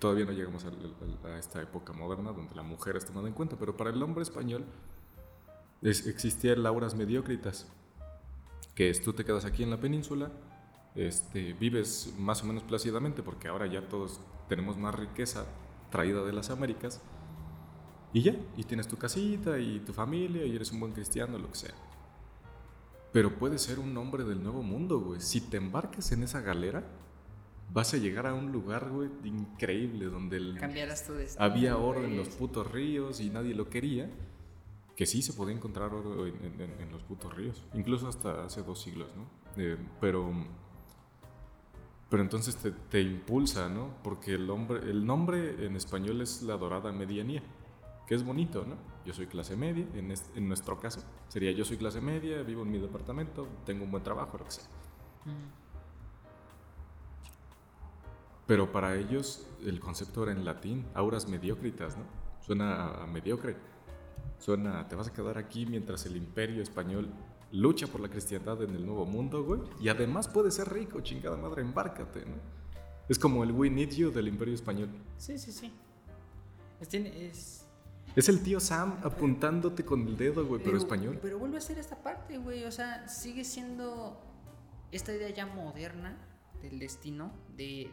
Todavía 0.04 0.26
no 0.26 0.32
llegamos 0.32 0.66
a, 0.66 1.38
esta 1.38 1.62
época 1.62 1.94
moderna 1.94 2.32
donde 2.32 2.54
la 2.54 2.62
mujer 2.62 2.94
es 2.94 3.06
tomada 3.06 3.26
en 3.26 3.32
cuenta, 3.32 3.56
pero 3.58 3.74
para 3.74 3.88
el 3.88 4.02
hombre 4.02 4.22
español 4.22 4.66
existían 5.80 6.62
lauras 6.62 6.94
mediocritas, 6.94 7.72
que 8.74 8.90
es 8.90 9.02
tú 9.02 9.14
te 9.14 9.24
quedas 9.24 9.46
aquí 9.46 9.62
en 9.62 9.70
la 9.70 9.80
península, 9.80 10.30
este, 10.94 11.54
vives 11.54 12.12
más 12.18 12.42
o 12.42 12.44
menos 12.44 12.64
plácidamente, 12.64 13.22
porque 13.22 13.48
ahora 13.48 13.66
ya 13.66 13.88
todos 13.88 14.20
tenemos 14.46 14.76
más 14.76 14.94
riqueza 14.94 15.46
traída 15.90 16.22
de 16.22 16.34
las 16.34 16.50
Américas, 16.50 17.00
y 18.12 18.20
ya, 18.20 18.36
y 18.58 18.64
tienes 18.64 18.86
tu 18.86 18.98
casita 18.98 19.58
y 19.58 19.80
tu 19.80 19.94
familia 19.94 20.44
y 20.44 20.54
eres 20.54 20.70
un 20.70 20.80
buen 20.80 20.92
cristiano, 20.92 21.38
lo 21.38 21.48
que 21.48 21.56
sea. 21.56 21.74
Pero 23.10 23.38
puedes 23.38 23.62
ser 23.62 23.78
un 23.78 23.96
hombre 23.96 24.24
del 24.24 24.42
nuevo 24.42 24.62
mundo, 24.62 25.00
güey. 25.00 25.22
Si 25.22 25.40
te 25.40 25.56
embarcas 25.56 26.12
en 26.12 26.24
esa 26.24 26.42
galera, 26.42 26.84
vas 27.72 27.94
a 27.94 27.96
llegar 27.96 28.26
a 28.26 28.34
un 28.34 28.52
lugar, 28.52 28.90
güey, 28.90 29.10
increíble, 29.24 30.06
donde 30.06 30.36
el, 30.36 30.58
tu 30.58 31.14
había 31.38 31.76
oro 31.76 32.04
en 32.04 32.16
los 32.16 32.28
putos 32.28 32.70
ríos 32.70 33.20
y 33.20 33.30
nadie 33.30 33.54
lo 33.54 33.68
quería. 33.68 34.10
Que 34.96 35.06
sí 35.06 35.22
se 35.22 35.32
podía 35.32 35.56
encontrar 35.56 35.92
oro 35.92 36.24
en, 36.24 36.88
los 36.92 37.02
putos 37.02 37.34
ríos, 37.34 37.66
incluso 37.74 38.06
hasta 38.06 38.44
hace 38.44 38.62
dos 38.62 38.80
siglos, 38.80 39.08
¿no? 39.16 39.26
Eh, 39.60 39.76
pero, 40.00 40.32
pero 42.08 42.22
entonces 42.22 42.54
te, 42.54 42.70
te, 42.70 43.00
impulsa, 43.00 43.68
¿no? 43.68 43.96
Porque 44.04 44.34
el, 44.34 44.48
hombre, 44.48 44.88
el 44.88 45.04
nombre 45.04 45.66
en 45.66 45.74
español 45.74 46.20
es 46.20 46.42
la 46.42 46.56
dorada 46.56 46.92
medianía 46.92 47.42
que 48.06 48.14
es 48.14 48.24
bonito, 48.24 48.64
¿no? 48.66 48.76
Yo 49.04 49.12
soy 49.12 49.26
clase 49.26 49.56
media, 49.56 49.86
en, 49.94 50.48
nuestro 50.48 50.78
caso 50.78 51.02
sería 51.28 51.52
yo 51.52 51.64
soy 51.64 51.76
clase 51.76 52.00
media, 52.00 52.42
vivo 52.42 52.62
en 52.62 52.70
mi 52.70 52.78
departamento, 52.78 53.46
tengo 53.64 53.84
un 53.84 53.90
buen 53.90 54.02
trabajo, 54.02 54.38
lo 54.38 54.44
que 54.44 54.50
sea. 54.50 54.64
Pero 58.46 58.70
para 58.72 58.96
ellos 58.96 59.46
el 59.64 59.80
concepto 59.80 60.22
era 60.22 60.32
en 60.32 60.44
latín, 60.44 60.86
auras 60.94 61.28
mediocritas, 61.28 61.96
¿no? 61.96 62.04
Suena 62.40 63.02
a 63.02 63.06
mediocre. 63.06 63.56
Suena, 64.38 64.86
te 64.88 64.96
vas 64.96 65.08
a 65.08 65.12
quedar 65.12 65.38
aquí 65.38 65.64
mientras 65.64 66.04
el 66.04 66.16
imperio 66.16 66.62
español 66.62 67.08
lucha 67.52 67.86
por 67.86 68.00
la 68.00 68.08
cristiandad 68.08 68.62
en 68.62 68.74
el 68.74 68.84
nuevo 68.84 69.06
mundo, 69.06 69.44
güey. 69.44 69.60
Y 69.80 69.88
además 69.88 70.28
puedes 70.28 70.54
ser 70.54 70.72
rico, 70.72 71.00
chingada 71.00 71.36
madre, 71.36 71.62
embárcate, 71.62 72.26
¿no? 72.26 72.36
Es 73.08 73.18
como 73.18 73.44
el 73.44 73.52
We 73.52 73.70
Need 73.70 73.90
You 73.90 74.10
del 74.10 74.28
imperio 74.28 74.54
español. 74.54 74.88
Sí, 75.16 75.38
sí, 75.38 75.52
sí. 75.52 75.72
Es, 76.80 76.88
tiene, 76.88 77.26
es, 77.26 77.66
es 78.16 78.28
el 78.28 78.42
tío 78.42 78.60
Sam 78.60 78.98
apuntándote 79.02 79.84
con 79.84 80.06
el 80.06 80.16
dedo, 80.16 80.44
güey, 80.46 80.62
pero, 80.62 80.76
español. 80.76 81.18
Pero 81.22 81.38
vuelve 81.38 81.58
a 81.58 81.60
ser 81.60 81.78
esta 81.78 82.02
parte, 82.02 82.38
güey. 82.38 82.64
O 82.64 82.72
sea, 82.72 83.08
sigue 83.08 83.44
siendo 83.44 84.20
esta 84.92 85.12
idea 85.12 85.30
ya 85.30 85.46
moderna 85.46 86.16
del 86.64 86.78
destino, 86.78 87.32
de, 87.56 87.90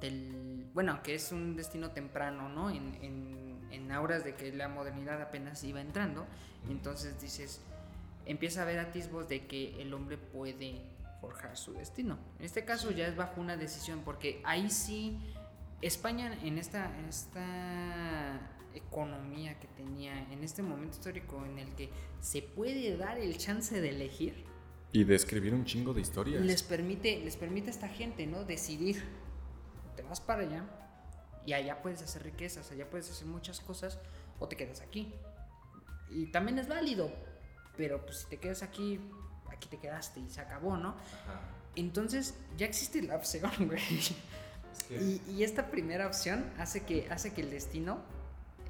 del, 0.00 0.70
Bueno, 0.72 1.02
que 1.02 1.14
es 1.14 1.32
un 1.32 1.56
destino 1.56 1.90
temprano, 1.90 2.48
¿no? 2.48 2.70
En, 2.70 2.94
en, 3.02 3.68
en 3.70 3.92
auras 3.92 4.24
de 4.24 4.34
que 4.34 4.52
la 4.52 4.68
modernidad 4.68 5.20
apenas 5.20 5.62
iba 5.64 5.80
entrando. 5.80 6.26
entonces 6.68 7.20
dices, 7.20 7.60
empieza 8.26 8.60
a 8.60 8.62
haber 8.62 8.78
atisbos 8.78 9.28
de 9.28 9.46
que 9.46 9.80
el 9.82 9.92
hombre 9.92 10.18
puede 10.18 10.82
forjar 11.20 11.56
su 11.56 11.72
destino. 11.72 12.18
En 12.38 12.44
este 12.44 12.64
caso 12.64 12.90
ya 12.90 13.06
es 13.06 13.16
bajo 13.16 13.40
una 13.40 13.56
decisión, 13.56 14.02
porque 14.04 14.40
ahí 14.44 14.70
sí. 14.70 15.18
España 15.82 16.38
en 16.42 16.58
esta, 16.58 16.94
en 16.98 17.06
esta 17.06 18.38
economía 18.74 19.58
que 19.58 19.66
tenía 19.68 20.30
en 20.30 20.44
este 20.44 20.62
momento 20.62 20.98
histórico 20.98 21.42
en 21.46 21.58
el 21.58 21.74
que 21.74 21.88
se 22.20 22.42
puede 22.42 22.98
dar 22.98 23.18
el 23.18 23.38
chance 23.38 23.80
de 23.80 23.88
elegir. 23.88 24.49
Y 24.92 25.04
de 25.04 25.14
escribir 25.14 25.54
un 25.54 25.64
chingo 25.64 25.94
de 25.94 26.00
historias. 26.00 26.42
Les 26.42 26.62
permite, 26.62 27.20
les 27.20 27.36
permite 27.36 27.68
a 27.68 27.70
esta 27.70 27.88
gente, 27.88 28.26
¿no? 28.26 28.44
Decidir. 28.44 29.02
Te 29.96 30.02
vas 30.02 30.20
para 30.20 30.42
allá 30.42 30.64
y 31.46 31.52
allá 31.52 31.80
puedes 31.82 32.02
hacer 32.02 32.22
riquezas, 32.22 32.70
allá 32.70 32.88
puedes 32.88 33.10
hacer 33.10 33.26
muchas 33.26 33.60
cosas 33.60 33.98
o 34.38 34.48
te 34.48 34.56
quedas 34.56 34.80
aquí. 34.80 35.12
Y 36.10 36.26
también 36.26 36.58
es 36.58 36.68
válido, 36.68 37.10
pero 37.76 38.04
pues 38.04 38.18
si 38.18 38.26
te 38.26 38.38
quedas 38.38 38.62
aquí, 38.62 39.00
aquí 39.50 39.68
te 39.68 39.78
quedaste 39.78 40.20
y 40.20 40.28
se 40.28 40.40
acabó, 40.40 40.76
¿no? 40.76 40.96
Entonces 41.76 42.34
ya 42.56 42.66
existe 42.66 43.02
la 43.02 43.16
opción, 43.16 43.52
güey. 43.58 43.80
Y, 44.90 45.20
y, 45.30 45.44
esta 45.44 45.70
primera 45.70 46.06
opción 46.06 46.50
hace 46.58 46.84
que, 46.84 47.08
hace 47.10 47.32
que 47.32 47.42
el 47.42 47.50
destino 47.50 48.02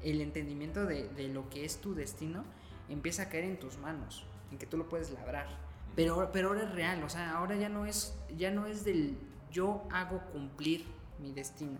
el 0.03 0.21
entendimiento 0.21 0.85
de, 0.85 1.27
lo 1.29 1.49
que 1.49 1.65
es 1.65 1.77
tu 1.77 1.93
destino 1.93 2.43
empieza 2.89 3.23
a 3.23 3.29
caer 3.29 3.45
en 3.45 3.59
tus 3.59 3.77
manos, 3.77 4.25
en 4.51 4.57
que 4.57 4.65
tú 4.65 4.77
lo 4.77 4.89
puedes 4.89 5.11
labrar. 5.11 5.47
Pero, 5.95 6.29
pero 6.31 6.49
ahora 6.49 6.63
es 6.63 6.71
real, 6.71 7.03
o 7.03 7.09
sea, 7.09 7.37
ahora 7.37 7.55
ya 7.55 7.69
no 7.69 7.85
es, 7.85 8.15
ya 8.37 8.51
no 8.51 8.65
es 8.65 8.85
del 8.85 9.17
yo 9.51 9.83
hago 9.91 10.21
cumplir 10.31 10.85
mi 11.19 11.33
destino, 11.33 11.77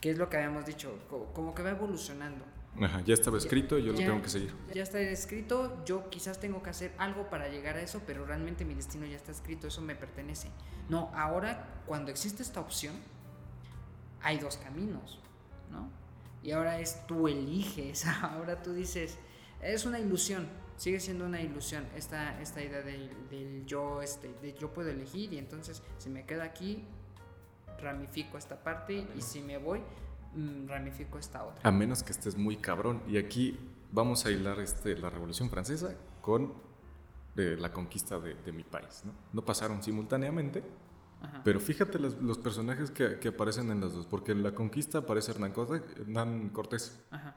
que 0.00 0.10
es 0.10 0.18
lo 0.18 0.28
que 0.28 0.36
habíamos 0.36 0.64
dicho, 0.64 0.98
como 1.34 1.54
que 1.54 1.62
va 1.62 1.70
evolucionando. 1.70 2.44
Ajá, 2.80 3.00
ya 3.00 3.14
estaba 3.14 3.38
escrito, 3.38 3.78
yo 3.78 3.92
lo 3.92 3.98
tengo 3.98 4.22
que 4.22 4.28
seguir. 4.28 4.54
Ya 4.74 4.82
está 4.82 5.00
escrito, 5.00 5.82
yo 5.84 6.10
quizás 6.10 6.38
tengo 6.38 6.62
que 6.62 6.70
hacer 6.70 6.92
algo 6.98 7.28
para 7.30 7.48
llegar 7.48 7.76
a 7.76 7.80
eso, 7.80 8.02
pero 8.06 8.26
realmente 8.26 8.64
mi 8.64 8.74
destino 8.74 9.06
ya 9.06 9.16
está 9.16 9.32
escrito, 9.32 9.66
eso 9.66 9.80
me 9.80 9.96
pertenece. 9.96 10.48
No, 10.88 11.10
ahora 11.14 11.82
cuando 11.86 12.10
existe 12.10 12.42
esta 12.42 12.60
opción, 12.60 12.94
hay 14.22 14.38
dos 14.38 14.58
caminos, 14.58 15.20
¿no? 15.72 15.90
y 16.46 16.52
ahora 16.52 16.78
es 16.78 17.04
tú 17.08 17.26
eliges, 17.26 18.06
ahora 18.22 18.62
tú 18.62 18.72
dices, 18.72 19.18
es 19.60 19.84
una 19.84 19.98
ilusión, 19.98 20.46
sigue 20.76 21.00
siendo 21.00 21.24
una 21.26 21.40
ilusión 21.40 21.86
esta, 21.96 22.40
esta 22.40 22.62
idea 22.62 22.82
del, 22.82 23.64
yo, 23.66 24.02
este, 24.02 24.32
de 24.42 24.54
yo 24.54 24.72
puedo 24.72 24.90
elegir 24.90 25.32
y 25.32 25.38
entonces 25.38 25.82
si 25.98 26.10
me 26.10 26.24
quedo 26.24 26.42
aquí, 26.42 26.84
ramifico 27.80 28.38
esta 28.38 28.62
parte 28.62 29.06
y 29.16 29.22
si 29.22 29.40
me 29.40 29.58
voy, 29.58 29.80
mm, 30.34 30.68
ramificó 30.68 31.18
esta 31.18 31.44
otra. 31.44 31.60
A 31.68 31.72
menos 31.72 32.02
que 32.02 32.12
estés 32.12 32.36
muy 32.36 32.56
cabrón. 32.56 33.02
Y 33.08 33.18
aquí 33.18 33.58
vamos 33.92 34.24
a 34.26 34.30
hilar 34.30 34.60
este, 34.60 34.96
la 34.96 35.10
Revolución 35.10 35.50
Francesa 35.50 35.94
con 36.20 36.52
eh, 37.36 37.56
la 37.58 37.72
conquista 37.72 38.18
de, 38.18 38.34
de 38.34 38.52
mi 38.52 38.64
país. 38.64 39.02
¿no? 39.04 39.12
no 39.32 39.44
pasaron 39.44 39.82
simultáneamente, 39.82 40.62
Ajá. 41.22 41.42
pero 41.44 41.60
fíjate 41.60 41.98
los, 41.98 42.20
los 42.20 42.38
personajes 42.38 42.90
que, 42.90 43.18
que 43.18 43.28
aparecen 43.28 43.70
en 43.70 43.80
las 43.80 43.92
dos, 43.94 44.06
porque 44.06 44.32
en 44.32 44.42
la 44.42 44.54
conquista 44.54 44.98
aparece 44.98 45.32
Hernán 45.32 45.52
Cortés, 45.52 45.82
Hernán 45.98 46.50
Cortés. 46.50 47.00
Ajá. 47.10 47.36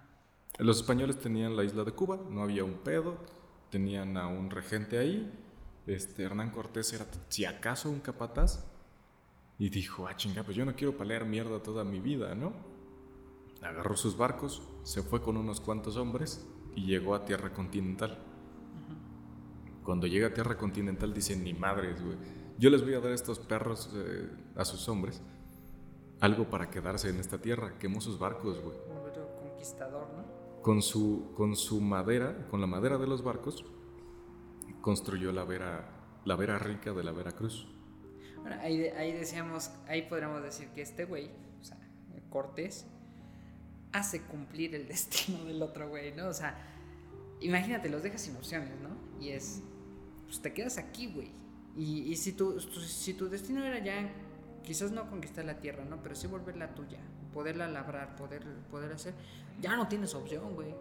Los 0.60 0.78
españoles 0.78 1.18
tenían 1.18 1.56
la 1.56 1.64
isla 1.64 1.86
de 1.86 1.94
Cuba, 1.94 2.20
no 2.30 2.44
había 2.44 2.66
un 2.66 2.74
pedo, 2.74 3.16
tenían 3.70 4.18
a 4.18 4.28
un 4.28 4.50
regente 4.50 4.98
ahí. 4.98 5.32
Este, 5.88 6.24
Hernán 6.24 6.52
Cortés 6.52 6.92
era, 6.92 7.08
si 7.30 7.46
acaso, 7.46 7.90
un 7.90 8.02
capataz. 8.02 8.66
Y 9.58 9.70
dijo, 9.70 10.06
ah, 10.08 10.18
chinga, 10.18 10.44
pues 10.44 10.58
yo 10.58 10.66
no 10.66 10.76
quiero 10.76 10.98
palear 10.98 11.26
mierda 11.26 11.64
toda 11.64 11.86
mi 11.86 12.02
vida, 12.02 12.36
¿no? 12.36 12.52
Agarró 13.62 13.96
sus 13.96 14.18
barcos, 14.18 14.62
se 14.84 15.02
fue 15.02 15.22
con 15.22 15.38
unos 15.38 15.62
cuantos 15.62 15.96
hombres 15.96 16.46
y 16.76 16.86
llegó 16.86 17.16
a 17.16 17.24
tierra 17.24 17.54
continental. 17.54 18.18
Cuando 19.84 20.08
llega 20.08 20.28
a 20.28 20.34
tierra 20.34 20.58
continental 20.58 21.14
dicen, 21.14 21.44
ni 21.44 21.54
madres, 21.54 22.04
güey. 22.04 22.18
Yo 22.58 22.70
les 22.70 22.84
voy 22.84 22.94
a 22.94 23.00
dar 23.00 23.12
a 23.14 23.16
estos 23.16 23.40
perros, 23.40 23.92
eh, 23.96 24.30
a 24.56 24.66
sus 24.66 24.90
hombres, 24.90 25.22
algo 26.20 26.50
para 26.50 26.70
quedarse 26.70 27.10
en 27.10 27.18
esta 27.18 27.38
tierra. 27.38 27.80
Quemó 27.80 28.02
sus 28.02 28.20
barcos, 28.20 28.60
güey 28.62 28.76
conquistador, 29.60 30.08
¿no? 30.16 30.24
Con 30.62 30.82
su, 30.82 31.32
con 31.36 31.56
su 31.56 31.82
madera, 31.82 32.48
con 32.50 32.62
la 32.62 32.68
madera 32.68 32.98
de 32.98 33.08
los 33.08 33.24
barcos, 33.24 33.66
construyó 34.82 35.32
la 35.32 35.44
vera, 35.44 35.90
la 36.26 36.36
vera 36.36 36.60
rica 36.60 36.94
de 36.94 37.04
la 37.04 37.12
Veracruz. 37.12 37.68
Bueno, 38.42 38.56
ahí, 38.62 38.84
ahí 38.86 39.12
decíamos, 39.14 39.72
ahí 39.88 40.04
podríamos 40.04 40.42
decir 40.44 40.70
que 40.70 40.82
este 40.82 41.06
güey, 41.06 41.30
o 41.60 41.64
sea, 41.64 41.78
Cortés, 42.30 42.86
hace 43.92 44.22
cumplir 44.24 44.76
el 44.76 44.88
destino 44.88 45.44
del 45.46 45.62
otro 45.62 45.90
güey, 45.90 46.14
¿no? 46.16 46.28
O 46.28 46.34
sea, 46.34 46.58
imagínate, 47.42 47.90
los 47.90 48.04
dejas 48.04 48.22
sin 48.22 48.36
opciones, 48.36 48.80
¿no? 48.82 48.90
Y 49.24 49.30
es, 49.30 49.62
pues 50.26 50.42
te 50.42 50.54
quedas 50.54 50.78
aquí, 50.78 51.08
güey. 51.08 51.32
Y, 51.76 52.02
y 52.12 52.16
si, 52.16 52.34
tu, 52.34 52.54
tu- 52.58 52.82
si 52.82 53.14
tu 53.14 53.30
destino 53.30 53.64
era 53.64 53.80
ya, 53.84 54.12
quizás 54.64 54.92
no 54.92 55.10
conquistar 55.10 55.46
la 55.46 55.60
tierra, 55.60 55.86
¿no? 55.86 56.02
Pero 56.02 56.16
sí 56.16 56.28
volverla 56.28 56.74
tuya, 56.76 57.00
poderla 57.34 57.68
labrar, 57.68 58.16
poder, 58.16 58.44
poder 58.72 58.92
hacer, 58.94 59.14
ya 59.62 59.76
no 59.76 59.88
tienes 59.88 60.14
opción, 60.16 60.54
güey. 60.56 60.74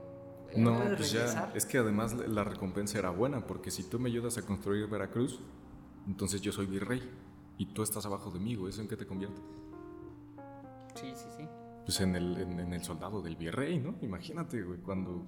No, 0.56 0.80
pues 0.96 1.12
ya, 1.12 1.52
es 1.54 1.66
que 1.66 1.76
además 1.78 2.14
la- 2.26 2.42
recompensa 2.44 2.98
era 2.98 3.10
buena, 3.10 3.46
porque 3.46 3.70
si 3.70 3.82
tú 3.84 3.98
me 4.00 4.08
ayudas 4.08 4.38
a 4.38 4.42
construir 4.46 4.86
Veracruz, 4.86 5.40
entonces 6.06 6.40
yo 6.40 6.52
soy 6.52 6.64
virrey 6.66 7.02
y 7.58 7.66
tú 7.74 7.82
estás 7.82 8.06
abajo 8.06 8.30
de 8.30 8.38
mí, 8.40 8.54
güey. 8.54 8.70
¿Eso 8.72 8.80
en 8.80 8.88
qué 8.88 8.96
te 8.96 9.06
convierte? 9.06 9.38
Sí, 10.94 11.12
sí, 11.14 11.26
sí. 11.36 11.44
Pues 11.84 12.00
en 12.00 12.16
el, 12.16 12.38
en, 12.38 12.60
en 12.60 12.72
el 12.72 12.82
soldado 12.82 13.20
del 13.22 13.36
virrey, 13.36 13.78
¿no? 13.78 13.96
Imagínate, 14.02 14.62
güey, 14.62 14.78
cuando, 14.80 15.26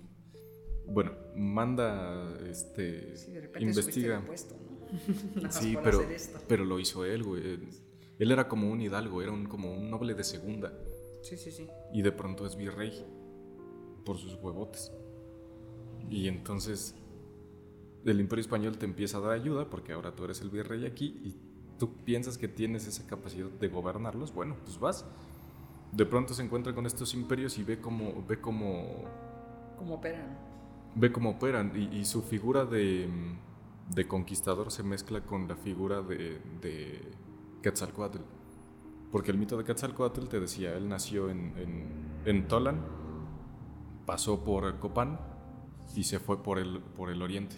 bueno, 0.86 1.12
manda, 1.36 2.34
este, 2.48 3.14
Sí, 3.16 3.32
de 3.32 3.51
investiga. 3.60 4.22
puesto, 4.26 4.56
¿no? 4.56 5.42
Más 5.42 5.55
Sí, 5.55 5.76
pero, 5.82 6.01
pero 6.48 6.64
lo 6.64 6.78
hizo 6.80 7.05
él, 7.05 7.22
güey. 7.22 7.59
Él 8.18 8.32
era 8.32 8.48
como 8.48 8.70
un 8.70 8.80
hidalgo, 8.80 9.22
era 9.22 9.32
un, 9.32 9.47
como 9.47 9.72
un 9.72 9.90
noble 9.90 10.14
de 10.14 10.24
segunda. 10.24 10.72
Sí, 11.22 11.36
sí, 11.36 11.51
sí. 11.51 11.68
Y 11.92 12.02
de 12.02 12.12
pronto 12.12 12.47
es 12.47 12.56
virrey 12.56 13.05
por 14.05 14.16
sus 14.18 14.34
huevotes. 14.34 14.92
Y 16.09 16.28
entonces 16.28 16.94
el 18.05 18.20
imperio 18.20 18.40
español 18.40 18.78
te 18.78 18.86
empieza 18.86 19.18
a 19.18 19.20
dar 19.20 19.32
ayuda 19.32 19.68
porque 19.68 19.92
ahora 19.92 20.14
tú 20.14 20.24
eres 20.24 20.40
el 20.40 20.51
virrey 20.51 20.86
aquí 20.86 21.20
y 21.22 21.36
tú 21.78 21.94
piensas 22.05 22.38
que 22.38 22.48
tienes 22.48 22.86
esa 22.86 23.06
capacidad 23.06 23.48
de 23.48 23.68
gobernarlos. 23.68 24.32
Bueno, 24.32 24.56
pues 24.64 24.78
vas. 24.78 25.05
De 25.92 26.06
pronto 26.06 26.34
se 26.34 26.42
encuentra 26.42 26.74
con 26.74 26.86
estos 26.86 27.14
imperios 27.14 27.59
y 27.59 27.64
ve 27.64 27.80
cómo, 27.80 28.24
ve 28.26 28.40
cómo, 28.40 29.05
¿Cómo 29.76 29.94
operan? 29.97 30.38
ve 30.94 31.12
cómo 31.12 31.30
operan. 31.30 31.72
Y, 31.74 31.98
y 31.98 32.05
su 32.05 32.22
figura 32.22 32.64
de, 32.64 33.09
de 33.94 34.09
conquistador 34.09 34.70
se 34.70 34.82
mezcla 34.82 35.20
con 35.26 35.48
la 35.48 35.56
figura 35.56 36.01
de, 36.01 36.40
de 36.60 37.01
Quetzalcoatl. 37.62 38.18
Porque 39.11 39.31
el 39.32 39.39
mito 39.39 39.57
de 39.57 39.65
Quetzalcoatl 39.65 40.27
te 40.28 40.39
decía, 40.39 40.77
él 40.77 40.89
nació 40.89 41.31
en, 41.31 41.53
en, 41.57 41.89
en 42.24 42.49
Tolan, 42.49 42.81
pasó 44.07 44.45
por 44.45 44.78
Copán 44.78 45.19
y 45.95 46.05
se 46.05 46.20
fue 46.20 46.43
por 46.43 46.59
el, 46.59 46.81
por 46.81 47.11
el 47.11 47.23
oriente. 47.23 47.57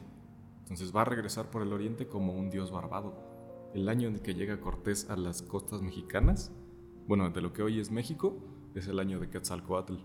Entonces 0.62 0.94
va 0.94 1.02
a 1.02 1.04
regresar 1.04 1.50
por 1.50 1.62
el 1.62 1.72
oriente 1.72 2.08
como 2.08 2.32
un 2.32 2.50
dios 2.50 2.70
barbado. 2.70 3.14
El 3.74 3.88
año 3.88 4.08
en 4.08 4.18
que 4.18 4.34
llega 4.34 4.60
Cortés 4.60 5.10
a 5.10 5.16
las 5.16 5.42
costas 5.42 5.82
mexicanas, 5.82 6.52
bueno, 7.06 7.28
de 7.30 7.40
lo 7.40 7.52
que 7.52 7.62
hoy 7.62 7.80
es 7.80 7.90
México, 7.90 8.36
es 8.74 8.86
el 8.86 8.98
año 8.98 9.20
de 9.20 9.28
Quetzalcoatl. 9.28 9.96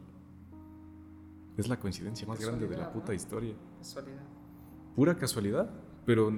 Es 1.58 1.68
la 1.70 1.80
coincidencia 1.80 2.28
más 2.28 2.40
grande 2.40 2.68
de 2.68 2.78
la 2.78 2.92
puta 2.92 3.08
¿no? 3.08 3.14
historia. 3.14 3.56
Casualidad. 3.80 4.24
Pura 4.96 5.18
casualidad, 5.18 5.70
pero 6.06 6.32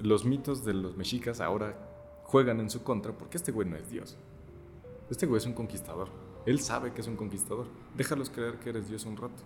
los 0.00 0.24
mitos 0.24 0.64
de 0.64 0.74
los 0.74 0.96
mexicas 0.96 1.40
ahora 1.40 2.20
juegan 2.24 2.60
en 2.60 2.70
su 2.70 2.82
contra 2.82 3.16
porque 3.16 3.36
este 3.36 3.52
güey 3.52 3.68
no 3.68 3.76
es 3.76 3.90
Dios. 3.90 4.16
Este 5.10 5.26
güey 5.26 5.38
es 5.38 5.46
un 5.46 5.54
conquistador. 5.54 6.08
Él 6.46 6.60
sabe 6.60 6.92
que 6.92 7.00
es 7.00 7.06
un 7.08 7.16
conquistador. 7.16 7.66
Déjalos 7.96 8.30
creer 8.30 8.58
que 8.58 8.70
eres 8.70 8.88
Dios 8.88 9.04
un 9.04 9.16
rato. 9.16 9.42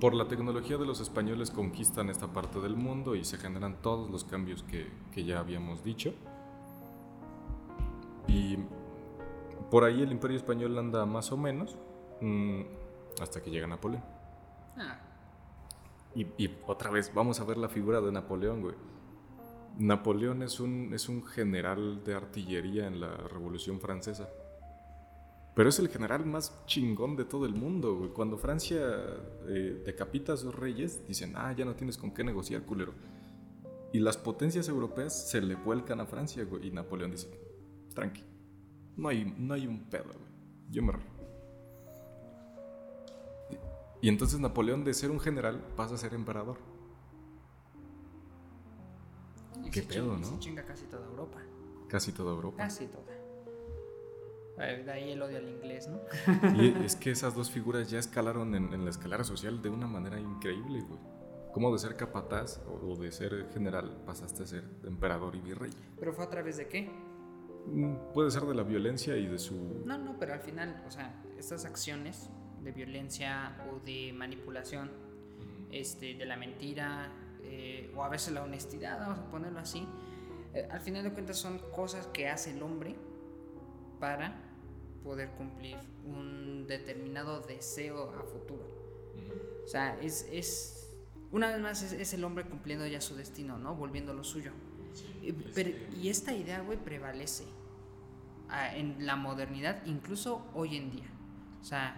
Por 0.00 0.14
la 0.14 0.28
tecnología 0.28 0.76
de 0.78 0.86
los 0.86 1.00
españoles 1.00 1.50
conquistan 1.50 2.10
esta 2.10 2.28
parte 2.32 2.60
del 2.60 2.76
mundo 2.76 3.14
y 3.14 3.24
se 3.24 3.38
generan 3.38 3.80
todos 3.80 4.10
los 4.10 4.24
cambios 4.24 4.62
que, 4.64 4.90
que 5.12 5.24
ya 5.24 5.38
habíamos 5.38 5.82
dicho. 5.84 6.12
Y 8.26 8.58
por 9.70 9.84
ahí 9.84 10.02
el 10.02 10.12
imperio 10.12 10.36
español 10.36 10.78
anda 10.78 11.06
más 11.06 11.32
o 11.32 11.36
menos 11.36 11.76
mm, 12.20 12.62
hasta 13.20 13.42
que 13.42 13.50
llega 13.50 13.66
Napoleón. 13.66 14.04
Ah, 14.76 14.98
Y, 16.14 16.26
y 16.36 16.58
otra 16.66 16.90
vez, 16.90 17.12
vamos 17.14 17.40
a 17.40 17.44
ver 17.44 17.56
la 17.58 17.68
figura 17.68 18.00
de 18.00 18.12
Napoleón, 18.12 18.60
güey. 18.62 18.74
Napoleón 19.78 20.42
es 20.42 20.60
un, 20.60 20.92
es 20.94 21.08
un 21.08 21.24
general 21.24 22.04
de 22.04 22.14
artillería 22.14 22.86
en 22.86 23.00
la 23.00 23.16
Revolución 23.16 23.80
Francesa. 23.80 24.28
Pero 25.54 25.68
es 25.68 25.78
el 25.78 25.88
general 25.88 26.24
más 26.24 26.64
chingón 26.66 27.16
de 27.16 27.24
todo 27.24 27.44
el 27.44 27.54
mundo. 27.54 28.12
Cuando 28.14 28.38
Francia 28.38 28.80
eh, 29.48 29.82
decapita 29.84 30.32
a 30.32 30.36
sus 30.36 30.54
reyes, 30.54 31.06
dicen, 31.06 31.34
ah, 31.36 31.52
ya 31.52 31.64
no 31.64 31.74
tienes 31.74 31.98
con 31.98 32.12
qué 32.12 32.24
negociar, 32.24 32.62
culero. 32.62 32.94
Y 33.92 34.00
las 34.00 34.16
potencias 34.16 34.68
europeas 34.68 35.30
se 35.30 35.42
le 35.42 35.54
vuelcan 35.54 36.00
a 36.00 36.06
Francia, 36.06 36.44
güey. 36.44 36.68
Y 36.68 36.70
Napoleón 36.70 37.10
dice, 37.10 37.28
tranqui, 37.94 38.24
no 38.96 39.08
hay, 39.08 39.34
no 39.36 39.52
hay 39.52 39.66
un 39.66 39.90
pedo, 39.90 40.04
güey. 40.04 40.32
Yo 40.70 40.82
me 40.82 40.92
río. 40.92 41.12
Y 44.00 44.08
entonces 44.08 44.40
Napoleón 44.40 44.84
de 44.84 44.94
ser 44.94 45.10
un 45.10 45.20
general 45.20 45.62
pasa 45.76 45.94
a 45.94 45.98
ser 45.98 46.14
emperador. 46.14 46.56
Qué 49.72 49.80
se 49.82 49.86
pedo, 49.88 50.14
chinga- 50.16 50.20
¿no? 50.20 50.26
Se 50.26 50.38
chinga 50.38 50.64
casi 50.64 50.84
toda 50.86 51.06
Europa. 51.06 51.38
Casi 51.88 52.12
toda 52.12 52.32
Europa. 52.32 52.56
Casi 52.58 52.86
toda. 52.86 53.12
De 54.58 54.92
ahí 54.92 55.10
el 55.10 55.20
odio 55.22 55.38
al 55.38 55.48
inglés, 55.48 55.88
¿no? 55.88 56.00
Y 56.56 56.84
es 56.84 56.94
que 57.02 57.10
esas 57.10 57.34
dos 57.34 57.50
figuras 57.50 57.90
ya 57.90 57.98
escalaron 57.98 58.54
en, 58.54 58.72
en 58.72 58.84
la 58.84 58.90
escalera 58.90 59.24
social 59.24 59.60
de 59.62 59.68
una 59.70 59.86
manera 59.86 60.20
increíble, 60.20 60.80
güey. 60.82 61.00
Como 61.52 61.72
de 61.72 61.78
ser 61.78 61.96
capataz 61.96 62.60
o, 62.66 62.92
o 62.92 62.96
de 62.96 63.10
ser 63.12 63.48
general 63.52 64.02
pasaste 64.06 64.42
a 64.42 64.46
ser 64.46 64.64
emperador 64.84 65.34
y 65.36 65.40
virrey. 65.40 65.70
Pero 65.98 66.12
fue 66.14 66.24
a 66.24 66.30
través 66.30 66.56
de 66.58 66.68
qué? 66.68 66.90
Mm, 67.66 68.12
Puede 68.14 68.30
ser 68.30 68.42
de 68.44 68.54
la 68.54 68.62
violencia 68.62 69.16
y 69.16 69.26
de 69.26 69.38
su... 69.38 69.82
No, 69.84 69.98
no, 69.98 70.16
pero 70.18 70.32
al 70.34 70.40
final, 70.40 70.82
o 70.86 70.90
sea, 70.90 71.22
estas 71.38 71.64
acciones 71.64 72.30
de 72.62 72.72
violencia 72.72 73.56
o 73.70 73.84
de 73.84 74.12
manipulación, 74.14 74.90
este, 75.70 76.14
de 76.14 76.24
la 76.24 76.36
mentira, 76.36 77.10
eh, 77.54 77.92
o 77.94 78.02
a 78.02 78.08
veces 78.08 78.32
la 78.32 78.42
honestidad, 78.42 78.98
vamos 78.98 79.18
a 79.18 79.30
ponerlo 79.30 79.58
así, 79.60 79.86
eh, 80.54 80.66
al 80.70 80.80
final 80.80 81.02
de 81.04 81.12
cuentas 81.12 81.36
son 81.38 81.58
cosas 81.74 82.06
que 82.08 82.28
hace 82.28 82.50
el 82.52 82.62
hombre 82.62 82.94
para 84.00 84.34
poder 85.04 85.30
cumplir 85.32 85.76
un 86.06 86.66
determinado 86.66 87.40
deseo 87.40 88.10
a 88.18 88.22
futuro. 88.22 88.64
O 89.64 89.68
sea, 89.68 90.00
es, 90.00 90.26
es 90.32 90.88
una 91.30 91.48
vez 91.50 91.60
más 91.60 91.82
es, 91.82 91.92
es 91.92 92.14
el 92.14 92.24
hombre 92.24 92.44
cumpliendo 92.44 92.86
ya 92.86 93.00
su 93.00 93.14
destino, 93.16 93.58
¿no? 93.58 93.74
Volviendo 93.74 94.14
lo 94.14 94.24
suyo. 94.24 94.52
Y- 95.22 95.32
pero- 95.32 95.70
y 96.00 96.08
esta 96.08 96.32
idea, 96.32 96.60
güey, 96.62 96.78
prevalece 96.78 97.44
ah, 98.48 98.74
en 98.76 99.04
la 99.06 99.16
modernidad, 99.16 99.84
incluso 99.86 100.44
hoy 100.54 100.76
en 100.76 100.90
día. 100.90 101.08
O 101.60 101.64
sea, 101.64 101.96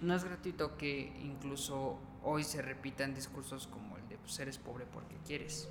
no 0.00 0.14
es 0.14 0.24
gratuito 0.24 0.76
que 0.76 1.12
incluso 1.22 1.98
hoy 2.24 2.42
se 2.44 2.60
repitan 2.62 3.14
discursos 3.14 3.66
como 3.66 3.96
el 3.98 4.08
de 4.08 4.18
pues, 4.18 4.38
eres 4.40 4.58
pobre 4.58 4.86
porque 4.92 5.16
quieres. 5.26 5.68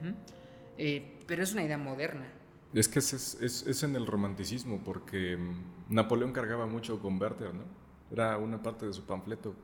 Ujú. 0.00 0.14
Eh, 0.78 1.18
pero 1.26 1.42
es 1.42 1.52
una 1.52 1.62
idea 1.64 1.78
moderna. 1.78 2.26
Es 2.72 2.88
que 2.88 3.00
es, 3.00 3.12
es- 3.12 3.34
es- 3.40 3.66
es 3.66 3.82
en 3.82 3.96
el 3.96 4.06
romanticismo, 4.06 4.82
porque 4.84 5.36
mm, 5.36 5.92
Napoleón 5.94 6.32
cargaba 6.32 6.66
mucho 6.66 7.00
con 7.00 7.20
Werther, 7.20 7.52
¿no? 7.54 7.64
Era 8.10 8.38
una 8.38 8.62
parte 8.62 8.86
de 8.86 8.92
su 8.92 9.04
panfleto. 9.04 9.54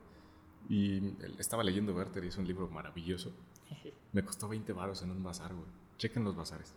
Y 0.68 1.14
estaba 1.38 1.62
leyendo 1.62 1.94
Werther 1.94 2.24
y 2.24 2.28
es 2.28 2.36
un 2.36 2.46
libro 2.46 2.68
maravilloso. 2.68 3.32
Me 4.12 4.24
costó 4.24 4.48
20 4.48 4.72
varos 4.72 5.02
en 5.02 5.10
un 5.12 5.22
bazar, 5.22 5.54
güey. 5.54 5.66
Chequen 5.98 6.24
los 6.24 6.34
bazares. 6.34 6.74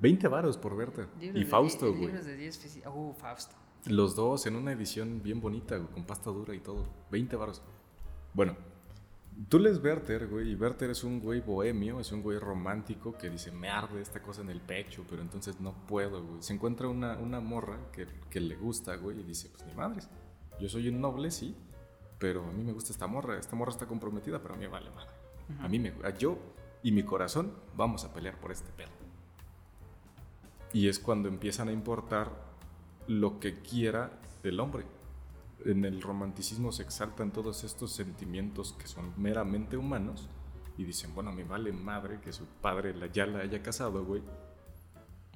20 0.00 0.28
varos 0.28 0.56
por. 0.58 0.72
Libros 0.76 1.42
Y 1.42 1.44
Fausto, 1.44 1.88
güey. 1.92 2.06
Libros 2.06 2.24
de 2.26 2.36
10 2.36 2.58
fisi- 2.82 2.86
Uh, 2.92 3.12
Fausto. 3.14 3.54
Los 3.86 4.16
dos 4.16 4.46
en 4.46 4.56
una 4.56 4.72
edición 4.72 5.22
bien 5.22 5.40
bonita, 5.40 5.76
güey, 5.76 5.88
con 5.92 6.04
pasta 6.04 6.30
dura 6.30 6.54
y 6.54 6.58
todo. 6.58 6.84
20 7.10 7.36
varos. 7.36 7.62
Bueno, 8.34 8.56
tú 9.48 9.60
lees 9.60 9.82
Werther, 9.82 10.26
güey, 10.26 10.50
y 10.50 10.54
Werther 10.56 10.90
es 10.90 11.04
un 11.04 11.20
güey 11.20 11.40
bohemio, 11.40 12.00
es 12.00 12.10
un 12.10 12.20
güey 12.20 12.38
romántico 12.38 13.16
que 13.16 13.30
dice, 13.30 13.52
me 13.52 13.68
arde 13.68 14.02
esta 14.02 14.20
cosa 14.20 14.42
en 14.42 14.50
el 14.50 14.60
pecho, 14.60 15.04
pero 15.08 15.22
entonces 15.22 15.60
no 15.60 15.72
puedo, 15.86 16.24
güey. 16.24 16.42
Se 16.42 16.52
encuentra 16.52 16.88
una, 16.88 17.16
una 17.18 17.40
morra 17.40 17.78
que, 17.92 18.06
que 18.28 18.40
le 18.40 18.56
gusta, 18.56 18.96
güey, 18.96 19.20
y 19.20 19.22
dice, 19.22 19.50
pues 19.50 19.64
ni 19.64 19.72
madres. 19.74 20.08
Yo 20.60 20.68
soy 20.68 20.88
un 20.88 21.00
noble, 21.00 21.30
sí, 21.30 21.54
pero 22.18 22.44
a 22.44 22.52
mí 22.52 22.64
me 22.64 22.72
gusta 22.72 22.92
esta 22.92 23.06
morra. 23.06 23.38
Esta 23.38 23.54
morra 23.54 23.70
está 23.70 23.86
comprometida, 23.86 24.42
pero 24.42 24.54
a 24.54 24.56
mí 24.56 24.66
vale 24.66 24.90
madre. 24.90 25.10
A 25.60 25.68
mí 25.68 25.78
me... 25.78 25.92
a 26.02 26.10
yo 26.10 26.38
y 26.82 26.90
mi 26.90 27.04
corazón 27.04 27.52
vamos 27.76 28.04
a 28.04 28.12
pelear 28.12 28.40
por 28.40 28.50
este 28.50 28.72
pedo. 28.72 28.90
Y 30.72 30.88
es 30.88 30.98
cuando 30.98 31.28
empiezan 31.28 31.68
a 31.68 31.72
importar 31.72 32.45
lo 33.08 33.40
que 33.40 33.60
quiera 33.60 34.10
el 34.42 34.60
hombre. 34.60 34.84
En 35.64 35.84
el 35.84 36.02
romanticismo 36.02 36.72
se 36.72 36.82
exaltan 36.82 37.32
todos 37.32 37.64
estos 37.64 37.92
sentimientos 37.92 38.74
que 38.74 38.86
son 38.86 39.12
meramente 39.16 39.76
humanos 39.76 40.28
y 40.78 40.84
dicen, 40.84 41.14
bueno, 41.14 41.32
me 41.32 41.44
vale 41.44 41.72
madre 41.72 42.20
que 42.20 42.32
su 42.32 42.44
padre 42.44 42.94
la, 42.94 43.06
ya 43.06 43.26
la 43.26 43.40
haya 43.40 43.62
casado, 43.62 44.04
güey. 44.04 44.22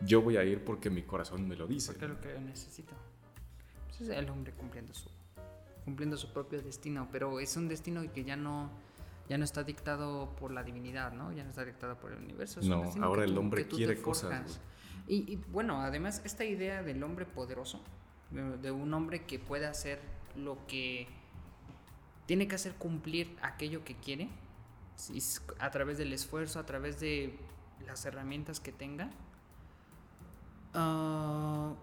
Yo 0.05 0.23
voy 0.23 0.37
a 0.37 0.45
ir 0.45 0.65
porque 0.65 0.91
mi 0.91 1.03
corazón 1.03 1.49
me 1.49 1.57
lo 1.57 1.67
dice. 1.67 1.93
Porque 1.93 2.05
es 2.07 2.11
lo 2.11 2.21
que 2.21 2.41
necesito. 2.41 2.93
Pues 3.89 4.03
es 4.03 4.09
el 4.11 4.29
hombre 4.31 4.53
cumpliendo 4.53 4.95
su, 4.95 5.09
cumpliendo 5.85 6.17
su 6.17 6.33
propio 6.33 6.63
destino, 6.63 7.09
pero 7.11 7.41
es 7.41 7.57
un 7.57 7.69
destino 7.69 8.03
que 8.13 8.25
ya 8.25 8.37
no, 8.37 8.71
ya 9.29 9.39
no 9.39 9.45
está 9.45 9.63
dictado 9.63 10.35
por 10.37 10.53
la 10.53 10.63
divinidad, 10.63 11.13
¿no? 11.13 11.33
Ya 11.33 11.43
no 11.43 11.51
está 11.51 11.65
dictado 11.65 11.99
por 11.99 12.13
el 12.13 12.19
universo. 12.19 12.61
es 12.61 12.67
No, 12.67 12.85
ahora 13.03 13.25
el 13.25 13.37
hombre 13.37 13.67
quiere 13.67 14.01
cosas. 14.01 14.61
Y, 15.07 15.37
bueno, 15.51 15.81
además 15.81 16.23
esta 16.25 16.45
idea 16.45 16.83
del 16.83 17.03
hombre 17.03 17.27
poderoso, 17.27 17.81
de, 18.31 18.71
un 18.71 18.95
hombre 18.95 19.25
que 19.25 19.39
puede 19.39 19.67
hacer 19.67 20.01
lo 20.37 20.65
que 20.67 21.09
tiene 22.27 22.47
que 22.47 22.55
hacer 22.55 22.75
cumplir 22.75 23.37
aquello 23.43 23.85
que 23.85 23.97
quiere, 23.97 24.29
a 25.59 25.71
través 25.71 25.99
del 25.99 26.13
esfuerzo, 26.13 26.61
a 26.61 26.67
través 26.67 27.01
de 27.01 27.39
las 27.87 28.05
herramientas 28.05 28.61
que 28.61 28.71
tenga, 28.71 29.11
ah, 30.75 31.75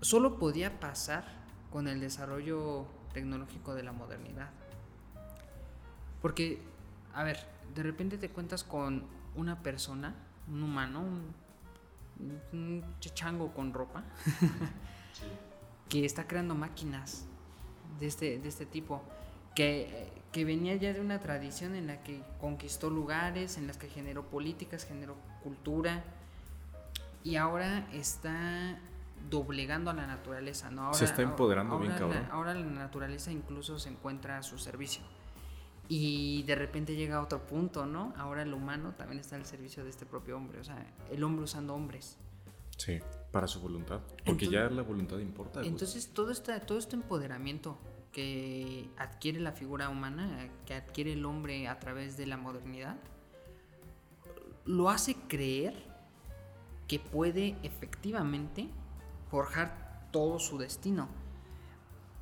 solo 0.00 0.38
podía 0.38 0.80
pasar 0.80 1.24
con 1.70 1.88
el 1.88 2.00
desarrollo 2.00 2.86
tecnológico 3.12 3.74
de 3.74 3.82
la 3.82 3.92
modernidad. 3.92 4.50
Porque, 6.22 6.60
a 7.14 7.22
ver, 7.22 7.38
de 7.74 7.82
repente 7.82 8.18
te 8.18 8.30
cuentas 8.30 8.64
con 8.64 9.04
una 9.34 9.62
persona, 9.62 10.14
un 10.48 10.62
humano, 10.62 11.00
un, 11.00 11.34
un 12.52 12.84
chango 13.00 13.52
con 13.52 13.72
ropa, 13.74 14.02
que 15.88 16.04
está 16.04 16.26
creando 16.26 16.54
máquinas 16.54 17.26
de 18.00 18.06
este, 18.06 18.38
de 18.38 18.48
este 18.48 18.66
tipo, 18.66 19.02
que, 19.54 20.12
que 20.32 20.44
venía 20.44 20.74
ya 20.76 20.92
de 20.92 21.00
una 21.00 21.20
tradición 21.20 21.74
en 21.74 21.86
la 21.86 22.02
que 22.02 22.22
conquistó 22.40 22.90
lugares, 22.90 23.56
en 23.56 23.66
las 23.66 23.76
que 23.76 23.88
generó 23.88 24.24
políticas, 24.24 24.84
generó 24.84 25.16
cultura, 25.42 26.02
y 27.22 27.36
ahora 27.36 27.88
está 27.92 28.78
doblegando 29.30 29.90
a 29.90 29.94
la 29.94 30.06
naturaleza, 30.06 30.70
¿no? 30.70 30.82
Ahora, 30.86 30.98
Se 30.98 31.04
está 31.06 31.22
empoderando 31.22 31.78
bien, 31.78 31.92
ahora 31.92 32.06
la- 32.06 32.14
cabrón. 32.14 32.30
ahora 32.32 32.54
la 32.54 32.66
naturaleza 32.66 33.32
incluso 33.32 33.78
se 33.78 33.88
encuentra 33.88 34.38
a 34.38 34.42
su 34.42 34.58
servicio. 34.58 35.02
Y 35.88 36.42
de 36.44 36.54
repente 36.56 36.96
llega 36.96 37.16
a 37.16 37.22
otro 37.22 37.46
punto, 37.46 37.86
¿no? 37.86 38.12
Ahora 38.16 38.42
el 38.42 38.52
humano 38.52 38.94
también 38.96 39.20
está 39.20 39.36
al 39.36 39.46
servicio 39.46 39.84
de 39.84 39.90
este 39.90 40.04
propio 40.06 40.36
hombre, 40.36 40.60
o 40.60 40.64
sea, 40.64 40.84
el 41.10 41.22
hombre 41.22 41.44
usando 41.44 41.74
hombres. 41.74 42.18
Sí, 42.76 42.98
para 43.30 43.46
su 43.46 43.60
voluntad. 43.60 44.00
Porque 44.00 44.46
Entonces- 44.46 44.50
ya 44.50 44.68
la 44.68 44.82
voluntad 44.82 45.18
importa. 45.18 45.62
Entonces, 45.62 46.08
todo 46.12 46.30
este, 46.30 46.58
todo 46.60 46.78
este 46.78 46.96
empoderamiento 46.96 47.78
que 48.12 48.88
adquiere 48.96 49.40
la 49.40 49.52
figura 49.52 49.88
humana, 49.88 50.48
que 50.64 50.74
adquiere 50.74 51.12
el 51.12 51.24
hombre 51.24 51.68
a 51.68 51.78
través 51.78 52.16
de 52.16 52.26
la 52.26 52.36
modernidad, 52.36 52.96
lo 54.64 54.90
hace 54.90 55.14
creer 55.28 55.74
que 56.88 56.98
puede 56.98 57.56
efectivamente 57.62 58.68
forjar 59.30 60.08
todo 60.12 60.38
su 60.38 60.58
destino. 60.58 61.08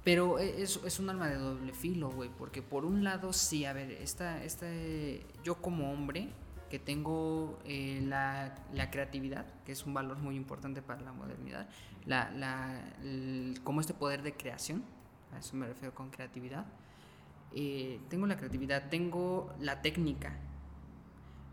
Pero 0.04 0.38
e- 0.38 0.62
es, 0.62 0.80
es 0.84 0.98
un 0.98 1.10
arma 1.10 1.28
de 1.28 1.36
doble 1.36 1.72
filo, 1.72 2.10
güey, 2.10 2.30
porque 2.30 2.62
por 2.62 2.84
un 2.84 3.04
lado, 3.04 3.32
sí, 3.32 3.64
a 3.64 3.72
ver, 3.72 3.90
esta, 3.90 4.42
esta, 4.44 4.66
yo 5.42 5.56
como 5.62 5.92
hombre, 5.92 6.28
que 6.70 6.78
tengo 6.78 7.58
eh, 7.64 8.00
la, 8.04 8.54
la 8.72 8.90
creatividad, 8.90 9.46
que 9.64 9.72
es 9.72 9.86
un 9.86 9.94
valor 9.94 10.18
muy 10.18 10.36
importante 10.36 10.82
para 10.82 11.00
la 11.00 11.12
modernidad, 11.12 11.68
la, 12.06 12.30
la, 12.32 12.80
el- 13.02 13.60
como 13.64 13.80
este 13.80 13.94
poder 13.94 14.22
de 14.22 14.34
creación, 14.34 14.84
a 15.34 15.38
eso 15.38 15.56
me 15.56 15.66
refiero 15.66 15.94
con 15.94 16.10
creatividad, 16.10 16.66
eh, 17.52 18.00
tengo 18.08 18.26
la 18.26 18.36
creatividad, 18.36 18.88
tengo 18.90 19.54
la 19.60 19.80
técnica, 19.82 20.36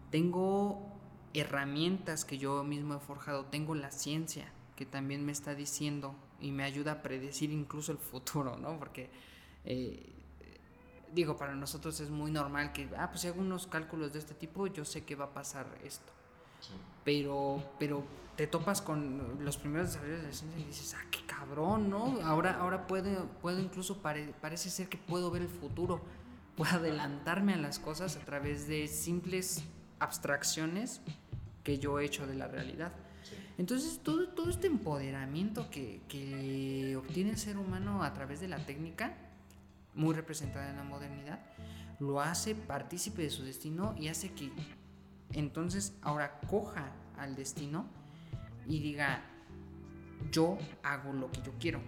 tengo 0.09 0.87
herramientas 1.33 2.25
que 2.25 2.37
yo 2.37 2.63
mismo 2.63 2.95
he 2.95 2.99
forjado, 2.99 3.45
tengo 3.45 3.75
la 3.75 3.91
ciencia 3.91 4.51
que 4.75 4.85
también 4.85 5.25
me 5.25 5.31
está 5.31 5.55
diciendo 5.55 6.15
y 6.41 6.51
me 6.51 6.63
ayuda 6.63 6.93
a 6.93 7.01
predecir 7.01 7.51
incluso 7.51 7.91
el 7.91 7.97
futuro, 7.97 8.57
¿no? 8.57 8.77
Porque, 8.79 9.09
eh, 9.65 10.11
digo, 11.13 11.37
para 11.37 11.53
nosotros 11.55 11.99
es 11.99 12.09
muy 12.09 12.31
normal 12.31 12.71
que, 12.73 12.89
ah, 12.97 13.09
pues 13.09 13.21
si 13.21 13.27
hago 13.27 13.41
unos 13.41 13.67
cálculos 13.67 14.13
de 14.13 14.19
este 14.19 14.33
tipo, 14.33 14.67
yo 14.67 14.85
sé 14.85 15.03
que 15.03 15.15
va 15.15 15.25
a 15.25 15.33
pasar 15.33 15.67
esto. 15.83 16.11
Pero, 17.03 17.63
pero 17.79 18.03
te 18.35 18.45
topas 18.47 18.81
con 18.81 19.43
los 19.43 19.57
primeros 19.57 19.87
desarrollos 19.87 20.21
de 20.21 20.27
la 20.27 20.33
ciencia 20.33 20.59
y 20.61 20.65
dices, 20.65 20.93
ah, 20.95 21.03
qué 21.09 21.25
cabrón, 21.25 21.89
¿no? 21.89 22.19
Ahora, 22.23 22.57
ahora 22.59 22.87
puedo, 22.87 23.25
puedo 23.41 23.59
incluso, 23.59 23.97
pare- 24.01 24.33
parece 24.39 24.69
ser 24.69 24.87
que 24.87 24.97
puedo 24.97 25.31
ver 25.31 25.41
el 25.41 25.49
futuro, 25.49 26.01
puedo 26.55 26.75
adelantarme 26.75 27.53
a 27.53 27.57
las 27.57 27.79
cosas 27.79 28.15
a 28.17 28.19
través 28.19 28.67
de 28.67 28.87
simples 28.87 29.63
abstracciones 29.99 31.01
que 31.63 31.77
yo 31.79 31.99
he 31.99 32.05
hecho 32.05 32.25
de 32.27 32.35
la 32.35 32.47
realidad. 32.47 32.91
Entonces, 33.61 33.99
todo, 34.01 34.27
todo 34.29 34.49
este 34.49 34.65
empoderamiento 34.65 35.69
que, 35.69 36.01
que 36.07 36.95
obtiene 36.97 37.29
el 37.29 37.37
ser 37.37 37.57
humano 37.57 38.01
a 38.01 38.11
través 38.11 38.39
de 38.39 38.47
la 38.47 38.65
técnica, 38.65 39.15
muy 39.93 40.15
representada 40.15 40.71
en 40.71 40.77
la 40.77 40.83
modernidad, 40.83 41.39
lo 41.99 42.21
hace 42.21 42.55
partícipe 42.55 43.21
de 43.21 43.29
su 43.29 43.43
destino 43.43 43.93
y 43.99 44.07
hace 44.07 44.31
que 44.31 44.51
entonces 45.33 45.93
ahora 46.01 46.39
coja 46.49 46.91
al 47.19 47.35
destino 47.35 47.85
y 48.67 48.79
diga, 48.79 49.21
yo 50.31 50.57
hago 50.81 51.13
lo 51.13 51.29
que 51.31 51.43
yo 51.43 51.51
quiero. 51.59 51.81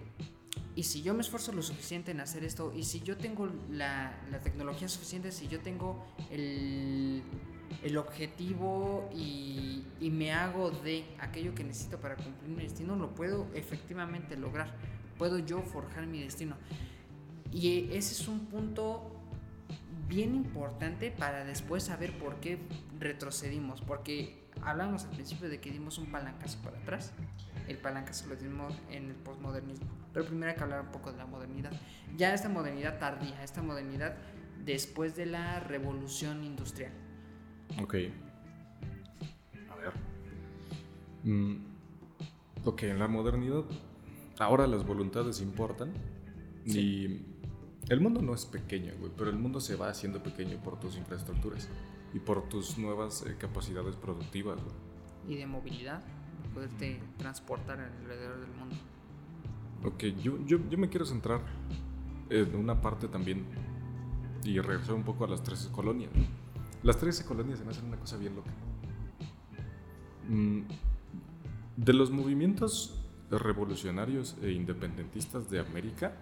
Y 0.76 0.84
si 0.84 1.02
yo 1.02 1.12
me 1.12 1.22
esfuerzo 1.22 1.50
lo 1.50 1.62
suficiente 1.62 2.12
en 2.12 2.20
hacer 2.20 2.44
esto, 2.44 2.72
y 2.72 2.84
si 2.84 3.00
yo 3.00 3.16
tengo 3.16 3.50
la, 3.68 4.16
la 4.30 4.40
tecnología 4.40 4.86
suficiente, 4.88 5.32
si 5.32 5.48
yo 5.48 5.58
tengo 5.58 6.06
el, 6.30 7.24
el 7.82 7.96
objetivo 7.96 9.08
y, 9.14 9.84
me 10.00 10.32
hago 10.32 10.70
de 10.70 11.04
aquello 11.18 11.54
que 11.54 11.64
necesito 11.64 11.98
para 11.98 12.16
cumplir 12.16 12.50
mi 12.50 12.62
destino, 12.62 12.94
lo 12.94 13.14
puedo 13.14 13.48
efectivamente 13.54 14.36
lograr. 14.36 14.72
Puedo 15.18 15.38
yo 15.38 15.62
forjar 15.62 16.06
mi 16.06 16.22
destino. 16.22 16.56
Y 17.50 17.88
ese 17.92 18.12
es 18.12 18.28
un 18.28 18.46
punto 18.46 19.10
bien 20.08 20.34
importante 20.34 21.10
para 21.10 21.44
después 21.44 21.84
saber 21.84 22.16
por 22.18 22.36
qué 22.36 22.58
retrocedimos. 22.98 23.80
Porque 23.80 24.44
hablamos 24.62 25.04
al 25.04 25.10
principio 25.10 25.48
de 25.48 25.60
que 25.60 25.70
dimos 25.70 25.98
un 25.98 26.06
palancazo 26.06 26.58
para 26.58 26.78
atrás. 26.78 27.12
El 27.66 27.78
palancazo 27.78 28.26
lo 28.26 28.36
dimos 28.36 28.74
en 28.90 29.08
el 29.08 29.14
posmodernismo. 29.16 29.88
Pero 30.12 30.26
primero 30.26 30.50
hay 30.52 30.56
que 30.56 30.62
hablar 30.62 30.82
un 30.82 30.92
poco 30.92 31.12
de 31.12 31.18
la 31.18 31.26
modernidad. 31.26 31.72
Ya 32.16 32.34
esta 32.34 32.48
modernidad 32.48 32.98
tardía, 32.98 33.42
esta 33.42 33.62
modernidad 33.62 34.16
después 34.64 35.16
de 35.16 35.26
la 35.26 35.60
revolución 35.60 36.44
industrial. 36.44 36.92
Ok. 37.82 37.94
A 39.70 39.76
ver. 39.76 39.92
Mm, 41.24 41.56
ok, 42.64 42.82
en 42.84 42.98
la 42.98 43.08
modernidad, 43.08 43.64
ahora 44.38 44.66
las 44.66 44.86
voluntades 44.86 45.40
importan. 45.40 45.92
Y 46.66 47.20
el 47.88 48.00
mundo 48.00 48.22
no 48.22 48.34
es 48.34 48.46
pequeño, 48.46 48.94
güey, 48.98 49.12
pero 49.16 49.28
el 49.28 49.36
mundo 49.36 49.60
se 49.60 49.76
va 49.76 49.88
haciendo 49.88 50.22
pequeño 50.22 50.62
por 50.62 50.80
tus 50.80 50.96
infraestructuras 50.96 51.68
y 52.14 52.18
por 52.20 52.48
tus 52.48 52.78
nuevas 52.78 53.24
eh, 53.26 53.36
capacidades 53.38 53.96
productivas, 53.96 54.58
güey. 54.62 55.34
Y 55.34 55.38
de 55.38 55.46
movilidad, 55.46 56.02
de 56.42 56.48
poderte 56.54 57.00
transportar 57.18 57.80
alrededor 57.80 58.40
del 58.40 58.50
mundo. 58.52 58.76
Ok, 59.84 60.04
yo, 60.22 60.38
yo, 60.46 60.58
yo 60.70 60.78
me 60.78 60.88
quiero 60.88 61.04
centrar 61.04 61.42
en 62.30 62.56
una 62.56 62.80
parte 62.80 63.08
también 63.08 63.44
y 64.44 64.58
regresar 64.60 64.94
un 64.94 65.02
poco 65.02 65.24
a 65.24 65.28
las 65.28 65.42
13 65.42 65.70
colonias. 65.70 66.10
Las 66.84 66.98
13 66.98 67.24
colonias 67.24 67.58
se 67.58 67.64
me 67.64 67.70
hacen 67.72 67.86
una 67.86 67.96
cosa 67.96 68.16
bien 68.16 68.36
loca. 68.36 68.50
Mm, 70.28 70.60
De 71.76 71.92
los 71.92 72.10
movimientos 72.12 73.00
revolucionarios 73.30 74.36
e 74.42 74.52
independentistas 74.52 75.50
de 75.50 75.58
América, 75.58 76.14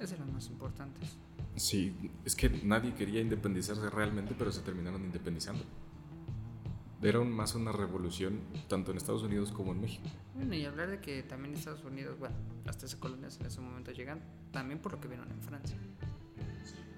Es 0.00 0.10
de 0.10 0.18
los 0.18 0.32
más 0.32 0.48
importantes. 0.48 1.16
sí, 1.54 1.94
es 2.24 2.34
que 2.34 2.48
nadie 2.64 2.92
quería 2.94 3.20
independizarse 3.20 3.88
realmente, 3.90 4.34
pero 4.36 4.50
se 4.50 4.62
terminaron 4.62 5.04
independizando. 5.04 5.62
Era 7.00 7.20
un- 7.20 7.30
más 7.30 7.54
una 7.54 7.70
revolución 7.70 8.40
tanto 8.68 8.90
en 8.90 8.96
Estados 8.96 9.22
Unidos 9.22 9.52
como 9.52 9.70
en 9.72 9.80
México. 9.80 10.08
Bueno, 10.34 10.54
y 10.54 10.64
hablar 10.64 10.90
de 10.90 11.00
que 11.00 11.22
también 11.22 11.54
Estados 11.54 11.84
Unidos, 11.84 12.18
bueno, 12.18 12.34
las 12.64 12.76
13 12.78 12.98
colonias 12.98 13.38
en 13.38 13.46
ese 13.46 13.60
momento 13.60 13.92
llegan, 13.92 14.20
también 14.50 14.80
por 14.80 14.92
lo 14.92 15.00
que 15.00 15.06
vieron 15.06 15.30
en 15.30 15.40
Francia. 15.40 15.76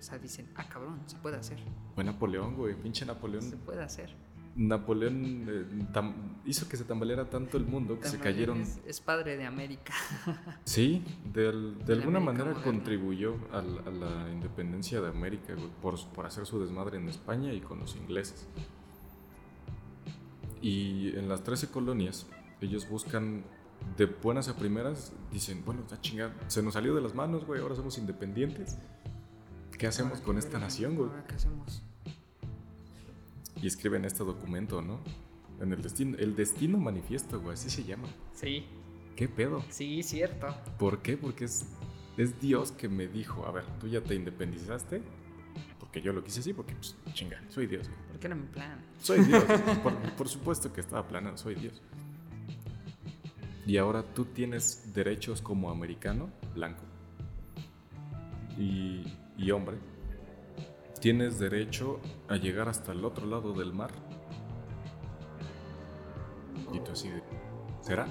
O 0.01 0.02
sea, 0.02 0.18
dicen, 0.18 0.48
ah, 0.56 0.66
cabrón, 0.68 0.98
se 1.06 1.16
puede 1.18 1.36
hacer, 1.36 1.59
Fue 1.94 2.02
Napoleón, 2.02 2.56
güey, 2.56 2.74
pinche 2.74 3.05
Napoleón. 3.05 3.43
se 3.43 3.56
puede 3.56 3.82
hacer. 3.82 4.14
Napoleón 4.56 5.47
eh, 5.48 5.64
tam- 5.93 6.40
hizo 6.44 6.68
que 6.68 6.77
se 6.77 6.85
tambaleara 6.85 7.31
tanto 7.31 7.56
el 7.56 7.64
mundo 7.66 8.01
que 8.01 8.09
se 8.09 8.18
cayeron. 8.18 8.60
Es, 8.60 8.81
es 8.85 9.01
padre 9.01 9.36
de 9.36 9.44
América. 9.47 9.93
Sí, 10.64 11.05
de, 11.32 11.48
alguna 11.48 12.18
América 12.18 12.20
manera 12.20 12.44
moderna. 12.47 12.62
contribuyó 12.64 13.36
a 13.52 13.62
la, 13.62 13.81
a 13.82 13.90
la 13.90 14.31
independencia 14.32 15.01
de 15.01 15.09
América 15.09 15.55
güey, 15.55 15.68
por, 15.81 16.05
por 16.09 16.27
hacer 16.27 16.47
su 16.47 16.60
desmadre 16.60 16.97
en 16.98 17.09
España 17.09 17.52
y 17.52 17.60
con 17.60 17.78
los 17.78 17.94
ingleses. 17.97 18.48
Y 20.62 21.16
en 21.16 21.28
las 21.28 21.43
13 21.44 21.68
colonias, 21.70 22.27
ellos 22.60 22.89
buscan 22.89 23.44
de 23.97 24.06
buenas 24.06 24.48
a 24.48 24.56
primeras, 24.56 25.12
dicen, 25.32 25.62
bueno, 25.64 25.81
está 25.82 26.01
chingada, 26.01 26.35
se 26.48 26.62
nos 26.62 26.74
salió 26.74 26.94
de 26.94 27.01
las 27.01 27.14
manos, 27.14 27.47
güey, 27.47 27.60
ahora 27.62 27.74
somos 27.74 27.97
independientes. 27.98 28.77
¿Qué 29.81 29.86
hacemos 29.86 30.20
con 30.20 30.35
¿qué 30.35 30.40
esta 30.40 30.59
nación, 30.59 30.94
güey? 30.94 31.09
¿Qué 31.27 31.36
hacemos? 31.36 31.82
Y 33.62 33.66
escriben 33.66 34.05
este 34.05 34.23
documento, 34.24 34.82
¿no? 34.82 35.01
En 35.59 35.73
el 35.73 35.81
destino, 35.81 36.19
el 36.19 36.36
destino 36.36 36.77
manifiesto, 36.77 37.40
güey, 37.40 37.55
así 37.55 37.70
se 37.70 37.85
llama. 37.85 38.07
Sí, 38.35 38.66
¿Qué 39.16 39.27
pedo? 39.27 39.65
sí, 39.70 40.02
cierto. 40.02 40.55
¿Por 40.78 41.01
qué? 41.01 41.16
Porque 41.16 41.47
es, 41.47 41.65
es 42.19 42.39
Dios 42.43 42.73
que 42.73 42.90
me 42.90 43.07
dijo, 43.07 43.47
a 43.47 43.52
ver, 43.52 43.65
tú 43.81 43.89
ya 43.89 44.02
te 44.02 44.15
independizaste, 44.15 45.01
porque 45.78 46.02
yo 46.02 46.12
lo 46.12 46.23
quise 46.23 46.40
así, 46.40 46.52
porque 46.52 46.74
pues, 46.74 46.94
chinga, 47.15 47.43
soy 47.48 47.66
Dios. 47.66 47.89
güey. 47.89 48.01
Porque 48.11 48.27
era 48.27 48.36
mi 48.36 48.48
plan. 48.48 48.85
Soy 49.01 49.24
Dios. 49.24 49.43
por, 49.82 49.98
por 50.12 50.28
supuesto 50.28 50.70
que 50.74 50.82
estaba 50.82 51.09
planeado, 51.09 51.39
soy 51.39 51.55
Dios. 51.55 51.81
Y 53.65 53.78
ahora 53.78 54.02
tú 54.02 54.27
tienes 54.27 54.93
derechos 54.93 55.40
como 55.40 55.70
americano, 55.70 56.28
blanco, 56.55 56.82
y, 58.59 59.05
y 59.41 59.51
hombre. 59.53 59.79
Tienes 61.01 61.39
derecho 61.39 61.99
a 62.29 62.37
llegar 62.37 62.69
hasta 62.69 62.93
el 62.93 63.05
otro 63.05 63.27
lado 63.27 63.55
del 63.55 63.73
mar. 63.73 63.91
Y 66.73 66.81
tú 66.81 66.93
así 66.93 67.09
de, 67.09 67.23
¿será? 67.81 68.07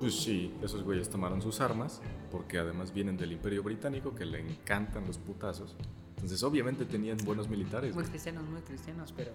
Pues 0.00 0.20
sí, 0.20 0.52
esos 0.60 0.82
güeyes 0.82 1.08
tomaron 1.08 1.40
sus 1.40 1.60
armas, 1.60 2.02
porque 2.32 2.58
además 2.58 2.92
vienen 2.92 3.16
del 3.16 3.30
Imperio 3.32 3.62
Británico, 3.62 4.12
que 4.14 4.26
le 4.26 4.40
encantan 4.40 5.06
los 5.06 5.18
putazos. 5.18 5.76
Entonces, 6.16 6.42
obviamente 6.42 6.84
tenían 6.84 7.18
buenos 7.24 7.48
militares. 7.48 7.94
Muy 7.94 8.02
güey. 8.02 8.10
cristianos, 8.10 8.44
muy 8.44 8.60
cristianos, 8.62 9.14
pero 9.16 9.30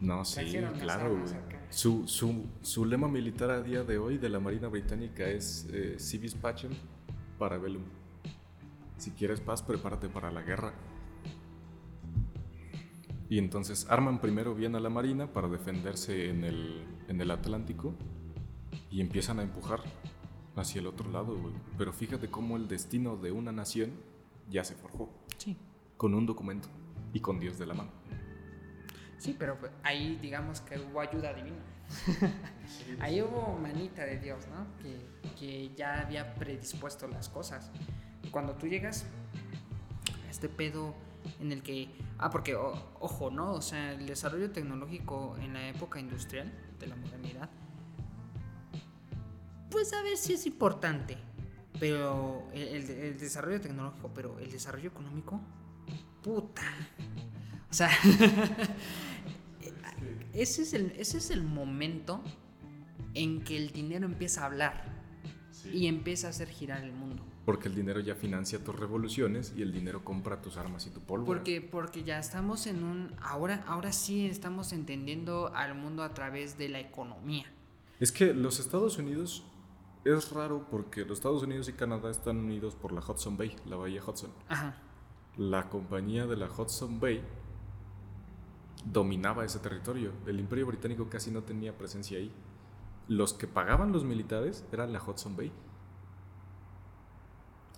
No, 0.00 0.24
sí, 0.24 0.40
claro, 0.80 1.10
güey. 1.10 1.34
Su, 1.68 2.08
su, 2.08 2.46
su 2.62 2.86
lema 2.86 3.08
militar 3.08 3.50
a 3.50 3.60
día 3.62 3.84
de 3.84 3.98
hoy 3.98 4.16
de 4.16 4.30
la 4.30 4.40
Marina 4.40 4.68
Británica 4.68 5.28
es 5.28 5.68
eh, 5.70 5.96
Civis 5.98 6.34
Pacem 6.34 6.70
para 7.38 7.58
Bellum. 7.58 7.82
Si 8.98 9.12
quieres 9.12 9.40
paz, 9.40 9.62
prepárate 9.62 10.08
para 10.08 10.30
la 10.30 10.42
guerra. 10.42 10.74
Y 13.30 13.38
entonces 13.38 13.86
arman 13.88 14.20
primero 14.20 14.54
bien 14.54 14.74
a 14.74 14.80
la 14.80 14.88
Marina 14.88 15.32
para 15.32 15.48
defenderse 15.48 16.30
en 16.30 16.44
el, 16.44 16.84
en 17.08 17.20
el 17.20 17.30
Atlántico 17.30 17.94
y 18.90 19.00
empiezan 19.00 19.38
a 19.38 19.42
empujar 19.42 19.80
hacia 20.56 20.80
el 20.80 20.86
otro 20.86 21.10
lado, 21.10 21.38
güey. 21.38 21.54
Pero 21.76 21.92
fíjate 21.92 22.28
cómo 22.28 22.56
el 22.56 22.68
destino 22.68 23.16
de 23.16 23.30
una 23.30 23.52
nación 23.52 23.92
ya 24.50 24.64
se 24.64 24.74
forjó 24.74 25.10
sí. 25.36 25.56
con 25.96 26.14
un 26.14 26.26
documento 26.26 26.68
y 27.12 27.20
con 27.20 27.38
Dios 27.38 27.58
de 27.58 27.66
la 27.66 27.74
mano. 27.74 27.90
Sí, 29.18 29.36
pero 29.38 29.58
ahí 29.82 30.18
digamos 30.22 30.60
que 30.62 30.78
hubo 30.78 31.00
ayuda 31.00 31.34
divina. 31.34 31.58
ahí 33.00 33.20
hubo 33.20 33.58
manita 33.58 34.04
de 34.04 34.18
Dios, 34.18 34.46
¿no? 34.48 34.66
Que, 34.82 35.34
que 35.38 35.74
ya 35.76 36.00
había 36.00 36.34
predispuesto 36.34 37.06
las 37.08 37.28
cosas. 37.28 37.70
Cuando 38.30 38.54
tú 38.54 38.66
llegas 38.66 39.06
a 40.26 40.30
este 40.30 40.48
pedo 40.48 40.94
en 41.40 41.52
el 41.52 41.62
que... 41.62 41.88
Ah, 42.18 42.30
porque, 42.30 42.54
o- 42.54 42.90
ojo, 43.00 43.30
¿no? 43.30 43.52
O 43.52 43.62
sea, 43.62 43.92
el 43.92 44.06
desarrollo 44.06 44.50
tecnológico 44.50 45.36
en 45.40 45.54
la 45.54 45.68
época 45.68 46.00
industrial 46.00 46.52
de 46.80 46.86
la 46.86 46.96
modernidad, 46.96 47.48
pues 49.70 49.92
a 49.92 50.02
ver 50.02 50.16
si 50.16 50.34
es 50.34 50.46
importante. 50.46 51.16
Pero 51.80 52.48
el, 52.52 52.62
el- 52.68 52.90
el 52.90 53.18
desarrollo 53.18 53.60
tecnológico, 53.60 54.10
pero 54.14 54.38
el 54.40 54.50
desarrollo 54.50 54.88
económico, 54.90 55.40
puta. 56.22 56.62
O 57.70 57.74
sea, 57.74 57.90
ese 60.32 60.62
es, 60.62 60.74
el, 60.74 60.92
ese 60.98 61.18
es 61.18 61.30
el 61.30 61.42
momento 61.44 62.20
en 63.14 63.42
que 63.42 63.56
el 63.56 63.70
dinero 63.70 64.06
empieza 64.06 64.42
a 64.42 64.46
hablar 64.46 64.84
y 65.72 65.86
empieza 65.86 66.28
a 66.28 66.30
hacer 66.30 66.48
girar 66.48 66.82
el 66.82 66.92
mundo. 66.92 67.22
Porque 67.48 67.68
el 67.68 67.74
dinero 67.74 67.98
ya 68.00 68.14
financia 68.14 68.62
tus 68.62 68.78
revoluciones 68.78 69.54
y 69.56 69.62
el 69.62 69.72
dinero 69.72 70.04
compra 70.04 70.42
tus 70.42 70.58
armas 70.58 70.86
y 70.86 70.90
tu 70.90 71.00
pólvora. 71.00 71.38
Porque, 71.38 71.62
porque 71.62 72.04
ya 72.04 72.18
estamos 72.18 72.66
en 72.66 72.84
un... 72.84 73.14
Ahora, 73.22 73.64
ahora 73.66 73.90
sí 73.90 74.26
estamos 74.26 74.74
entendiendo 74.74 75.50
al 75.54 75.74
mundo 75.74 76.02
a 76.02 76.12
través 76.12 76.58
de 76.58 76.68
la 76.68 76.78
economía. 76.78 77.46
Es 78.00 78.12
que 78.12 78.34
los 78.34 78.60
Estados 78.60 78.98
Unidos 78.98 79.46
es 80.04 80.30
raro 80.32 80.66
porque 80.70 81.06
los 81.06 81.16
Estados 81.20 81.42
Unidos 81.42 81.70
y 81.70 81.72
Canadá 81.72 82.10
están 82.10 82.36
unidos 82.36 82.74
por 82.74 82.92
la 82.92 83.00
Hudson 83.00 83.38
Bay, 83.38 83.56
la 83.64 83.76
bahía 83.76 84.02
Hudson. 84.06 84.30
Ajá. 84.50 84.76
La 85.38 85.70
compañía 85.70 86.26
de 86.26 86.36
la 86.36 86.50
Hudson 86.50 87.00
Bay 87.00 87.24
dominaba 88.84 89.46
ese 89.46 89.58
territorio. 89.60 90.12
El 90.26 90.38
Imperio 90.38 90.66
Británico 90.66 91.08
casi 91.08 91.30
no 91.30 91.44
tenía 91.44 91.78
presencia 91.78 92.18
ahí. 92.18 92.30
Los 93.08 93.32
que 93.32 93.46
pagaban 93.46 93.90
los 93.90 94.04
militares 94.04 94.66
eran 94.70 94.92
la 94.92 95.02
Hudson 95.02 95.34
Bay. 95.34 95.50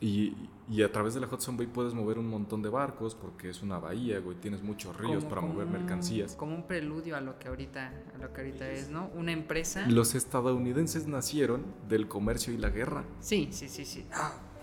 Y, 0.03 0.35
y 0.71 0.83
a 0.83 0.91
través 0.91 1.13
de 1.13 1.21
la 1.21 1.27
Hudson 1.27 1.59
Bay 1.59 1.67
puedes 1.67 1.93
mover 1.93 2.19
un 2.19 2.27
montón 2.27 2.63
de 2.63 2.71
barcos 2.71 3.15
porque 3.15 3.51
es 3.51 3.61
una 3.63 3.79
bahía, 3.79 4.19
güey. 4.21 4.37
Tienes 4.39 4.63
muchos 4.63 4.97
ríos 4.97 5.17
Como- 5.25 5.29
para 5.29 5.41
como 5.43 5.53
mover 5.53 5.67
un- 5.67 5.73
mercancías. 5.75 6.35
Como 6.37 6.55
un 6.55 6.67
preludio 6.67 7.17
a 7.17 7.21
lo 7.21 7.39
que 7.39 7.49
ahorita, 7.49 7.93
a 8.15 8.19
lo 8.19 8.33
que 8.33 8.41
ahorita 8.41 8.71
es, 8.71 8.89
¿no? 8.89 9.11
Una 9.15 9.33
empresa. 9.33 9.87
Los 9.89 10.15
estadounidenses 10.15 11.07
nacieron 11.07 11.65
del 11.89 12.09
comercio 12.09 12.53
y 12.55 12.57
la 12.57 12.71
guerra. 12.71 13.05
Sí, 13.21 13.49
sí, 13.53 13.69
sí, 13.69 13.85
sí. 13.85 14.07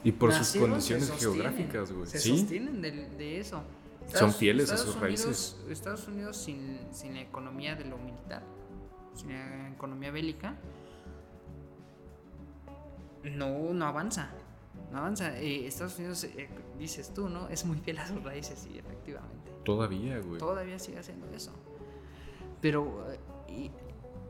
Y 0.04 0.12
por 0.14 0.34
sus 0.34 0.60
condiciones 0.60 1.12
geográficas, 1.20 1.92
güey. 1.92 2.08
Se 2.08 2.18
Sí, 2.20 2.38
sostienen 2.40 2.82
de, 2.82 2.92
de 2.92 3.40
eso. 3.40 3.62
Son 4.08 4.34
fieles 4.34 4.72
a 4.72 4.78
sus 4.78 4.96
Unidos- 4.96 5.02
raíces. 5.02 5.58
Estados 5.70 6.08
Unidos 6.08 6.38
sin, 6.38 6.80
sin 6.92 7.14
la 7.14 7.22
economía 7.22 7.76
de 7.76 7.86
lo 7.86 7.98
militar, 8.00 8.42
sin 9.14 9.30
la 9.34 9.70
economía 9.70 10.10
bélica, 10.12 10.56
no, 13.24 13.74
no 13.74 13.86
avanza. 13.86 14.30
No 14.92 15.00
avanza. 15.00 15.38
Eh, 15.40 15.68
Estados 15.68 15.98
Unidos, 15.98 16.24
eh, 16.24 16.50
dices 16.78 17.14
tú, 17.14 17.30
¿no? 17.30 17.50
Es 17.50 17.66
muy 17.66 17.78
fiel 17.78 17.98
a 18.00 18.08
sus 18.08 18.24
raíces, 18.24 18.60
sí, 18.60 18.78
efectivamente. 18.78 19.52
todavía, 19.64 20.20
güey. 20.20 20.40
Todavía 20.40 20.80
sigue 20.80 21.00
haciendo 21.00 21.28
eso. 21.32 21.52
Pero 22.62 23.06
eh, 23.50 23.72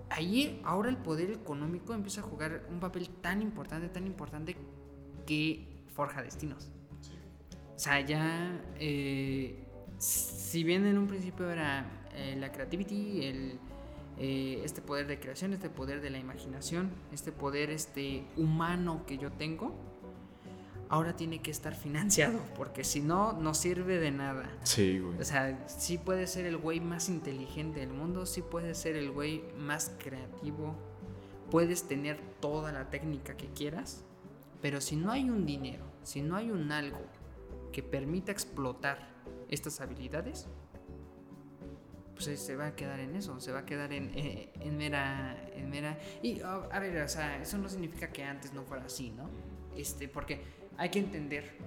ahí 0.10 0.62
ahora 0.64 0.90
el 0.90 0.98
poder 0.98 1.32
económico 1.32 1.94
empieza 1.94 2.22
a 2.22 2.24
jugar 2.24 2.66
un 2.70 2.80
papel 2.80 3.10
tan 3.22 3.42
importante, 3.42 3.88
tan 3.90 4.08
importante 4.08 4.56
que 5.26 5.68
forja 5.94 6.22
destinos. 6.22 6.70
O 7.76 7.80
sea, 7.80 8.02
ya, 8.02 8.60
eh, 8.80 9.64
si 10.00 10.64
bien 10.64 10.86
en 10.86 10.98
un 10.98 11.08
principio 11.08 11.50
era 11.50 11.86
la 12.36 12.52
creativity, 12.52 13.26
el, 13.26 13.60
eh, 14.20 14.62
este 14.64 14.82
poder 14.82 15.06
de 15.06 15.20
creación, 15.20 15.54
este 15.54 15.70
poder 15.70 16.02
de 16.02 16.10
la 16.10 16.18
imaginación, 16.18 16.90
este 17.12 17.32
poder 17.32 17.70
este, 17.70 18.26
humano 18.36 19.04
que 19.06 19.20
yo 19.20 19.32
tengo, 19.32 19.76
ahora 20.90 21.16
tiene 21.16 21.42
que 21.42 21.52
estar 21.52 21.76
financiado, 21.76 22.40
porque 22.56 22.84
si 22.84 23.02
no, 23.02 23.34
no 23.34 23.54
sirve 23.54 24.00
de 24.00 24.12
nada. 24.12 24.50
Sí, 24.64 25.00
güey. 25.00 25.20
O 25.20 25.24
sea, 25.24 25.68
sí 25.68 25.98
puede 25.98 26.28
ser 26.28 26.46
el 26.46 26.58
güey 26.58 26.80
más 26.80 27.10
inteligente 27.10 27.80
del 27.80 27.90
mundo, 27.90 28.26
sí 28.26 28.42
puede 28.42 28.74
ser 28.76 28.96
el 28.96 29.12
güey 29.12 29.44
más 29.58 29.92
creativo, 29.98 30.76
puedes 31.52 31.88
tener 31.88 32.20
toda 32.40 32.72
la 32.72 32.90
técnica 32.90 33.36
que 33.36 33.48
quieras, 33.48 34.04
pero 34.62 34.82
si 34.82 34.96
no 34.96 35.12
hay 35.12 35.30
un 35.30 35.46
dinero, 35.46 35.86
si 36.04 36.22
no 36.22 36.36
hay 36.36 36.52
un 36.52 36.72
algo 36.72 37.06
que 37.72 37.84
permita 37.84 38.32
explotar 38.32 39.10
estas 39.50 39.82
habilidades, 39.82 40.48
pues 42.16 42.40
se 42.40 42.56
va 42.56 42.68
a 42.68 42.76
quedar 42.76 43.00
en 43.00 43.16
eso, 43.16 43.40
se 43.40 43.52
va 43.52 43.60
a 43.60 43.66
quedar 43.66 43.94
en, 43.94 44.12
eh, 44.16 44.50
en 44.60 44.76
mera, 44.76 45.38
en 45.54 45.70
mera... 45.70 46.00
Y 46.24 46.42
a, 46.42 46.56
a 46.56 46.80
ver, 46.80 47.04
o 47.04 47.08
sea, 47.08 47.40
eso 47.40 47.60
no 47.60 47.70
significa 47.70 48.12
que 48.12 48.24
antes 48.24 48.54
no 48.54 48.64
fuera 48.64 48.86
así, 48.86 49.12
¿no? 49.12 49.30
Este, 49.76 50.08
porque 50.08 50.42
hay 50.78 50.90
que 50.90 51.00
entender 51.00 51.58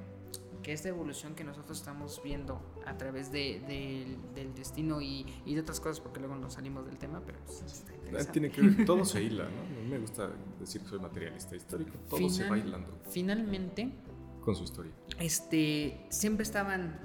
que 0.63 0.73
esta 0.75 0.89
evolución 0.91 1.35
que 1.35 1.43
nosotros 1.43 1.79
estamos 1.79 2.21
viendo 2.23 2.61
a 2.87 2.97
través 2.99 3.33
de, 3.33 3.61
del- 3.67 4.19
del 4.35 4.55
destino 4.55 5.01
y, 5.01 5.25
y 5.47 5.55
de 5.55 5.61
otras 5.63 5.81
cosas, 5.81 6.01
porque 6.01 6.21
luego 6.21 6.37
nos 6.37 6.53
salimos 6.55 6.85
del 6.87 6.99
tema, 6.99 7.23
pero 7.25 7.39
pues, 7.47 7.63
está 7.63 7.93
Ah, 7.93 7.97
interesante. 7.97 8.33
Tiene 8.33 8.51
que 8.51 8.61
ver, 8.61 8.85
todo 8.85 9.05
se 9.07 9.23
hila, 9.23 9.45
¿no? 9.45 9.89
Me 9.89 9.99
gusta 9.99 10.31
decir 10.59 10.83
que 10.83 10.89
soy 10.89 10.99
materialista 10.99 11.57
histórico. 11.57 11.93
Todo 12.11 12.29
se 12.29 12.49
va 12.49 12.59
hilando 12.59 12.99
Finalmente, 13.11 13.91
con 14.45 14.55
su 14.55 14.65
historia. 14.65 14.93
este, 15.19 16.05
siempre 16.11 16.43
estaban 16.43 16.99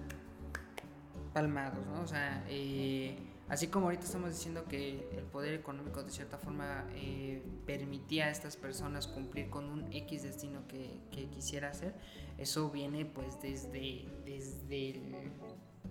palmados, 1.34 1.86
¿no? 1.88 2.02
O 2.02 2.07
sea, 2.07 2.45
eh, 2.49 3.18
Así 3.48 3.68
como 3.68 3.86
ahorita 3.86 4.06
estamos 4.06 4.32
diciendo 4.32 4.66
que 4.68 5.08
el 5.16 5.24
poder 5.26 5.54
económico 5.54 6.02
de 6.02 6.10
cierta 6.10 6.40
forma 6.40 6.88
eh, 6.96 7.44
permitía 7.68 8.26
a 8.26 8.30
estas 8.32 8.58
personas 8.58 9.06
cumplir 9.08 9.52
con 9.52 9.66
un 9.66 9.94
X 9.94 10.24
destino 10.24 10.68
que, 10.68 11.00
quisiera 11.30 11.70
hacer, 11.70 11.94
eso 12.40 12.72
viene 12.72 13.06
pues 13.06 13.40
desde, 13.42 14.06
desde 14.26 14.90
el 14.90 15.32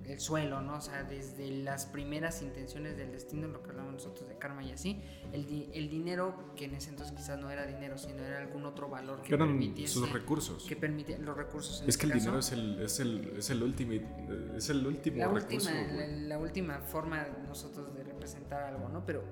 el 0.06 0.20
suelo, 0.20 0.60
¿no? 0.60 0.76
O 0.76 0.80
sea, 0.80 1.02
desde 1.02 1.50
las 1.50 1.86
primeras 1.86 2.42
intenciones 2.42 2.96
del 2.96 3.12
destino, 3.12 3.48
lo 3.48 3.62
que 3.62 3.70
hablamos 3.70 3.94
nosotros 3.94 4.28
de 4.28 4.36
karma 4.36 4.62
y 4.62 4.72
así, 4.72 5.02
el, 5.32 5.70
el 5.72 5.88
dinero, 5.88 6.52
que 6.56 6.66
en 6.66 6.74
ese 6.74 6.90
entonces 6.90 7.14
quizás 7.16 7.38
no 7.38 7.50
era 7.50 7.66
dinero, 7.66 7.96
sino 7.98 8.22
era 8.22 8.38
algún 8.38 8.66
otro 8.66 8.88
valor 8.88 9.22
que 9.22 9.34
Eran 9.34 9.58
sus 9.86 10.10
recursos. 10.12 10.64
Que 10.64 10.76
permitía 10.76 11.18
los 11.18 11.36
recursos. 11.36 11.82
es 11.86 11.96
que 11.96 12.06
el 12.06 12.12
dinero 12.12 12.38
es 12.38 12.52
el, 12.52 12.80
es 12.80 13.00
el, 13.00 13.32
es 13.36 13.50
el, 13.50 13.62
es 14.56 14.70
el 14.70 14.86
último 14.86 15.16
la 15.16 15.28
recurso. 15.28 15.70
Última, 15.70 16.06
la, 16.06 16.38
última 16.38 16.78
forma 16.80 17.26
nosotros 17.46 17.94
de 17.94 18.04
representar 18.04 18.62
algo, 18.62 18.88
¿no? 18.88 19.04
Pero, 19.06 19.24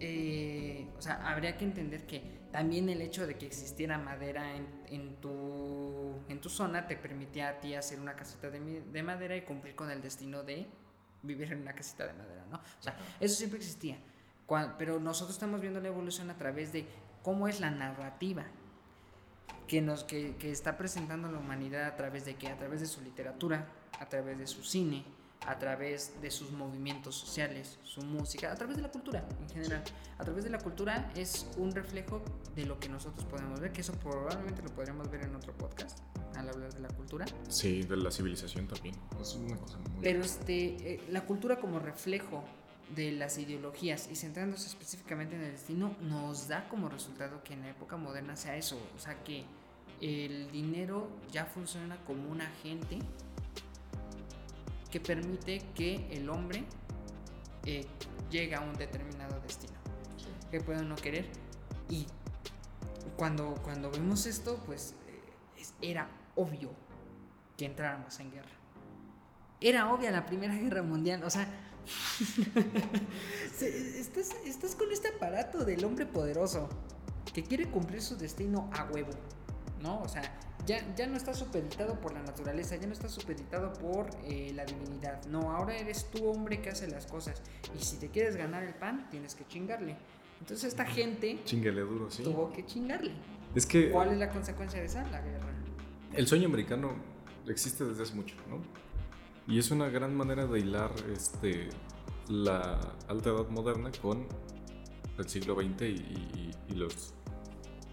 eh, 0.00 0.88
o 0.96 1.02
sea, 1.02 1.28
habría 1.30 1.56
que 1.56 1.64
entender 1.64 2.06
que 2.06 2.39
también 2.52 2.88
el 2.88 3.00
hecho 3.00 3.26
de 3.26 3.36
que 3.36 3.46
existiera 3.46 3.96
madera 3.98 4.56
en, 4.56 4.66
en, 4.88 5.16
tu, 5.16 6.14
en 6.28 6.40
tu 6.40 6.48
zona 6.48 6.86
te 6.86 6.96
permitía 6.96 7.48
a 7.48 7.60
ti 7.60 7.74
hacer 7.74 8.00
una 8.00 8.16
casita 8.16 8.50
de, 8.50 8.82
de, 8.82 9.02
madera 9.02 9.36
y 9.36 9.42
cumplir 9.42 9.74
con 9.74 9.90
el 9.90 10.02
destino 10.02 10.42
de 10.42 10.66
vivir 11.22 11.52
en 11.52 11.62
una 11.62 11.74
casita 11.74 12.06
de 12.06 12.12
madera, 12.12 12.44
¿no? 12.50 12.56
O 12.56 12.82
sea, 12.82 12.96
eso 13.20 13.36
siempre 13.36 13.58
existía. 13.58 13.98
pero 14.78 14.98
nosotros 14.98 15.36
estamos 15.36 15.60
viendo 15.60 15.80
la 15.80 15.88
evolución 15.88 16.30
a 16.30 16.36
través 16.36 16.72
de 16.72 16.86
cómo 17.22 17.46
es 17.46 17.60
la 17.60 17.70
narrativa 17.70 18.44
que, 19.68 19.80
nos, 19.80 20.02
que, 20.02 20.36
que 20.36 20.50
está 20.50 20.76
presentando 20.76 21.30
la 21.30 21.38
humanidad 21.38 21.86
a 21.86 21.96
través 21.96 22.24
de 22.24 22.34
qué? 22.34 22.48
A 22.48 22.56
través 22.56 22.80
de 22.80 22.86
su 22.86 23.00
literatura, 23.00 23.68
a 24.00 24.08
través 24.08 24.38
de 24.38 24.48
su 24.48 24.64
cine, 24.64 25.04
a 25.46 25.58
través 25.58 26.20
de 26.20 26.30
sus 26.30 26.52
movimientos 26.52 27.14
sociales, 27.16 27.78
su 27.82 28.02
música, 28.02 28.52
a 28.52 28.54
través 28.54 28.76
de 28.76 28.82
la 28.82 28.90
cultura 28.90 29.26
en 29.40 29.48
general. 29.48 29.82
A 30.18 30.24
través 30.24 30.44
de 30.44 30.50
la 30.50 30.58
cultura 30.58 31.10
es 31.16 31.46
un 31.56 31.72
reflejo 31.72 32.22
de 32.54 32.66
lo 32.66 32.78
que 32.78 32.88
nosotros 32.88 33.24
podemos 33.24 33.60
ver, 33.60 33.72
que 33.72 33.80
eso 33.80 33.92
probablemente 33.94 34.62
lo 34.62 34.68
podríamos 34.70 35.10
ver 35.10 35.22
en 35.22 35.34
otro 35.34 35.52
podcast 35.56 36.00
al 36.36 36.48
hablar 36.48 36.72
de 36.72 36.80
la 36.80 36.88
cultura. 36.88 37.26
Sí, 37.48 37.82
de 37.82 37.96
la 37.96 38.10
civilización 38.10 38.66
también. 38.66 38.94
Es 39.20 39.34
una 39.34 39.56
cosa 39.56 39.78
muy 39.78 40.02
Pero 40.02 40.22
este, 40.22 40.94
eh, 40.94 41.00
la 41.10 41.22
cultura 41.22 41.58
como 41.58 41.78
reflejo 41.78 42.44
de 42.94 43.12
las 43.12 43.38
ideologías 43.38 44.08
y 44.10 44.16
centrándose 44.16 44.66
específicamente 44.66 45.36
en 45.36 45.42
el 45.42 45.52
destino 45.52 45.94
nos 46.00 46.48
da 46.48 46.68
como 46.68 46.88
resultado 46.88 47.42
que 47.44 47.54
en 47.54 47.60
la 47.60 47.70
época 47.70 47.96
moderna 47.96 48.36
sea 48.36 48.56
eso, 48.56 48.80
o 48.96 48.98
sea 48.98 49.22
que 49.22 49.44
el 50.00 50.50
dinero 50.50 51.08
ya 51.30 51.44
funciona 51.44 51.96
como 52.04 52.28
un 52.30 52.40
agente 52.40 52.98
que 54.90 55.00
permite 55.00 55.62
que 55.74 56.08
el 56.10 56.28
hombre 56.28 56.64
eh, 57.64 57.86
llegue 58.30 58.54
a 58.54 58.60
un 58.60 58.74
determinado 58.74 59.40
destino 59.40 59.78
que 60.50 60.60
puede 60.60 60.84
no 60.84 60.96
querer. 60.96 61.26
Y 61.88 62.06
cuando, 63.16 63.54
cuando 63.62 63.90
vemos 63.90 64.26
esto, 64.26 64.60
pues 64.66 64.94
eh, 65.08 65.64
era 65.80 66.08
obvio 66.36 66.70
que 67.56 67.66
entráramos 67.66 68.18
en 68.20 68.32
guerra. 68.32 68.50
Era 69.60 69.92
obvia 69.92 70.10
la 70.10 70.26
Primera 70.26 70.54
Guerra 70.58 70.82
Mundial, 70.82 71.22
o 71.24 71.30
sea, 71.30 71.46
estás, 73.60 74.34
estás 74.44 74.74
con 74.74 74.90
este 74.90 75.08
aparato 75.08 75.64
del 75.64 75.84
hombre 75.84 76.06
poderoso 76.06 76.68
que 77.32 77.42
quiere 77.42 77.70
cumplir 77.70 78.02
su 78.02 78.16
destino 78.16 78.70
a 78.72 78.84
huevo, 78.84 79.12
¿no? 79.80 80.00
O 80.00 80.08
sea, 80.08 80.22
ya, 80.66 80.94
ya 80.94 81.06
no 81.06 81.16
está 81.16 81.34
supeditado 81.34 82.00
por 82.00 82.12
la 82.12 82.22
naturaleza, 82.22 82.76
ya 82.76 82.86
no 82.86 82.92
está 82.92 83.08
supeditado 83.08 83.72
por 83.74 84.10
eh, 84.24 84.52
la 84.54 84.64
divinidad. 84.64 85.24
No, 85.26 85.52
ahora 85.52 85.76
eres 85.76 86.10
tú 86.10 86.28
hombre 86.28 86.60
que 86.60 86.70
hace 86.70 86.88
las 86.88 87.06
cosas. 87.06 87.42
Y 87.78 87.82
si 87.82 87.96
te 87.98 88.08
quieres 88.08 88.36
ganar 88.36 88.62
el 88.62 88.74
pan, 88.74 89.08
tienes 89.10 89.34
que 89.34 89.46
chingarle. 89.46 89.96
Entonces 90.40 90.68
esta 90.68 90.86
gente 90.86 91.38
duro, 91.44 92.10
sí. 92.10 92.22
tuvo 92.22 92.52
que 92.52 92.64
chingarle. 92.64 93.12
Es 93.54 93.66
que, 93.66 93.90
¿Cuál 93.90 94.12
es 94.12 94.18
la 94.18 94.30
consecuencia 94.30 94.80
de 94.80 94.86
esa? 94.86 95.02
La 95.10 95.20
guerra. 95.20 95.48
El 96.14 96.26
sueño 96.26 96.46
americano 96.46 96.94
existe 97.46 97.84
desde 97.84 98.04
hace 98.04 98.14
mucho, 98.14 98.36
¿no? 98.48 98.60
Y 99.52 99.58
es 99.58 99.70
una 99.70 99.88
gran 99.88 100.14
manera 100.14 100.46
de 100.46 100.60
hilar 100.60 100.92
este, 101.12 101.68
la 102.28 102.78
alta 103.08 103.30
edad 103.30 103.48
moderna 103.48 103.90
con 104.00 104.26
el 105.18 105.28
siglo 105.28 105.56
XX 105.56 105.82
y, 105.82 106.50
y 106.68 106.74
los, 106.74 107.14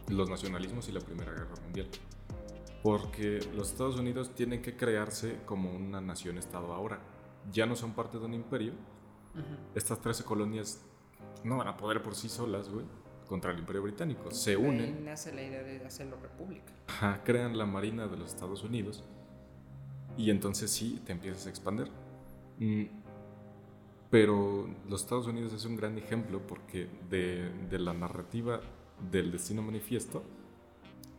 los 0.10 0.30
nacionalismos 0.30 0.88
y 0.90 0.92
la 0.92 1.02
Primera 1.02 1.32
Guerra 1.32 1.56
Mundial 1.64 1.90
porque 2.84 3.40
los 3.56 3.72
Estados 3.72 3.98
Unidos 3.98 4.34
tienen 4.36 4.62
que 4.62 4.76
crearse 4.76 5.40
como 5.46 5.72
una 5.72 6.02
nación-estado 6.02 6.74
ahora. 6.74 7.00
Ya 7.52 7.66
no 7.66 7.76
son 7.76 7.94
parte 7.94 8.18
de 8.20 8.26
un 8.26 8.34
imperio. 8.34 8.74
Estas 9.76 10.02
13 10.02 10.24
colonias 10.24 10.84
no 11.44 11.58
van 11.58 11.68
a 11.68 11.78
poder 11.78 12.02
por 12.02 12.16
sí 12.16 12.28
solas, 12.30 12.70
güey, 12.70 12.86
contra 13.28 13.52
el 13.52 13.60
imperio 13.60 13.84
británico. 13.84 14.32
Se 14.32 14.58
unen. 14.58 15.06
nace 15.06 15.34
la 15.34 15.44
idea 15.44 15.64
de 15.64 15.86
hacerlo 15.86 16.18
república. 16.22 16.74
Ajá, 16.88 17.22
crean 17.24 17.58
la 17.58 17.66
marina 17.66 18.08
de 18.08 18.18
los 18.18 18.34
Estados 18.34 18.64
Unidos 18.64 19.04
y 20.18 20.32
entonces 20.32 20.72
sí 20.72 21.02
te 21.06 21.12
empiezas 21.12 21.46
a 21.46 21.50
expandir. 21.50 21.92
Mm, 22.60 22.86
pero 24.10 24.68
los 24.90 25.02
Estados 25.02 25.28
Unidos 25.28 25.54
es 25.54 25.66
un 25.66 25.76
gran 25.76 25.98
ejemplo 25.98 26.42
porque 26.48 26.90
de, 27.10 27.50
de 27.70 27.80
la 27.80 27.94
narrativa 27.94 28.62
del 29.12 29.32
destino 29.32 29.62
manifiesto 29.62 30.24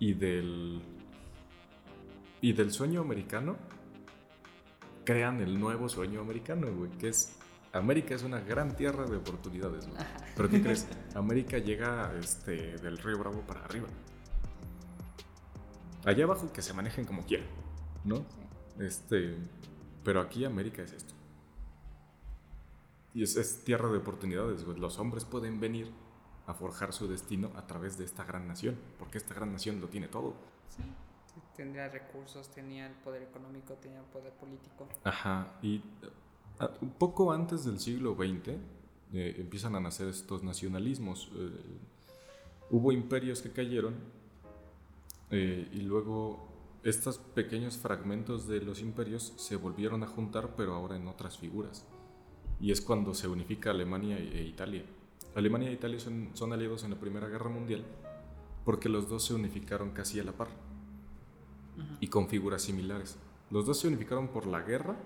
y 0.01 0.15
del 0.15 0.83
y 2.41 2.53
del 2.53 2.73
sueño 2.73 3.01
americano, 3.01 3.57
crean 5.05 5.41
el 5.41 5.59
nuevo 5.59 5.89
sueño 5.89 6.21
americano, 6.21 6.73
güey, 6.73 6.91
que 6.93 7.09
es 7.09 7.37
América 7.73 8.15
es 8.15 8.23
una 8.23 8.41
gran 8.41 8.77
tierra 8.77 9.07
de 9.07 9.17
oportunidades, 9.17 9.87
güey. 9.87 10.03
Pero 10.37 10.49
¿qué 10.49 10.63
crees? 10.63 10.87
América 11.15 11.59
llega 11.59 12.13
este, 12.19 12.79
del 12.79 12.99
río 12.99 13.19
Bravo 13.19 13.41
para 13.43 13.65
arriba. 13.65 13.89
Allá 16.05 16.25
abajo 16.25 16.53
que 16.53 16.63
se 16.63 16.73
manejen 16.73 17.05
como 17.05 17.25
quieran, 17.25 17.49
¿no? 18.05 18.25
Este, 18.79 19.37
pero 20.05 20.21
aquí 20.21 20.45
América 20.45 20.83
es 20.83 20.93
esto. 20.93 21.15
Y 23.15 23.23
es, 23.23 23.37
es 23.37 23.65
tierra 23.65 23.91
de 23.91 23.99
oportunidades, 23.99 24.65
güey. 24.65 24.79
Los 24.79 24.99
hombres 24.99 25.25
pueden 25.25 25.61
venir 25.61 25.91
a 26.47 26.55
forjar 26.55 26.93
su 26.93 27.09
destino 27.09 27.51
a 27.57 27.67
través 27.67 27.99
de 27.99 28.05
esta 28.05 28.25
gran 28.25 28.47
nación, 28.47 28.77
porque 28.99 29.19
esta 29.19 29.35
gran 29.35 29.53
nación 29.53 29.81
lo 29.81 29.89
tiene 29.89 30.09
todo. 30.09 30.35
Sí 30.69 30.83
tendría 31.59 31.89
recursos, 31.89 32.49
tenía 32.49 32.87
el 32.87 32.95
poder 32.95 33.21
económico, 33.21 33.75
tenía 33.75 33.99
el 33.99 34.07
poder 34.07 34.33
político. 34.35 34.87
Ajá, 35.03 35.59
y 35.61 35.83
ah, 36.61 36.71
un 36.81 36.91
poco 36.91 37.33
antes 37.33 37.65
del 37.65 37.81
siglo 37.81 38.15
XX 38.15 38.51
eh, 39.13 39.35
empiezan 39.39 39.75
a 39.75 39.81
nacer 39.81 40.07
estos 40.07 40.45
nacionalismos. 40.45 41.33
Eh, 41.35 41.51
hubo 42.71 42.93
imperios 42.93 43.43
que 43.43 43.51
cayeron 43.51 43.97
eh, 45.33 45.69
y 45.73 45.81
luego 45.81 46.47
estos 46.85 47.19
pequeños 47.19 47.77
fragmentos 47.77 48.47
de 48.47 48.61
los 48.61 48.81
imperios 48.81 49.35
se 49.37 49.57
volvieron 49.57 50.05
a 50.05 50.07
juntar, 50.07 50.55
pero 50.57 50.77
ahora 50.77 50.95
en 50.95 51.09
otras 51.09 51.39
figuras. 51.39 51.85
Y 52.61 52.71
es 52.71 52.81
cuando 52.81 53.15
se 53.15 53.27
unifica 53.27 53.71
Alemania 53.71 54.17
e 54.17 54.45
Italia. 54.45 54.85
Alemania 55.35 55.71
e 55.71 55.73
Italia 55.73 55.99
son, 55.99 56.31
son 56.35 56.53
aliados 56.53 56.85
en 56.85 56.91
la 56.91 57.01
Primera 57.01 57.29
Guerra 57.29 57.51
Mundial 57.51 57.85
porque 58.65 58.91
los 58.91 59.09
dos 59.09 59.25
se 59.25 59.33
unificaron 59.33 59.93
casi 59.93 60.21
a 60.21 60.25
la 60.25 60.33
par 60.33 60.49
y 62.01 62.09
con 62.09 62.29
figuras 62.29 62.63
similares. 62.63 63.17
Los 63.51 63.67
dos 63.67 63.81
se 63.81 63.89
unificaron 63.89 64.29
por 64.29 64.47
la 64.47 64.61
guerra 64.61 64.97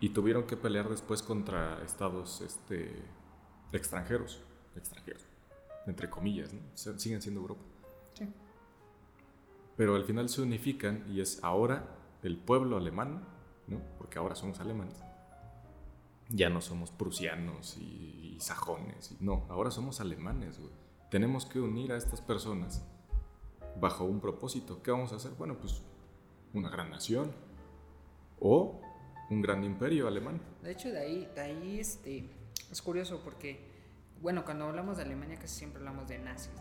y 0.00 0.10
tuvieron 0.10 0.46
que 0.46 0.56
pelear 0.56 0.88
después 0.88 1.22
contra 1.22 1.82
estados 1.84 2.40
este, 2.40 3.02
extranjeros, 3.72 4.40
extranjeros, 4.76 5.26
entre 5.86 6.08
comillas, 6.08 6.50
siguen 6.74 7.22
siendo 7.22 7.40
Europa. 7.40 7.62
Sí. 8.14 8.28
Pero 9.76 9.96
al 9.96 10.04
final 10.04 10.28
se 10.28 10.42
unifican 10.42 11.04
y 11.10 11.20
es 11.20 11.42
ahora 11.42 11.96
el 12.22 12.36
pueblo 12.36 12.76
alemán, 12.76 13.24
¿no? 13.66 13.80
porque 13.98 14.18
ahora 14.18 14.34
somos 14.34 14.60
alemanes. 14.60 14.96
Ya 16.28 16.48
no 16.48 16.60
somos 16.60 16.90
prusianos 16.90 17.76
y, 17.78 18.36
sajones, 18.40 19.16
no, 19.20 19.44
ahora 19.50 19.70
somos 19.70 20.00
alemanes, 20.00 20.58
Tenemos 21.10 21.44
que 21.44 21.60
unir 21.60 21.92
a 21.92 21.96
estas 21.98 22.22
personas 22.22 22.82
bajo 23.78 24.04
un 24.04 24.20
propósito. 24.20 24.82
¿Qué 24.82 24.90
vamos 24.90 25.12
a 25.12 25.16
hacer? 25.16 25.32
Bueno, 25.32 25.56
pues 25.58 25.82
una 26.54 26.70
gran 26.70 26.90
nación 26.90 27.32
o 28.40 28.80
un 29.30 29.40
gran 29.40 29.62
imperio 29.62 30.08
alemán. 30.08 30.40
De 30.62 30.72
hecho, 30.72 30.90
de 30.90 30.98
ahí, 30.98 31.30
de 31.34 31.40
ahí 31.40 31.78
este, 31.78 32.28
es 32.70 32.82
curioso 32.82 33.20
porque, 33.22 33.60
bueno, 34.20 34.44
cuando 34.44 34.66
hablamos 34.66 34.96
de 34.96 35.04
Alemania 35.04 35.36
casi 35.36 35.58
siempre 35.58 35.78
hablamos 35.78 36.08
de 36.08 36.18
nazis, 36.18 36.52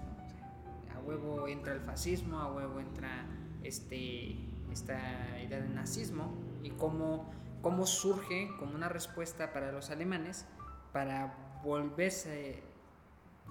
a 0.95 0.99
huevo 0.99 1.47
entra 1.47 1.73
el 1.73 1.81
fascismo, 1.81 2.39
a 2.39 2.51
huevo 2.53 2.79
entra 2.79 3.25
este, 3.63 4.35
esta 4.71 5.39
idea 5.41 5.59
de 5.59 5.69
nazismo 5.69 6.33
y 6.63 6.71
cómo, 6.71 7.31
cómo 7.61 7.85
surge 7.85 8.49
como 8.59 8.75
una 8.75 8.89
respuesta 8.89 9.51
para 9.51 9.71
los 9.71 9.89
alemanes 9.89 10.45
para 10.93 11.59
volverse 11.63 12.61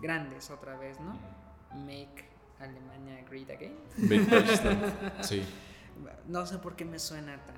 grandes 0.00 0.50
otra 0.50 0.76
vez, 0.76 0.98
¿no? 1.00 1.18
Make 1.74 2.27
Alemania 2.60 3.24
Great 3.28 3.50
Again. 3.50 3.76
sí. 5.22 5.42
No 6.26 6.46
sé 6.46 6.58
por 6.58 6.76
qué 6.76 6.84
me 6.84 6.98
suena 6.98 7.36
tan, 7.44 7.56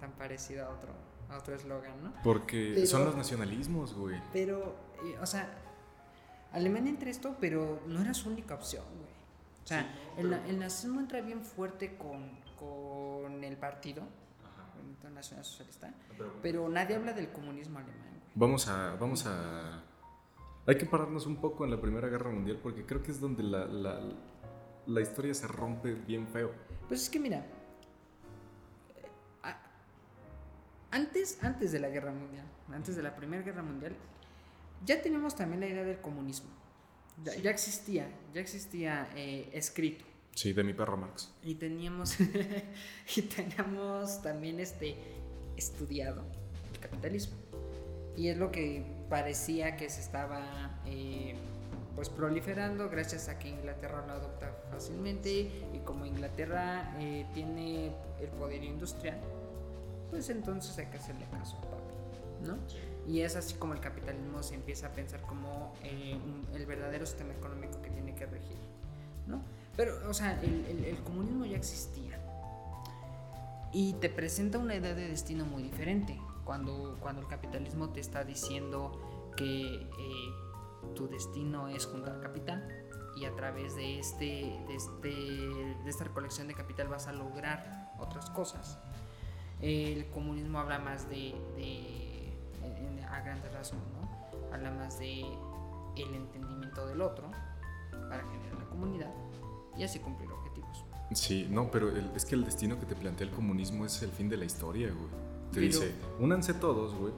tan 0.00 0.12
parecido 0.12 0.66
a 0.66 0.70
otro, 0.70 0.92
a 1.30 1.38
otro 1.38 1.54
eslogan, 1.54 2.02
¿no? 2.02 2.12
Porque 2.22 2.72
Pero- 2.74 2.86
son 2.86 3.04
los 3.04 3.16
nacionalismos, 3.16 3.94
güey. 3.94 4.20
Pero, 4.32 4.76
o 5.20 5.26
sea, 5.26 5.48
Alemania 6.52 6.90
entra 6.90 7.10
esto, 7.10 7.36
pero 7.40 7.82
no 7.86 8.00
era 8.00 8.14
su 8.14 8.28
única 8.28 8.54
opción, 8.54 8.84
güey. 8.96 9.12
O 9.64 9.66
sea, 9.66 9.86
el, 10.18 10.32
el 10.32 10.58
nazismo 10.58 11.00
entra 11.00 11.20
bien 11.20 11.42
fuerte 11.44 11.96
con, 11.96 12.30
con 12.58 13.44
el 13.44 13.56
partido, 13.56 14.02
el 14.82 14.88
Internacional 14.88 15.44
Socialista, 15.44 15.94
pero 16.42 16.68
nadie 16.68 16.96
habla 16.96 17.12
del 17.12 17.30
comunismo 17.30 17.78
alemán, 17.78 18.08
güey. 18.10 18.22
Vamos 18.34 18.66
a, 18.68 18.96
vamos 18.96 19.24
a... 19.26 19.82
Hay 20.66 20.76
que 20.78 20.86
pararnos 20.86 21.26
un 21.26 21.36
poco 21.36 21.64
en 21.64 21.70
la 21.70 21.80
Primera 21.80 22.08
Guerra 22.08 22.30
Mundial 22.30 22.58
porque 22.62 22.84
creo 22.84 23.02
que 23.02 23.10
es 23.12 23.20
donde 23.20 23.42
la, 23.42 23.64
la, 23.66 24.00
la 24.86 25.00
historia 25.00 25.34
se 25.34 25.46
rompe 25.46 25.94
bien 25.94 26.26
feo. 26.28 26.52
Pues 26.88 27.02
es 27.02 27.10
que 27.10 27.20
mira, 27.20 27.44
eh, 28.96 29.54
antes, 30.90 31.42
antes 31.42 31.72
de 31.72 31.80
la 31.80 31.88
guerra 31.88 32.12
mundial, 32.12 32.46
antes 32.72 32.96
de 32.96 33.02
la 33.02 33.14
primera 33.14 33.42
guerra 33.42 33.62
mundial, 33.62 33.94
ya 34.84 35.00
teníamos 35.00 35.36
también 35.36 35.60
la 35.60 35.68
idea 35.68 35.84
del 35.84 36.00
comunismo. 36.00 36.50
Ya, 37.24 37.34
ya 37.36 37.50
existía, 37.50 38.08
ya 38.34 38.40
existía 38.40 39.08
eh, 39.14 39.50
escrito. 39.52 40.04
Sí, 40.34 40.52
de 40.52 40.64
mi 40.64 40.72
perro 40.72 40.96
Marx. 40.96 41.32
Y 41.42 41.56
teníamos, 41.56 42.16
y 43.16 43.22
teníamos 43.22 44.22
también 44.22 44.60
este 44.60 44.96
estudiado 45.56 46.24
el 46.72 46.78
capitalismo. 46.80 47.36
Y 48.16 48.28
es 48.28 48.36
lo 48.36 48.50
que 48.50 48.84
parecía 49.08 49.76
que 49.76 49.88
se 49.88 50.00
estaba 50.00 50.80
eh, 50.86 51.36
pues 51.94 52.08
proliferando 52.08 52.88
gracias 52.88 53.28
a 53.28 53.38
que 53.38 53.48
Inglaterra 53.48 54.04
lo 54.06 54.12
adopta 54.12 54.52
fácilmente 54.70 55.50
y 55.72 55.78
como 55.84 56.06
Inglaterra 56.06 56.94
eh, 56.98 57.26
tiene 57.34 57.92
el 58.20 58.28
poder 58.38 58.64
industrial, 58.64 59.18
pues 60.10 60.28
entonces 60.30 60.76
hay 60.78 60.86
que 60.86 60.98
hacerle 60.98 61.26
caso 61.30 61.56
a 61.58 61.60
papi, 61.62 62.46
¿no? 62.46 62.58
Y 63.06 63.20
es 63.20 63.36
así 63.36 63.54
como 63.54 63.74
el 63.74 63.80
capitalismo 63.80 64.42
se 64.42 64.54
empieza 64.54 64.86
a 64.86 64.90
pensar 64.90 65.20
como 65.22 65.74
eh, 65.82 66.16
el 66.54 66.66
verdadero 66.66 67.04
sistema 67.04 67.32
económico 67.32 67.82
que 67.82 67.90
tiene 67.90 68.14
que 68.14 68.26
regir, 68.26 68.56
¿no? 69.26 69.42
Pero, 69.76 70.08
o 70.08 70.14
sea, 70.14 70.38
el 70.42 70.98
comunismo 71.02 71.46
ya 71.46 71.56
existía. 71.56 72.22
Y 73.72 73.94
te 73.94 74.10
presenta 74.10 74.58
una 74.58 74.74
idea 74.74 74.94
de 74.94 75.08
destino 75.08 75.46
muy 75.46 75.62
diferente. 75.62 76.20
Cuando, 76.44 76.98
cuando 77.00 77.22
el 77.22 77.28
capitalismo 77.28 77.88
te 77.88 78.00
está 78.00 78.24
diciendo 78.24 79.00
que 79.36 79.76
eh, 79.76 79.88
tu 80.94 81.08
destino 81.08 81.68
es 81.68 81.86
juntar 81.86 82.20
capital 82.20 82.66
y 83.16 83.24
a 83.26 83.34
través 83.34 83.74
de, 83.76 83.98
este, 83.98 84.24
de, 84.68 84.74
este, 84.74 85.08
de 85.08 85.88
esta 85.90 86.04
recolección 86.04 86.48
de 86.48 86.54
capital 86.54 86.88
vas 86.88 87.06
a 87.08 87.12
lograr 87.12 87.92
otras 87.98 88.30
cosas. 88.30 88.78
El 89.60 90.06
comunismo 90.10 90.58
habla 90.58 90.78
más 90.78 91.08
de, 91.08 91.34
de- 91.56 92.32
a 93.10 93.20
grandes 93.20 93.52
rasgos, 93.52 93.80
¿no? 93.92 94.52
Habla 94.54 94.70
más 94.70 94.98
de 94.98 95.20
el 95.96 96.14
entendimiento 96.14 96.86
del 96.86 97.02
otro 97.02 97.30
para 98.08 98.24
generar 98.30 98.58
la 98.58 98.64
comunidad 98.66 99.10
y 99.76 99.84
así 99.84 99.98
cumplir 99.98 100.30
objetivos. 100.32 100.84
Sí, 101.12 101.46
no, 101.50 101.70
pero 101.70 101.90
el- 101.90 102.10
es 102.16 102.24
que 102.24 102.34
el 102.34 102.44
destino 102.44 102.78
que 102.80 102.86
te 102.86 102.96
plantea 102.96 103.26
el 103.26 103.32
comunismo 103.34 103.84
es 103.84 104.02
el 104.02 104.10
fin 104.10 104.28
de 104.30 104.36
la 104.38 104.46
historia, 104.46 104.88
güey. 104.88 105.08
Te 105.52 105.60
Pero- 105.60 105.66
dice, 105.66 105.92
únanse 106.18 106.54
todos, 106.54 106.94
güey. 106.94 107.12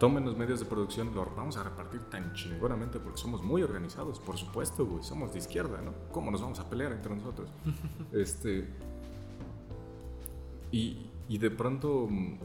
Tomen 0.00 0.24
los 0.24 0.34
medios 0.34 0.60
de 0.60 0.64
producción, 0.64 1.14
los 1.14 1.36
vamos 1.36 1.58
a 1.58 1.62
repartir 1.62 2.00
tan 2.08 2.32
chingonamente 2.32 2.98
porque 2.98 3.18
somos 3.18 3.42
muy 3.42 3.62
organizados, 3.62 4.18
por 4.18 4.38
supuesto, 4.38 4.86
güey. 4.86 5.04
Somos 5.04 5.34
de 5.34 5.40
izquierda, 5.40 5.82
¿no? 5.82 5.92
¿Cómo 6.10 6.30
nos 6.30 6.40
vamos 6.40 6.58
a 6.58 6.70
pelear 6.70 6.92
entre 6.92 7.14
nosotros? 7.14 7.50
este. 8.12 8.66
Y, 10.72 11.10
y 11.28 11.36
de 11.36 11.50
pronto, 11.50 12.06
mm, 12.08 12.38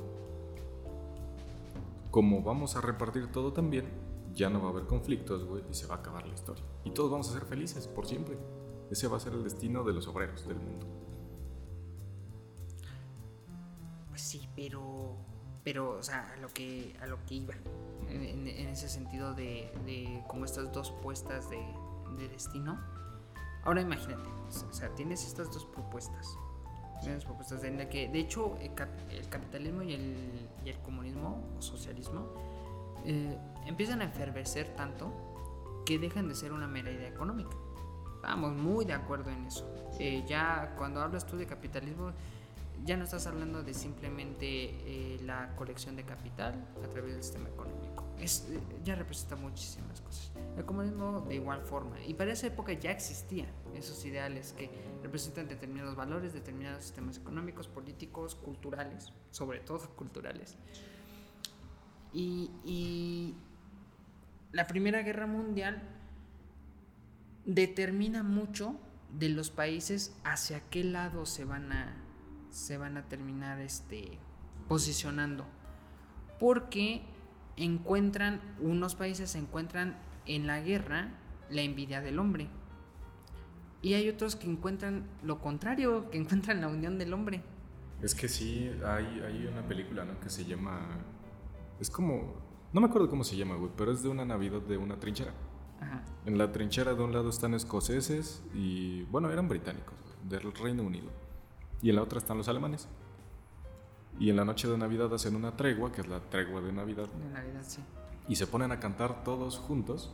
como 2.11 2.44
vamos 2.44 2.76
a 2.76 2.82
repartir 2.82 3.32
todo 3.32 3.53
también, 3.53 3.86
ya 4.34 4.49
no 4.49 4.60
va 4.61 4.68
a 4.68 4.72
haber 4.72 4.86
conflictos, 4.86 5.45
güey, 5.45 5.64
y 5.72 5.73
se 5.73 5.88
va 5.88 5.95
a 5.95 5.99
acabar 5.99 6.27
la 6.27 6.34
historia. 6.34 6.65
Y 6.84 6.91
todos 6.91 7.10
vamos 7.10 7.30
a 7.30 7.40
ser 7.40 7.45
felices 7.45 7.88
por 7.88 8.06
siempre. 8.06 8.38
Ese 8.91 9.07
va 9.07 9.15
a 9.15 9.19
ser 9.22 9.32
el 9.32 9.45
destino 9.45 9.86
de 9.86 9.94
los 9.94 10.10
obreros 10.10 10.45
del 10.45 10.57
mundo. 10.57 10.86
Pues 14.10 14.22
sí, 14.22 14.49
pero, 14.57 15.24
pero, 15.65 15.97
o 15.97 16.03
sea, 16.03 16.31
a 16.33 16.37
lo 16.37 16.47
que, 16.47 16.95
a 17.01 17.07
lo 17.07 17.17
que 17.25 17.35
iba, 17.35 17.53
en, 18.07 18.47
en- 18.47 18.69
ese 18.69 18.87
sentido 18.87 19.33
de, 19.33 19.73
de 19.85 20.23
como 20.27 20.45
estas 20.45 20.71
dos 20.71 20.91
puestas 21.03 21.49
de, 21.49 21.59
de 22.17 22.29
destino. 22.29 22.79
Ahora 23.65 23.81
imagínate, 23.81 24.29
o 24.47 24.73
sea, 24.73 24.89
tienes 24.95 25.25
estas 25.25 25.51
dos 25.51 25.65
propuestas. 25.65 26.37
Tienes 27.01 27.25
propuestas 27.25 27.63
en 27.65 27.77
la 27.77 27.89
que, 27.89 28.07
de 28.07 28.19
hecho, 28.19 28.55
el, 28.61 28.73
cap- 28.73 29.09
el 29.09 29.27
capitalismo 29.27 29.81
y 29.81 29.93
el, 29.93 30.47
y 30.63 30.69
el 30.69 30.77
comunismo 30.79 31.43
o 31.57 31.61
socialismo 31.61 32.27
eh, 33.03 33.37
empiezan 33.65 34.01
a 34.01 34.05
enfervecer 34.05 34.75
tanto 34.75 35.11
que 35.85 35.99
dejan 35.99 36.27
de 36.29 36.35
ser 36.35 36.53
una 36.53 36.67
mera 36.67 36.91
idea 36.91 37.09
económica. 37.09 37.55
Estamos 38.15 38.53
muy 38.53 38.85
de 38.85 38.93
acuerdo 38.93 39.29
en 39.29 39.45
eso. 39.45 39.67
Eh, 39.99 40.23
ya 40.27 40.73
cuando 40.77 41.01
hablas 41.01 41.25
tú 41.25 41.37
de 41.37 41.45
capitalismo, 41.45 42.11
ya 42.86 42.95
no 42.98 43.03
estás 43.03 43.26
hablando 43.26 43.64
de 43.64 43.74
simplemente 43.74 44.45
eh, 44.45 45.20
la 45.24 45.56
colección 45.56 45.95
de 45.95 46.03
capital 46.03 46.53
a 46.84 46.88
través 46.88 47.14
del 47.14 47.24
sistema 47.24 47.49
económico. 47.49 48.06
Es, 48.20 48.48
eh, 48.52 48.60
ya 48.84 48.94
representa 48.94 49.36
muchísimas 49.36 50.02
cosas. 50.02 50.32
El 50.56 50.66
comunismo 50.66 51.22
de 51.22 51.36
igual 51.36 51.64
forma. 51.64 51.99
Y 52.06 52.14
para 52.14 52.32
esa 52.32 52.45
época 52.45 52.74
ya 52.74 52.91
existían 52.91 53.49
esos 53.74 54.06
ideales 54.06 54.53
que 54.53 54.70
representan 55.02 55.48
determinados 55.48 55.95
valores, 55.95 56.34
determinados 56.34 56.84
sistemas 56.84 57.18
económicos, 57.18 57.68
políticos, 57.68 58.36
culturales, 58.36 59.12
sobre 59.32 59.60
todo 59.62 59.90
culturales. 59.95 60.56
Y, 62.14 62.52
y 62.64 63.36
la 64.52 64.68
Primera 64.68 65.02
Guerra 65.02 65.26
Mundial 65.26 65.82
determina 67.45 68.22
mucho 68.22 68.76
de 69.12 69.30
los 69.30 69.49
países 69.49 70.16
hacia 70.24 70.60
qué 70.70 70.84
lado 70.84 71.26
se 71.26 71.45
van 71.45 71.72
a 71.72 72.05
se 72.56 72.77
van 72.77 72.95
a 72.95 73.03
terminar 73.10 73.60
este 73.60 74.18
posicionando 74.69 75.45
porque 76.40 77.02
encuentran 77.57 78.40
unos 78.61 78.95
países 78.95 79.36
encuentran 79.36 79.98
en 80.26 80.48
la 80.48 80.61
guerra 80.61 81.10
la 81.49 81.64
envidia 81.64 81.99
del 81.99 82.18
hombre 82.18 82.48
y 83.82 83.95
hay 83.95 84.07
otros 84.07 84.38
que 84.38 84.49
encuentran 84.49 85.06
lo 85.22 85.41
contrario 85.41 86.10
que 86.10 86.18
encuentran 86.18 86.61
la 86.61 86.69
unión 86.69 86.98
del 86.98 87.14
hombre 87.14 87.44
Es 88.02 88.15
que 88.15 88.30
sí, 88.30 88.72
hay, 88.86 89.06
hay 89.19 89.48
una 89.48 89.68
película, 89.68 90.06
¿no? 90.06 90.19
Que 90.22 90.30
se 90.30 90.45
llama... 90.45 90.82
Es 91.80 91.90
como... 91.90 92.36
No 92.72 92.82
me 92.82 92.88
acuerdo 92.88 93.10
cómo 93.10 93.23
se 93.23 93.36
llama, 93.36 93.56
güey, 93.56 93.72
pero 93.76 93.91
es 93.91 94.02
de 94.02 94.10
una 94.10 94.26
Navidad 94.26 94.61
de 94.61 94.77
una 94.77 94.98
trinchera. 94.99 95.34
Ajá. 95.80 96.03
En 96.26 96.38
la 96.38 96.52
trinchera 96.52 96.94
de 96.94 97.03
un 97.03 97.11
lado 97.14 97.30
están 97.30 97.53
escoceses 97.53 98.44
y, 98.53 99.03
bueno, 99.03 99.30
eran 99.30 99.48
británicos, 99.48 99.95
güey, 100.02 100.30
del 100.30 100.53
Reino 100.53 100.84
Unido. 100.84 101.24
Y 101.81 101.89
en 101.89 101.95
la 101.95 102.03
otra 102.03 102.18
están 102.19 102.38
los 102.38 102.47
alemanes. 102.47 102.88
Y 104.19 104.30
en 104.30 104.35
la 104.38 104.45
noche 104.45 104.68
de 104.68 104.77
Navidad 104.77 105.14
hacen 105.14 105.35
una 105.35 105.56
tregua, 105.57 105.91
que 105.91 106.02
es 106.02 106.07
la 106.07 106.19
tregua 106.22 106.61
de 106.61 106.72
Navidad, 106.72 107.07
de 107.10 107.30
Navidad 107.34 107.64
sí 107.68 107.81
y 108.27 108.38
se 108.38 108.47
ponen 108.47 108.72
a 108.72 108.80
cantar 108.80 109.23
todos 109.23 109.57
juntos. 109.60 110.11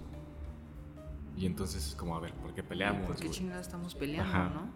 Y 1.38 1.46
entonces 1.46 1.88
es 1.88 1.96
como, 1.96 2.16
a 2.18 2.20
ver, 2.20 2.34
¿por 2.34 2.54
qué 2.54 2.62
peleamos? 2.62 3.08
¿Por 3.08 3.16
qué 3.16 3.30
chingados 3.30 3.66
estamos 3.68 3.96
peleando, 3.96 4.30
Ajá. 4.30 4.50
no? 4.50 4.70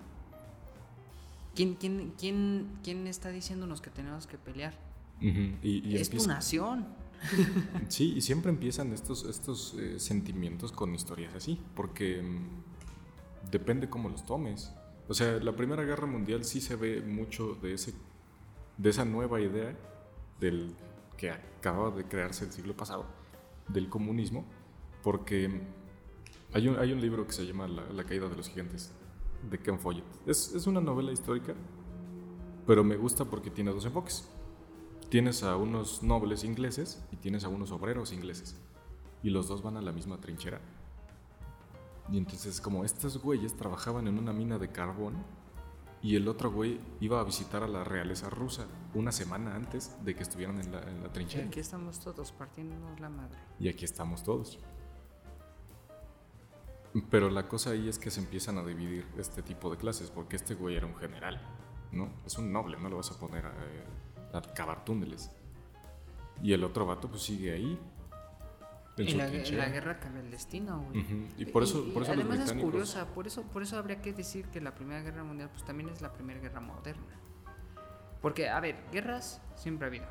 ¿Quién, 1.54 1.74
quién, 1.76 2.14
quién, 2.18 2.78
¿Quién 2.82 3.08
está 3.08 3.30
diciéndonos 3.30 3.82
que 3.82 3.90
tenemos 3.90 4.26
que 4.28 4.38
pelear? 4.38 4.74
Ujú, 5.18 5.58
Y, 5.62 5.82
y 5.86 5.96
es 5.98 6.10
tu 6.10 6.16
empieza- 6.18 6.28
nación. 6.34 6.86
Sí, 7.90 8.14
y 8.16 8.22
siempre 8.22 8.52
empiezan 8.52 8.94
estos, 8.94 9.26
estos 9.26 9.74
eh, 9.80 10.00
sentimientos 10.00 10.72
con 10.72 10.94
historias 10.96 11.34
así, 11.36 11.60
porque 11.76 12.22
mm, 12.22 13.50
depende 13.52 13.90
cómo 13.90 14.08
los 14.10 14.24
tomes. 14.26 14.74
O 15.08 15.14
sea, 15.14 15.40
la 15.40 15.56
Primera 15.56 15.84
Guerra 15.84 16.08
Mundial 16.08 16.44
sí 16.44 16.62
se 16.62 16.76
ve 16.76 17.02
mucho 17.02 17.56
de, 17.56 17.74
ese, 17.74 17.94
de 18.78 18.90
esa 18.90 19.06
nueva 19.06 19.40
idea 19.40 19.78
del 20.40 20.76
que 21.18 21.32
acababa 21.32 21.96
de 21.96 22.06
crearse 22.06 22.46
el 22.46 22.52
siglo 22.52 22.76
pasado, 22.76 23.06
del 23.68 23.90
comunismo, 23.90 24.46
porque 25.04 25.62
hay 26.54 26.68
un, 26.68 26.78
hay 26.78 26.92
un 26.92 27.02
libro 27.02 27.26
que 27.26 27.34
se 27.34 27.46
llama 27.46 27.68
La, 27.68 27.84
La 27.94 28.04
caída 28.04 28.28
de 28.28 28.36
los 28.36 28.50
gigantes, 28.50 28.92
de 29.50 29.60
Ken 29.60 29.80
Follett. 29.80 30.06
Es, 30.26 30.54
es 30.54 30.68
una 30.68 30.82
novela 30.82 31.12
histórica, 31.12 31.54
pero 32.66 32.84
me 32.84 32.98
gusta 32.98 33.26
porque 33.26 33.52
tiene 33.52 33.72
dos 33.72 33.86
enfoques 33.86 34.28
tienes 35.10 35.44
a 35.44 35.56
unos 35.56 36.04
nobles 36.04 36.44
ingleses 36.44 37.04
y 37.12 37.18
tienes 37.18 37.44
a 37.44 37.50
unos 37.50 37.72
obreros 37.72 38.12
ingleses. 38.12 38.56
Y 39.24 39.30
los 39.30 39.48
dos 39.48 39.64
van 39.64 39.78
a 39.78 39.82
la 39.82 39.92
misma 39.92 40.20
trinchera. 40.20 40.60
Y 42.12 42.18
entonces 42.18 42.62
como 42.62 42.86
estos 42.86 43.18
güeyes 43.22 43.56
trabajaban 43.56 44.08
en 44.08 44.18
una 44.20 44.32
mina 44.34 44.58
de 44.60 44.72
carbón 44.72 45.16
y 46.02 46.16
el 46.16 46.28
otro 46.28 46.52
güey 46.52 46.80
iba 47.00 47.20
a 47.20 47.24
visitar 47.24 47.64
a 47.64 47.68
la 47.68 47.84
realeza 47.84 48.30
rusa 48.30 48.68
una 48.94 49.12
semana 49.12 49.56
antes 49.56 49.96
de 50.06 50.14
que 50.16 50.22
estuvieran 50.22 50.60
en 50.60 50.72
la, 50.72 50.82
en 50.84 51.02
la 51.02 51.08
Y 51.08 51.10
trinchera. 51.10 51.48
aquí 51.48 51.60
estamos 51.60 52.00
todos 52.00 52.32
partiéndonos 52.32 53.00
la 53.00 53.10
madre. 53.10 53.38
Y 53.60 53.70
aquí 53.70 53.86
estamos 53.86 54.24
todos. 54.24 54.60
Pero 57.10 57.30
la 57.30 57.48
cosa 57.48 57.72
ahí 57.72 57.90
es 57.90 58.00
que 58.00 58.10
se 58.12 58.22
empiezan 58.22 58.58
a 58.58 58.64
dividir 58.64 59.06
este 59.18 59.42
tipo 59.42 59.70
de 59.70 59.78
clases, 59.78 60.12
porque 60.12 60.36
este 60.38 60.54
güey 60.56 60.76
era 60.76 60.86
un 60.86 60.96
general, 60.96 61.42
¿no? 61.92 62.10
Es 62.26 62.38
un 62.38 62.54
noble, 62.54 62.78
no 62.80 62.88
lo 62.88 62.98
vas 62.98 63.12
a 63.12 63.20
poner 63.20 63.46
a, 63.46 64.38
a 64.38 64.42
cavar 64.54 64.86
túneles. 64.86 65.30
Y 66.42 66.54
el 66.54 66.64
otro 66.64 66.86
vato 66.86 67.10
pues 67.10 67.24
sigue 67.24 67.52
ahí. 67.52 67.80
En, 68.98 69.18
la, 69.18 69.28
la, 69.28 69.70
guerra 69.70 70.00
cambia 70.00 70.22
el 70.22 70.32
destino, 70.32 70.86
güey. 70.90 71.06
Y 71.38 71.46
por 71.46 71.64
eso, 71.64 71.84
por 71.94 72.04
eso 72.04 72.14
además 72.14 72.40
es 72.40 72.54
curiosa, 72.54 73.08
por 73.08 73.28
eso, 73.28 73.44
por 73.44 73.62
eso 73.62 73.78
habría 73.78 74.02
que 74.02 74.14
decir 74.14 74.46
que 74.46 74.62
la 74.62 74.74
Primera 74.74 75.02
Guerra 75.02 75.24
Mundial 75.24 75.50
pues 75.50 75.66
también 75.66 75.90
es 75.90 76.02
la 76.02 76.14
Primera 76.14 76.40
Guerra 76.40 76.62
Moderna. 76.62 77.20
Porque, 78.22 78.50
a 78.50 78.60
ver, 78.62 78.78
guerras 78.94 79.42
siempre 79.56 79.86
ha 79.86 79.90
habido. 79.90 80.08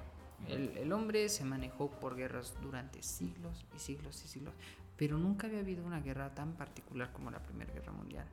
El, 0.49 0.77
el, 0.77 0.93
hombre 0.93 1.31
se 1.31 1.45
manejó 1.45 1.91
por 1.91 2.15
guerras 2.15 2.55
durante 2.61 3.03
siglos 3.03 3.65
y 3.75 3.79
siglos 3.79 4.23
y 4.23 4.29
siglos, 4.29 4.53
pero 4.99 5.17
nunca 5.17 5.47
había 5.47 5.61
habido 5.61 5.85
una 5.85 6.01
guerra 6.01 6.35
tan 6.35 6.53
particular 6.53 7.11
como 7.13 7.31
la 7.31 7.43
Primera 7.43 7.73
Guerra 7.73 7.93
Mundial, 7.93 8.27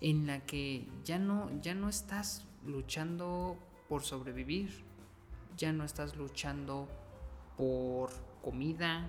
en 0.00 0.26
la 0.26 0.40
que 0.40 0.88
ya 1.04 1.18
no, 1.18 1.50
ya 1.60 1.74
no 1.74 1.90
estás 1.90 2.46
luchando 2.64 3.58
por 3.88 4.02
sobrevivir, 4.02 4.82
ya 5.58 5.72
no 5.72 5.84
estás 5.84 6.16
luchando 6.16 6.88
por 7.56 8.10
comida, 8.42 9.08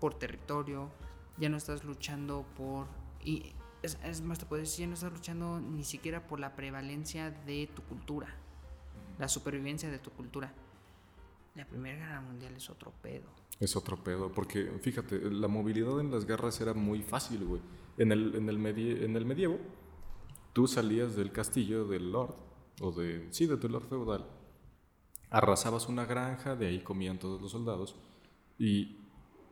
por 0.00 0.14
territorio, 0.14 0.90
ya 1.38 1.48
no 1.48 1.56
estás 1.56 1.84
luchando 1.84 2.44
por... 2.56 2.86
Y 3.22 3.52
es, 3.82 4.22
más, 4.22 4.38
te 4.38 4.46
puedo 4.46 4.60
decir, 4.60 4.80
ya 4.80 4.86
no 4.88 4.94
estás 4.94 5.12
luchando 5.12 5.60
ni 5.60 5.84
siquiera 5.84 6.26
por 6.26 6.40
la 6.40 6.56
prevalencia 6.56 7.30
de 7.30 7.68
tu 7.74 7.82
cultura, 7.82 8.34
la 9.18 9.28
supervivencia 9.28 9.90
de 9.90 9.98
tu 9.98 10.10
cultura. 10.10 10.52
La 11.54 11.66
Primera 11.66 11.98
Guerra 11.98 12.20
Mundial 12.20 12.54
es 12.56 12.70
otro 12.70 12.92
pedo. 13.02 13.28
Es 13.58 13.76
otro 13.76 14.02
pedo, 14.02 14.32
porque 14.32 14.70
fíjate, 14.80 15.30
la 15.30 15.48
movilidad 15.48 16.00
en 16.00 16.10
las 16.10 16.24
guerras 16.24 16.60
era 16.60 16.72
muy 16.74 17.02
fácil, 17.02 17.44
güey. 17.44 17.60
En 17.98 18.12
el, 18.12 18.34
en 18.34 18.48
el, 18.48 18.66
en 18.66 19.16
el 19.16 19.26
medievo, 19.26 19.58
tú 20.52 20.66
salías 20.66 21.16
del 21.16 21.32
castillo 21.32 21.86
del 21.86 22.12
Lord, 22.12 22.34
o 22.80 22.92
de, 22.92 23.28
sí, 23.30 23.46
de 23.46 23.56
tu 23.56 23.68
Lord 23.68 23.88
feudal, 23.88 24.26
arrasabas 25.28 25.88
una 25.88 26.06
granja, 26.06 26.56
de 26.56 26.68
ahí 26.68 26.80
comían 26.80 27.18
todos 27.18 27.42
los 27.42 27.50
soldados, 27.50 27.96
y 28.58 28.99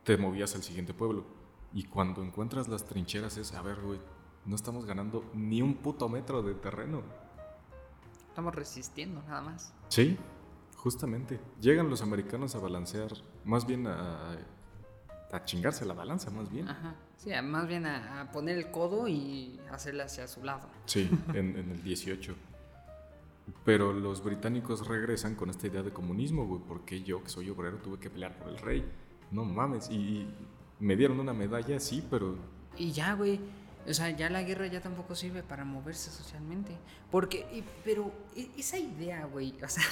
te 0.03 0.17
movías 0.17 0.55
al 0.55 0.63
siguiente 0.63 0.93
pueblo. 0.93 1.25
Y 1.73 1.83
cuando 1.83 2.23
encuentras 2.23 2.67
las 2.67 2.85
trincheras 2.85 3.37
es, 3.37 3.53
a 3.53 3.61
ver, 3.61 3.79
güey, 3.81 3.99
no 4.45 4.55
estamos 4.55 4.85
ganando 4.85 5.23
ni 5.33 5.61
un 5.61 5.75
puto 5.75 6.09
metro 6.09 6.41
de 6.41 6.55
terreno. 6.55 7.03
Estamos 8.27 8.55
resistiendo, 8.55 9.21
nada 9.23 9.41
más. 9.41 9.73
Sí, 9.89 10.17
justamente. 10.75 11.39
Llegan 11.61 11.89
los 11.89 12.01
americanos 12.01 12.55
a 12.55 12.59
balancear, 12.59 13.11
más 13.43 13.67
bien 13.67 13.85
a, 13.87 14.37
a 15.31 15.45
chingarse 15.45 15.85
la 15.85 15.93
balanza, 15.93 16.31
más 16.31 16.49
bien. 16.49 16.67
Ajá. 16.67 16.95
Sí, 17.17 17.31
más 17.43 17.67
bien 17.67 17.85
a, 17.85 18.29
poner 18.31 18.57
el 18.57 18.71
codo 18.71 19.07
y 19.07 19.59
hacerle 19.71 20.03
hacia 20.03 20.27
su 20.27 20.43
lado. 20.43 20.69
Sí, 20.85 21.09
en, 21.33 21.57
en 21.57 21.71
el 21.71 21.83
18. 21.83 22.33
Pero 23.65 23.93
los 23.93 24.23
británicos 24.23 24.87
regresan 24.87 25.35
con 25.35 25.49
esta 25.49 25.67
idea 25.67 25.83
de 25.83 25.91
comunismo, 25.91 26.45
güey. 26.45 26.61
porque 26.65 27.03
yo, 27.03 27.23
que 27.23 27.29
soy 27.29 27.49
obrero, 27.49 27.77
tuve 27.77 27.99
que 27.99 28.09
pelear 28.09 28.37
por 28.39 28.49
el 28.49 28.57
rey? 28.57 28.85
No 29.31 29.45
mames, 29.45 29.89
y 29.89 30.27
me 30.79 30.95
dieron 30.95 31.19
una 31.19 31.33
medalla, 31.33 31.79
sí, 31.79 32.05
pero... 32.09 32.37
Y 32.77 32.91
ya, 32.91 33.13
güey, 33.13 33.39
o 33.87 33.93
sea, 33.93 34.09
ya 34.11 34.29
la 34.29 34.43
guerra 34.43 34.67
ya 34.67 34.81
tampoco 34.81 35.15
sirve 35.15 35.41
para 35.41 35.65
moverse 35.65 36.11
socialmente. 36.11 36.77
Porque, 37.09 37.63
pero 37.83 38.11
e, 38.35 38.49
esa 38.57 38.77
idea, 38.77 39.25
güey, 39.25 39.55
o 39.63 39.67
sea, 39.67 39.83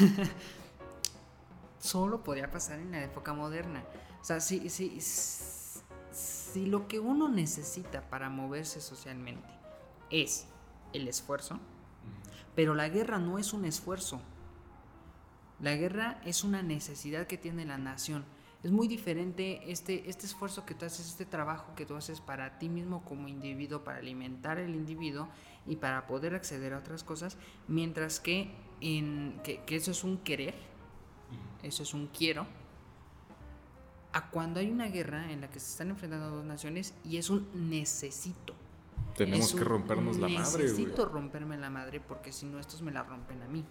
solo 1.80 2.24
podría 2.24 2.52
pasar 2.52 2.80
en 2.80 2.92
la 2.92 3.04
época 3.04 3.34
moderna. 3.34 3.84
O 4.22 4.24
sea, 4.24 4.40
si, 4.40 4.70
si, 4.70 5.00
si 5.02 6.66
lo 6.66 6.88
que 6.88 7.00
uno 7.00 7.30
necesita 7.30 8.08
para 8.10 8.30
moverse 8.30 8.82
socialmente 8.82 9.48
es 10.10 10.48
el 10.94 11.08
esfuerzo, 11.08 11.60
pero 12.56 12.76
la 12.76 12.90
guerra 12.90 13.20
no 13.20 13.40
es 13.40 13.54
un 13.54 13.66
esfuerzo. 13.66 14.22
La 15.60 15.76
guerra 15.76 16.22
es 16.24 16.44
una 16.44 16.62
necesidad 16.62 17.26
que 17.26 17.38
tiene 17.38 17.66
la 17.66 17.78
nación 17.80 18.26
es 18.64 18.72
muy 18.72 18.88
diferente 18.88 19.72
este, 19.72 20.10
este 20.10 20.26
esfuerzo 20.26 20.66
que 20.66 20.74
tú 20.74 20.86
haces, 20.86 21.08
este 21.08 21.26
trabajo 21.26 21.76
que 21.76 21.86
tú 21.86 21.96
haces 21.96 22.22
para 22.22 22.58
ti 22.58 22.70
mismo 22.70 23.04
como 23.06 23.28
individuo, 23.28 23.84
para 23.84 24.00
alimentar 24.00 24.58
al 24.58 24.74
individuo 24.74 25.28
y 25.68 25.76
para 25.76 26.08
poder 26.08 26.34
acceder 26.34 26.74
a 26.74 26.80
otras 26.80 27.04
cosas, 27.04 27.38
mientras 27.68 28.20
que, 28.20 28.52
en, 28.82 29.40
que, 29.44 29.64
eso 29.70 29.92
es 29.92 30.04
un 30.04 30.18
querer, 30.18 30.56
eso 31.62 31.84
es 31.84 31.94
un 31.94 32.08
quiero, 32.08 32.48
a 34.14 34.30
cuando 34.30 34.60
hay 34.60 34.72
una 34.72 34.88
guerra 34.88 35.32
en 35.32 35.42
la 35.42 35.50
que 35.50 35.60
se 35.60 35.70
están 35.70 35.90
enfrentando 35.90 36.32
dos 36.32 36.46
naciones 36.46 36.96
y 37.04 37.18
es 37.18 37.30
un 37.30 37.48
necesito. 37.70 38.56
Tenemos 39.16 39.54
que 39.54 39.64
rompernos 39.64 40.18
la 40.18 40.28
madre. 40.28 40.64
Necesito 40.64 41.06
romperme 41.06 41.58
la 41.58 41.70
madre 41.70 42.00
porque 42.00 42.32
si 42.32 42.46
no 42.46 42.60
estos 42.60 42.82
me 42.82 42.92
la 42.92 43.04
rompen 43.04 43.42
a 43.44 43.48
mí. 43.48 43.64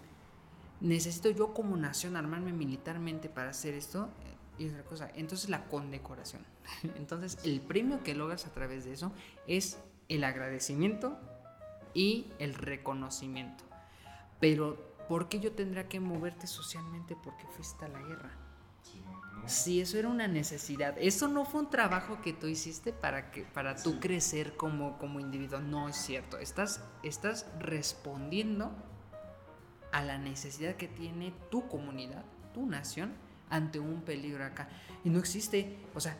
Necesito 0.79 1.29
yo 1.29 1.53
como 1.53 1.75
nación 1.75 2.15
armarme 2.15 2.53
militarmente 2.53 3.29
para 3.29 3.49
hacer 3.49 3.73
esto 3.73 4.09
y 4.57 4.67
otra 4.69 4.83
cosa. 4.83 5.11
Entonces 5.15 5.49
la 5.49 5.65
condecoración. 5.65 6.43
Entonces 6.95 7.37
el 7.43 7.61
premio 7.61 8.03
que 8.03 8.15
logras 8.15 8.45
a 8.45 8.53
través 8.53 8.85
de 8.85 8.93
eso 8.93 9.11
es 9.47 9.79
el 10.09 10.23
agradecimiento 10.23 11.17
y 11.93 12.27
el 12.39 12.53
reconocimiento. 12.53 13.63
Pero 14.39 14.77
¿por 15.07 15.29
qué 15.29 15.39
yo 15.39 15.51
tendría 15.53 15.87
que 15.87 15.99
moverte 15.99 16.47
socialmente 16.47 17.15
porque 17.23 17.45
fuiste 17.47 17.85
a 17.85 17.89
la 17.89 17.99
guerra? 17.99 18.31
Si 19.45 19.79
eso 19.79 19.97
era 19.97 20.09
una 20.09 20.27
necesidad, 20.27 20.95
eso 20.97 21.29
no 21.29 21.45
fue 21.45 21.61
un 21.61 21.69
trabajo 21.69 22.21
que 22.21 22.33
tú 22.33 22.47
hiciste 22.47 22.91
para 22.91 23.31
que 23.31 23.43
para 23.43 23.75
tú 23.75 23.99
crecer 23.99 24.57
como, 24.57 24.97
como 24.97 25.21
individuo, 25.21 25.61
no 25.61 25.87
es 25.87 25.95
cierto. 25.95 26.37
Estás, 26.37 26.83
estás 27.01 27.45
respondiendo 27.57 28.71
a 29.93 30.03
la 30.03 30.17
necesidad 30.17 30.75
que 30.75 30.89
tiene 30.89 31.33
tu 31.49 31.67
comunidad, 31.69 32.25
tu 32.53 32.65
nación, 32.65 33.13
ante 33.49 33.79
un 33.79 34.01
peligro 34.01 34.43
acá. 34.45 34.69
Y 35.03 35.09
no 35.09 35.19
existe, 35.19 35.77
o 35.93 35.99
sea, 35.99 36.17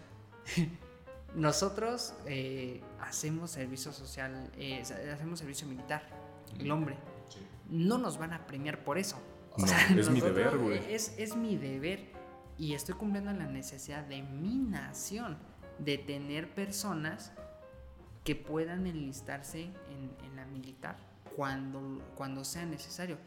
nosotros 1.35 2.13
eh, 2.25 2.81
hacemos 2.99 3.51
servicio 3.51 3.91
social, 3.91 4.51
eh, 4.57 4.81
hacemos 5.13 5.39
servicio 5.39 5.67
militar, 5.67 6.03
el 6.59 6.71
hombre. 6.71 6.97
No 7.69 7.97
nos 7.97 8.17
van 8.17 8.33
a 8.33 8.47
premiar 8.47 8.83
por 8.83 8.97
eso. 8.97 9.21
es 9.95 10.09
mi 10.09 10.21
deber, 10.21 10.57
güey. 10.57 10.93
Es, 10.93 11.13
es 11.17 11.35
mi 11.35 11.57
deber. 11.57 12.15
Y 12.57 12.73
estoy 12.73 12.95
cumpliendo 12.95 13.31
la 13.33 13.45
necesidad 13.45 14.03
de 14.03 14.23
mi 14.23 14.55
nación 14.55 15.37
de 15.79 15.97
tener 15.97 16.53
personas 16.55 17.33
que 18.23 18.35
puedan 18.35 18.87
enlistarse 18.87 19.63
en, 19.63 20.25
en 20.25 20.35
la 20.35 20.45
militar 20.45 20.97
cuando, 21.35 22.01
cuando 22.15 22.43
sea 22.43 22.65
necesario. 22.65 23.17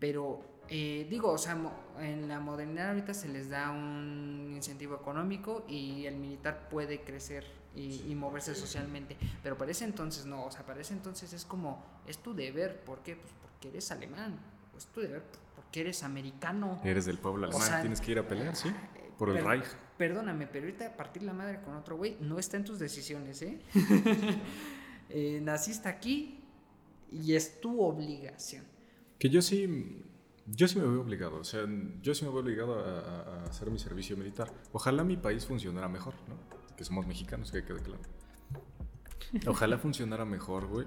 Pero 0.00 0.42
eh, 0.72 1.04
digo, 1.10 1.32
o 1.32 1.38
sea, 1.38 1.58
en 1.98 2.28
la 2.28 2.38
modernidad 2.38 2.90
ahorita 2.90 3.12
se 3.12 3.28
les 3.28 3.50
da 3.50 3.70
un 3.70 4.52
incentivo 4.54 4.94
económico 4.94 5.64
y 5.68 6.06
el 6.06 6.14
militar 6.14 6.68
puede 6.68 7.00
crecer 7.00 7.44
y, 7.74 8.14
moverse 8.14 8.54
socialmente, 8.54 9.16
pero 9.42 9.58
para 9.58 9.72
ese 9.72 9.84
entonces 9.84 10.26
no, 10.26 10.44
o 10.44 10.50
sea, 10.52 10.64
para 10.64 10.80
ese 10.80 10.92
entonces 10.92 11.32
es 11.32 11.44
como, 11.44 11.84
es 12.06 12.18
tu 12.18 12.34
deber, 12.34 12.84
¿por 12.84 13.00
qué? 13.00 13.16
Pues 13.16 13.32
porque 13.42 13.68
eres 13.68 13.90
alemán, 13.90 14.38
es 14.76 14.86
tu 14.86 15.00
deber 15.00 15.24
porque 15.56 15.80
eres 15.80 16.04
americano. 16.04 16.80
Eres 16.84 17.04
del 17.04 17.18
pueblo 17.18 17.46
alemán, 17.46 17.80
tienes 17.80 18.00
que 18.00 18.12
ir 18.12 18.20
a 18.20 18.28
pelear, 18.28 18.54
¿sí? 18.54 18.70
Por 19.18 19.30
el 19.30 19.44
Reich. 19.44 19.66
Perdóname, 19.98 20.46
pero 20.46 20.66
ahorita 20.66 20.96
partir 20.96 21.24
la 21.24 21.32
madre 21.32 21.60
con 21.62 21.74
otro 21.74 21.96
güey 21.96 22.16
no 22.20 22.38
está 22.38 22.56
en 22.56 22.64
tus 22.64 22.78
decisiones, 22.78 23.42
¿eh? 23.42 23.58
eh 25.10 25.40
naciste 25.42 25.88
aquí 25.88 26.44
y 27.10 27.34
es 27.34 27.60
tu 27.60 27.82
obligación. 27.82 28.64
Que 29.18 29.28
yo 29.28 29.42
sí 29.42 30.04
yo 30.54 30.68
sí 30.68 30.78
me 30.78 30.86
veo 30.86 31.00
obligado, 31.00 31.38
o 31.38 31.44
sea, 31.44 31.66
yo 32.02 32.14
sí 32.14 32.24
me 32.24 32.30
veo 32.30 32.40
obligado 32.40 32.80
a, 32.80 33.44
hacer 33.44 33.70
mi 33.70 33.78
servicio 33.78 34.16
militar. 34.16 34.52
Ojalá 34.72 35.04
mi 35.04 35.16
país 35.16 35.46
funcionara 35.46 35.88
mejor, 35.88 36.14
¿no? 36.28 36.36
Que 36.76 36.84
somos 36.84 37.06
mexicanos, 37.06 37.52
que 37.52 37.64
quede 37.64 37.80
claro. 37.80 38.02
Ojalá 39.46 39.78
funcionara 39.78 40.24
mejor, 40.24 40.66
güey. 40.66 40.86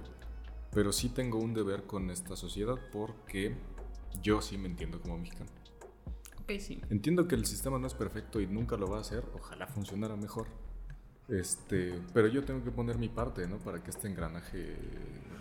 Pero 0.72 0.92
sí 0.92 1.10
tengo 1.10 1.38
un 1.38 1.54
deber 1.54 1.84
con 1.84 2.10
esta 2.10 2.36
sociedad 2.36 2.76
porque 2.92 3.56
yo 4.22 4.42
sí 4.42 4.58
me 4.58 4.68
entiendo 4.68 5.00
como 5.00 5.18
mexicano. 5.18 5.50
Ok, 6.42 6.52
sí. 6.60 6.82
Entiendo 6.90 7.28
que 7.28 7.36
el 7.36 7.46
sistema 7.46 7.78
no 7.78 7.88
es 7.88 7.94
perfecto 7.94 8.42
y 8.42 8.48
nunca 8.48 8.76
lo 8.76 8.88
va 8.88 8.98
a 8.98 9.02
hacer. 9.02 9.24
Ojalá 9.36 9.68
funcionara 9.68 10.16
mejor. 10.16 10.48
Este, 11.30 12.02
pero 12.14 12.28
yo 12.28 12.44
tengo 12.44 12.64
que 12.64 12.72
poner 12.72 12.98
mi 12.98 13.08
parte, 13.08 13.48
¿no? 13.48 13.60
Para 13.60 13.82
que 13.82 13.92
este 13.92 14.08
engranaje 14.08 14.76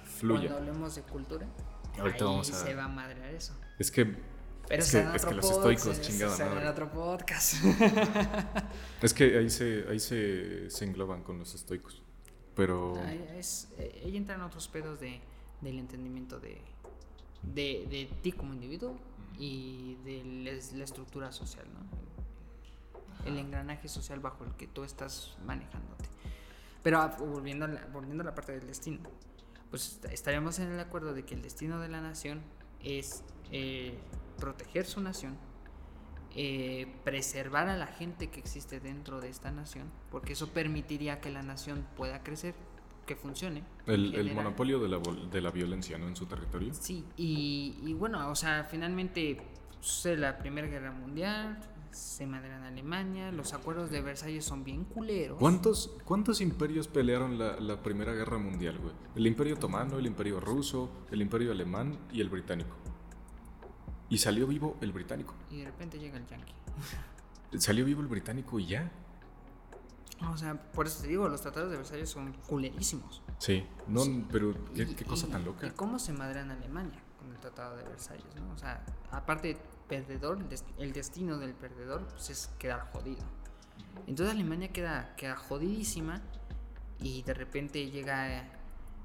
fluya. 0.04 0.48
Cuando 0.48 0.58
hablemos 0.58 0.94
de 0.94 1.02
cultura, 1.02 1.48
Ahorita 1.98 2.24
vamos 2.24 2.50
a... 2.50 2.64
se 2.64 2.74
va 2.74 2.84
a 2.84 2.88
madrear 2.88 3.34
eso. 3.34 3.54
Es 3.78 3.90
que. 3.90 4.32
Pero 4.68 4.82
es, 4.82 4.92
que, 4.92 5.00
es 5.14 5.24
que 5.26 5.34
los 5.34 5.50
estoicos, 5.50 6.00
chingada 6.00 6.38
madre. 6.38 6.62
en 6.62 6.68
otro 6.68 6.90
podcast. 6.90 7.54
es 9.02 9.12
que 9.12 9.36
ahí 9.36 9.50
se, 9.50 9.84
ahí 9.90 9.98
se, 9.98 10.70
se 10.70 10.84
engloban 10.84 11.22
con 11.22 11.38
los 11.38 11.54
estoicos. 11.54 12.02
Pero. 12.54 12.96
Es, 13.36 13.68
eh, 13.78 14.02
ahí 14.04 14.16
entran 14.16 14.40
otros 14.40 14.68
pedos 14.68 15.00
de, 15.00 15.20
del 15.60 15.78
entendimiento 15.78 16.38
de, 16.38 16.60
de, 17.42 17.86
de 17.90 18.08
ti 18.22 18.32
como 18.32 18.54
individuo 18.54 18.96
y 19.38 19.96
de 20.04 20.60
la 20.74 20.84
estructura 20.84 21.32
social, 21.32 21.66
¿no? 21.74 23.26
El 23.26 23.38
engranaje 23.38 23.88
social 23.88 24.20
bajo 24.20 24.44
el 24.44 24.52
que 24.54 24.66
tú 24.66 24.84
estás 24.84 25.36
manejándote. 25.44 26.04
Pero 26.82 26.98
ah, 26.98 27.16
volviendo 27.18 27.64
a 27.64 27.68
la, 27.68 27.86
volviendo 27.86 28.22
a 28.22 28.26
la 28.26 28.34
parte 28.34 28.52
del 28.52 28.66
destino 28.66 29.00
pues 29.72 29.98
estaríamos 30.10 30.58
en 30.58 30.70
el 30.70 30.78
acuerdo 30.78 31.14
de 31.14 31.24
que 31.24 31.34
el 31.34 31.40
destino 31.40 31.80
de 31.80 31.88
la 31.88 32.02
nación 32.02 32.42
es 32.84 33.24
eh, 33.50 33.96
proteger 34.38 34.84
su 34.84 35.00
nación, 35.00 35.38
eh, 36.36 36.94
preservar 37.04 37.70
a 37.70 37.78
la 37.78 37.86
gente 37.86 38.28
que 38.28 38.38
existe 38.38 38.80
dentro 38.80 39.22
de 39.22 39.30
esta 39.30 39.50
nación, 39.50 39.90
porque 40.10 40.34
eso 40.34 40.48
permitiría 40.50 41.22
que 41.22 41.30
la 41.30 41.42
nación 41.42 41.86
pueda 41.96 42.22
crecer, 42.22 42.54
que 43.06 43.16
funcione. 43.16 43.64
El, 43.86 44.14
el 44.14 44.34
monopolio 44.34 44.78
de 44.78 44.90
la, 44.90 44.98
de 44.98 45.40
la, 45.40 45.50
violencia, 45.50 45.96
¿no? 45.96 46.06
En 46.06 46.16
su 46.16 46.26
territorio. 46.26 46.74
Sí, 46.74 47.06
y, 47.16 47.78
y 47.82 47.94
bueno, 47.94 48.30
o 48.30 48.34
sea, 48.34 48.64
finalmente 48.64 49.40
sucede 49.80 50.18
la 50.18 50.36
Primera 50.36 50.66
Guerra 50.66 50.92
Mundial, 50.92 51.58
se 51.92 52.26
madrean 52.26 52.62
Alemania, 52.62 53.30
los 53.32 53.52
acuerdos 53.52 53.90
de 53.90 54.00
Versalles 54.00 54.44
son 54.44 54.64
bien 54.64 54.84
culeros. 54.84 55.38
¿Cuántos, 55.38 55.96
cuántos 56.04 56.40
imperios 56.40 56.88
pelearon 56.88 57.38
la, 57.38 57.60
la 57.60 57.82
Primera 57.82 58.12
Guerra 58.12 58.38
Mundial, 58.38 58.78
güey? 58.78 58.94
El 59.14 59.26
Imperio 59.26 59.54
Otomano, 59.54 59.98
el 59.98 60.06
Imperio 60.06 60.40
Ruso, 60.40 60.90
el 61.10 61.22
Imperio 61.22 61.52
Alemán 61.52 61.98
y 62.12 62.20
el 62.20 62.28
Británico. 62.28 62.76
Y 64.12 64.18
salió 64.18 64.46
vivo 64.46 64.76
el 64.82 64.92
británico. 64.92 65.34
Y 65.50 65.60
de 65.60 65.64
repente 65.64 65.98
llega 65.98 66.18
el 66.18 66.26
yankee. 66.26 66.52
Salió 67.58 67.82
vivo 67.86 68.02
el 68.02 68.08
británico 68.08 68.58
y 68.58 68.66
ya. 68.66 68.92
O 70.30 70.36
sea, 70.36 70.54
por 70.54 70.86
eso 70.86 71.00
te 71.00 71.08
digo, 71.08 71.26
los 71.28 71.40
tratados 71.40 71.70
de 71.70 71.78
Versalles 71.78 72.10
son 72.10 72.34
culerísimos. 72.46 73.22
Sí, 73.38 73.66
no, 73.88 74.02
pero 74.30 74.54
qué, 74.74 74.94
cosa 75.06 75.28
tan 75.28 75.46
loca. 75.46 75.66
¿Y 75.66 75.70
cómo 75.70 75.98
se 75.98 76.12
madrean 76.12 76.50
Alemania 76.50 77.02
con 77.18 77.30
el 77.30 77.38
tratado 77.38 77.74
de 77.78 77.84
Versalles, 77.84 78.34
no? 78.36 78.52
O 78.52 78.58
sea, 78.58 78.84
aparte, 79.10 79.56
perdedor, 79.92 80.38
el 80.78 80.92
destino 80.94 81.36
del 81.36 81.52
perdedor 81.52 82.06
pues, 82.08 82.30
es 82.30 82.50
quedar 82.58 82.90
jodido. 82.92 83.22
Entonces 84.06 84.34
Alemania 84.34 84.72
queda, 84.72 85.14
queda 85.16 85.36
jodidísima 85.36 86.22
y 86.98 87.22
de 87.24 87.34
repente 87.34 87.90
llega 87.90 88.48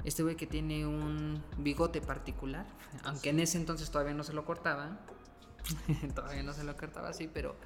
este 0.06 0.24
güey 0.24 0.38
que 0.38 0.48
tiene 0.48 0.88
un 0.88 1.44
bigote 1.58 2.00
particular, 2.00 2.66
aunque 3.04 3.32
en 3.32 3.42
ese 3.42 3.58
entonces 3.58 3.92
todavía 3.92 4.14
no 4.14 4.24
se 4.24 4.32
lo 4.32 4.46
cortaba, 4.46 4.98
todavía 6.16 6.44
no 6.44 6.54
se 6.54 6.64
lo 6.64 6.78
cortaba 6.78 7.10
así, 7.10 7.28
pero 7.28 7.58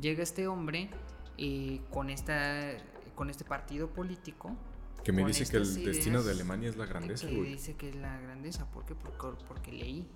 llega 0.00 0.22
este 0.22 0.48
hombre 0.48 0.88
y 1.36 1.80
con, 1.90 2.08
esta, 2.08 2.78
con 3.14 3.28
este 3.28 3.44
partido 3.44 3.90
político. 3.90 4.56
Que 5.04 5.12
me 5.12 5.22
dice 5.26 5.44
que 5.44 5.58
el 5.58 5.84
destino 5.84 6.22
de 6.22 6.30
Alemania 6.30 6.70
es 6.70 6.76
la 6.76 6.86
grandeza, 6.86 7.28
que 7.28 7.42
dice 7.42 7.76
que 7.76 7.90
es 7.90 7.96
la 7.96 8.18
grandeza, 8.20 8.64
¿por 8.70 8.86
qué? 8.86 8.94
Porque, 8.94 9.44
porque 9.46 9.70
leí. 9.70 10.08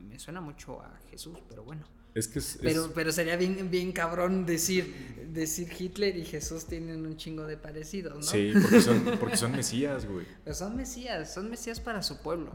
Me 0.00 0.18
suena 0.18 0.40
mucho 0.40 0.80
a 0.80 0.98
Jesús, 1.10 1.38
pero 1.48 1.64
bueno. 1.64 1.84
Es 2.14 2.28
que 2.28 2.40
pero, 2.62 2.92
pero 2.94 3.12
sería 3.12 3.36
bien, 3.36 3.70
bien 3.70 3.92
cabrón 3.92 4.46
decir, 4.46 5.28
decir 5.34 5.70
Hitler 5.78 6.16
y 6.16 6.24
Jesús 6.24 6.64
tienen 6.64 7.04
un 7.04 7.18
chingo 7.18 7.46
de 7.46 7.58
parecidos, 7.58 8.16
¿no? 8.16 8.22
Sí, 8.22 8.54
porque 8.60 8.80
son, 8.80 9.18
porque 9.20 9.36
son 9.36 9.52
mesías, 9.52 10.06
güey. 10.06 10.26
Pero 10.44 10.56
son 10.56 10.76
mesías, 10.76 11.34
son 11.34 11.50
mesías 11.50 11.78
para 11.78 12.02
su 12.02 12.22
pueblo. 12.22 12.52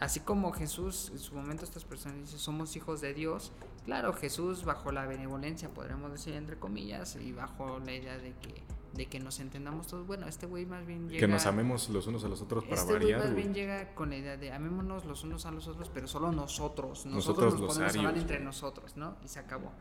Así 0.00 0.20
como 0.20 0.52
Jesús, 0.52 1.10
en 1.12 1.18
su 1.18 1.34
momento 1.34 1.64
estas 1.64 1.84
personas 1.84 2.20
dicen, 2.20 2.38
somos 2.38 2.74
hijos 2.76 3.02
de 3.02 3.12
Dios. 3.12 3.52
Claro, 3.84 4.14
Jesús 4.14 4.64
bajo 4.64 4.92
la 4.92 5.06
benevolencia, 5.06 5.68
podríamos 5.68 6.10
decir 6.10 6.34
entre 6.34 6.58
comillas, 6.58 7.16
y 7.16 7.32
bajo 7.32 7.80
la 7.80 7.92
idea 7.92 8.16
de 8.16 8.32
que 8.32 8.62
de 8.96 9.06
que 9.06 9.20
nos 9.20 9.40
entendamos 9.40 9.86
todos. 9.86 10.06
Bueno, 10.06 10.26
este 10.26 10.46
güey 10.46 10.66
más 10.66 10.86
bien 10.86 11.08
llega. 11.08 11.20
Que 11.20 11.28
nos 11.28 11.46
amemos 11.46 11.88
los 11.90 12.06
unos 12.06 12.24
a 12.24 12.28
los 12.28 12.40
otros 12.40 12.64
para 12.64 12.80
este 12.80 12.92
variar. 12.92 13.10
Este 13.10 13.28
güey 13.28 13.28
más 13.28 13.36
bien 13.36 13.54
llega 13.54 13.94
con 13.94 14.10
la 14.10 14.16
idea 14.16 14.36
de 14.36 14.52
amémonos 14.52 15.04
los 15.04 15.24
unos 15.24 15.46
a 15.46 15.50
los 15.50 15.68
otros, 15.68 15.90
pero 15.92 16.08
solo 16.08 16.32
nosotros. 16.32 17.06
Nosotros, 17.06 17.58
nos 17.60 17.74
podemos 17.74 17.96
amar 17.96 18.16
entre 18.16 18.40
nosotros, 18.40 18.96
¿no? 18.96 19.16
Y 19.24 19.28
se 19.28 19.38
acabó. 19.38 19.72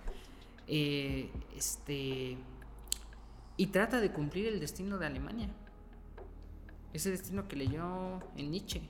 Eh, 0.67 1.31
este. 1.55 2.37
Y 3.57 3.67
trata 3.67 4.01
de 4.01 4.11
cumplir 4.11 4.47
el 4.47 4.59
destino 4.59 4.97
de 4.97 5.05
Alemania. 5.05 5.49
Ese 6.93 7.11
destino 7.11 7.47
que 7.47 7.55
leyó 7.55 8.19
en 8.35 8.51
Nietzsche. 8.51 8.81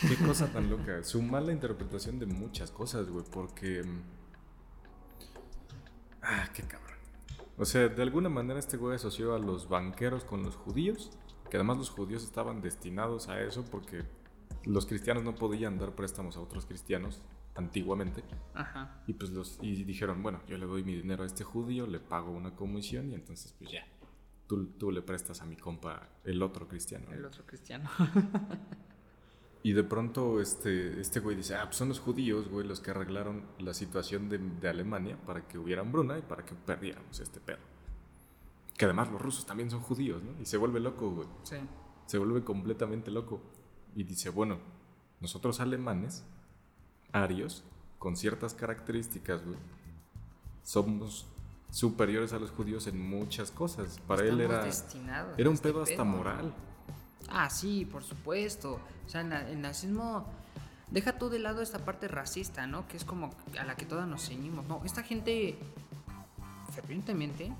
Qué 0.00 0.16
cosa 0.26 0.46
tan 0.52 0.68
loca. 0.68 1.02
Su 1.02 1.22
mala 1.22 1.52
interpretación 1.52 2.18
de 2.18 2.26
muchas 2.26 2.70
cosas, 2.70 3.08
güey, 3.08 3.24
porque. 3.30 3.82
Mm, 3.82 4.02
ah, 6.22 6.48
qué 6.52 6.62
cabrón. 6.62 6.85
O 7.58 7.64
sea, 7.64 7.88
de 7.88 8.02
alguna 8.02 8.28
manera 8.28 8.58
este 8.58 8.76
güey 8.76 8.96
asoció 8.96 9.34
a 9.34 9.38
los 9.38 9.68
banqueros 9.68 10.24
con 10.24 10.42
los 10.42 10.56
judíos, 10.56 11.10
que 11.50 11.56
además 11.56 11.78
los 11.78 11.90
judíos 11.90 12.22
estaban 12.24 12.60
destinados 12.60 13.28
a 13.28 13.40
eso 13.40 13.64
porque 13.64 14.04
los 14.64 14.86
cristianos 14.86 15.24
no 15.24 15.34
podían 15.34 15.78
dar 15.78 15.94
préstamos 15.94 16.36
a 16.36 16.40
otros 16.40 16.66
cristianos 16.66 17.22
antiguamente. 17.54 18.22
Ajá. 18.54 19.02
Y 19.06 19.14
pues 19.14 19.30
los 19.30 19.58
y 19.62 19.84
dijeron, 19.84 20.22
bueno, 20.22 20.42
yo 20.46 20.58
le 20.58 20.66
doy 20.66 20.84
mi 20.84 20.94
dinero 20.94 21.22
a 21.22 21.26
este 21.26 21.44
judío, 21.44 21.86
le 21.86 21.98
pago 21.98 22.30
una 22.30 22.54
comisión 22.54 23.10
y 23.10 23.14
entonces 23.14 23.54
pues 23.58 23.70
ya, 23.70 23.86
tú, 24.46 24.66
tú 24.78 24.90
le 24.90 25.02
prestas 25.02 25.40
a 25.40 25.46
mi 25.46 25.56
compa 25.56 26.08
el 26.24 26.42
otro 26.42 26.68
cristiano. 26.68 27.06
El 27.12 27.24
otro 27.24 27.46
cristiano. 27.46 27.88
Y 29.66 29.72
de 29.72 29.82
pronto 29.82 30.40
este, 30.40 31.00
este 31.00 31.18
güey 31.18 31.34
dice, 31.34 31.56
ah, 31.56 31.64
pues 31.64 31.74
son 31.74 31.88
los 31.88 31.98
judíos, 31.98 32.48
güey, 32.48 32.64
los 32.64 32.78
que 32.78 32.92
arreglaron 32.92 33.42
la 33.58 33.74
situación 33.74 34.28
de, 34.28 34.38
de 34.38 34.68
Alemania 34.68 35.18
para 35.26 35.48
que 35.48 35.58
hubiera 35.58 35.82
hambruna 35.82 36.16
y 36.16 36.22
para 36.22 36.44
que 36.44 36.54
perdiéramos 36.54 37.18
este 37.18 37.40
pedo. 37.40 37.58
Que 38.78 38.84
además 38.84 39.10
los 39.10 39.20
rusos 39.20 39.44
también 39.44 39.68
son 39.68 39.80
judíos, 39.80 40.22
¿no? 40.22 40.40
Y 40.40 40.46
se 40.46 40.56
vuelve 40.56 40.78
loco, 40.78 41.10
güey. 41.10 41.26
Sí. 41.42 41.56
Se 42.06 42.16
vuelve 42.16 42.44
completamente 42.44 43.10
loco. 43.10 43.40
Y 43.96 44.04
dice, 44.04 44.30
bueno, 44.30 44.58
nosotros 45.20 45.58
alemanes, 45.58 46.24
arios, 47.10 47.64
con 47.98 48.16
ciertas 48.16 48.54
características, 48.54 49.44
güey, 49.44 49.58
somos 50.62 51.26
superiores 51.70 52.32
a 52.32 52.38
los 52.38 52.52
judíos 52.52 52.86
en 52.86 53.00
muchas 53.00 53.50
cosas. 53.50 53.98
Para 54.06 54.22
él 54.22 54.40
era, 54.40 54.64
era 55.36 55.48
un 55.50 55.56
este 55.56 55.68
pedo 55.68 55.82
hasta 55.82 56.04
moral. 56.04 56.54
Ah, 57.30 57.50
sí, 57.50 57.84
por 57.84 58.02
supuesto. 58.02 58.80
O 59.06 59.08
sea, 59.08 59.20
el 59.20 59.60
nazismo 59.60 60.26
deja 60.90 61.18
todo 61.18 61.30
de 61.30 61.38
lado 61.38 61.62
esta 61.62 61.84
parte 61.84 62.08
racista, 62.08 62.66
¿no? 62.66 62.86
Que 62.88 62.96
es 62.96 63.04
como 63.04 63.30
a 63.58 63.64
la 63.64 63.76
que 63.76 63.84
todas 63.84 64.06
nos 64.06 64.28
ceñimos. 64.28 64.66
No, 64.66 64.82
esta 64.84 65.02
gente 65.02 65.58
fervientemente 66.74 67.52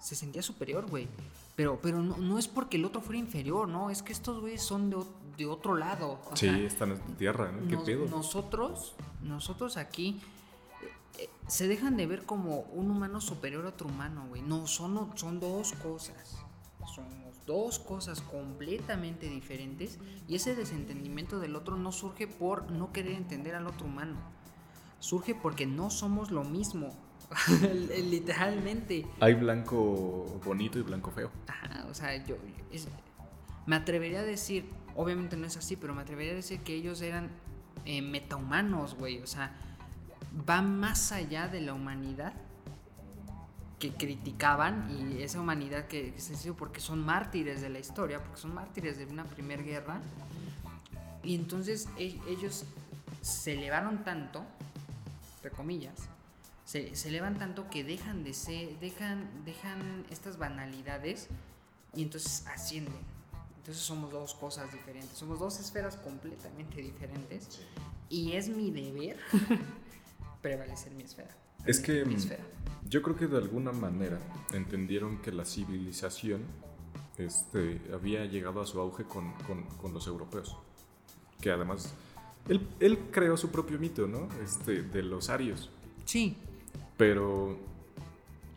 se 0.00 0.14
sentía 0.14 0.42
superior, 0.42 0.86
güey. 0.88 1.08
Pero, 1.54 1.78
pero 1.80 2.02
no, 2.02 2.38
es 2.38 2.48
porque 2.48 2.76
el 2.76 2.84
otro 2.84 3.00
fuera 3.00 3.18
inferior, 3.18 3.66
¿no? 3.66 3.90
Es 3.90 4.02
que 4.02 4.12
estos 4.12 4.40
güeyes 4.40 4.62
son 4.62 4.90
de, 4.90 5.46
otro 5.46 5.74
lado. 5.74 6.20
sí, 6.34 6.48
están 6.48 6.92
en 6.92 7.00
tierra, 7.16 7.50
¿no? 7.50 7.66
¿Qué 7.68 7.78
pedo? 7.78 8.06
Nosotros, 8.08 8.94
nosotros 9.22 9.78
aquí 9.78 10.20
eh, 10.82 11.22
eh, 11.22 11.30
se 11.46 11.66
dejan 11.66 11.96
de 11.96 12.06
ver 12.06 12.24
como 12.24 12.60
un 12.72 12.90
humano 12.90 13.22
superior 13.22 13.64
a 13.64 13.70
otro 13.70 13.88
humano, 13.88 14.26
güey. 14.28 14.42
No, 14.42 14.66
son, 14.66 15.16
son 15.16 15.40
dos 15.40 15.72
cosas. 15.82 16.38
Son 16.94 17.06
dos 17.46 17.78
cosas 17.78 18.20
completamente 18.20 19.28
diferentes 19.28 19.98
y 20.28 20.34
ese 20.34 20.54
desentendimiento 20.54 21.38
del 21.38 21.56
otro 21.56 21.76
no 21.76 21.92
surge 21.92 22.26
por 22.26 22.70
no 22.70 22.92
querer 22.92 23.12
entender 23.12 23.54
al 23.54 23.66
otro 23.66 23.86
humano. 23.86 24.16
Surge 24.98 25.34
porque 25.34 25.66
no 25.66 25.90
somos 25.90 26.30
lo 26.30 26.44
mismo. 26.44 26.92
Literalmente. 28.10 29.06
Hay 29.20 29.34
blanco 29.34 30.40
bonito 30.44 30.78
y 30.78 30.82
blanco 30.82 31.10
feo. 31.10 31.30
Ajá, 31.46 31.86
o 31.90 31.94
sea, 31.94 32.24
yo 32.24 32.36
me 33.66 33.76
atrevería 33.76 34.20
a 34.20 34.24
decir, 34.24 34.68
obviamente 34.94 35.36
no 35.36 35.46
es 35.46 35.56
así, 35.56 35.76
pero 35.76 35.94
me 35.94 36.02
atrevería 36.02 36.32
a 36.32 36.36
decir 36.36 36.60
que 36.60 36.74
ellos 36.74 37.00
eran 37.02 37.30
eh, 37.84 38.02
metahumanos, 38.02 38.94
güey. 38.94 39.18
O 39.18 39.26
sea, 39.26 39.54
va 40.48 40.62
más 40.62 41.12
allá 41.12 41.48
de 41.48 41.60
la 41.60 41.74
humanidad 41.74 42.32
que 43.78 43.92
criticaban 43.92 44.88
y 44.90 45.22
esa 45.22 45.40
humanidad 45.40 45.86
que 45.86 46.18
se 46.18 46.52
porque 46.54 46.80
son 46.80 47.04
mártires 47.04 47.60
de 47.60 47.68
la 47.68 47.78
historia, 47.78 48.22
porque 48.22 48.40
son 48.40 48.54
mártires 48.54 48.96
de 48.98 49.04
una 49.06 49.24
primera 49.24 49.62
guerra. 49.62 50.00
Y 51.22 51.34
entonces 51.34 51.88
e, 51.98 52.18
ellos 52.28 52.64
se 53.20 53.52
elevaron 53.52 54.02
tanto, 54.04 54.44
entre 55.36 55.50
comillas, 55.50 56.08
se, 56.64 56.96
se, 56.96 57.08
elevan 57.08 57.38
tanto 57.38 57.68
que 57.68 57.84
dejan 57.84 58.24
de 58.24 58.32
ser, 58.32 58.78
dejan, 58.78 59.28
dejan 59.44 60.06
estas 60.10 60.38
banalidades 60.38 61.28
y 61.94 62.02
entonces 62.02 62.46
ascienden. 62.46 63.16
Entonces 63.58 63.82
somos 63.82 64.10
dos 64.10 64.34
cosas 64.34 64.72
diferentes, 64.72 65.10
somos 65.18 65.38
dos 65.38 65.60
esferas 65.60 65.96
completamente 65.96 66.80
diferentes 66.80 67.60
y 68.08 68.32
es 68.32 68.48
mi 68.48 68.70
deber 68.70 69.18
prevalecer 70.40 70.92
mi 70.92 71.02
esfera. 71.02 71.34
Es 71.66 71.80
que 71.80 72.04
mm, 72.04 72.16
yo 72.88 73.02
creo 73.02 73.16
que 73.16 73.26
de 73.26 73.36
alguna 73.38 73.72
manera 73.72 74.18
entendieron 74.52 75.18
que 75.18 75.32
la 75.32 75.44
civilización 75.44 76.42
este, 77.18 77.80
había 77.92 78.24
llegado 78.26 78.60
a 78.60 78.66
su 78.66 78.80
auge 78.80 79.04
con, 79.04 79.32
con, 79.80 79.92
los 79.92 80.06
europeos. 80.06 80.56
Que 81.40 81.50
además, 81.50 81.92
él, 82.48 82.66
él, 82.80 82.98
creó 83.10 83.36
su 83.36 83.50
propio 83.50 83.78
mito, 83.78 84.06
¿no? 84.06 84.28
Este, 84.42 84.82
de 84.82 85.02
los 85.02 85.28
arios. 85.28 85.70
Sí. 86.04 86.36
Pero... 86.96 87.58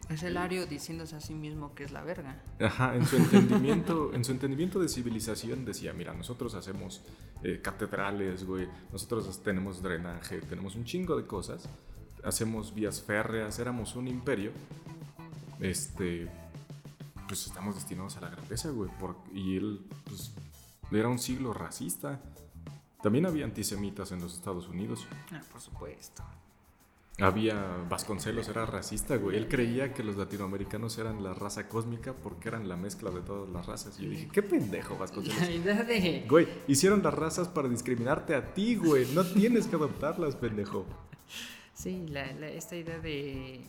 Es 0.10 0.24
el 0.24 0.38
ario 0.38 0.66
diciéndose 0.66 1.16
a 1.16 1.22
sí 1.22 1.36
mismo 1.36 1.76
que 1.76 1.84
es 1.84 1.92
la 1.92 2.04
verga. 2.04 2.42
Ajá, 2.60 2.96
en 2.96 3.06
su 3.06 3.16
entendimiento, 3.16 4.12
en 4.14 4.26
su 4.26 4.32
entendimiento 4.32 4.80
de 4.80 4.90
civilización 4.90 5.66
decía, 5.66 5.94
mira, 5.94 6.14
nosotros 6.14 6.56
hacemos 6.56 7.02
eh, 7.44 7.60
catedrales, 7.62 8.44
güey, 8.44 8.68
nosotros 8.92 9.42
tenemos 9.44 9.84
drenaje, 9.84 10.42
tenemos 10.42 10.76
un 10.76 10.84
chingo 10.84 11.16
de 11.16 11.28
cosas 11.28 11.70
hacemos 12.24 12.74
vías 12.74 13.02
férreas, 13.02 13.60
éramos 13.60 13.96
un 13.96 14.08
imperio, 14.08 14.52
este, 15.60 16.28
pues 17.28 17.46
estamos 17.46 17.76
destinados 17.76 18.18
a 18.18 18.22
la 18.22 18.30
grandeza, 18.30 18.70
güey. 18.70 18.90
y 19.34 19.58
él, 19.58 19.86
pues, 20.06 20.32
era 20.92 21.08
un 21.08 21.20
siglo 21.20 21.54
racista. 21.54 22.20
También 23.02 23.26
había 23.26 23.46
antisemitas 23.46 24.12
en 24.12 24.20
los 24.20 24.34
Estados 24.34 24.68
Unidos. 24.68 25.08
Ah, 25.32 25.42
por 25.52 25.62
supuesto. 25.62 26.24
Había 27.22 27.86
Vasconcelos, 27.90 28.48
era 28.48 28.66
racista, 28.66 29.18
güey. 29.18 29.38
Él 29.38 29.48
creía 29.50 29.94
que 29.94 30.04
los 30.04 30.16
latinoamericanos 30.16 30.98
eran 30.98 31.22
la 31.22 31.34
raza 31.34 31.68
cósmica 31.68 32.14
porque 32.14 32.48
eran 32.48 32.70
la 32.70 32.78
mezcla 32.78 33.12
de 33.12 33.22
todas 33.22 33.50
las 33.50 33.66
razas. 33.66 34.00
Y 34.00 34.06
yo 34.06 34.10
dije, 34.10 34.30
qué 34.32 34.42
pendejo, 34.42 34.98
Vasconcelos. 34.98 35.42
La 35.50 35.52
idea 35.52 35.84
de... 35.84 36.26
Güey, 36.30 36.48
hicieron 36.68 37.04
las 37.04 37.14
razas 37.14 37.48
para 37.50 37.68
discriminarte 37.68 38.36
a 38.36 38.54
ti, 38.54 38.76
güey. 38.76 39.06
No 39.14 39.26
tienes 39.26 39.68
que 39.68 39.76
adoptarlas, 39.76 40.36
pendejo. 40.36 40.86
Sí, 41.82 42.06
la- 42.10 42.32
la- 42.34 42.50
esta 42.50 42.76
idea 42.76 43.00
de, 43.00 43.62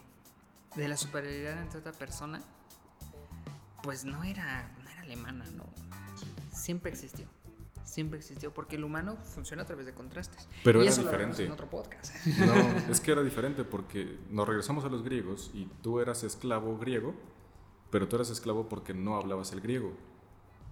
de 0.74 0.89
la 0.89 0.97
superioridad 0.97 1.61
entre 1.62 1.78
otra 1.78 1.93
persona, 1.93 2.41
pues 3.82 4.05
no 4.05 4.24
era, 4.24 4.69
no 4.82 4.91
era 4.91 5.03
alemana, 5.03 5.45
no. 5.57 5.65
Siempre 6.53 6.91
existió. 6.91 7.27
Siempre 7.85 8.19
existió 8.19 8.53
porque 8.53 8.77
el 8.77 8.85
humano 8.85 9.16
funciona 9.16 9.62
a 9.62 9.66
través 9.66 9.87
de 9.87 9.95
contrastes. 9.95 10.49
Pero 10.65 10.81
y 10.81 10.82
era 10.82 10.93
eso 10.93 11.03
lo 11.03 11.09
hablamos 11.11 11.37
diferente. 11.39 11.45
en 11.47 11.53
otro 11.53 11.70
podcast. 11.70 12.27
No, 12.39 12.55
es 12.93 13.01
que 13.01 13.12
era 13.12 13.23
diferente 13.23 13.65
porque 13.65 14.19
nos 14.28 14.47
regresamos 14.47 14.85
a 14.85 14.89
los 14.89 15.03
griegos 15.03 15.51
y 15.55 15.66
tú 15.82 16.01
eras 16.01 16.23
esclavo 16.24 16.78
griego, 16.78 17.15
pero 17.91 18.09
tú 18.09 18.16
eras 18.16 18.31
esclavo 18.31 18.69
porque 18.69 18.93
no 18.95 19.16
hablabas 19.16 19.53
el 19.53 19.61
griego. 19.61 19.93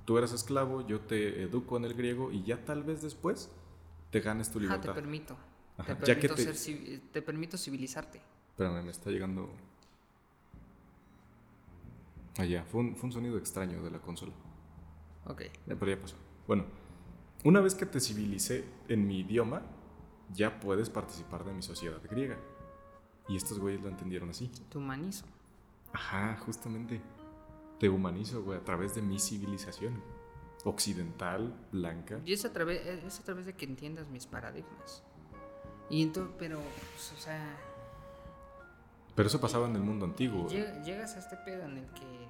Tú 0.04 0.16
eras 0.18 0.32
esclavo, 0.32 0.86
yo 0.86 1.00
te 1.00 1.42
educo 1.42 1.76
en 1.76 1.84
el 1.84 1.94
griego 1.94 2.30
y 2.32 2.42
ya 2.42 2.64
tal 2.64 2.82
vez 2.82 3.02
después 3.02 3.50
te 4.10 4.20
ganes 4.20 4.48
tu 4.50 4.58
Ah, 4.58 4.60
te 4.62 4.66
libertad. 4.66 4.94
permito. 4.94 5.36
Ajá, 5.78 5.96
Te 5.98 6.06
ya 6.06 6.14
que 6.18 6.28
permito, 6.28 6.50
te- 6.50 6.54
ser 6.58 7.00
te 7.12 7.22
permito 7.22 7.56
civilizarte. 7.56 8.20
Espérame, 8.50 8.84
me 8.84 8.90
está 8.90 9.10
llegando. 9.10 9.48
Allá, 12.36 12.64
fue 12.64 12.80
un, 12.80 12.96
fue 12.96 13.06
un 13.08 13.12
sonido 13.12 13.36
extraño 13.38 13.82
de 13.82 13.90
la 13.90 13.98
consola. 14.00 14.32
Ok. 15.26 15.40
Eh, 15.42 15.52
Pero 15.66 15.88
ya 15.88 16.00
pasó. 16.00 16.16
Bueno, 16.46 16.64
una 17.44 17.60
vez 17.60 17.74
que 17.74 17.84
te 17.86 18.00
civilicé 18.00 18.64
en 18.88 19.06
mi 19.06 19.20
idioma, 19.20 19.62
ya 20.32 20.60
puedes 20.60 20.88
participar 20.90 21.44
de 21.44 21.52
mi 21.52 21.62
sociedad 21.62 22.00
griega. 22.08 22.36
Y 23.28 23.36
estos 23.36 23.58
güeyes 23.58 23.82
lo 23.82 23.88
entendieron 23.88 24.30
así. 24.30 24.48
Te 24.70 24.78
humanizo. 24.78 25.26
Ajá, 25.92 26.36
justamente. 26.44 27.00
Te 27.78 27.88
humanizo, 27.88 28.42
güey, 28.42 28.58
a 28.58 28.64
través 28.64 28.94
de 28.94 29.02
mi 29.02 29.18
civilización. 29.18 30.00
Occidental, 30.64 31.54
blanca. 31.72 32.20
Y 32.24 32.32
es 32.32 32.44
a 32.44 32.52
través, 32.52 32.84
es 32.86 33.20
a 33.20 33.22
través 33.24 33.46
de 33.46 33.54
que 33.54 33.64
entiendas 33.64 34.08
mis 34.08 34.26
paradigmas. 34.26 35.02
Y 35.90 36.02
entonces, 36.02 36.34
pero, 36.38 36.58
pues, 36.94 37.12
o 37.16 37.20
sea, 37.20 37.56
Pero 39.14 39.26
eso 39.28 39.40
pasaba 39.40 39.66
en 39.68 39.74
el 39.76 39.82
mundo 39.82 40.04
antiguo. 40.04 40.44
güey. 40.44 40.56
Lle- 40.56 40.84
Llegas 40.84 41.16
a 41.16 41.18
este 41.18 41.36
pedo 41.38 41.64
en 41.64 41.78
el 41.78 41.86
que, 41.92 42.28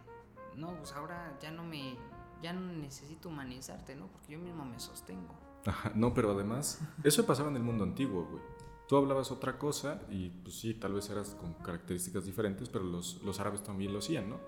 no, 0.57 0.75
pues 0.77 0.93
ahora 0.93 1.37
ya 1.41 1.51
no 1.51 1.63
me, 1.65 1.97
ya 2.43 2.53
no 2.53 2.61
necesito 2.73 3.29
humanizarte, 3.29 3.95
¿no? 3.95 4.07
Porque 4.07 4.33
yo 4.33 4.39
mismo 4.39 4.65
me 4.65 4.79
sostengo. 4.81 5.35
Ajá, 5.67 5.93
no, 5.95 6.15
pero 6.15 6.31
además, 6.33 6.81
eso 7.05 7.27
pasaba 7.27 7.51
en 7.51 7.57
el 7.57 7.63
mundo 7.63 7.85
antiguo, 7.85 8.25
güey. 8.31 8.43
Tú 8.89 8.97
hablabas 8.97 9.31
otra 9.31 9.59
cosa 9.59 10.01
y 10.09 10.31
pues 10.31 10.59
sí, 10.59 10.73
tal 10.73 10.95
vez 10.95 11.11
eras 11.11 11.35
con 11.39 11.53
características 11.55 12.25
diferentes, 12.25 12.71
pero 12.71 12.85
los, 12.85 13.21
los 13.23 13.39
árabes 13.39 13.63
también 13.63 13.93
lo 13.93 13.99
hacían, 13.99 14.31
¿no? 14.31 14.41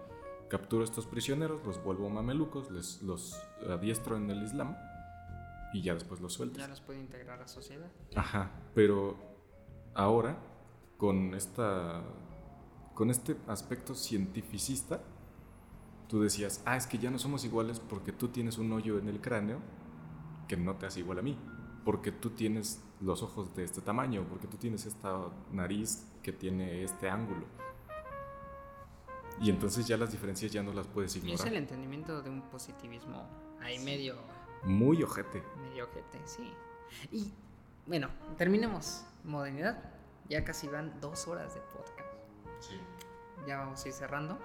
Capturo 0.49 0.81
a 0.83 0.87
estos 0.87 1.05
prisioneros, 1.07 1.63
los 1.67 1.83
vuelvo 1.85 2.09
mamelucos, 2.09 2.71
les, 2.71 3.03
los 3.03 3.39
adiestro 3.69 4.17
en 4.17 4.31
el 4.31 4.43
Islam 4.43 4.75
y 5.73 5.83
ya 5.83 5.95
después 5.95 6.21
los 6.21 6.33
sueltas. 6.33 6.59
Ya 6.59 6.69
los 6.69 6.81
puedo 6.81 6.99
integrar 6.99 7.39
a 7.39 7.43
la 7.43 7.49
sociedad. 7.49 7.91
Ajá, 8.17 8.51
pero 8.75 9.17
ahora 9.95 10.39
con 10.97 11.35
esta 11.35 12.03
con 12.95 13.09
este 13.11 13.37
aspecto 13.47 13.95
cientificista 13.95 15.01
tú 16.09 16.21
decías, 16.21 16.61
"Ah, 16.67 16.77
es 16.77 16.87
que 16.87 16.99
ya 16.99 17.11
no 17.11 17.19
somos 17.19 17.45
iguales 17.45 17.81
porque 17.81 18.13
tú 18.13 18.29
tienes 18.29 18.59
un 18.59 18.71
hoyo 18.73 18.99
en 18.99 19.09
el 19.09 19.21
cráneo 19.21 19.59
que 20.49 20.57
no 20.57 20.75
te 20.77 20.87
hace 20.87 21.01
igual 21.01 21.21
a 21.21 21.23
mí, 21.23 21.39
porque 21.85 22.11
tú 22.13 22.31
tienes 22.31 22.83
los 23.01 23.23
ojos 23.23 23.55
de 23.55 23.63
este 23.65 23.81
tamaño, 23.81 24.27
porque 24.29 24.49
tú 24.49 24.57
tienes 24.59 24.85
esta 24.87 25.31
nariz 25.53 26.05
que 26.23 26.33
tiene 26.33 26.83
este 26.83 27.09
ángulo." 27.09 27.47
Y 29.41 29.49
entonces 29.49 29.87
ya 29.87 29.97
las 29.97 30.11
diferencias 30.13 30.53
ya 30.53 30.63
no 30.63 30.73
las 30.75 30.87
puedes 30.87 31.15
Y 31.17 31.21
es 31.21 31.25
ignorar. 31.25 31.49
el 31.49 31.57
entendimiento 31.57 32.21
de 32.21 32.29
un 32.29 32.43
positivismo 32.51 33.27
ahí 33.63 33.79
medio, 33.79 34.17
Muy 34.65 35.03
ojete. 35.03 35.43
medio 35.63 35.85
ojete, 35.85 36.21
sí. 36.25 36.53
Y, 37.11 37.33
bueno, 37.87 38.09
terminemos. 38.37 39.05
Modernidad. 39.25 39.83
Ya 40.29 40.45
casi 40.45 40.69
van 40.69 41.01
dos 41.01 41.27
horas 41.29 41.55
de 41.55 41.61
podcast. 41.61 42.09
Ya 43.47 43.59
vamos 43.59 43.85
a 43.85 43.89
ir 43.89 43.95
cerrando. 43.95 44.39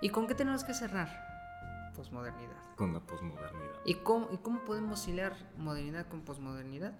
¿Y 0.00 0.10
con 0.10 0.26
qué 0.26 0.34
tenemos 0.34 0.64
que 0.64 0.74
cerrar? 0.74 1.92
Posmodernidad. 1.94 2.56
Con 2.76 2.92
la 2.92 3.00
posmodernidad. 3.00 3.80
¿Y 3.84 3.94
cómo, 3.96 4.28
¿Y 4.32 4.38
cómo 4.38 4.60
podemos 4.64 5.06
hilar 5.06 5.36
modernidad 5.56 6.06
con 6.08 6.22
posmodernidad? 6.22 6.94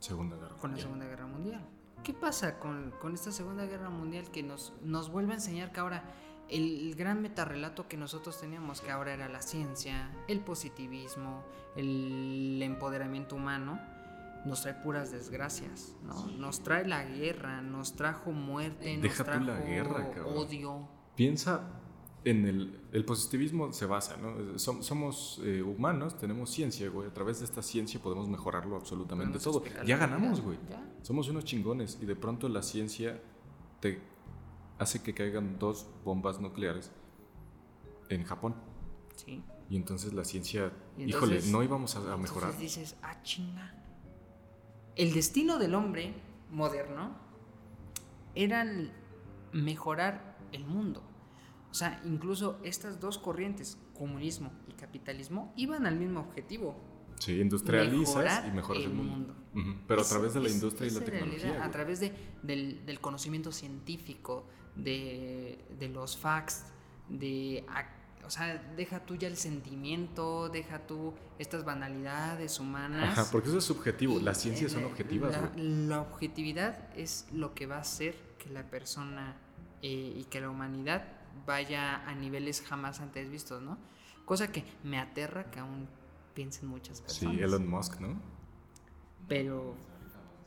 Segunda 0.00 0.36
guerra. 0.36 0.56
con 0.56 0.56
la 0.56 0.68
mundial. 0.68 0.82
Segunda 0.82 1.06
Guerra 1.06 1.26
Mundial. 1.26 1.68
¿Qué 2.02 2.14
pasa 2.14 2.58
con, 2.58 2.92
con 3.00 3.14
esta 3.14 3.32
Segunda 3.32 3.66
Guerra 3.66 3.90
Mundial 3.90 4.30
que 4.30 4.42
nos, 4.42 4.72
nos 4.82 5.10
vuelve 5.10 5.32
a 5.32 5.34
enseñar 5.36 5.72
que 5.72 5.80
ahora 5.80 6.04
el, 6.50 6.94
gran 6.96 7.22
metarrelato 7.22 7.88
que 7.88 7.96
nosotros 7.96 8.40
teníamos, 8.40 8.80
que 8.80 8.90
ahora 8.90 9.12
era 9.14 9.28
la 9.28 9.42
ciencia, 9.42 10.10
el 10.28 10.40
positivismo, 10.40 11.44
el 11.76 12.60
empoderamiento 12.62 13.36
humano, 13.36 13.80
nos 14.44 14.62
trae 14.62 14.74
puras 14.74 15.12
desgracias, 15.12 15.94
¿no? 16.02 16.26
Nos 16.38 16.60
trae 16.62 16.86
la 16.86 17.04
guerra, 17.04 17.60
nos 17.60 17.94
trajo 17.94 18.32
muerte, 18.32 18.94
nos 18.94 19.02
Deja 19.02 19.24
tú 19.24 19.30
trajo 19.30 19.44
la 19.44 19.60
guerra, 19.60 20.10
cabrón. 20.10 20.38
odio. 20.38 20.88
Piensa 21.14 21.68
en 22.24 22.46
el, 22.46 22.80
el 22.92 23.04
positivismo 23.04 23.72
se 23.72 23.84
basa, 23.86 24.16
¿no? 24.16 24.36
Som- 24.58 24.82
somos 24.82 25.40
eh, 25.44 25.62
humanos, 25.62 26.16
tenemos 26.18 26.50
ciencia, 26.50 26.88
güey. 26.88 27.08
A 27.08 27.12
través 27.12 27.38
de 27.40 27.44
esta 27.44 27.62
ciencia 27.62 28.00
podemos 28.00 28.28
mejorarlo 28.28 28.76
absolutamente 28.76 29.38
Podemos 29.38 29.62
todo. 29.64 29.84
Ya 29.84 29.96
ganamos, 29.98 30.40
güey. 30.40 30.58
ya. 30.70 30.82
Somos 31.02 31.28
unos 31.28 31.44
chingones 31.44 31.98
y 32.00 32.06
de 32.06 32.16
pronto 32.16 32.48
la 32.48 32.62
ciencia 32.62 33.20
te 33.80 34.00
hace 34.80 35.02
que 35.02 35.14
caigan 35.14 35.58
dos 35.58 35.86
bombas 36.04 36.40
nucleares 36.40 36.90
en 38.08 38.24
Japón. 38.24 38.54
Sí. 39.14 39.42
Y 39.68 39.76
entonces 39.76 40.12
la 40.14 40.24
ciencia, 40.24 40.72
Y 40.98 41.04
híjole, 41.04 41.34
entonces- 41.34 41.52
no 41.52 41.62
íbamos 41.62 41.94
a, 41.94 41.98
a 42.12 42.16
mejorar. 42.16 42.50
Entonces 42.50 42.58
dices, 42.60 42.96
ah, 43.02 43.22
chinga. 43.22 43.74
El 44.96 45.12
destino 45.14 45.58
del 45.58 45.74
hombre 45.76 46.14
moderno 46.50 47.14
era 48.34 48.62
el 48.62 48.90
mejorar 49.52 50.38
el 50.52 50.64
mundo. 50.66 51.02
O 51.70 51.74
sea, 51.74 52.00
incluso 52.04 52.58
estas 52.64 52.98
dos 52.98 53.18
corrientes, 53.18 53.78
comunismo 53.94 54.50
y 54.66 54.72
capitalismo, 54.72 55.52
iban 55.56 55.86
al 55.86 55.94
mismo 55.96 56.20
objetivo. 56.20 56.74
Sí, 57.20 57.38
industrializas 57.40 58.08
mejorar 58.16 58.48
y 58.48 58.50
mejoras 58.52 58.82
el 58.84 58.90
el 58.90 58.96
mundo. 58.96 59.12
mundo. 59.12 59.34
Ujú, 59.54 59.80
Pero 59.86 60.00
a 60.00 60.02
Es- 60.04 60.08
través 60.10 60.34
de 60.34 60.40
la 60.40 60.46
es- 60.48 60.54
industria 60.54 60.88
y 60.88 60.94
la 60.94 61.00
tecnología. 61.00 61.38
idea, 61.50 61.64
a 61.64 61.70
través 61.70 62.00
de, 62.00 62.12
del, 62.42 62.84
del 62.86 63.00
conocimiento 63.00 63.52
científico, 63.52 64.46
de, 64.82 65.64
de 65.78 65.88
los 65.88 66.16
facts, 66.16 66.64
de... 67.08 67.64
O 68.26 68.30
sea, 68.30 68.62
deja 68.76 69.00
tú 69.00 69.16
ya 69.16 69.26
el 69.26 69.36
sentimiento, 69.36 70.50
deja 70.50 70.86
tú 70.86 71.14
estas 71.38 71.64
banalidades 71.64 72.60
humanas. 72.60 73.18
Ajá, 73.18 73.30
porque 73.32 73.48
eso 73.48 73.58
es 73.58 73.64
subjetivo. 73.64 74.20
Las 74.20 74.38
ciencias 74.38 74.72
son 74.72 74.84
objetivas, 74.84 75.32
La, 75.32 75.50
la 75.56 76.00
objetividad 76.00 76.94
es 76.96 77.26
lo 77.32 77.54
que 77.54 77.66
va 77.66 77.76
a 77.76 77.80
hacer 77.80 78.14
que 78.38 78.50
la 78.50 78.62
persona 78.70 79.36
eh, 79.82 80.14
y 80.16 80.24
que 80.24 80.40
la 80.40 80.50
humanidad 80.50 81.04
vaya 81.46 82.06
a 82.06 82.14
niveles 82.14 82.62
jamás 82.62 83.00
antes 83.00 83.30
vistos, 83.30 83.62
¿no? 83.62 83.78
Cosa 84.26 84.52
que 84.52 84.64
me 84.84 84.98
aterra 84.98 85.50
que 85.50 85.58
aún 85.58 85.88
piensen 86.34 86.68
muchas 86.68 86.98
Sí, 86.98 87.02
personas. 87.26 87.38
Elon 87.40 87.68
Musk, 87.68 88.00
¿no? 88.00 88.20
Pero. 89.26 89.74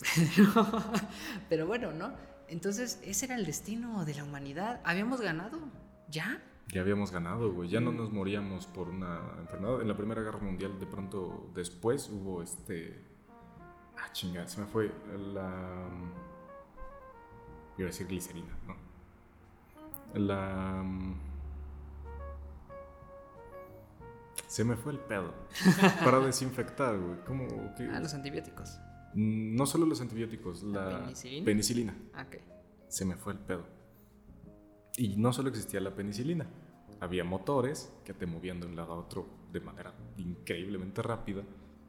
pero 1.49 1.67
bueno, 1.67 1.91
¿no? 1.91 2.13
Entonces, 2.47 2.99
ese 3.03 3.25
era 3.25 3.35
el 3.35 3.45
destino 3.45 4.05
de 4.05 4.15
la 4.15 4.23
humanidad. 4.23 4.81
¿Habíamos 4.83 5.21
ganado? 5.21 5.59
¿Ya? 6.09 6.41
Ya 6.67 6.81
habíamos 6.81 7.11
ganado, 7.11 7.51
güey. 7.51 7.69
Ya 7.69 7.79
no 7.79 7.91
nos 7.91 8.11
moríamos 8.11 8.67
por 8.67 8.89
una 8.89 9.19
enfermedad. 9.39 9.81
En 9.81 9.87
la 9.87 9.97
Primera 9.97 10.21
Guerra 10.21 10.39
Mundial, 10.39 10.79
de 10.79 10.85
pronto, 10.85 11.51
después 11.53 12.09
hubo 12.09 12.41
este. 12.41 13.03
Ah, 13.97 14.11
chingada, 14.11 14.47
se 14.47 14.61
me 14.61 14.67
fue. 14.67 14.91
La. 15.33 15.87
Iba 17.77 17.87
a 17.87 17.91
decir 17.91 18.07
glicerina, 18.07 18.55
¿no? 18.67 18.75
La. 20.19 20.83
Se 24.47 24.63
me 24.63 24.75
fue 24.75 24.93
el 24.93 24.99
pedo. 24.99 25.33
Para 26.03 26.19
desinfectar, 26.19 26.97
güey. 26.97 27.23
¿Cómo? 27.25 27.47
qué? 27.75 27.89
Ah, 27.91 27.99
los 27.99 28.13
antibióticos. 28.13 28.79
Mm, 29.13 29.55
No 29.55 29.65
solo 29.65 29.85
los 29.85 30.01
antibióticos, 30.01 30.63
¿La 30.63 30.85
la 30.89 30.99
penicilina? 31.01 31.45
penicilina. 31.45 31.97
Ah, 32.13 32.25
ok. 32.27 32.37
se 32.87 33.05
me 33.05 33.15
fue 33.15 33.33
el 33.33 33.39
pedo. 33.39 33.63
Y 34.97 35.15
no 35.17 35.33
solo 35.33 35.49
existía 35.49 35.79
la 35.81 35.95
penicilina, 35.95 36.45
había 36.99 37.23
motores 37.23 37.91
que 38.05 38.13
te 38.13 38.25
movían 38.27 38.59
de 38.59 38.67
un 38.67 38.75
lado 38.75 38.93
a 38.93 38.97
otro 38.97 39.25
de 39.51 39.59
manera 39.61 39.93
increíblemente 40.17 41.01
rápida. 41.01 41.41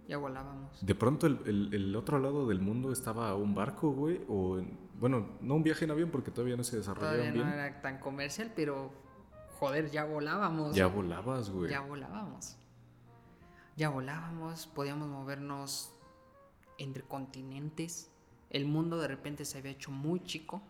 Ya 0.09 0.16
volábamos. 0.18 0.84
De 0.84 0.94
pronto 0.94 1.26
el, 1.26 1.38
el- 1.46 1.74
el 1.74 1.96
otro 1.96 2.18
lado 2.18 2.46
del 2.46 2.60
mundo 2.60 2.90
estaba 2.92 3.34
un 3.34 3.55
barco, 3.55 3.90
güey, 3.92 4.20
o 4.28 4.59
en- 4.59 4.78
bueno, 4.98 5.28
no 5.42 5.55
un 5.56 5.62
viaje 5.62 5.84
en 5.84 5.90
avión 5.90 6.10
porque 6.10 6.30
todavía 6.30 6.56
no 6.56 6.64
se 6.64 6.76
desarrollaron 6.78 7.18
Todavía 7.20 7.42
no 7.42 7.46
bien. 7.51 7.59
era 7.59 7.80
tan 7.82 7.98
comercial, 7.98 8.52
pero. 8.56 8.90
Joder, 9.59 9.90
ya 9.90 10.05
volábamos. 10.05 10.74
Ya 10.74 10.86
volabas, 10.88 11.48
güey. 11.51 11.70
Ya 11.70 11.80
volábamos. 11.80 12.56
Ya 13.76 13.88
volábamos, 13.88 14.66
podíamos 14.68 15.09
movernos 15.09 15.94
entre 16.78 17.02
continentes. 17.02 18.10
El 18.51 18.66
mundo 18.66 18.98
de 18.98 19.09
repente 19.09 19.44
se 19.44 19.59
había 19.59 19.72
hecho 19.72 19.90
muy 19.90 20.22
chico. 20.22 20.62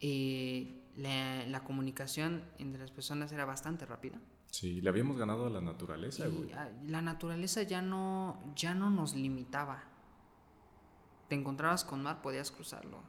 Eh, 0.00 0.80
la, 0.96 1.46
la 1.46 1.64
comunicación 1.64 2.44
entre 2.58 2.80
las 2.80 2.90
personas 2.90 3.32
era 3.32 3.44
bastante 3.44 3.86
rápida. 3.86 4.18
Sí, 4.52 4.82
le 4.82 4.90
habíamos 4.90 5.16
ganado 5.16 5.46
a 5.46 5.50
la 5.50 5.62
naturaleza, 5.62 6.26
güey. 6.26 6.52
La 6.84 7.00
naturaleza 7.00 7.62
ya 7.62 7.80
no, 7.80 8.52
ya 8.54 8.74
no 8.74 8.90
nos 8.90 9.14
limitaba. 9.14 9.82
Te 11.28 11.34
encontrabas 11.34 11.84
con 11.84 12.02
mar, 12.02 12.20
podías 12.20 12.50
cruzarlo. 12.50 13.02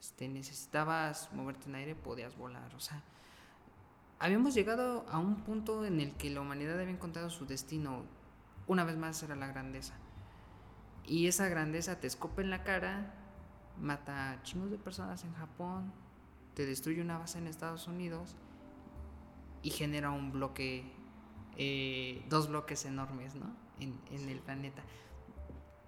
Este, 0.00 0.28
necesitabas 0.28 1.32
moverte 1.32 1.68
en 1.68 1.76
aire, 1.76 1.94
podías 1.94 2.36
volar. 2.36 2.74
O 2.74 2.80
sea, 2.80 3.04
habíamos 4.18 4.52
llegado 4.52 5.06
a 5.08 5.18
un 5.18 5.44
punto 5.44 5.84
en 5.84 6.00
el 6.00 6.14
que 6.14 6.28
la 6.28 6.40
humanidad 6.40 6.80
había 6.80 6.92
encontrado 6.92 7.30
su 7.30 7.46
destino. 7.46 8.02
Una 8.66 8.82
vez 8.82 8.96
más 8.96 9.22
era 9.22 9.36
la 9.36 9.46
grandeza. 9.46 9.94
Y 11.10 11.26
esa 11.26 11.48
grandeza 11.48 11.98
te 11.98 12.06
escope 12.06 12.40
en 12.40 12.50
la 12.50 12.62
cara, 12.62 13.12
mata 13.80 14.30
a 14.30 14.42
chingos 14.44 14.70
de 14.70 14.78
personas 14.78 15.24
en 15.24 15.34
Japón, 15.34 15.92
te 16.54 16.64
destruye 16.64 17.02
una 17.02 17.18
base 17.18 17.38
en 17.38 17.48
Estados 17.48 17.88
Unidos 17.88 18.36
y 19.64 19.70
genera 19.70 20.12
un 20.12 20.30
bloque, 20.30 20.84
eh, 21.56 22.24
dos 22.28 22.48
bloques 22.48 22.84
enormes, 22.84 23.34
¿no? 23.34 23.52
En, 23.80 23.98
en, 24.12 24.28
el 24.28 24.38
planeta. 24.38 24.84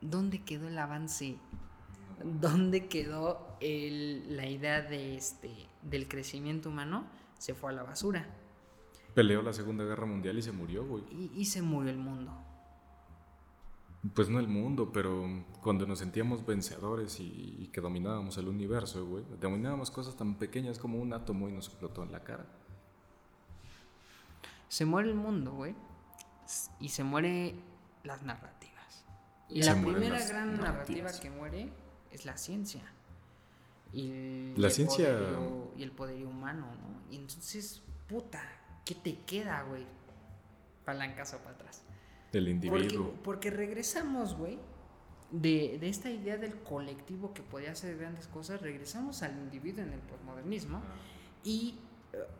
¿Dónde 0.00 0.42
quedó 0.42 0.66
el 0.66 0.76
avance? 0.76 1.36
¿Dónde 2.24 2.88
quedó 2.88 3.56
el, 3.60 4.36
la 4.36 4.48
idea 4.48 4.82
de 4.82 5.16
este, 5.16 5.68
del 5.82 6.08
crecimiento 6.08 6.68
humano? 6.68 7.06
Se 7.38 7.54
fue 7.54 7.70
a 7.70 7.74
la 7.74 7.84
basura. 7.84 8.26
Peleó 9.14 9.40
la 9.40 9.52
Segunda 9.52 9.84
Guerra 9.84 10.04
Mundial 10.04 10.36
y 10.36 10.42
se 10.42 10.50
murió, 10.50 10.84
güey. 10.84 11.04
Y, 11.12 11.30
y 11.32 11.44
se 11.44 11.62
murió 11.62 11.92
el 11.92 11.98
mundo. 11.98 12.36
Pues 14.14 14.28
no 14.28 14.40
el 14.40 14.48
mundo, 14.48 14.90
pero 14.92 15.44
cuando 15.62 15.86
nos 15.86 16.00
sentíamos 16.00 16.44
vencedores 16.44 17.20
y, 17.20 17.56
y 17.60 17.68
que 17.68 17.80
dominábamos 17.80 18.36
el 18.36 18.48
universo, 18.48 19.06
güey, 19.06 19.24
dominábamos 19.40 19.92
cosas 19.92 20.16
tan 20.16 20.34
pequeñas 20.34 20.78
como 20.78 20.98
un 20.98 21.12
átomo 21.12 21.48
y 21.48 21.52
nos 21.52 21.68
explotó 21.68 22.02
en 22.02 22.10
la 22.10 22.24
cara. 22.24 22.44
Se 24.68 24.86
muere 24.86 25.10
el 25.10 25.14
mundo, 25.14 25.52
güey. 25.52 25.74
Y 26.80 26.88
se 26.88 27.04
muere 27.04 27.54
las 28.04 28.22
narrativas. 28.22 29.04
Y 29.48 29.62
la 29.62 29.74
primera 29.74 30.26
gran 30.26 30.56
narrativa 30.58 31.10
que 31.12 31.30
muere 31.30 31.70
es 32.10 32.24
la 32.24 32.36
ciencia. 32.36 32.82
Y 33.92 34.54
la 34.56 34.68
el 34.68 34.72
ciencia. 34.72 35.12
Poderío, 35.12 35.72
y 35.76 35.82
el 35.82 35.92
poderío 35.92 36.28
humano, 36.28 36.66
¿no? 36.74 37.12
Y 37.12 37.16
entonces, 37.16 37.82
puta, 38.08 38.42
¿qué 38.84 38.94
te 38.94 39.18
queda, 39.18 39.62
güey? 39.64 39.86
Palancas 40.86 41.34
o 41.34 41.38
para 41.38 41.50
atrás. 41.50 41.82
El 42.32 42.48
individuo. 42.48 43.06
Porque, 43.06 43.20
porque 43.22 43.50
regresamos, 43.50 44.36
güey, 44.36 44.58
de, 45.30 45.78
de, 45.80 45.88
esta 45.88 46.10
idea 46.10 46.36
del 46.36 46.56
colectivo 46.56 47.32
que 47.32 47.42
podía 47.42 47.72
hacer 47.72 47.96
grandes 47.96 48.28
cosas, 48.28 48.60
regresamos 48.60 49.22
al 49.22 49.32
individuo 49.38 49.82
en 49.82 49.92
el 49.92 50.00
postmodernismo. 50.00 50.82
Y 51.44 51.78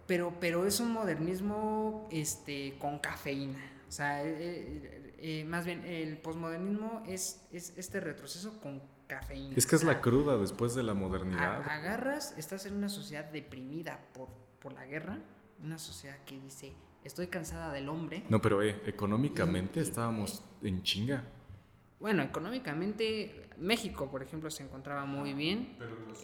pero, 0.06 0.34
pero 0.40 0.66
es 0.66 0.80
un 0.80 0.92
modernismo 0.92 2.08
este, 2.10 2.76
con 2.78 2.98
cafeína. 2.98 3.58
O 3.88 3.92
sea, 3.92 4.24
eh, 4.24 5.14
eh, 5.18 5.44
más 5.44 5.64
bien 5.64 5.84
el 5.84 6.18
posmodernismo 6.18 7.02
es, 7.06 7.42
es, 7.52 7.72
este 7.76 8.00
retroceso 8.00 8.60
con 8.60 8.82
cafeína. 9.06 9.54
Es 9.56 9.66
que 9.66 9.76
es 9.76 9.84
la 9.84 10.00
cruda 10.00 10.36
después 10.36 10.74
de 10.74 10.82
la 10.82 10.94
modernidad. 10.94 11.62
A, 11.62 11.74
agarras, 11.74 12.34
estás 12.36 12.66
en 12.66 12.74
una 12.74 12.88
sociedad 12.88 13.24
deprimida 13.24 14.00
por, 14.12 14.28
por 14.60 14.72
la 14.72 14.86
guerra, 14.86 15.18
una 15.62 15.78
sociedad 15.78 16.18
que 16.24 16.38
dice, 16.38 16.72
estoy 17.04 17.26
cansada 17.28 17.72
del 17.72 17.88
hombre. 17.88 18.24
No, 18.28 18.40
pero 18.40 18.62
eh, 18.62 18.80
económicamente 18.86 19.80
y, 19.80 19.82
estábamos 19.82 20.42
eh, 20.62 20.68
en 20.68 20.82
chinga. 20.82 21.24
Bueno, 22.00 22.22
económicamente 22.22 23.48
México, 23.58 24.10
por 24.10 24.22
ejemplo, 24.22 24.50
se 24.50 24.64
encontraba 24.64 25.04
muy 25.04 25.34
bien. 25.34 25.76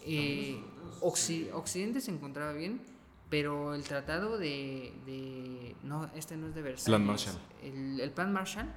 Eh, 0.05 0.61
Occ 1.01 1.53
Occidente 1.53 2.01
se 2.01 2.11
encontraba 2.11 2.53
bien 2.53 2.81
pero 3.29 3.75
el 3.75 3.83
tratado 3.83 4.39
de, 4.39 4.91
de, 5.05 5.75
no 5.83 6.09
este 6.15 6.35
no 6.35 6.47
es 6.47 6.55
de 6.55 6.63
Versalles 6.63 6.85
plan 6.85 7.05
Marshall 7.05 7.37
el, 7.61 7.99
el, 7.99 8.09
plan 8.09 8.33
Marshall 8.33 8.67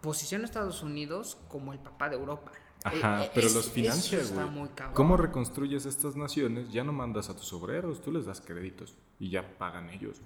posiciona 0.00 0.44
a 0.44 0.46
Estados 0.46 0.82
Unidos 0.82 1.36
como 1.48 1.74
el 1.74 1.78
papá 1.78 2.08
de 2.08 2.16
Europa 2.16 2.52
Ajá, 2.84 3.24
eh, 3.24 3.30
pero 3.34 3.46
es, 3.46 3.54
los 3.54 3.70
financia, 3.70 4.20
güey. 4.22 4.68
¿Cómo 4.92 5.16
reconstruyes 5.16 5.86
estas 5.86 6.16
naciones? 6.16 6.70
Ya 6.70 6.84
no 6.84 6.92
mandas 6.92 7.30
a 7.30 7.36
tus 7.36 7.50
obreros, 7.54 8.02
tú 8.02 8.12
les 8.12 8.26
das 8.26 8.42
créditos 8.42 8.94
y 9.18 9.30
ya 9.30 9.56
pagan 9.56 9.88
ellos. 9.88 10.20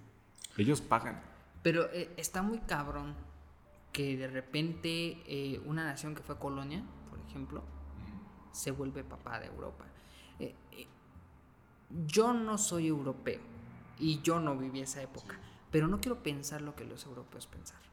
Ellos 0.58 0.80
pagan. 0.80 1.22
Pero 1.62 1.90
eh, 1.92 2.12
está 2.16 2.42
muy 2.42 2.58
cabrón 2.58 3.14
que 3.92 4.16
de 4.16 4.28
repente 4.28 5.22
eh, 5.26 5.60
una 5.64 5.84
nación 5.84 6.14
que 6.14 6.22
fue 6.22 6.36
colonia, 6.38 6.82
por 7.10 7.18
ejemplo, 7.20 7.62
se 8.52 8.70
vuelve 8.70 9.04
papá 9.04 9.40
de 9.40 9.46
Europa. 9.46 9.86
Eh, 10.38 10.54
yo 12.06 12.32
no 12.34 12.58
soy 12.58 12.88
europeo 12.88 13.40
y 13.98 14.20
yo 14.20 14.40
no 14.40 14.56
viví 14.56 14.80
esa 14.80 15.02
época, 15.02 15.36
pero 15.70 15.88
no 15.88 16.00
quiero 16.00 16.22
pensar 16.22 16.60
lo 16.60 16.74
que 16.74 16.84
los 16.84 17.06
europeos 17.06 17.46
pensaron. 17.46 17.88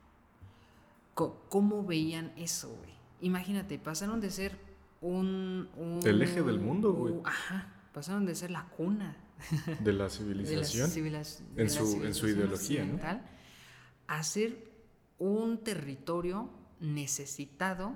¿Cómo 1.13 1.83
veían 1.85 2.33
eso, 2.35 2.75
güey? 2.75 2.93
Imagínate, 3.21 3.79
pasaron 3.79 4.19
de 4.19 4.29
ser 4.29 4.59
un, 4.99 5.69
un 5.77 6.01
El 6.03 6.21
eje 6.21 6.41
del 6.41 6.59
mundo, 6.59 6.91
güey. 6.91 7.15
Ajá, 7.23 7.73
pasaron 7.93 8.25
de 8.25 8.35
ser 8.35 8.51
la 8.51 8.65
cuna. 8.65 9.15
De 9.83 9.93
la 9.93 10.09
civilización. 10.09 10.91
De 10.91 11.11
la 11.11 11.23
civiliz 11.23 11.43
de 11.55 11.63
en, 11.63 11.69
su, 11.69 11.85
civilización 11.85 12.05
en 12.05 12.13
su 12.13 12.27
ideología, 12.27 12.85
¿no? 12.85 12.99
A 14.07 14.23
ser 14.23 14.71
un 15.17 15.63
territorio 15.63 16.49
necesitado 16.79 17.95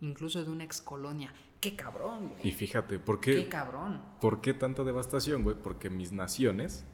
incluso 0.00 0.44
de 0.44 0.50
una 0.50 0.64
excolonia. 0.64 1.32
Qué 1.60 1.74
cabrón, 1.74 2.28
güey. 2.28 2.48
Y 2.48 2.52
fíjate, 2.52 2.98
¿por 2.98 3.20
qué? 3.20 3.36
Qué 3.36 3.48
cabrón. 3.48 4.02
¿Por 4.20 4.40
qué 4.40 4.54
tanta 4.54 4.84
devastación, 4.84 5.42
güey? 5.42 5.56
Porque 5.56 5.90
mis 5.90 6.12
naciones. 6.12 6.84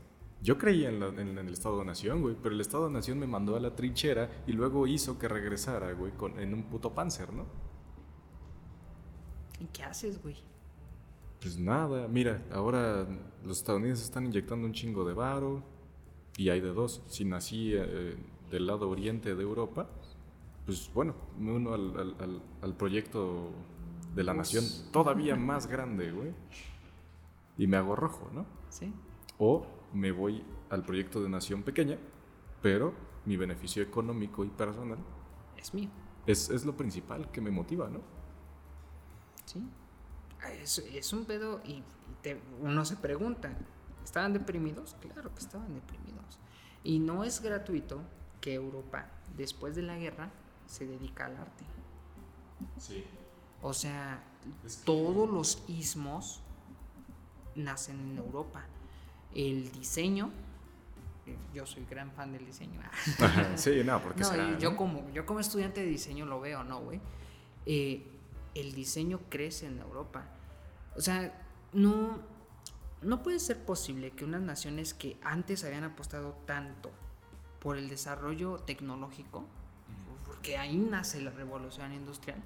Yo 0.40 0.58
creía 0.58 0.88
en, 0.88 0.98
la, 0.98 1.06
en, 1.06 1.20
en 1.20 1.38
el 1.38 1.52
Estado-Nación, 1.52 2.20
güey, 2.20 2.34
pero 2.34 2.52
el 2.52 2.60
Estado-Nación 2.60 3.16
me 3.16 3.28
mandó 3.28 3.54
a 3.54 3.60
la 3.60 3.76
trinchera 3.76 4.42
y 4.44 4.52
luego 4.52 4.88
hizo 4.88 5.16
que 5.16 5.28
regresara, 5.28 5.92
güey, 5.92 6.10
con, 6.12 6.40
en 6.40 6.52
un 6.52 6.64
puto 6.64 6.92
panzer, 6.94 7.32
¿no? 7.32 7.46
¿Y 9.60 9.66
qué 9.66 9.84
haces, 9.84 10.20
güey? 10.20 10.36
Pues 11.42 11.58
nada, 11.58 12.06
mira, 12.06 12.40
ahora 12.52 13.04
los 13.44 13.58
estadounidenses 13.58 14.04
están 14.04 14.26
inyectando 14.26 14.64
un 14.64 14.72
chingo 14.72 15.04
de 15.04 15.12
varo 15.12 15.64
y 16.36 16.50
hay 16.50 16.60
de 16.60 16.72
dos. 16.72 17.02
Si 17.08 17.24
nací 17.24 17.72
eh, 17.74 18.16
del 18.48 18.66
lado 18.68 18.88
oriente 18.88 19.34
de 19.34 19.42
Europa, 19.42 19.88
pues 20.64 20.88
bueno, 20.94 21.16
me 21.36 21.52
uno 21.52 21.74
al, 21.74 22.16
al, 22.20 22.42
al 22.62 22.76
proyecto 22.76 23.50
de 24.14 24.22
la 24.22 24.34
nación 24.34 24.64
todavía 24.92 25.34
más 25.34 25.66
grande, 25.66 26.12
güey. 26.12 26.32
Y 27.58 27.66
me 27.66 27.76
hago 27.76 27.96
rojo, 27.96 28.30
¿no? 28.32 28.46
Sí. 28.68 28.92
O 29.38 29.66
me 29.92 30.12
voy 30.12 30.44
al 30.70 30.84
proyecto 30.84 31.20
de 31.20 31.28
nación 31.28 31.64
pequeña, 31.64 31.98
pero 32.62 32.94
mi 33.26 33.36
beneficio 33.36 33.82
económico 33.82 34.44
y 34.44 34.48
personal 34.48 34.98
es 35.56 35.74
mío. 35.74 35.90
Es, 36.24 36.50
es 36.50 36.64
lo 36.64 36.76
principal 36.76 37.32
que 37.32 37.40
me 37.40 37.50
motiva, 37.50 37.90
¿no? 37.90 38.00
Sí. 39.44 39.60
Es, 40.62 40.78
es 40.78 41.12
un 41.12 41.24
pedo 41.24 41.60
y, 41.64 41.72
y 41.72 41.84
te, 42.22 42.40
uno 42.60 42.84
se 42.84 42.96
pregunta, 42.96 43.52
¿estaban 44.04 44.32
deprimidos? 44.32 44.96
Claro 45.00 45.32
que 45.34 45.40
estaban 45.40 45.74
deprimidos. 45.74 46.38
Y 46.84 46.98
no 46.98 47.24
es 47.24 47.40
gratuito 47.40 48.00
que 48.40 48.54
Europa, 48.54 49.06
después 49.36 49.74
de 49.76 49.82
la 49.82 49.96
guerra, 49.96 50.30
se 50.66 50.86
dedica 50.86 51.26
al 51.26 51.36
arte. 51.36 51.64
Sí. 52.78 53.04
O 53.60 53.72
sea, 53.72 54.22
es 54.66 54.76
que... 54.76 54.84
todos 54.84 55.30
los 55.30 55.62
ismos 55.68 56.40
nacen 57.54 58.00
en 58.00 58.18
Europa. 58.18 58.64
El 59.34 59.70
diseño, 59.72 60.30
yo 61.54 61.64
soy 61.64 61.84
gran 61.88 62.10
fan 62.12 62.32
del 62.32 62.44
diseño. 62.44 62.80
Sí, 63.56 63.82
no, 63.84 64.02
porque 64.02 64.20
no, 64.20 64.28
será, 64.28 64.58
yo, 64.58 64.72
¿no? 64.72 64.76
como, 64.76 65.10
yo 65.10 65.24
como 65.24 65.40
estudiante 65.40 65.80
de 65.80 65.86
diseño 65.86 66.26
lo 66.26 66.40
veo, 66.40 66.64
¿no, 66.64 66.80
güey? 66.80 67.00
Eh, 67.66 68.04
el 68.54 68.72
diseño 68.72 69.20
crece 69.28 69.66
en 69.66 69.78
Europa. 69.78 70.24
O 70.96 71.00
sea, 71.00 71.40
no, 71.72 72.20
no 73.02 73.22
puede 73.22 73.38
ser 73.38 73.64
posible 73.64 74.10
que 74.10 74.24
unas 74.24 74.42
naciones 74.42 74.94
que 74.94 75.16
antes 75.22 75.64
habían 75.64 75.84
apostado 75.84 76.36
tanto 76.46 76.90
por 77.60 77.76
el 77.76 77.88
desarrollo 77.88 78.58
tecnológico, 78.58 79.44
porque 80.26 80.58
ahí 80.58 80.76
nace 80.76 81.20
la 81.20 81.30
revolución 81.30 81.92
industrial, 81.92 82.42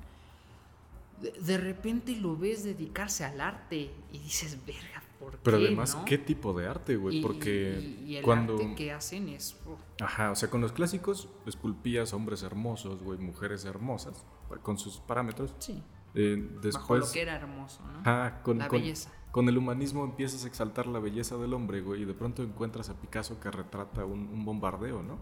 de, 1.20 1.32
de, 1.32 1.56
repente 1.56 2.14
lo 2.14 2.36
ves 2.36 2.62
dedicarse 2.62 3.24
al 3.24 3.40
arte 3.40 3.90
y 4.12 4.18
dices, 4.18 4.58
verga, 4.66 5.02
¿por 5.18 5.38
Pero 5.38 5.58
qué, 5.58 5.66
además, 5.66 5.96
no? 5.96 6.04
¿qué 6.04 6.18
tipo 6.18 6.52
de 6.52 6.66
arte, 6.66 6.96
güey? 6.96 7.22
Porque 7.22 7.78
y, 7.80 8.12
y 8.12 8.16
el 8.16 8.22
cuando... 8.22 8.54
arte 8.54 8.74
que 8.74 8.92
hacen 8.92 9.30
es... 9.30 9.56
Ajá, 10.00 10.30
o 10.30 10.34
sea, 10.34 10.50
con 10.50 10.60
los 10.60 10.72
clásicos 10.72 11.30
esculpías 11.46 12.12
hombres 12.12 12.42
hermosos, 12.42 13.02
güey, 13.02 13.18
mujeres 13.18 13.64
hermosas, 13.64 14.26
con 14.62 14.78
sus 14.78 14.98
parámetros. 14.98 15.54
Sí. 15.58 15.82
Eh, 16.16 16.48
después... 16.62 16.74
Bajo 16.74 16.96
lo 16.96 17.12
que 17.12 17.22
era 17.22 17.36
hermoso, 17.36 17.82
¿no? 17.84 18.00
Ah, 18.04 18.40
con, 18.42 18.58
la 18.58 18.68
con, 18.68 18.80
belleza. 18.80 19.10
Con 19.30 19.48
el 19.48 19.58
humanismo 19.58 20.02
empiezas 20.02 20.44
a 20.44 20.48
exaltar 20.48 20.86
la 20.86 20.98
belleza 20.98 21.36
del 21.36 21.52
hombre, 21.52 21.82
güey, 21.82 22.02
y 22.02 22.04
de 22.06 22.14
pronto 22.14 22.42
encuentras 22.42 22.88
a 22.88 22.94
Picasso 23.00 23.38
que 23.38 23.50
retrata 23.50 24.04
un, 24.04 24.20
un 24.28 24.44
bombardeo, 24.44 25.02
¿no? 25.02 25.18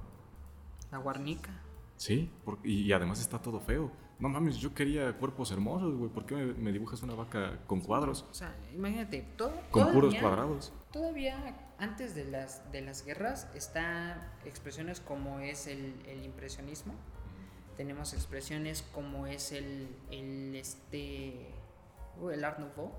La 0.92 0.98
Guarnica. 0.98 1.50
Sí, 1.96 2.30
porque, 2.44 2.68
y, 2.68 2.82
y, 2.82 2.92
además 2.92 3.20
está 3.20 3.40
todo 3.42 3.60
feo. 3.60 3.90
no 4.20 4.28
mames, 4.28 4.56
yo 4.56 4.72
quería 4.72 5.12
cuerpos 5.18 5.50
hermosos, 5.50 5.96
güey, 5.96 6.10
¿por 6.10 6.24
qué 6.26 6.34
me, 6.36 6.52
me 6.54 6.72
dibujas 6.72 7.02
una 7.02 7.14
vaca 7.14 7.58
con 7.66 7.80
cuadros? 7.80 8.24
O 8.30 8.34
sea, 8.34 8.56
imagínate, 8.72 9.22
todo, 9.36 9.52
Con 9.72 9.86
puros 9.92 10.10
todavía- 10.14 10.20
cuadrados. 10.20 10.72
Todavía 10.92 11.56
antes 11.78 12.14
de 12.14 12.24
las, 12.24 12.70
de 12.70 12.82
las 12.82 13.04
guerras 13.04 13.50
está 13.54 14.32
expresiones 14.44 15.00
como 15.00 15.40
es 15.40 15.66
el, 15.66 15.94
el 16.06 16.24
impresionismo. 16.24 16.94
Tenemos 17.76 18.12
expresiones 18.12 18.82
como 18.92 19.26
es 19.26 19.52
el, 19.52 19.88
el, 20.10 20.54
este, 20.54 21.50
uh, 22.20 22.30
el 22.30 22.44
Art 22.44 22.58
Nouveau, 22.58 22.92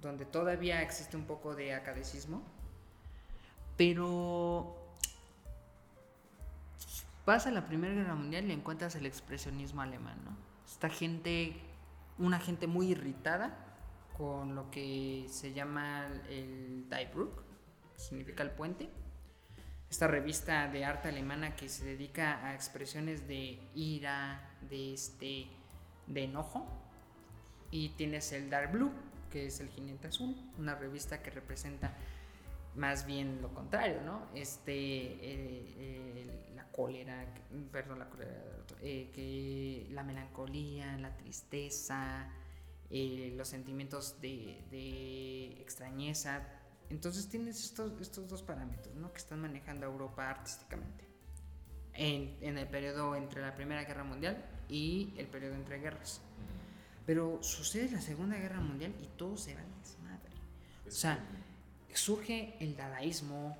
donde 0.00 0.26
todavía 0.26 0.82
existe 0.82 1.16
un 1.16 1.24
poco 1.24 1.54
de 1.54 1.74
academicismo. 1.74 2.42
Pero 3.76 4.76
vas 7.24 7.46
a 7.46 7.50
la 7.50 7.66
Primera 7.66 7.94
Guerra 7.94 8.14
Mundial 8.14 8.46
y 8.48 8.52
encuentras 8.52 8.94
el 8.94 9.06
expresionismo 9.06 9.82
alemán, 9.82 10.18
¿no? 10.24 10.36
Esta 10.66 10.88
gente, 10.88 11.56
una 12.18 12.38
gente 12.38 12.66
muy 12.66 12.88
irritada 12.88 13.56
con 14.16 14.54
lo 14.54 14.70
que 14.70 15.26
se 15.28 15.52
llama 15.52 16.06
el 16.28 16.88
Die 16.88 17.10
que 17.10 18.00
significa 18.00 18.42
el 18.42 18.50
puente. 18.50 18.88
Esta 19.90 20.08
revista 20.08 20.68
de 20.68 20.84
arte 20.84 21.08
alemana 21.08 21.54
que 21.54 21.68
se 21.68 21.84
dedica 21.84 22.44
a 22.44 22.54
expresiones 22.54 23.28
de 23.28 23.60
ira, 23.74 24.50
de 24.68 24.94
este, 24.94 25.46
de 26.06 26.24
enojo. 26.24 26.66
Y 27.70 27.90
tienes 27.90 28.32
el 28.32 28.50
Dark 28.50 28.72
Blue, 28.72 28.90
que 29.30 29.46
es 29.46 29.60
el 29.60 29.68
jinete 29.68 30.08
azul, 30.08 30.34
una 30.58 30.74
revista 30.74 31.22
que 31.22 31.30
representa 31.30 31.94
más 32.74 33.06
bien 33.06 33.40
lo 33.40 33.54
contrario, 33.54 34.02
¿no? 34.02 34.26
Este, 34.34 34.72
eh, 34.74 36.50
la 36.54 36.64
cólera, 36.70 37.24
perdón, 37.72 38.00
la 38.00 38.10
cólera, 38.10 38.32
eh, 38.82 39.10
que 39.14 39.86
la 39.92 40.02
melancolía, 40.02 40.96
la 40.98 41.16
tristeza, 41.16 42.28
eh, 42.90 43.32
los 43.36 43.48
sentimientos 43.48 44.20
de 44.20 45.56
extrañeza. 45.60 46.42
Entonces 46.90 47.28
tienes 47.28 47.62
estos, 47.64 48.00
estos 48.00 48.28
dos 48.28 48.42
parámetros, 48.42 48.94
¿no? 48.94 49.12
Que 49.12 49.18
están 49.18 49.40
manejando 49.40 49.86
a 49.86 49.90
Europa 49.90 50.28
artísticamente. 50.28 51.04
En, 51.94 52.58
el 52.58 52.68
periodo 52.68 53.16
entre 53.16 53.40
la 53.40 53.54
Primera 53.54 53.84
Guerra 53.84 54.04
Mundial 54.04 54.44
y 54.68 55.14
el 55.16 55.26
periodo 55.26 55.54
entre 55.54 55.78
guerras. 55.78 56.20
Pero 57.06 57.42
sucede 57.42 57.90
la 57.90 58.00
Segunda 58.00 58.36
Guerra 58.36 58.60
Mundial 58.60 58.94
y 59.00 59.06
todo 59.16 59.36
se 59.36 59.54
va 59.54 59.60
a 59.60 59.80
desmadre. 59.80 60.32
O 60.86 60.90
sea, 60.90 61.18
surge 61.94 62.56
el 62.60 62.76
dadaísmo, 62.76 63.56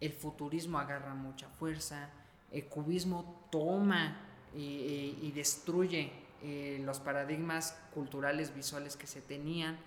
el 0.00 0.12
futurismo 0.12 0.78
agarra 0.78 1.14
mucha 1.14 1.48
fuerza, 1.48 2.10
el 2.50 2.66
cubismo 2.66 3.48
toma 3.50 4.20
y 4.52 5.30
destruye 5.32 6.24
eh, 6.46 6.78
los 6.84 7.00
paradigmas 7.00 7.74
culturales 7.94 8.54
visuales 8.54 8.96
que 8.96 9.06
se 9.06 9.22
tenían. 9.22 9.78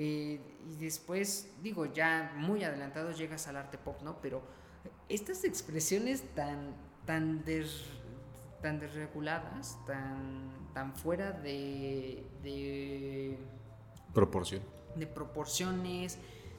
Eh, 0.00 0.40
y 0.70 0.76
después, 0.76 1.48
digo, 1.62 1.86
ya 1.86 2.32
muy 2.36 2.62
adelantados 2.62 3.18
llegas 3.18 3.48
al 3.48 3.56
arte 3.56 3.78
pop, 3.78 4.00
¿no? 4.02 4.20
Pero 4.22 4.40
estas 5.08 5.42
expresiones 5.44 6.22
tan, 6.34 6.74
tan, 7.04 7.44
des- 7.44 7.84
tan 8.62 8.78
desreguladas, 8.78 9.76
tan, 9.86 10.52
tan 10.72 10.94
fuera 10.94 11.32
de, 11.32 12.24
de 12.44 13.38
Proporción. 14.14 14.62
de 14.94 15.06
proporciones, 15.06 16.18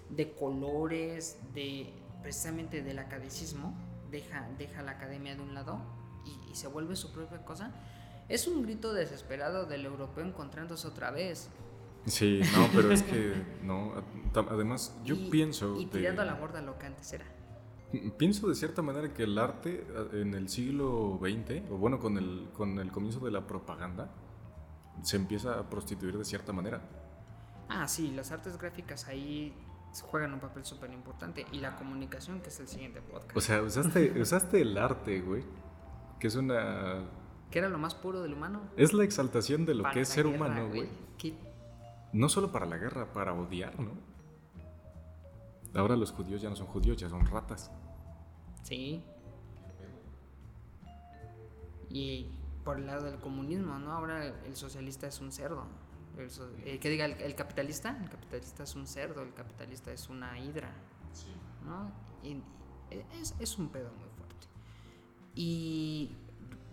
de 0.10 0.32
colores, 0.34 1.38
de 1.54 1.94
precisamente 2.22 2.82
del 2.82 3.00
academicismo, 3.00 3.74
deja, 4.12 4.50
deja 4.58 4.82
la 4.82 4.92
academia 4.92 5.36
de 5.36 5.42
un 5.42 5.54
lado 5.54 5.80
y, 6.26 6.52
y 6.52 6.56
se 6.56 6.68
vuelve 6.68 6.96
su 6.96 7.14
propia 7.14 7.44
cosa. 7.46 7.72
Es 8.28 8.48
un 8.48 8.64
grito 8.64 8.94
desesperado 8.94 9.66
del 9.66 9.86
europeo 9.86 10.26
encontrándose 10.26 10.88
otra 10.88 11.12
vez. 11.12 11.48
Sí, 12.06 12.42
no, 12.56 12.68
pero 12.74 12.92
es 12.92 13.04
que, 13.04 13.34
no, 13.64 13.94
además 14.50 14.98
yo 15.04 15.16
y, 15.16 15.30
pienso... 15.30 15.76
Y 15.80 15.86
de- 15.86 15.92
tirando 15.92 16.22
a 16.22 16.26
la 16.26 16.36
borda 16.36 16.62
lo 16.62 16.78
que 16.80 16.88
antes 16.88 17.12
era. 17.14 17.26
Pienso 18.18 18.48
de 18.48 18.56
cierta 18.56 18.82
manera 18.84 19.14
que 19.14 19.24
el 19.24 19.38
arte 19.38 19.86
en 20.14 20.36
el 20.36 20.48
siglo 20.48 21.20
XX, 21.22 21.72
o 21.72 21.78
bueno, 21.78 22.00
con 22.00 22.18
el, 22.18 22.50
con 22.54 22.78
el 22.80 22.92
comienzo 22.92 23.20
de 23.20 23.32
la 23.32 23.48
propaganda, 23.48 24.12
se 25.02 25.18
empieza 25.18 25.60
a 25.60 25.70
prostituir 25.70 26.18
de 26.18 26.24
cierta 26.24 26.54
manera. 26.54 26.82
Ah, 27.68 27.88
sí, 27.88 28.12
las 28.12 28.32
artes 28.32 28.58
gráficas 28.60 29.08
ahí 29.08 29.54
juegan 30.04 30.34
un 30.34 30.40
papel 30.40 30.66
súper 30.66 30.92
importante. 30.94 31.48
Y 31.52 31.60
la 31.60 31.76
comunicación, 31.78 32.42
que 32.42 32.50
es 32.50 32.60
el 32.60 32.68
siguiente 32.68 33.02
podcast. 33.02 33.36
O 33.36 33.42
sea, 33.42 33.62
usaste, 33.64 34.22
usaste 34.22 34.62
el 34.62 34.78
arte, 34.78 35.22
güey, 35.22 35.44
que 36.20 36.28
es 36.28 36.36
una... 36.36 37.06
que 37.50 37.58
era 37.58 37.70
lo 37.70 37.80
más 37.80 37.96
puro 37.96 38.22
del 38.22 38.34
humano. 38.34 38.62
Es 38.78 38.94
la 38.94 39.04
exaltación 39.04 39.66
de 39.66 39.74
lo 39.74 39.84
Para 39.84 39.96
que 39.96 40.02
es 40.02 40.10
ser 40.10 40.26
guerra, 40.28 40.38
humano, 40.46 40.68
güey. 40.70 40.90
Qué 41.18 41.34
No 42.14 42.28
solo 42.30 42.52
para 42.52 42.66
la 42.66 42.78
guerra, 42.78 43.12
para 43.14 43.34
odiar, 43.34 43.80
¿no? 43.80 43.92
Ahora 45.76 45.96
los 45.96 46.12
judíos 46.12 46.42
ya 46.42 46.50
no 46.50 46.56
son 46.56 46.68
judíos, 46.68 46.98
ya 46.98 47.10
son 47.10 47.26
ratas. 47.28 47.72
Sí. 48.64 49.04
Y 51.90 52.28
por 52.64 52.78
el 52.80 52.88
lado 52.88 53.06
del 53.06 53.20
comunismo, 53.20 53.80
¿no? 53.80 53.92
Ahora 53.92 54.26
el 54.26 54.56
socialista 54.56 55.08
es 55.08 55.20
un 55.20 55.32
cerdo. 55.32 55.66
El 56.18 56.30
so- 56.30 56.50
eh, 56.66 56.80
diga 56.82 57.06
el, 57.06 57.14
el 57.14 57.36
capitalista, 57.36 57.98
el 58.02 58.10
capitalista 58.10 58.64
es 58.64 58.76
un 58.76 58.88
cerdo, 58.88 59.22
el 59.22 59.34
capitalista 59.34 59.92
es 59.92 60.10
una 60.10 60.38
hidra, 60.38 60.70
¿no? 61.66 61.92
Y, 62.28 62.42
es, 63.22 63.36
es 63.40 63.58
un 63.58 63.70
pedo 63.70 63.90
muy 63.92 64.10
fuerte. 64.18 64.48
Y 65.36 66.12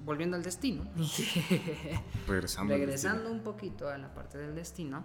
volviendo 0.05 0.37
al 0.37 0.43
destino, 0.43 0.85
Regresando. 2.27 2.75
al 2.75 2.81
regresando 2.81 3.31
un 3.31 3.41
poquito 3.43 3.89
a 3.89 3.97
la 3.99 4.13
parte 4.15 4.39
del 4.39 4.55
destino, 4.55 5.05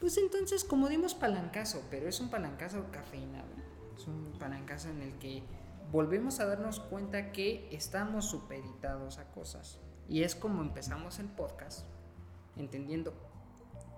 pues 0.00 0.16
entonces 0.16 0.64
como 0.64 0.88
dimos 0.88 1.14
palancazo, 1.14 1.82
pero 1.90 2.08
es 2.08 2.20
un 2.20 2.30
palancazo 2.30 2.86
cafeinado, 2.90 3.48
es 3.96 4.06
un 4.06 4.32
palancazo 4.38 4.88
en 4.88 5.02
el 5.02 5.18
que 5.18 5.44
volvemos 5.92 6.40
a 6.40 6.46
darnos 6.46 6.80
cuenta 6.80 7.32
que 7.32 7.68
estamos 7.70 8.24
supeditados 8.24 9.18
a 9.18 9.30
cosas. 9.30 9.78
Y 10.08 10.22
es 10.22 10.34
como 10.34 10.62
empezamos 10.62 11.18
el 11.18 11.26
podcast, 11.26 11.86
entendiendo 12.56 13.14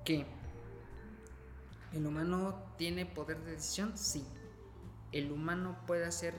que 0.04 0.26
el 1.92 2.06
humano 2.06 2.74
tiene 2.76 3.06
poder 3.06 3.42
de 3.44 3.52
decisión, 3.52 3.96
sí. 3.96 4.26
El 5.12 5.30
humano 5.30 5.78
puede 5.86 6.04
hacer 6.04 6.34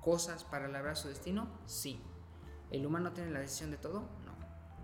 cosas 0.00 0.44
para 0.44 0.68
lograr 0.68 0.96
su 0.96 1.08
destino, 1.08 1.48
sí. 1.66 2.02
El 2.70 2.86
humano 2.86 3.12
tiene 3.12 3.30
la 3.30 3.40
decisión 3.40 3.70
de 3.70 3.76
todo, 3.76 4.08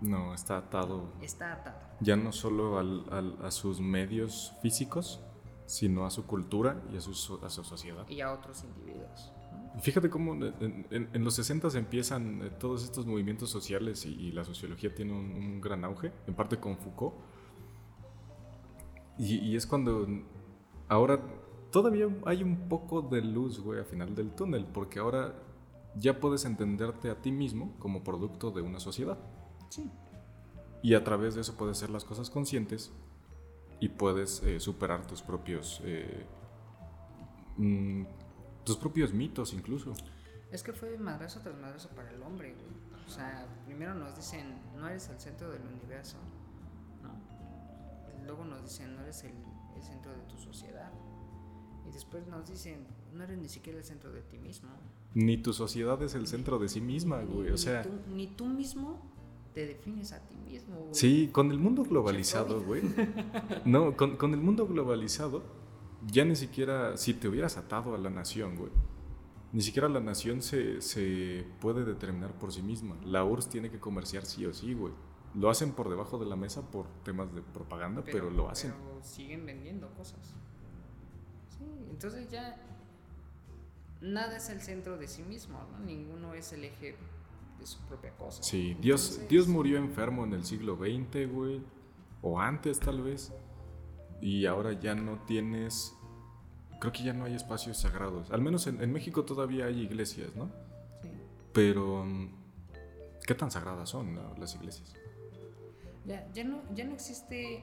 no. 0.01 0.33
Está 0.33 0.57
atado 0.57 1.11
Está 1.21 1.53
atado. 1.53 1.77
ya 1.99 2.15
no 2.15 2.31
solo 2.31 2.77
al- 2.79 3.05
al- 3.11 3.37
a 3.43 3.51
sus 3.51 3.79
medios 3.79 4.53
físicos, 4.61 5.21
sino 5.65 6.05
a 6.05 6.09
su 6.11 6.25
cultura 6.25 6.81
y 6.93 6.97
a 6.97 7.01
su, 7.01 7.11
a 7.43 7.49
su 7.49 7.63
sociedad. 7.63 8.07
Y 8.09 8.21
a 8.21 8.31
otros 8.31 8.63
individuos. 8.63 9.31
¿no? 9.75 9.81
Fíjate 9.81 10.09
cómo 10.09 10.33
en, 10.33 10.85
en- 10.89 11.09
en 11.13 11.23
los 11.23 11.33
60 11.35 11.67
empiezan 11.77 12.41
eh, 12.41 12.49
todos 12.51 12.83
estos 12.83 13.05
movimientos 13.05 13.49
sociales 13.49 14.05
y, 14.05 14.09
y 14.13 14.31
la 14.31 14.43
sociología 14.43 14.93
tiene 14.95 15.13
un, 15.13 15.31
un 15.33 15.61
gran 15.61 15.83
auge, 15.83 16.11
en 16.25 16.33
parte 16.35 16.57
con 16.57 16.77
Foucault. 16.77 17.15
Y, 19.17 19.35
y 19.39 19.55
es 19.55 19.65
cuando 19.65 20.07
ahora 20.87 21.19
todavía 21.71 22.07
hay 22.25 22.43
un 22.43 22.69
poco 22.69 23.01
de 23.01 23.21
luz, 23.21 23.59
güey, 23.59 23.79
al 23.79 23.85
final 23.85 24.15
del 24.15 24.31
túnel, 24.31 24.65
porque 24.65 24.99
ahora 24.99 25.33
ya 25.95 26.19
puedes 26.19 26.45
entenderte 26.45 27.09
a 27.09 27.15
ti 27.21 27.31
mismo 27.31 27.75
como 27.79 28.03
producto 28.03 28.51
de 28.51 28.61
una 28.61 28.79
sociedad. 28.79 29.17
Sí. 29.69 29.89
Y 30.83 30.93
a 30.93 31.03
través 31.03 31.35
de 31.35 31.41
eso 31.41 31.55
puedes 31.55 31.77
hacer 31.77 31.89
las 31.89 32.03
cosas 32.05 32.29
conscientes 32.29 32.91
y 33.79 33.89
puedes 33.89 34.41
eh, 34.43 34.59
superar 34.59 35.05
tus 35.05 35.21
propios 35.21 35.81
eh, 35.83 36.25
mm, 37.57 38.03
tus 38.63 38.77
propios 38.77 39.13
mitos 39.13 39.53
incluso. 39.53 39.93
Es 40.51 40.63
que 40.63 40.73
fue 40.73 40.97
madrazo 40.97 41.41
tras 41.41 41.57
madrazo 41.59 41.89
para 41.89 42.09
el 42.11 42.21
hombre, 42.21 42.53
güey. 42.53 43.05
O 43.05 43.09
sea, 43.09 43.45
primero 43.65 43.93
nos 43.93 44.15
dicen, 44.15 44.55
no 44.77 44.87
eres 44.87 45.07
el 45.09 45.19
centro 45.19 45.49
del 45.49 45.61
universo, 45.61 46.17
¿no? 47.01 48.25
Luego 48.25 48.43
nos 48.45 48.61
dicen, 48.63 48.95
no 48.95 49.01
eres 49.01 49.23
el, 49.23 49.31
el 49.75 49.81
centro 49.81 50.11
de 50.11 50.21
tu 50.23 50.37
sociedad. 50.37 50.91
Y 51.87 51.91
después 51.91 52.27
nos 52.27 52.49
dicen, 52.49 52.85
no 53.13 53.23
eres 53.23 53.37
ni 53.37 53.47
siquiera 53.47 53.79
el 53.79 53.85
centro 53.85 54.11
de 54.11 54.21
ti 54.21 54.37
mismo. 54.37 54.69
Ni 55.13 55.37
tu 55.37 55.53
sociedad 55.53 56.01
es 56.03 56.15
el 56.15 56.27
centro 56.27 56.59
de 56.59 56.67
sí 56.67 56.81
misma, 56.81 57.21
Ni- 57.21 57.33
güey. 57.33 57.51
O 57.51 57.57
sea, 57.57 57.83
tú, 57.83 57.89
ni 58.09 58.27
tú 58.27 58.45
mismo 58.45 58.99
te 59.57 59.65
defines 59.65 60.11
a 60.11 60.19
ti 60.19 60.35
mismo, 60.35 60.75
güey. 60.81 60.93
sí, 60.93 61.31
con 61.33 61.49
el 61.49 61.57
mundo 61.57 61.81
globalizado, 61.83 62.61
güey. 62.61 62.83
No, 63.65 63.97
con, 63.97 64.15
con 64.15 64.35
el 64.35 64.39
mundo 64.39 64.67
globalizado, 64.67 65.41
ya 66.05 66.23
ni 66.25 66.35
siquiera, 66.35 66.95
si 66.95 67.15
te 67.15 67.27
hubieras 67.27 67.57
atado 67.57 67.95
a 67.95 67.97
la 67.97 68.11
nación, 68.11 68.55
güey. 68.55 68.69
Ni 69.51 69.61
siquiera 69.61 69.89
la 69.89 69.99
nación 69.99 70.43
se, 70.43 70.79
se 70.81 71.43
puede 71.59 71.85
determinar 71.85 72.37
por 72.37 72.53
sí 72.53 72.61
misma. 72.61 72.97
La 73.03 73.23
URSS 73.23 73.49
tiene 73.49 73.71
que 73.71 73.79
comerciar 73.79 74.27
sí 74.27 74.45
o 74.45 74.53
sí, 74.53 74.75
güey. 74.75 74.93
Lo 75.33 75.49
hacen 75.49 75.71
por 75.71 75.89
debajo 75.89 76.19
de 76.19 76.27
la 76.27 76.35
mesa 76.35 76.69
por 76.69 76.85
temas 77.03 77.33
de 77.33 77.41
propaganda, 77.41 78.03
pero, 78.05 78.29
lo 78.29 78.51
hacen. 78.51 78.75
pero 78.77 79.03
siguen 79.03 79.43
vendiendo 79.43 79.91
cosas. 79.95 80.35
Sí, 81.57 81.65
entonces 81.89 82.29
ya 82.29 82.61
nada 84.01 84.37
es 84.37 84.51
el 84.51 84.61
centro 84.61 84.99
de 84.99 85.07
sí 85.07 85.23
mismo, 85.23 85.57
¿no? 85.71 85.79
Ninguno 85.83 86.35
es 86.35 86.53
el 86.53 86.63
eje 86.63 86.95
de 87.59 87.65
su 87.65 87.79
propia 87.81 88.11
cosa. 88.11 88.41
Sí, 88.43 88.75
Dios, 88.79 89.05
Entonces, 89.09 89.29
Dios 89.29 89.47
murió 89.47 89.77
enfermo 89.77 90.23
en 90.23 90.33
el 90.33 90.43
siglo 90.45 90.75
XX, 90.75 91.31
güey. 91.31 91.61
O 92.21 92.39
antes, 92.39 92.79
tal 92.79 93.01
vez. 93.01 93.33
Y 94.21 94.45
ahora 94.45 94.73
ya 94.73 94.95
no 94.95 95.19
tienes. 95.25 95.93
Creo 96.79 96.91
que 96.91 97.03
ya 97.03 97.13
no 97.13 97.25
hay 97.25 97.35
espacios 97.35 97.77
sagrados. 97.77 98.31
Al 98.31 98.41
menos 98.41 98.67
en, 98.67 98.81
en 98.81 98.91
México 98.91 99.25
todavía 99.25 99.65
hay 99.65 99.81
iglesias, 99.81 100.35
¿no? 100.35 100.49
sí. 101.01 101.09
Pero. 101.53 102.03
mm, 102.05 102.29
¿Qué 103.27 103.35
tan 103.35 103.51
sagradas 103.51 103.89
son 103.89 104.17
las 104.39 104.55
iglesias? 104.55 104.93
Ya, 106.05 106.25
ya, 106.33 106.45
no, 106.45 106.61
ya 106.73 106.85
no 106.85 106.93
existe. 106.93 107.61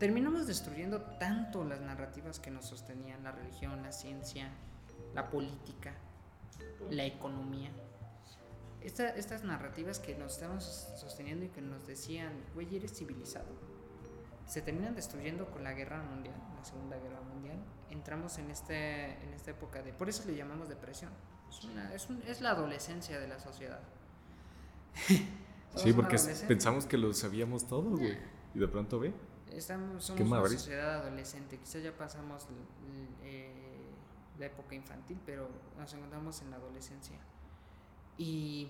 Terminamos 0.00 0.48
destruyendo 0.48 1.00
tanto 1.20 1.64
las 1.64 1.80
narrativas 1.80 2.40
que 2.40 2.50
nos 2.50 2.66
sostenían: 2.66 3.22
la 3.22 3.30
religión, 3.30 3.82
la 3.84 3.92
ciencia, 3.92 4.50
la 5.14 5.30
política, 5.30 5.94
la 6.90 7.04
economía. 7.04 7.70
Esta- 8.82 9.08
estas 9.10 9.42
narrativas 9.44 9.98
que 9.98 10.14
nos 10.16 10.34
estaban 10.34 10.60
sos- 10.60 10.88
sosteniendo 11.00 11.44
y 11.44 11.48
que 11.48 11.60
nos 11.60 11.86
decían, 11.86 12.32
güey, 12.54 12.76
eres 12.76 12.92
civilizado. 12.96 13.46
Se 14.46 14.62
terminan 14.62 14.94
destruyendo 14.94 15.50
con 15.50 15.62
la 15.64 15.72
guerra 15.72 16.02
mundial, 16.02 16.34
la 16.56 16.64
segunda 16.64 16.96
guerra 16.98 17.20
mundial. 17.20 17.58
Entramos 17.90 18.38
en, 18.38 18.50
este, 18.50 19.22
en 19.22 19.34
esta 19.34 19.50
época 19.50 19.82
de. 19.82 19.92
Por 19.92 20.08
eso 20.08 20.22
le 20.26 20.36
llamamos 20.36 20.68
depresión. 20.68 21.10
Es, 21.50 21.64
una- 21.64 21.94
es, 21.94 22.08
un- 22.08 22.22
es 22.26 22.40
la 22.40 22.50
adolescencia 22.52 23.18
de 23.20 23.28
la 23.28 23.38
sociedad. 23.38 23.80
Sí, 25.76 25.92
porque 25.92 26.16
pensamos 26.48 26.86
que 26.86 26.96
lo 26.96 27.12
sabíamos 27.12 27.66
todo, 27.68 27.90
güey. 27.90 28.18
Y 28.54 28.58
de 28.58 28.66
pronto 28.68 28.98
ve. 28.98 29.12
Estamos, 29.52 30.02
somos 30.06 30.22
una 30.22 30.40
madriz. 30.40 30.60
sociedad 30.60 31.02
adolescente. 31.02 31.58
Quizás 31.58 31.82
ya 31.82 31.92
pasamos 31.96 32.48
eh, 33.22 33.52
la 34.38 34.46
época 34.46 34.74
infantil, 34.74 35.20
pero 35.26 35.48
nos 35.78 35.92
encontramos 35.92 36.40
en 36.42 36.50
la 36.50 36.56
adolescencia. 36.56 37.18
Y, 38.18 38.68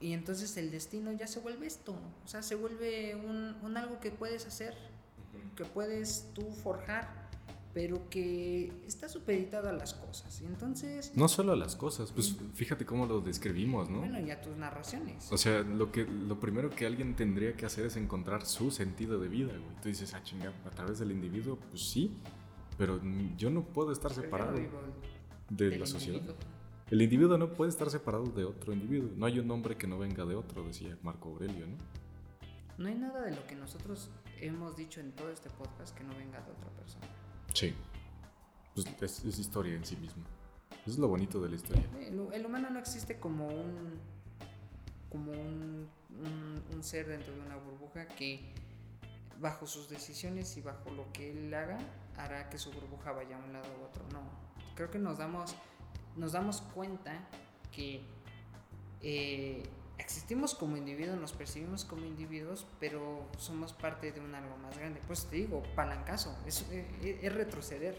y 0.00 0.12
entonces 0.12 0.56
el 0.56 0.70
destino 0.70 1.12
ya 1.12 1.26
se 1.26 1.40
vuelve 1.40 1.66
esto. 1.66 1.92
O 2.24 2.28
sea, 2.28 2.42
se 2.42 2.54
vuelve 2.54 3.16
un, 3.16 3.56
un 3.62 3.76
algo 3.76 4.00
que 4.00 4.10
puedes 4.10 4.46
hacer, 4.46 4.74
que 5.56 5.64
puedes 5.64 6.28
tú 6.34 6.42
forjar, 6.52 7.20
pero 7.74 8.08
que 8.10 8.72
está 8.86 9.08
supeditado 9.08 9.68
a 9.68 9.72
las 9.72 9.94
cosas. 9.94 10.40
Y 10.40 10.46
entonces, 10.46 11.12
No 11.14 11.28
solo 11.28 11.52
a 11.52 11.56
las 11.56 11.76
cosas, 11.76 12.12
pues 12.12 12.36
fíjate 12.54 12.84
cómo 12.84 13.06
lo 13.06 13.20
describimos, 13.20 13.88
¿no? 13.88 13.98
bueno, 13.98 14.20
y 14.20 14.30
a 14.30 14.40
tus 14.40 14.56
narraciones. 14.56 15.30
O 15.30 15.38
sea, 15.38 15.60
lo, 15.60 15.92
que, 15.92 16.04
lo 16.04 16.40
primero 16.40 16.70
que 16.70 16.86
alguien 16.86 17.14
tendría 17.14 17.56
que 17.56 17.66
hacer 17.66 17.86
es 17.86 17.96
encontrar 17.96 18.44
su 18.46 18.70
sentido 18.70 19.20
de 19.20 19.28
vida, 19.28 19.52
güey. 19.52 19.80
Tú 19.82 19.88
dices, 19.88 20.14
ah, 20.14 20.22
chinga, 20.22 20.52
a 20.66 20.70
través 20.70 20.98
del 20.98 21.12
individuo, 21.12 21.58
pues 21.70 21.88
sí, 21.88 22.16
pero 22.76 23.00
yo 23.36 23.50
no 23.50 23.62
puedo 23.62 23.92
estar 23.92 24.10
Pero 24.10 24.22
separado 24.22 24.58
de 25.48 25.78
la 25.78 25.86
sociedad. 25.86 26.22
El 26.90 27.02
individuo 27.02 27.38
no 27.38 27.52
puede 27.52 27.70
estar 27.70 27.88
separado 27.90 28.24
de 28.26 28.44
otro 28.44 28.72
individuo. 28.72 29.10
No 29.16 29.26
hay 29.26 29.38
un 29.38 29.50
hombre 29.50 29.76
que 29.76 29.86
no 29.86 29.98
venga 29.98 30.24
de 30.24 30.34
otro, 30.34 30.64
decía 30.64 30.96
Marco 31.02 31.28
Aurelio, 31.30 31.66
¿no? 31.66 31.76
No 32.78 32.88
hay 32.88 32.94
nada 32.94 33.22
de 33.22 33.30
lo 33.34 33.46
que 33.46 33.54
nosotros 33.54 34.10
hemos 34.40 34.76
dicho 34.76 35.00
en 35.00 35.12
todo 35.12 35.30
este 35.30 35.50
podcast 35.50 35.96
que 35.96 36.02
no 36.02 36.14
venga 36.16 36.40
de 36.40 36.50
otra 36.50 36.70
persona. 36.70 37.06
Sí. 37.54 37.74
Pues 38.74 38.86
es, 39.02 39.24
es 39.24 39.38
historia 39.38 39.74
en 39.74 39.84
sí 39.84 39.96
mismo. 39.96 40.24
Eso 40.82 40.90
es 40.92 40.98
lo 40.98 41.08
bonito 41.08 41.40
de 41.40 41.48
la 41.50 41.56
historia. 41.56 41.84
El, 42.00 42.18
el 42.32 42.46
humano 42.46 42.70
no 42.70 42.78
existe 42.78 43.18
como 43.20 43.46
un 43.48 43.98
como 45.10 45.32
un, 45.32 45.88
un- 46.20 46.62
un 46.72 46.82
ser 46.84 47.08
dentro 47.08 47.34
de 47.34 47.40
una 47.40 47.56
burbuja 47.56 48.06
que 48.06 48.52
bajo 49.40 49.66
sus 49.66 49.88
decisiones 49.88 50.56
y 50.56 50.60
bajo 50.60 50.90
lo 50.90 51.10
que 51.12 51.32
él 51.32 51.52
haga 51.52 51.78
hará 52.16 52.48
que 52.48 52.58
su 52.58 52.70
burbuja 52.70 53.10
vaya 53.12 53.36
a 53.36 53.44
un 53.44 53.52
lado 53.52 53.66
u 53.80 53.84
otro. 53.84 54.04
No, 54.12 54.20
creo 54.76 54.90
que 54.90 54.98
nos 55.00 55.18
damos 55.18 55.54
nos 56.16 56.32
damos 56.32 56.60
cuenta 56.74 57.12
que 57.72 58.02
eh, 59.02 59.62
existimos 59.98 60.54
como 60.54 60.76
individuos, 60.76 61.18
nos 61.20 61.32
percibimos 61.32 61.84
como 61.84 62.04
individuos, 62.04 62.66
pero 62.78 63.26
somos 63.38 63.72
parte 63.72 64.12
de 64.12 64.20
un 64.20 64.34
algo 64.34 64.56
más 64.58 64.76
grande. 64.78 65.00
Pues 65.06 65.26
te 65.26 65.36
digo, 65.36 65.62
palancazo, 65.74 66.36
es, 66.46 66.62
es- 66.70 67.22
es 67.22 67.32
retroceder. 67.34 67.96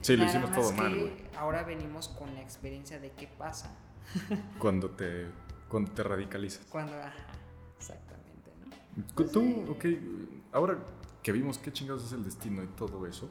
Sí, 0.00 0.16
lo 0.16 0.24
Nada 0.24 0.38
hicimos 0.38 0.52
todo 0.56 0.72
mal, 0.72 0.98
güey. 0.98 1.12
Ahora 1.36 1.62
venimos 1.64 2.08
con 2.08 2.32
la 2.34 2.40
experiencia 2.40 3.00
de 3.00 3.10
qué 3.10 3.26
pasa 3.26 3.74
Cuando 4.58 4.90
te, 4.90 5.26
cuando 5.68 5.90
te 5.92 6.02
radicalizas. 6.02 6.64
cuando. 6.66 6.94
Ajá, 6.94 7.12
exactamente, 7.76 8.50
¿no? 9.16 9.24
Tú, 9.26 9.70
ok, 9.72 9.84
ahora 10.52 10.78
que 11.22 11.32
vimos 11.32 11.58
qué 11.58 11.72
chingados 11.72 12.04
es 12.04 12.12
el 12.12 12.24
destino 12.24 12.62
y 12.62 12.68
todo 12.68 13.06
eso, 13.06 13.28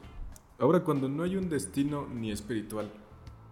ahora 0.58 0.84
cuando 0.84 1.08
no 1.08 1.22
hay 1.24 1.36
un 1.36 1.48
destino 1.48 2.06
ni 2.06 2.30
espiritual, 2.30 2.92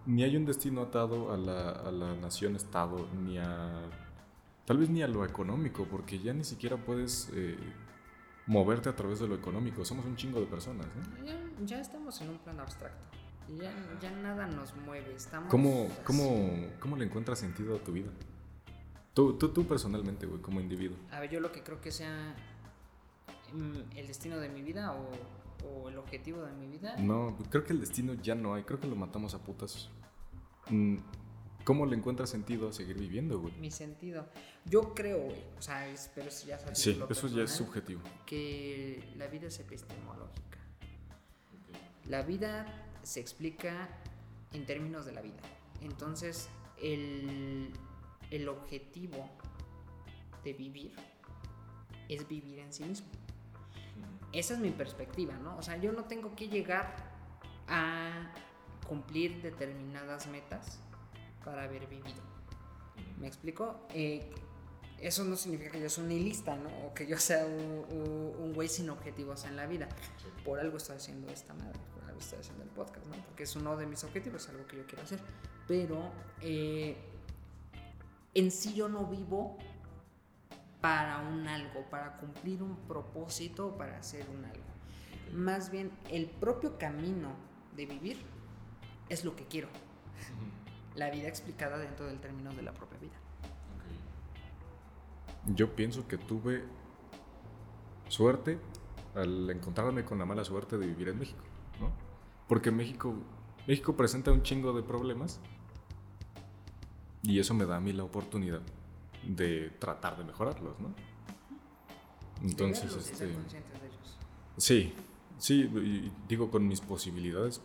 ni 0.07 0.23
hay 0.23 0.37
un 0.37 0.47
destino 0.47 0.83
atado 0.83 1.33
a 1.33 1.37
la, 1.37 1.71
a 1.71 1.91
la 1.91 2.15
nación-estado, 2.15 3.09
ni 3.25 3.39
a... 3.39 3.83
tal 4.65 4.79
vez 4.79 4.89
ni 4.89 5.03
a 5.03 5.09
lo 5.09 5.25
económico, 5.25 5.87
porque 5.91 6.19
ya 6.19 6.33
ni 6.33 6.45
siquiera 6.45 6.77
puedes 6.77 7.31
eh, 7.35 7.59
moverte 8.47 8.89
a 8.89 8.97
través 8.97 9.19
de 9.19 9.29
lo 9.29 9.35
económico, 9.35 9.85
somos 9.85 10.05
un 10.07 10.17
chingo 10.17 10.41
de 10.41 10.47
personas, 10.47 10.87
¿no? 10.87 11.25
Ya, 11.25 11.39
ya 11.65 11.81
estamos 11.81 12.21
en 12.21 12.31
un 12.31 12.39
plano 12.39 12.63
abstracto. 12.63 13.05
Ya, 13.59 13.73
ya 14.01 14.11
nada 14.11 14.47
nos 14.47 14.75
mueve. 14.75 15.15
Estamos. 15.15 15.49
¿Cómo, 15.49 15.89
cómo, 16.05 16.69
¿Cómo 16.81 16.97
le 16.97 17.05
encuentras 17.05 17.39
sentido 17.39 17.77
a 17.77 17.79
tu 17.79 17.93
vida? 17.93 18.11
Tú, 19.15 19.35
tú, 19.35 19.51
tú 19.51 19.67
personalmente, 19.67 20.27
güey, 20.27 20.43
como 20.43 20.61
individuo. 20.61 20.99
A 21.13 21.21
ver, 21.21 21.31
yo 21.31 21.41
lo 21.41 21.53
que 21.53 21.63
creo 21.63 21.81
que 21.81 21.93
sea 21.93 22.35
mm, 23.53 23.97
el 23.97 24.07
destino 24.09 24.39
de 24.39 24.49
mi 24.49 24.63
vida 24.63 24.93
o, 24.93 25.11
o 25.69 25.89
el 25.89 25.99
objetivo 25.99 26.43
de 26.43 26.53
mi 26.53 26.67
vida. 26.69 26.97
No, 26.99 27.37
creo 27.51 27.65
que 27.65 27.73
el 27.73 27.81
destino 27.81 28.15
ya 28.15 28.35
no 28.35 28.55
hay, 28.55 28.63
creo 28.65 28.81
que 28.81 28.87
lo 28.87 28.97
matamos 28.97 29.35
a 29.35 29.39
putas. 29.43 29.91
Mm, 30.69 30.97
¿Cómo 31.65 31.85
le 31.85 31.97
encuentras 31.97 32.31
sentido 32.31 32.69
a 32.69 32.73
seguir 32.73 32.97
viviendo, 32.99 33.41
güey? 33.41 33.53
Mi 33.59 33.71
sentido. 33.73 34.29
Yo 34.67 34.95
creo, 34.95 35.21
güey, 35.25 35.43
o 35.59 35.63
sea, 35.63 35.89
es- 35.89 36.11
pero 36.15 36.29
eso 36.29 36.47
ya 36.47 36.57
es 36.57 36.79
Sí, 36.79 37.01
eso 37.11 37.27
ya 37.29 37.43
es 37.43 37.51
subjetivo. 37.51 38.03
Que 38.25 39.03
la 39.17 39.27
vida 39.27 39.49
es 39.49 39.59
epistemológica. 39.59 40.59
La 42.09 42.23
vida 42.23 42.67
se 43.03 43.19
explica 43.21 43.89
en 44.53 44.65
términos 44.65 45.07
de 45.07 45.13
la 45.13 45.23
vida. 45.23 45.41
Entonces, 45.83 46.49
el, 46.81 47.73
el 48.31 48.49
objetivo 48.49 49.29
de 50.45 50.53
vivir 50.53 50.95
es 52.09 52.29
vivir 52.29 52.61
en 52.61 52.73
sí 52.73 52.85
mismo. 52.85 53.09
Esa 54.33 54.55
es 54.55 54.61
mi 54.61 54.71
perspectiva, 54.71 55.35
¿no? 55.35 55.57
O 55.57 55.63
sea, 55.63 55.77
yo 55.77 55.93
no 55.93 56.05
tengo 56.05 56.35
que 56.35 56.49
llegar 56.49 56.95
a 57.69 58.33
cumplir 58.87 59.43
determinadas 59.43 60.27
metas 60.27 60.79
para 61.45 61.65
haber 61.65 61.87
vivido. 61.87 62.23
¿Me 63.19 63.27
explico? 63.27 63.87
Eh, 63.91 64.31
eso 65.01 65.25
no 65.25 65.37
significa 65.37 65.71
que 65.71 65.81
yo 65.81 65.89
sea 65.89 66.03
un 66.03 66.09
nihilista, 66.09 66.57
¿no? 66.57 66.69
O 66.87 66.95
que 66.95 67.07
yo 67.07 67.19
sea 67.19 67.45
un 67.47 68.53
güey 68.55 68.69
sin 68.69 68.89
objetivos 68.91 69.45
en 69.45 69.57
la 69.57 69.67
vida. 69.67 69.89
Por 70.45 70.59
algo 70.59 70.77
estoy 70.79 70.97
haciendo 70.97 71.29
esta 71.29 71.55
madre, 71.55 71.79
por 71.95 72.05
algo 72.05 72.19
estoy 72.19 72.39
haciendo 72.39 72.63
el 72.65 72.71
podcast, 72.71 73.07
¿no? 73.07 73.17
Porque 73.27 73.43
es 73.43 73.57
uno 73.57 73.77
de 73.77 73.87
mis 73.87 74.03
objetivos, 74.05 74.43
es 74.43 74.49
algo 74.51 74.67
que 74.67 74.77
yo 74.79 74.87
quiero 74.87 75.03
hacer. 75.03 75.21
Pero 75.69 76.11
eh, 76.41 76.97
en 78.35 78.51
sí 78.51 78.75
yo 78.75 78.89
no 78.89 79.07
vivo 79.07 79.59
para 80.81 81.19
un 81.19 81.49
algo, 81.49 81.83
para 81.91 82.17
cumplir 82.19 82.63
un 82.63 82.77
propósito, 82.87 83.77
para 83.77 83.99
hacer 83.99 84.27
un 84.31 84.45
algo. 84.45 84.65
Más 85.33 85.71
bien, 85.71 85.91
el 86.11 86.27
propio 86.27 86.79
camino 86.79 87.31
de 87.75 87.87
vivir 87.87 88.19
es 89.09 89.25
lo 89.25 89.37
que 89.37 89.45
quiero. 89.45 89.69
La 90.95 91.11
vida 91.11 91.29
explicada 91.29 91.79
dentro 91.79 92.07
del 92.07 92.21
término 92.21 92.53
de 92.55 92.63
la 92.63 92.73
propia 92.73 92.99
vida. 92.99 93.17
Yo 95.47 95.77
pienso 95.77 96.09
que 96.09 96.19
tuve 96.19 96.65
suerte 98.09 98.59
al 99.15 99.49
encontrarme 99.51 100.05
con 100.05 100.19
la 100.19 100.27
mala 100.27 100.45
suerte 100.45 100.79
de 100.79 100.87
vivir 100.87 101.09
en 101.09 101.19
México, 101.19 101.43
¿no? 101.81 101.91
Porque 102.49 102.71
México, 102.71 103.15
México 103.67 103.97
presenta 103.97 104.33
un 104.33 104.43
chingo 104.43 104.73
de 104.73 104.83
problemas 104.83 105.41
y 107.23 107.41
eso 107.41 107.55
me 107.55 107.65
da 107.65 107.77
a 107.77 107.81
mí 107.81 107.93
la 107.93 108.05
oportunidad 108.05 108.61
de 109.27 109.71
tratar 109.79 110.17
de 110.17 110.25
mejorarlos, 110.25 110.79
¿no? 110.81 110.95
Entonces, 112.43 112.93
De 112.93 113.01
este, 113.01 113.33
conscientes 113.33 113.81
de 113.81 113.87
ellos. 113.87 114.19
Sí, 114.57 114.95
sí, 115.39 115.63
y 115.63 116.13
digo 116.29 116.51
con 116.51 116.67
mis 116.67 116.81
posibilidades, 116.81 117.61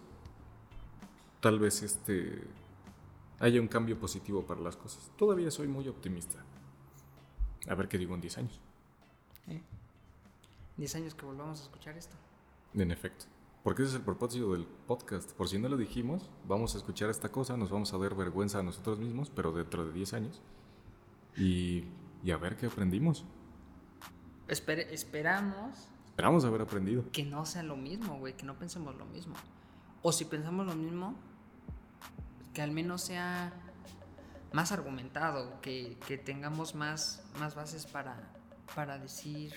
tal 1.40 1.60
vez 1.60 1.82
este 1.84 2.48
haya 3.40 3.60
un 3.60 3.68
cambio 3.68 4.00
positivo 4.00 4.46
para 4.46 4.62
las 4.62 4.78
cosas. 4.78 5.12
Todavía 5.18 5.50
soy 5.50 5.68
muy 5.68 5.88
optimista. 5.88 6.46
A 7.68 7.76
ver 7.76 7.88
qué 7.88 7.98
digo 7.98 8.14
en 8.14 8.22
10 8.22 8.38
años. 8.38 8.62
¿eh? 9.48 9.62
10 10.78 10.96
años 10.96 11.16
que 11.16 11.26
volvamos 11.26 11.60
a 11.60 11.64
escuchar 11.64 11.98
esto. 11.98 12.16
En 12.74 12.92
efecto. 12.92 13.26
Porque 13.64 13.84
ese 13.84 13.92
es 13.92 13.96
el 13.98 14.04
propósito 14.04 14.54
del 14.54 14.66
podcast. 14.66 15.32
Por 15.34 15.48
si 15.48 15.60
no 15.60 15.70
lo 15.70 15.78
dijimos, 15.78 16.30
vamos 16.48 16.76
a 16.76 16.78
escuchar 16.78 17.10
esta 17.10 17.30
cosa, 17.30 17.58
nos 17.58 17.70
vamos 17.70 17.94
a 17.94 17.98
dar 17.98 18.16
vergüenza 18.16 18.60
a 18.60 18.64
nosotros 18.64 19.00
mismos, 19.00 19.32
pero 19.32 19.52
dentro 19.52 19.86
de 19.86 19.94
10 19.94 20.14
años. 20.14 20.42
Y, 21.38 21.86
y 22.24 22.32
a 22.32 22.38
ver 22.38 22.56
qué 22.58 22.66
aprendimos. 22.68 23.26
Espere- 24.48 24.88
esperamos 24.92 25.88
Esperamos 26.08 26.44
haber 26.46 26.62
aprendido. 26.62 27.06
que 27.12 27.24
no 27.24 27.46
sea 27.46 27.64
lo 27.64 27.76
mismo, 27.78 28.20
güey, 28.20 28.36
que 28.36 28.46
no 28.46 28.56
pensemos 28.56 28.96
lo 28.96 29.06
mismo. 29.06 29.34
O 30.02 30.12
si 30.12 30.26
pensamos 30.26 30.66
lo 30.68 30.76
mismo, 30.76 31.16
que 32.54 32.62
al 32.62 32.72
menos 32.72 33.02
sea 33.02 33.54
más 34.52 34.72
argumentado, 34.74 35.62
que, 35.62 35.98
que 36.06 36.18
tengamos 36.18 36.76
más, 36.76 37.24
más 37.40 37.56
bases 37.56 37.86
para, 37.86 38.18
para 38.76 38.98
decir 39.00 39.54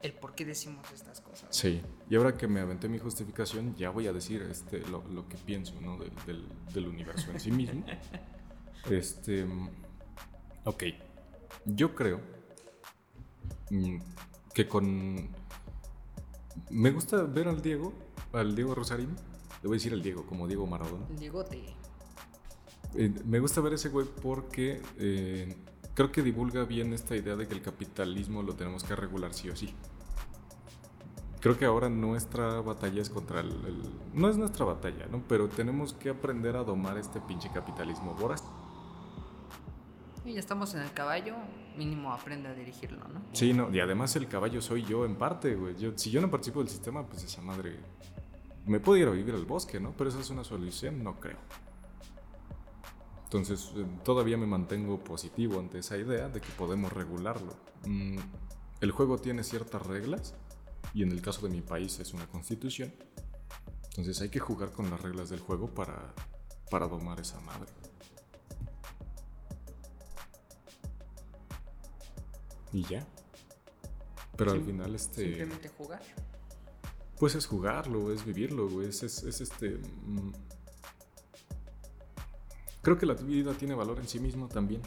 el 0.00 0.14
por 0.14 0.34
qué 0.34 0.46
decimos 0.46 0.90
estas 0.92 1.20
cosas. 1.20 1.54
Sí, 1.54 1.82
y 2.08 2.16
ahora 2.16 2.36
que 2.38 2.48
me 2.48 2.60
aventé 2.60 2.88
mi 2.88 2.98
justificación, 2.98 3.76
ya 3.76 3.90
voy 3.90 4.06
a 4.06 4.12
decir 4.14 4.40
este, 4.42 4.80
lo, 4.88 5.06
lo 5.08 5.28
que 5.28 5.36
pienso 5.36 5.78
¿no? 5.82 5.98
del, 6.26 6.48
del 6.72 6.88
universo 6.88 7.30
en 7.32 7.38
sí 7.38 7.50
mismo. 7.50 7.84
este, 8.90 9.46
ok, 10.64 10.84
yo 11.66 11.94
creo 11.94 12.20
mm, 13.70 13.96
que 14.54 14.68
con... 14.68 15.28
Me 16.70 16.90
gusta 16.90 17.22
ver 17.24 17.48
al 17.48 17.62
Diego, 17.62 17.92
al 18.32 18.54
Diego 18.54 18.74
Rosarín, 18.74 19.16
le 19.62 19.68
voy 19.68 19.76
a 19.76 19.78
decir 19.78 19.92
al 19.92 20.02
Diego, 20.02 20.24
como 20.26 20.46
Diego 20.46 20.66
Maradona. 20.66 21.06
El 21.10 21.18
Diegote. 21.18 21.62
Eh, 22.94 23.12
me 23.24 23.38
gusta 23.40 23.60
ver 23.60 23.74
ese 23.74 23.88
güey 23.88 24.06
porque 24.22 24.80
eh, 24.98 25.56
creo 25.94 26.10
que 26.12 26.22
divulga 26.22 26.64
bien 26.64 26.92
esta 26.92 27.14
idea 27.16 27.36
de 27.36 27.46
que 27.46 27.54
el 27.54 27.62
capitalismo 27.62 28.42
lo 28.42 28.54
tenemos 28.54 28.84
que 28.84 28.94
regular 28.96 29.32
sí 29.34 29.48
o 29.50 29.56
sí. 29.56 29.74
Creo 31.40 31.56
que 31.56 31.64
ahora 31.64 31.88
nuestra 31.88 32.60
batalla 32.60 33.00
es 33.00 33.08
contra 33.10 33.40
el, 33.40 33.48
el- 33.48 33.90
No 34.12 34.28
es 34.28 34.36
nuestra 34.36 34.64
batalla, 34.66 35.06
¿no? 35.10 35.22
Pero 35.26 35.48
tenemos 35.48 35.94
que 35.94 36.10
aprender 36.10 36.56
a 36.56 36.64
domar 36.64 36.98
este 36.98 37.20
pinche 37.20 37.50
capitalismo 37.50 38.14
voraz. 38.14 38.44
Y 40.24 40.34
ya 40.34 40.40
estamos 40.40 40.74
en 40.74 40.82
el 40.82 40.92
caballo, 40.92 41.34
mínimo 41.76 42.12
aprende 42.12 42.48
a 42.48 42.54
dirigirlo, 42.54 43.06
¿no? 43.08 43.22
Sí, 43.32 43.52
no, 43.52 43.74
y 43.74 43.80
además 43.80 44.14
el 44.16 44.28
caballo 44.28 44.60
soy 44.60 44.84
yo 44.84 45.04
en 45.04 45.16
parte, 45.16 45.54
güey. 45.54 45.76
Yo, 45.76 45.92
si 45.96 46.10
yo 46.10 46.20
no 46.20 46.30
participo 46.30 46.60
del 46.60 46.68
sistema, 46.68 47.06
pues 47.06 47.24
esa 47.24 47.40
madre... 47.42 47.78
Me 48.66 48.78
puedo 48.78 48.98
ir 48.98 49.08
a 49.08 49.10
vivir 49.10 49.34
al 49.34 49.46
bosque, 49.46 49.80
¿no? 49.80 49.92
Pero 49.96 50.10
esa 50.10 50.20
es 50.20 50.30
una 50.30 50.44
solución, 50.44 51.02
no 51.02 51.18
creo. 51.18 51.38
Entonces, 53.24 53.72
eh, 53.76 53.86
todavía 54.04 54.36
me 54.36 54.46
mantengo 54.46 55.02
positivo 55.02 55.58
ante 55.58 55.78
esa 55.78 55.96
idea 55.96 56.28
de 56.28 56.40
que 56.40 56.50
podemos 56.58 56.92
regularlo. 56.92 57.54
Mm, 57.86 58.18
el 58.80 58.90
juego 58.90 59.18
tiene 59.18 59.42
ciertas 59.44 59.86
reglas, 59.86 60.34
y 60.94 61.02
en 61.02 61.12
el 61.12 61.22
caso 61.22 61.46
de 61.46 61.52
mi 61.52 61.62
país 61.62 61.98
es 62.00 62.12
una 62.12 62.26
constitución. 62.26 62.92
Entonces 63.90 64.20
hay 64.20 64.28
que 64.28 64.40
jugar 64.40 64.72
con 64.72 64.90
las 64.90 65.00
reglas 65.00 65.30
del 65.30 65.40
juego 65.40 65.72
para, 65.72 66.14
para 66.70 66.86
domar 66.86 67.20
esa 67.20 67.40
madre. 67.40 67.70
Y 72.72 72.84
ya. 72.84 73.06
Pero 74.36 74.52
al 74.52 74.62
final, 74.62 74.94
este. 74.94 75.24
Simplemente 75.24 75.68
jugar. 75.70 76.00
Pues 77.18 77.34
es 77.34 77.46
jugarlo, 77.46 78.12
es 78.12 78.24
vivirlo, 78.24 78.68
güey. 78.68 78.88
Es, 78.88 79.02
es, 79.02 79.22
es 79.24 79.40
este. 79.40 79.78
mm, 80.06 80.32
Creo 82.82 82.96
que 82.96 83.04
la 83.04 83.14
vida 83.14 83.52
tiene 83.52 83.74
valor 83.74 83.98
en 83.98 84.08
sí 84.08 84.18
mismo 84.18 84.48
también. 84.48 84.80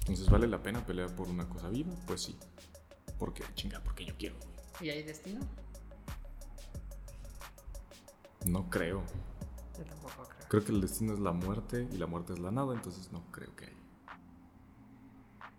Entonces, 0.00 0.28
¿vale 0.28 0.46
la 0.46 0.62
pena 0.62 0.84
pelear 0.84 1.14
por 1.14 1.28
una 1.28 1.48
cosa 1.48 1.70
viva? 1.70 1.94
Pues 2.06 2.22
sí. 2.22 2.36
Porque, 3.18 3.42
chinga, 3.54 3.82
porque 3.82 4.04
yo 4.04 4.14
quiero, 4.18 4.36
güey. 4.36 4.54
¿Y 4.80 4.90
hay 4.90 5.02
destino? 5.02 5.40
No 8.44 8.68
creo. 8.68 9.02
Yo 9.78 9.84
tampoco 9.84 10.28
creo. 10.28 10.48
Creo 10.48 10.64
que 10.64 10.72
el 10.72 10.80
destino 10.82 11.14
es 11.14 11.20
la 11.20 11.32
muerte 11.32 11.88
y 11.90 11.96
la 11.96 12.06
muerte 12.06 12.34
es 12.34 12.38
la 12.38 12.50
nada, 12.50 12.74
entonces 12.74 13.10
no 13.10 13.24
creo 13.30 13.56
que 13.56 13.66
hay. 13.66 13.73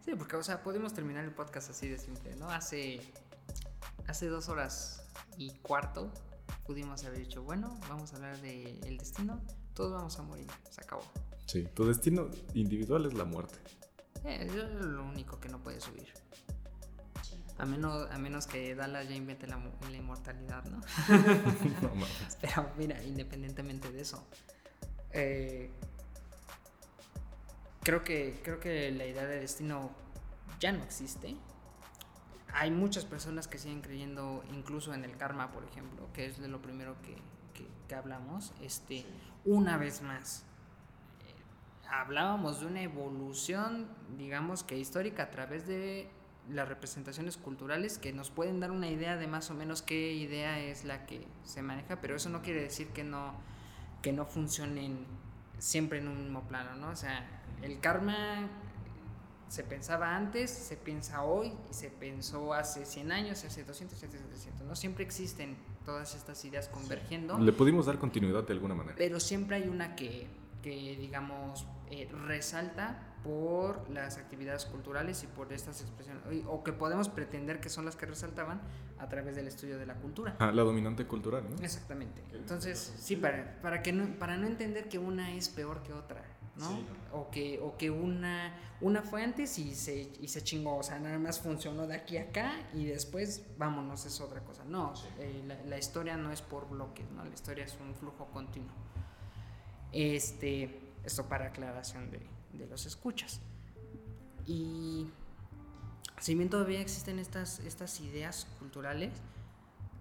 Sí, 0.06 0.14
porque, 0.16 0.36
o 0.36 0.44
sea, 0.44 0.62
podemos 0.62 0.94
terminar 0.94 1.26
el 1.26 1.32
podcast 1.32 1.72
así 1.72 1.88
de 1.88 1.98
simple, 1.98 2.36
¿no? 2.36 2.50
Hace, 2.50 3.02
hace 4.08 4.28
dos 4.28 4.50
horas 4.50 5.04
y 5.38 5.50
cuarto 5.58 6.12
pudimos 6.66 7.04
haber 7.04 7.20
dicho, 7.20 7.44
bueno, 7.44 7.80
vamos 7.90 8.14
a 8.14 8.18
hablar 8.18 8.40
del 8.40 8.98
destino, 8.98 9.42
todos 9.74 9.94
vamos 9.94 10.18
a 10.20 10.22
morir, 10.24 10.48
se 10.70 10.82
acabó. 10.82 11.04
Sí, 11.48 11.68
tu 11.74 11.86
destino 11.86 12.30
individual 12.54 13.06
es 13.06 13.14
la 13.14 13.26
muerte. 13.26 13.56
Eh, 14.24 14.48
eso 14.48 14.62
es 14.62 14.86
lo 14.86 15.04
único 15.04 15.40
que 15.40 15.50
no 15.50 15.60
puede 15.60 15.82
subir. 15.82 16.08
A 17.58 17.66
menos, 17.66 18.12
a 18.12 18.18
menos 18.18 18.48
que 18.48 18.76
Dallas 18.76 19.08
ya 19.08 19.16
invente 19.16 19.48
la, 19.48 19.58
la 19.58 19.98
inmortalidad, 19.98 20.64
¿no? 20.66 20.82
No. 21.82 22.06
Pero 22.42 22.70
mira, 22.78 23.02
independientemente 23.04 23.92
de 23.92 24.02
eso, 24.02 24.26
eh, 25.12 25.72
creo, 27.86 28.04
que, 28.04 28.42
creo 28.44 28.60
que 28.60 28.92
la 28.92 29.06
idea 29.06 29.26
de 29.26 29.40
destino 29.40 29.92
ya 30.60 30.74
no 30.74 30.84
existe. 30.84 31.38
Hay 32.54 32.72
muchas 32.72 33.06
personas 33.06 33.48
que 33.48 33.58
siguen 33.58 33.82
creyendo 33.82 34.44
incluso 34.54 34.94
en 34.94 35.04
el 35.06 35.16
karma, 35.18 35.52
por 35.52 35.64
ejemplo, 35.64 36.08
que 36.14 36.26
es 36.26 36.38
de 36.40 36.48
lo 36.50 36.62
primero 36.62 36.96
que, 37.02 37.16
que- 37.54 37.68
que 37.88 37.96
hablamos. 37.96 38.54
Este, 38.62 39.06
Una 39.46 39.78
vez 39.78 40.02
más, 40.02 40.44
eh, 41.28 41.36
hablábamos 41.90 42.62
de 42.62 42.66
una 42.68 42.82
evolución, 42.82 43.88
digamos 44.18 44.64
que 44.64 44.78
histórica, 44.78 45.24
a 45.24 45.32
través 45.32 45.68
de 45.68 46.10
las 46.50 46.68
representaciones 46.68 47.38
culturales 47.38 47.98
que 48.00 48.12
nos 48.14 48.30
pueden 48.32 48.60
dar 48.60 48.72
una 48.72 48.88
idea 48.88 49.18
de 49.18 49.28
más 49.28 49.50
o 49.52 49.54
menos 49.54 49.82
qué 49.84 50.14
idea 50.14 50.60
es 50.60 50.84
la 50.86 51.06
que 51.06 51.28
se 51.44 51.62
maneja, 51.62 52.02
pero 52.02 52.16
eso 52.16 52.30
no 52.30 52.42
quiere 52.42 52.62
decir 52.62 52.88
que 52.90 53.04
no, 53.04 53.34
que 54.02 54.14
no 54.14 54.26
funcionen 54.26 55.06
siempre 55.60 56.00
en 56.00 56.08
un 56.08 56.24
mismo 56.24 56.42
plano, 56.48 56.76
¿no? 56.76 56.90
O 56.90 56.96
sea, 56.96 57.24
el 57.62 57.80
karma 57.80 58.48
se 59.48 59.64
pensaba 59.64 60.16
antes, 60.16 60.50
se 60.50 60.76
piensa 60.76 61.24
hoy 61.24 61.54
y 61.70 61.74
se 61.74 61.90
pensó 61.90 62.54
hace 62.54 62.86
100 62.86 63.12
años, 63.12 63.44
hace 63.46 63.64
200, 63.64 63.98
hace 63.98 64.08
300, 64.08 64.68
¿no? 64.68 64.76
Siempre 64.76 65.04
existen 65.04 65.56
todas 65.86 66.16
estas 66.16 66.44
ideas 66.46 66.68
convergiendo. 66.68 67.38
Le 67.38 67.54
pudimos 67.54 67.86
dar 67.86 68.00
continuidad 68.00 68.44
de 68.44 68.54
alguna 68.54 68.74
manera. 68.76 68.96
Pero 68.98 69.20
siempre 69.20 69.58
hay 69.58 69.68
una 69.70 69.96
que, 69.96 70.28
que 70.64 70.98
digamos, 71.00 71.66
eh, 71.92 72.10
resalta 72.26 73.12
por 73.24 73.90
las 73.90 74.18
actividades 74.18 74.66
culturales 74.66 75.24
y 75.24 75.28
por 75.28 75.52
estas 75.54 75.82
expresiones, 75.82 76.24
o- 76.46 76.52
o 76.52 76.64
que 76.64 76.74
podemos 76.74 77.08
pretender 77.10 77.60
que 77.60 77.70
son 77.70 77.86
las 77.86 77.96
que 77.96 78.06
resaltaban 78.08 78.62
a 79.00 79.08
través 79.10 79.36
del 79.36 79.48
estudio 79.48 79.78
de 79.80 79.86
la 79.86 79.96
cultura. 79.96 80.36
Ah, 80.40 80.52
la 80.52 80.64
dominante 80.64 81.06
cultural, 81.06 81.44
¿no? 81.50 81.64
Exactamente. 81.64 82.22
Entonces, 82.34 82.94
sí, 83.00 83.16
para, 83.16 83.60
para, 83.62 83.82
que 83.82 83.94
no, 83.94 84.06
para 84.20 84.38
no 84.38 84.46
entender 84.48 84.90
que 84.90 85.00
una 85.00 85.34
es 85.36 85.50
peor 85.50 85.82
que 85.84 85.94
otra, 85.94 86.24
¿no? 86.58 86.70
Sí. 86.70 86.86
O 87.14 87.30
que, 87.30 87.60
o 87.62 87.78
que 87.78 87.90
una, 87.90 88.54
una 88.82 89.02
fue 89.02 89.24
antes 89.24 89.58
y 89.60 89.74
se, 89.76 90.12
y 90.20 90.28
se 90.28 90.44
chingó, 90.44 90.78
o 90.78 90.84
sea, 90.84 91.00
nada 91.00 91.18
más 91.20 91.40
funcionó 91.40 91.88
de 91.88 91.96
aquí 91.96 92.18
a 92.18 92.24
acá 92.24 92.54
y 92.74 92.86
después, 92.86 93.44
vámonos, 93.58 94.06
es 94.06 94.20
otra 94.22 94.42
cosa. 94.42 94.64
No, 94.66 94.94
eh, 95.20 95.44
la, 95.48 95.62
la 95.64 95.78
historia 95.78 96.18
no 96.18 96.32
es 96.32 96.42
por 96.42 96.70
bloques, 96.70 97.10
¿no? 97.12 97.24
La 97.24 97.34
historia 97.34 97.66
es 97.66 97.78
un 97.80 97.94
flujo 97.96 98.26
continuo. 98.28 98.74
Este, 99.92 100.94
esto 101.04 101.28
para 101.28 101.48
aclaración 101.48 102.12
de, 102.12 102.20
de 102.54 102.68
los 102.68 102.86
escuchas. 102.86 103.40
Y 104.46 105.08
si 106.20 106.36
bien 106.36 106.50
todavía 106.50 106.82
existen 106.82 107.20
estas, 107.20 107.60
estas 107.60 108.00
ideas 108.00 108.48
culturales, 108.60 109.12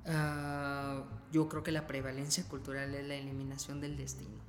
ah, 0.06 1.02
yo 1.32 1.48
creo 1.48 1.62
que 1.62 1.72
la 1.72 1.86
prevalencia 1.86 2.44
cultural 2.48 2.94
es 2.94 3.06
la 3.06 3.14
eliminación 3.14 3.80
del 3.80 3.96
destino. 3.96 4.42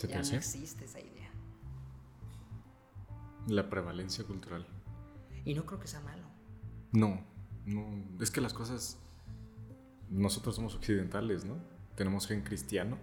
¿Se 0.00 0.06
te 0.06 0.12
ya 0.14 0.18
no 0.20 0.22
hace? 0.22 0.36
existe 0.36 0.84
esa 0.84 1.00
idea. 1.00 1.30
La 3.46 3.68
prevalencia 3.70 4.24
cultural. 4.24 4.66
Y 5.44 5.54
no 5.54 5.64
creo 5.64 5.80
que 5.80 5.88
sea 5.88 6.00
malo. 6.00 6.24
No, 6.92 7.20
no. 7.66 7.86
Es 8.20 8.30
que 8.30 8.40
las 8.40 8.52
cosas. 8.52 8.98
Nosotros 10.10 10.56
somos 10.56 10.74
occidentales, 10.74 11.44
¿no? 11.44 11.56
Tenemos 11.96 12.26
gen 12.26 12.42
cristiano. 12.42 12.98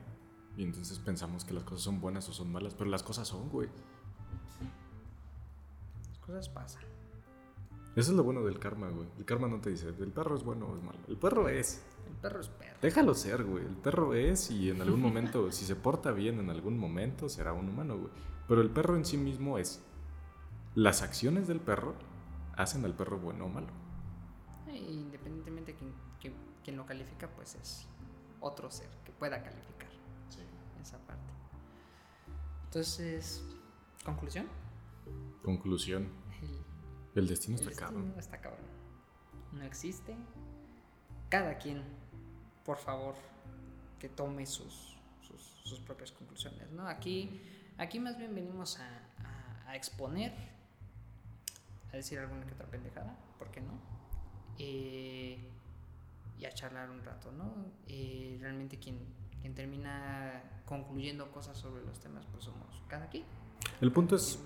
Y 0.57 0.64
entonces 0.64 0.99
pensamos 0.99 1.43
que 1.45 1.53
las 1.53 1.64
cosas 1.64 1.82
son 1.82 1.99
buenas 1.99 2.27
o 2.30 2.33
son 2.33 2.51
malas. 2.51 2.74
Pero 2.75 2.90
las 2.90 3.03
cosas 3.03 3.27
son, 3.27 3.49
güey. 3.49 3.69
Las 6.09 6.19
cosas 6.19 6.49
pasan. 6.49 6.83
Eso 7.95 8.11
es 8.11 8.17
lo 8.17 8.24
bueno 8.24 8.43
del 8.43 8.59
karma, 8.59 8.90
güey. 8.90 9.07
El 9.17 9.25
karma 9.25 9.48
no 9.48 9.59
te 9.61 9.69
dice, 9.69 9.88
el 9.88 10.11
perro 10.11 10.35
es 10.35 10.43
bueno 10.43 10.67
o 10.67 10.77
es 10.77 10.83
malo. 10.83 10.99
El 11.07 11.17
perro 11.17 11.48
es. 11.49 11.82
Perro 12.25 12.41
es 12.41 12.47
perro. 12.49 12.77
Déjalo 12.81 13.13
ser, 13.13 13.43
güey. 13.43 13.63
El 13.65 13.75
perro 13.75 14.13
es 14.15 14.49
y 14.49 14.69
en 14.71 14.81
algún 14.81 14.99
momento, 15.07 15.51
si 15.51 15.63
se 15.65 15.75
porta 15.75 16.11
bien 16.11 16.39
en 16.39 16.49
algún 16.49 16.77
momento, 16.79 17.29
será 17.29 17.53
un 17.53 17.69
humano, 17.69 17.97
güey. 17.97 18.11
Pero 18.47 18.61
el 18.61 18.69
perro 18.71 18.95
en 18.95 19.05
sí 19.05 19.17
mismo 19.17 19.57
es. 19.59 19.83
Las 20.73 21.01
acciones 21.03 21.47
del 21.47 21.59
perro 21.59 21.93
hacen 22.57 22.83
al 22.85 22.93
perro 22.95 23.19
bueno 23.19 23.45
o 23.45 23.49
malo. 23.49 23.67
Independientemente 24.73 25.73
de 25.73 25.77
quien, 25.77 25.93
quien- 26.19 26.33
quien 26.63 26.77
lo 26.77 26.85
califica, 26.85 27.29
pues 27.29 27.53
es 27.55 27.87
otro 28.39 28.71
ser 28.71 28.89
que 29.05 29.11
pueda 29.11 29.41
calificar 29.43 29.89
esa 30.81 30.97
parte. 31.05 31.31
Entonces, 32.65 33.43
conclusión. 34.03 34.47
Conclusión. 35.43 36.09
El, 36.41 37.21
El 37.21 37.27
destino 37.27 37.55
está 37.55 37.69
el 37.69 37.75
cabrón. 37.75 38.01
destino 38.05 38.19
está 38.19 38.41
cabrón. 38.41 38.65
No 39.53 39.63
existe. 39.63 40.15
Cada 41.29 41.57
quien, 41.57 41.81
por 42.65 42.77
favor, 42.77 43.15
que 43.99 44.09
tome 44.09 44.45
sus, 44.45 44.97
sus, 45.21 45.41
sus 45.63 45.79
propias 45.79 46.11
conclusiones. 46.11 46.71
¿no? 46.71 46.87
Aquí, 46.87 47.41
aquí 47.77 47.99
más 47.99 48.17
bien 48.17 48.33
venimos 48.35 48.79
a, 48.79 48.87
a- 49.65 49.69
a 49.69 49.75
exponer, 49.75 50.33
a 51.91 51.95
decir 51.95 52.19
alguna 52.19 52.45
que 52.45 52.53
otra 52.53 52.67
pendejada, 52.67 53.15
¿por 53.39 53.49
qué 53.51 53.61
no? 53.61 53.73
Eh, 54.59 55.39
y 56.37 56.45
a 56.45 56.51
charlar 56.53 56.89
un 56.89 57.03
rato, 57.03 57.31
¿no? 57.31 57.53
Eh, 57.87 58.37
realmente 58.41 58.77
quien, 58.77 58.99
quien 59.41 59.53
termina 59.55 60.43
concluyendo 60.65 61.31
cosas 61.31 61.57
sobre 61.57 61.83
los 61.85 61.99
temas, 61.99 62.25
pues 62.31 62.43
somos 62.45 62.81
cada 62.87 63.07
quien. 63.09 63.23
El 63.81 63.91
punto 63.91 64.15
es, 64.15 64.39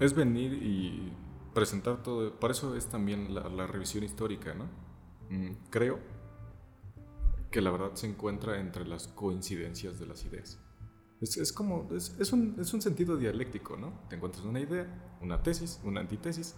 es 0.00 0.14
venir 0.14 0.52
y 0.54 1.12
presentar 1.54 2.02
todo. 2.02 2.38
Por 2.38 2.50
eso 2.50 2.74
es 2.76 2.86
también 2.88 3.34
la, 3.34 3.48
la 3.48 3.66
revisión 3.66 4.02
histórica, 4.04 4.54
¿no? 4.54 4.64
Mm, 5.30 5.52
creo 5.70 5.98
que 7.50 7.60
la 7.60 7.70
verdad 7.70 7.94
se 7.94 8.06
encuentra 8.08 8.60
entre 8.60 8.86
las 8.86 9.08
coincidencias 9.08 9.98
de 9.98 10.06
las 10.06 10.24
ideas. 10.24 10.58
Es, 11.20 11.36
es 11.36 11.52
como, 11.52 11.88
es, 11.94 12.16
es 12.18 12.32
un, 12.32 12.56
es 12.58 12.72
un 12.72 12.80
sentido 12.80 13.16
dialéctico, 13.16 13.76
¿no? 13.76 13.92
Te 14.08 14.16
encuentras 14.16 14.44
una 14.44 14.60
idea, 14.60 15.16
una 15.20 15.42
tesis, 15.42 15.80
una 15.84 16.00
antítesis. 16.00 16.54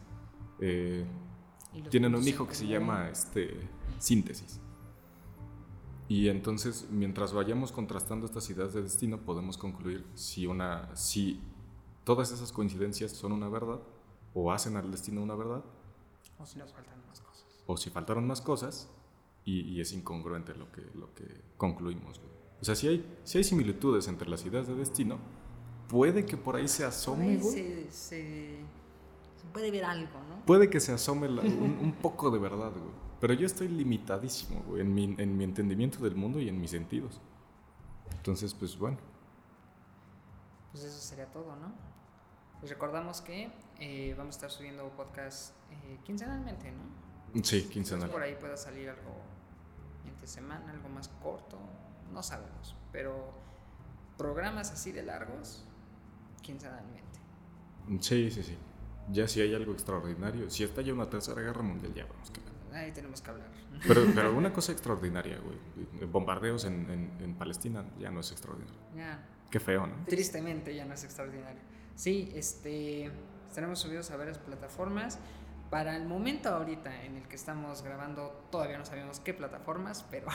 eh, 0.61 1.05
tienen 1.91 2.15
un 2.15 2.27
hijo 2.29 2.47
que 2.47 2.55
se 2.55 2.67
llama 2.67 3.09
este, 3.09 3.57
síntesis. 3.99 4.61
Y 6.09 6.29
entonces, 6.29 6.87
mientras 6.91 7.33
vayamos 7.33 7.73
contrastando 7.73 8.27
estas 8.27 8.49
ideas 8.51 8.75
de 8.75 8.83
destino, 8.83 9.19
podemos 9.25 9.57
concluir 9.57 10.07
si, 10.15 10.47
una, 10.47 10.95
si 10.95 11.41
todas 12.05 12.31
esas 12.33 12.53
coincidencias 12.53 13.13
son 13.13 13.33
una 13.33 13.49
verdad, 13.49 13.81
o 14.35 14.53
hacen 14.53 14.77
al 14.77 14.91
destino 14.91 15.23
una 15.23 15.35
verdad, 15.35 15.65
O 16.39 16.45
si 16.45 16.59
nos 16.59 16.73
faltan 16.73 17.01
más 17.09 17.21
cosas. 17.21 17.47
o 17.67 17.77
si 17.79 17.89
faltaron 17.91 18.27
más 18.27 18.41
cosas, 18.43 18.91
y, 19.45 19.61
y 19.61 19.81
es 19.81 19.93
incongruente 19.93 20.55
lo 20.55 20.71
que, 20.73 20.83
lo 20.95 21.13
que 21.15 21.25
concluimos. 21.57 22.19
güey. 22.19 22.33
O 22.61 22.65
sea, 22.65 22.75
si 22.75 22.89
hay, 22.89 23.19
si 23.25 23.39
hay 23.39 23.45
similitudes 23.45 24.07
entre 24.09 24.29
las 24.29 24.45
ideas 24.47 24.67
de 24.69 24.75
destino, 24.75 25.19
puede 25.89 26.25
que 26.25 26.37
por 26.37 26.57
ahí 26.57 26.69
se 26.69 26.85
asome, 26.85 27.37
güey. 27.39 27.53
se, 27.53 27.91
se, 27.91 28.57
se 29.37 29.47
puede 29.53 29.71
ver 29.71 29.85
algo, 29.85 30.21
¿no? 30.29 30.45
Puede 30.47 30.71
que 30.71 30.79
se 30.81 30.93
asome 30.93 31.29
la- 31.29 31.43
un, 31.43 31.79
un 31.81 31.93
poco 31.95 32.31
de 32.31 32.39
verdad, 32.39 32.71
güey. 32.71 32.93
Pero 33.21 33.35
yo 33.35 33.47
estoy 33.47 33.69
limitadísimo, 33.69 34.63
güey, 34.67 34.81
en 34.83 34.95
mi, 34.95 35.15
en 35.19 35.37
mi 35.37 35.45
entendimiento 35.45 35.99
del 36.01 36.15
mundo 36.17 36.41
y 36.41 36.49
en 36.49 36.61
mis 36.61 36.71
sentidos. 36.71 37.21
Entonces, 38.17 38.55
pues 38.55 38.77
bueno. 38.79 38.99
Pues 40.73 40.85
eso 40.85 40.99
sería 41.01 41.27
todo, 41.31 41.55
¿no? 41.57 41.73
Les 42.63 42.71
recordamos 42.71 43.21
que 43.21 43.51
eh, 43.81 44.15
vamos 44.17 44.37
a 44.37 44.39
estar 44.39 44.51
subiendo 44.51 44.89
podcast 44.91 45.55
eh, 45.71 45.99
quincenalmente, 46.05 46.71
¿no? 46.73 47.43
Sí, 47.43 47.65
quincenal. 47.65 48.11
por 48.11 48.23
ahí 48.23 48.37
pueda 48.39 48.57
salir 48.57 48.89
algo 48.91 49.11
entre 50.23 50.29
semana, 50.29 50.71
algo 50.71 50.89
más 50.89 51.09
corto, 51.09 51.59
no 52.13 52.23
sabemos. 52.23 52.77
Pero 52.93 53.33
programas 54.17 54.71
así 54.71 54.93
de 54.93 55.03
largos, 55.03 55.65
quincenalmente. 56.43 57.03
Sí, 58.01 58.31
sí, 58.31 58.43
sí. 58.43 58.57
Ya 59.11 59.27
si 59.27 59.41
hay 59.41 59.53
algo 59.55 59.73
extraordinario, 59.73 60.49
si 60.49 60.63
está 60.63 60.81
ya 60.83 60.95
una 60.95 61.11
tercera 61.11 61.43
guerra 61.43 61.63
mundial, 61.63 61.93
ya 61.93 62.07
vamos 62.07 62.31
que. 62.31 62.41
Ahí 62.73 62.93
tenemos 62.93 63.21
que 63.21 63.31
hablar. 63.31 63.49
Pero, 63.87 64.03
pero 64.15 64.33
una 64.37 64.53
cosa 64.53 64.73
extraordinaria, 64.73 65.39
güey. 65.41 66.07
Bombardeos 66.07 66.65
en, 66.65 66.89
en, 66.89 67.11
en 67.21 67.35
Palestina 67.35 67.85
ya 67.99 68.11
no 68.11 68.21
es 68.21 68.31
extraordinario. 68.31 68.81
Ya, 68.97 69.27
Qué 69.51 69.61
feo, 69.61 69.87
¿no? 69.87 69.95
tristemente 70.07 70.75
ya 70.75 70.85
no 70.85 70.95
es 70.95 71.05
extraordinario. 71.05 71.61
Sí, 71.97 72.33
este, 72.35 73.11
estaremos 73.49 73.81
subidos 73.81 74.11
a 74.13 74.17
varias 74.17 74.39
plataformas. 74.39 75.19
Para 75.73 75.97
el 75.97 76.05
momento 76.05 76.51
ahorita 76.51 77.03
en 77.03 77.17
el 77.17 77.27
que 77.27 77.37
estamos 77.37 77.81
grabando, 77.81 78.47
todavía 78.51 78.77
no 78.77 78.85
sabemos 78.85 79.21
qué 79.21 79.33
plataformas, 79.33 80.05
pero 80.11 80.27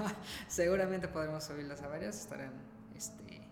seguramente 0.48 1.06
podremos 1.06 1.44
subirlas 1.44 1.82
a 1.82 1.88
varias. 1.88 2.18
Estarán 2.18 2.54
este, 2.94 3.42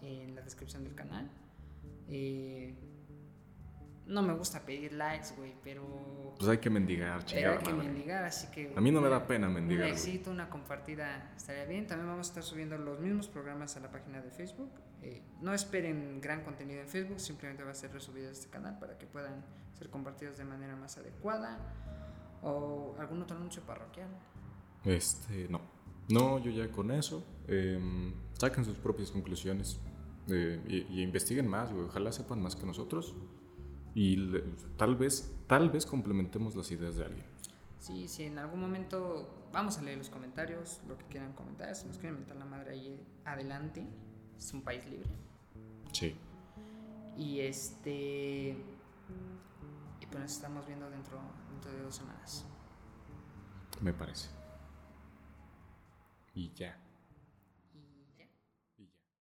en 0.00 0.34
la 0.34 0.40
descripción 0.40 0.82
del 0.82 0.94
canal. 0.94 1.30
Eh, 2.08 2.74
no 4.06 4.22
me 4.22 4.32
gusta 4.32 4.60
pedir 4.60 4.94
likes, 4.94 5.34
güey, 5.36 5.52
pero, 5.62 6.34
Pues 6.38 6.48
hay 6.48 6.56
que 6.56 6.70
mendigar, 6.70 7.18
pero 7.18 7.26
chingada 7.26 7.58
hay 7.58 7.64
que 7.64 7.72
madre. 7.74 7.88
mendigar, 7.88 8.24
así 8.24 8.46
que... 8.46 8.72
A 8.74 8.80
mí 8.80 8.90
no 8.90 9.02
me 9.02 9.10
da 9.10 9.26
pena 9.26 9.46
mendigar, 9.46 9.88
Un 9.88 9.92
éxito, 9.92 10.30
una 10.30 10.48
compartida 10.48 11.34
estaría 11.36 11.66
bien. 11.66 11.86
También 11.86 12.08
vamos 12.08 12.28
a 12.28 12.30
estar 12.30 12.42
subiendo 12.42 12.78
los 12.78 12.98
mismos 12.98 13.28
programas 13.28 13.76
a 13.76 13.80
la 13.80 13.90
página 13.90 14.22
de 14.22 14.30
Facebook. 14.30 14.70
Eh, 15.06 15.22
no 15.42 15.52
esperen 15.52 16.20
gran 16.22 16.42
contenido 16.44 16.80
en 16.80 16.88
Facebook, 16.88 17.20
simplemente 17.20 17.62
va 17.62 17.72
a 17.72 17.74
ser 17.74 17.92
resubido 17.92 18.28
a 18.28 18.32
este 18.32 18.48
canal 18.48 18.78
para 18.78 18.96
que 18.96 19.06
puedan 19.06 19.44
ser 19.78 19.90
compartidos 19.90 20.38
de 20.38 20.44
manera 20.44 20.76
más 20.76 20.96
adecuada. 20.96 21.58
O 22.42 22.94
algún 22.98 23.20
otro 23.22 23.36
anuncio 23.36 23.62
parroquial. 23.62 24.08
Este, 24.84 25.48
no. 25.48 25.60
No, 26.08 26.38
yo 26.38 26.50
ya 26.50 26.70
con 26.70 26.90
eso. 26.90 27.22
em, 27.48 28.12
saquen 28.34 28.64
sus 28.64 28.78
propias 28.78 29.10
conclusiones. 29.10 29.78
eh, 30.28 30.58
y, 30.66 30.76
y 31.00 31.02
investiguen 31.02 31.46
más, 31.46 31.70
güey. 31.70 31.84
Ojalá 31.84 32.10
sepan 32.10 32.40
más 32.42 32.56
que 32.56 32.64
nosotros. 32.64 33.14
Y 33.94 34.16
le- 34.16 34.42
tal 34.78 34.96
vez, 34.96 35.30
tal 35.46 35.68
vez 35.70 35.84
complementemos 35.84 36.56
las 36.56 36.70
ideas 36.70 36.96
de 36.96 37.04
alguien. 37.04 37.26
Sí, 37.78 38.08
si 38.08 38.22
en 38.24 38.38
algún 38.38 38.58
momento 38.60 39.48
vamos 39.52 39.76
a 39.76 39.82
leer 39.82 39.98
los 39.98 40.08
comentarios, 40.08 40.80
lo 40.88 40.96
que 40.96 41.04
quieran 41.06 41.34
comentar, 41.34 41.74
si 41.76 41.86
nos 41.86 41.98
quieren 41.98 42.14
mentar 42.20 42.36
la 42.38 42.46
madre 42.46 42.70
ahí 42.72 43.06
adelante, 43.26 43.86
es 44.38 44.52
un 44.52 44.62
país 44.62 44.84
libre. 44.86 45.08
Sí. 45.92 46.16
Y 47.16 47.40
este. 47.40 48.56
Y 50.00 50.06
pues 50.06 50.20
nos 50.20 50.32
estamos 50.32 50.66
viendo 50.66 50.90
dentro, 50.90 51.20
dentro 51.50 51.72
de 51.72 51.82
dos 51.82 51.94
semanas. 51.94 52.44
Me 53.80 53.92
parece. 53.92 54.28
Y 56.34 56.52
ya. 56.54 56.83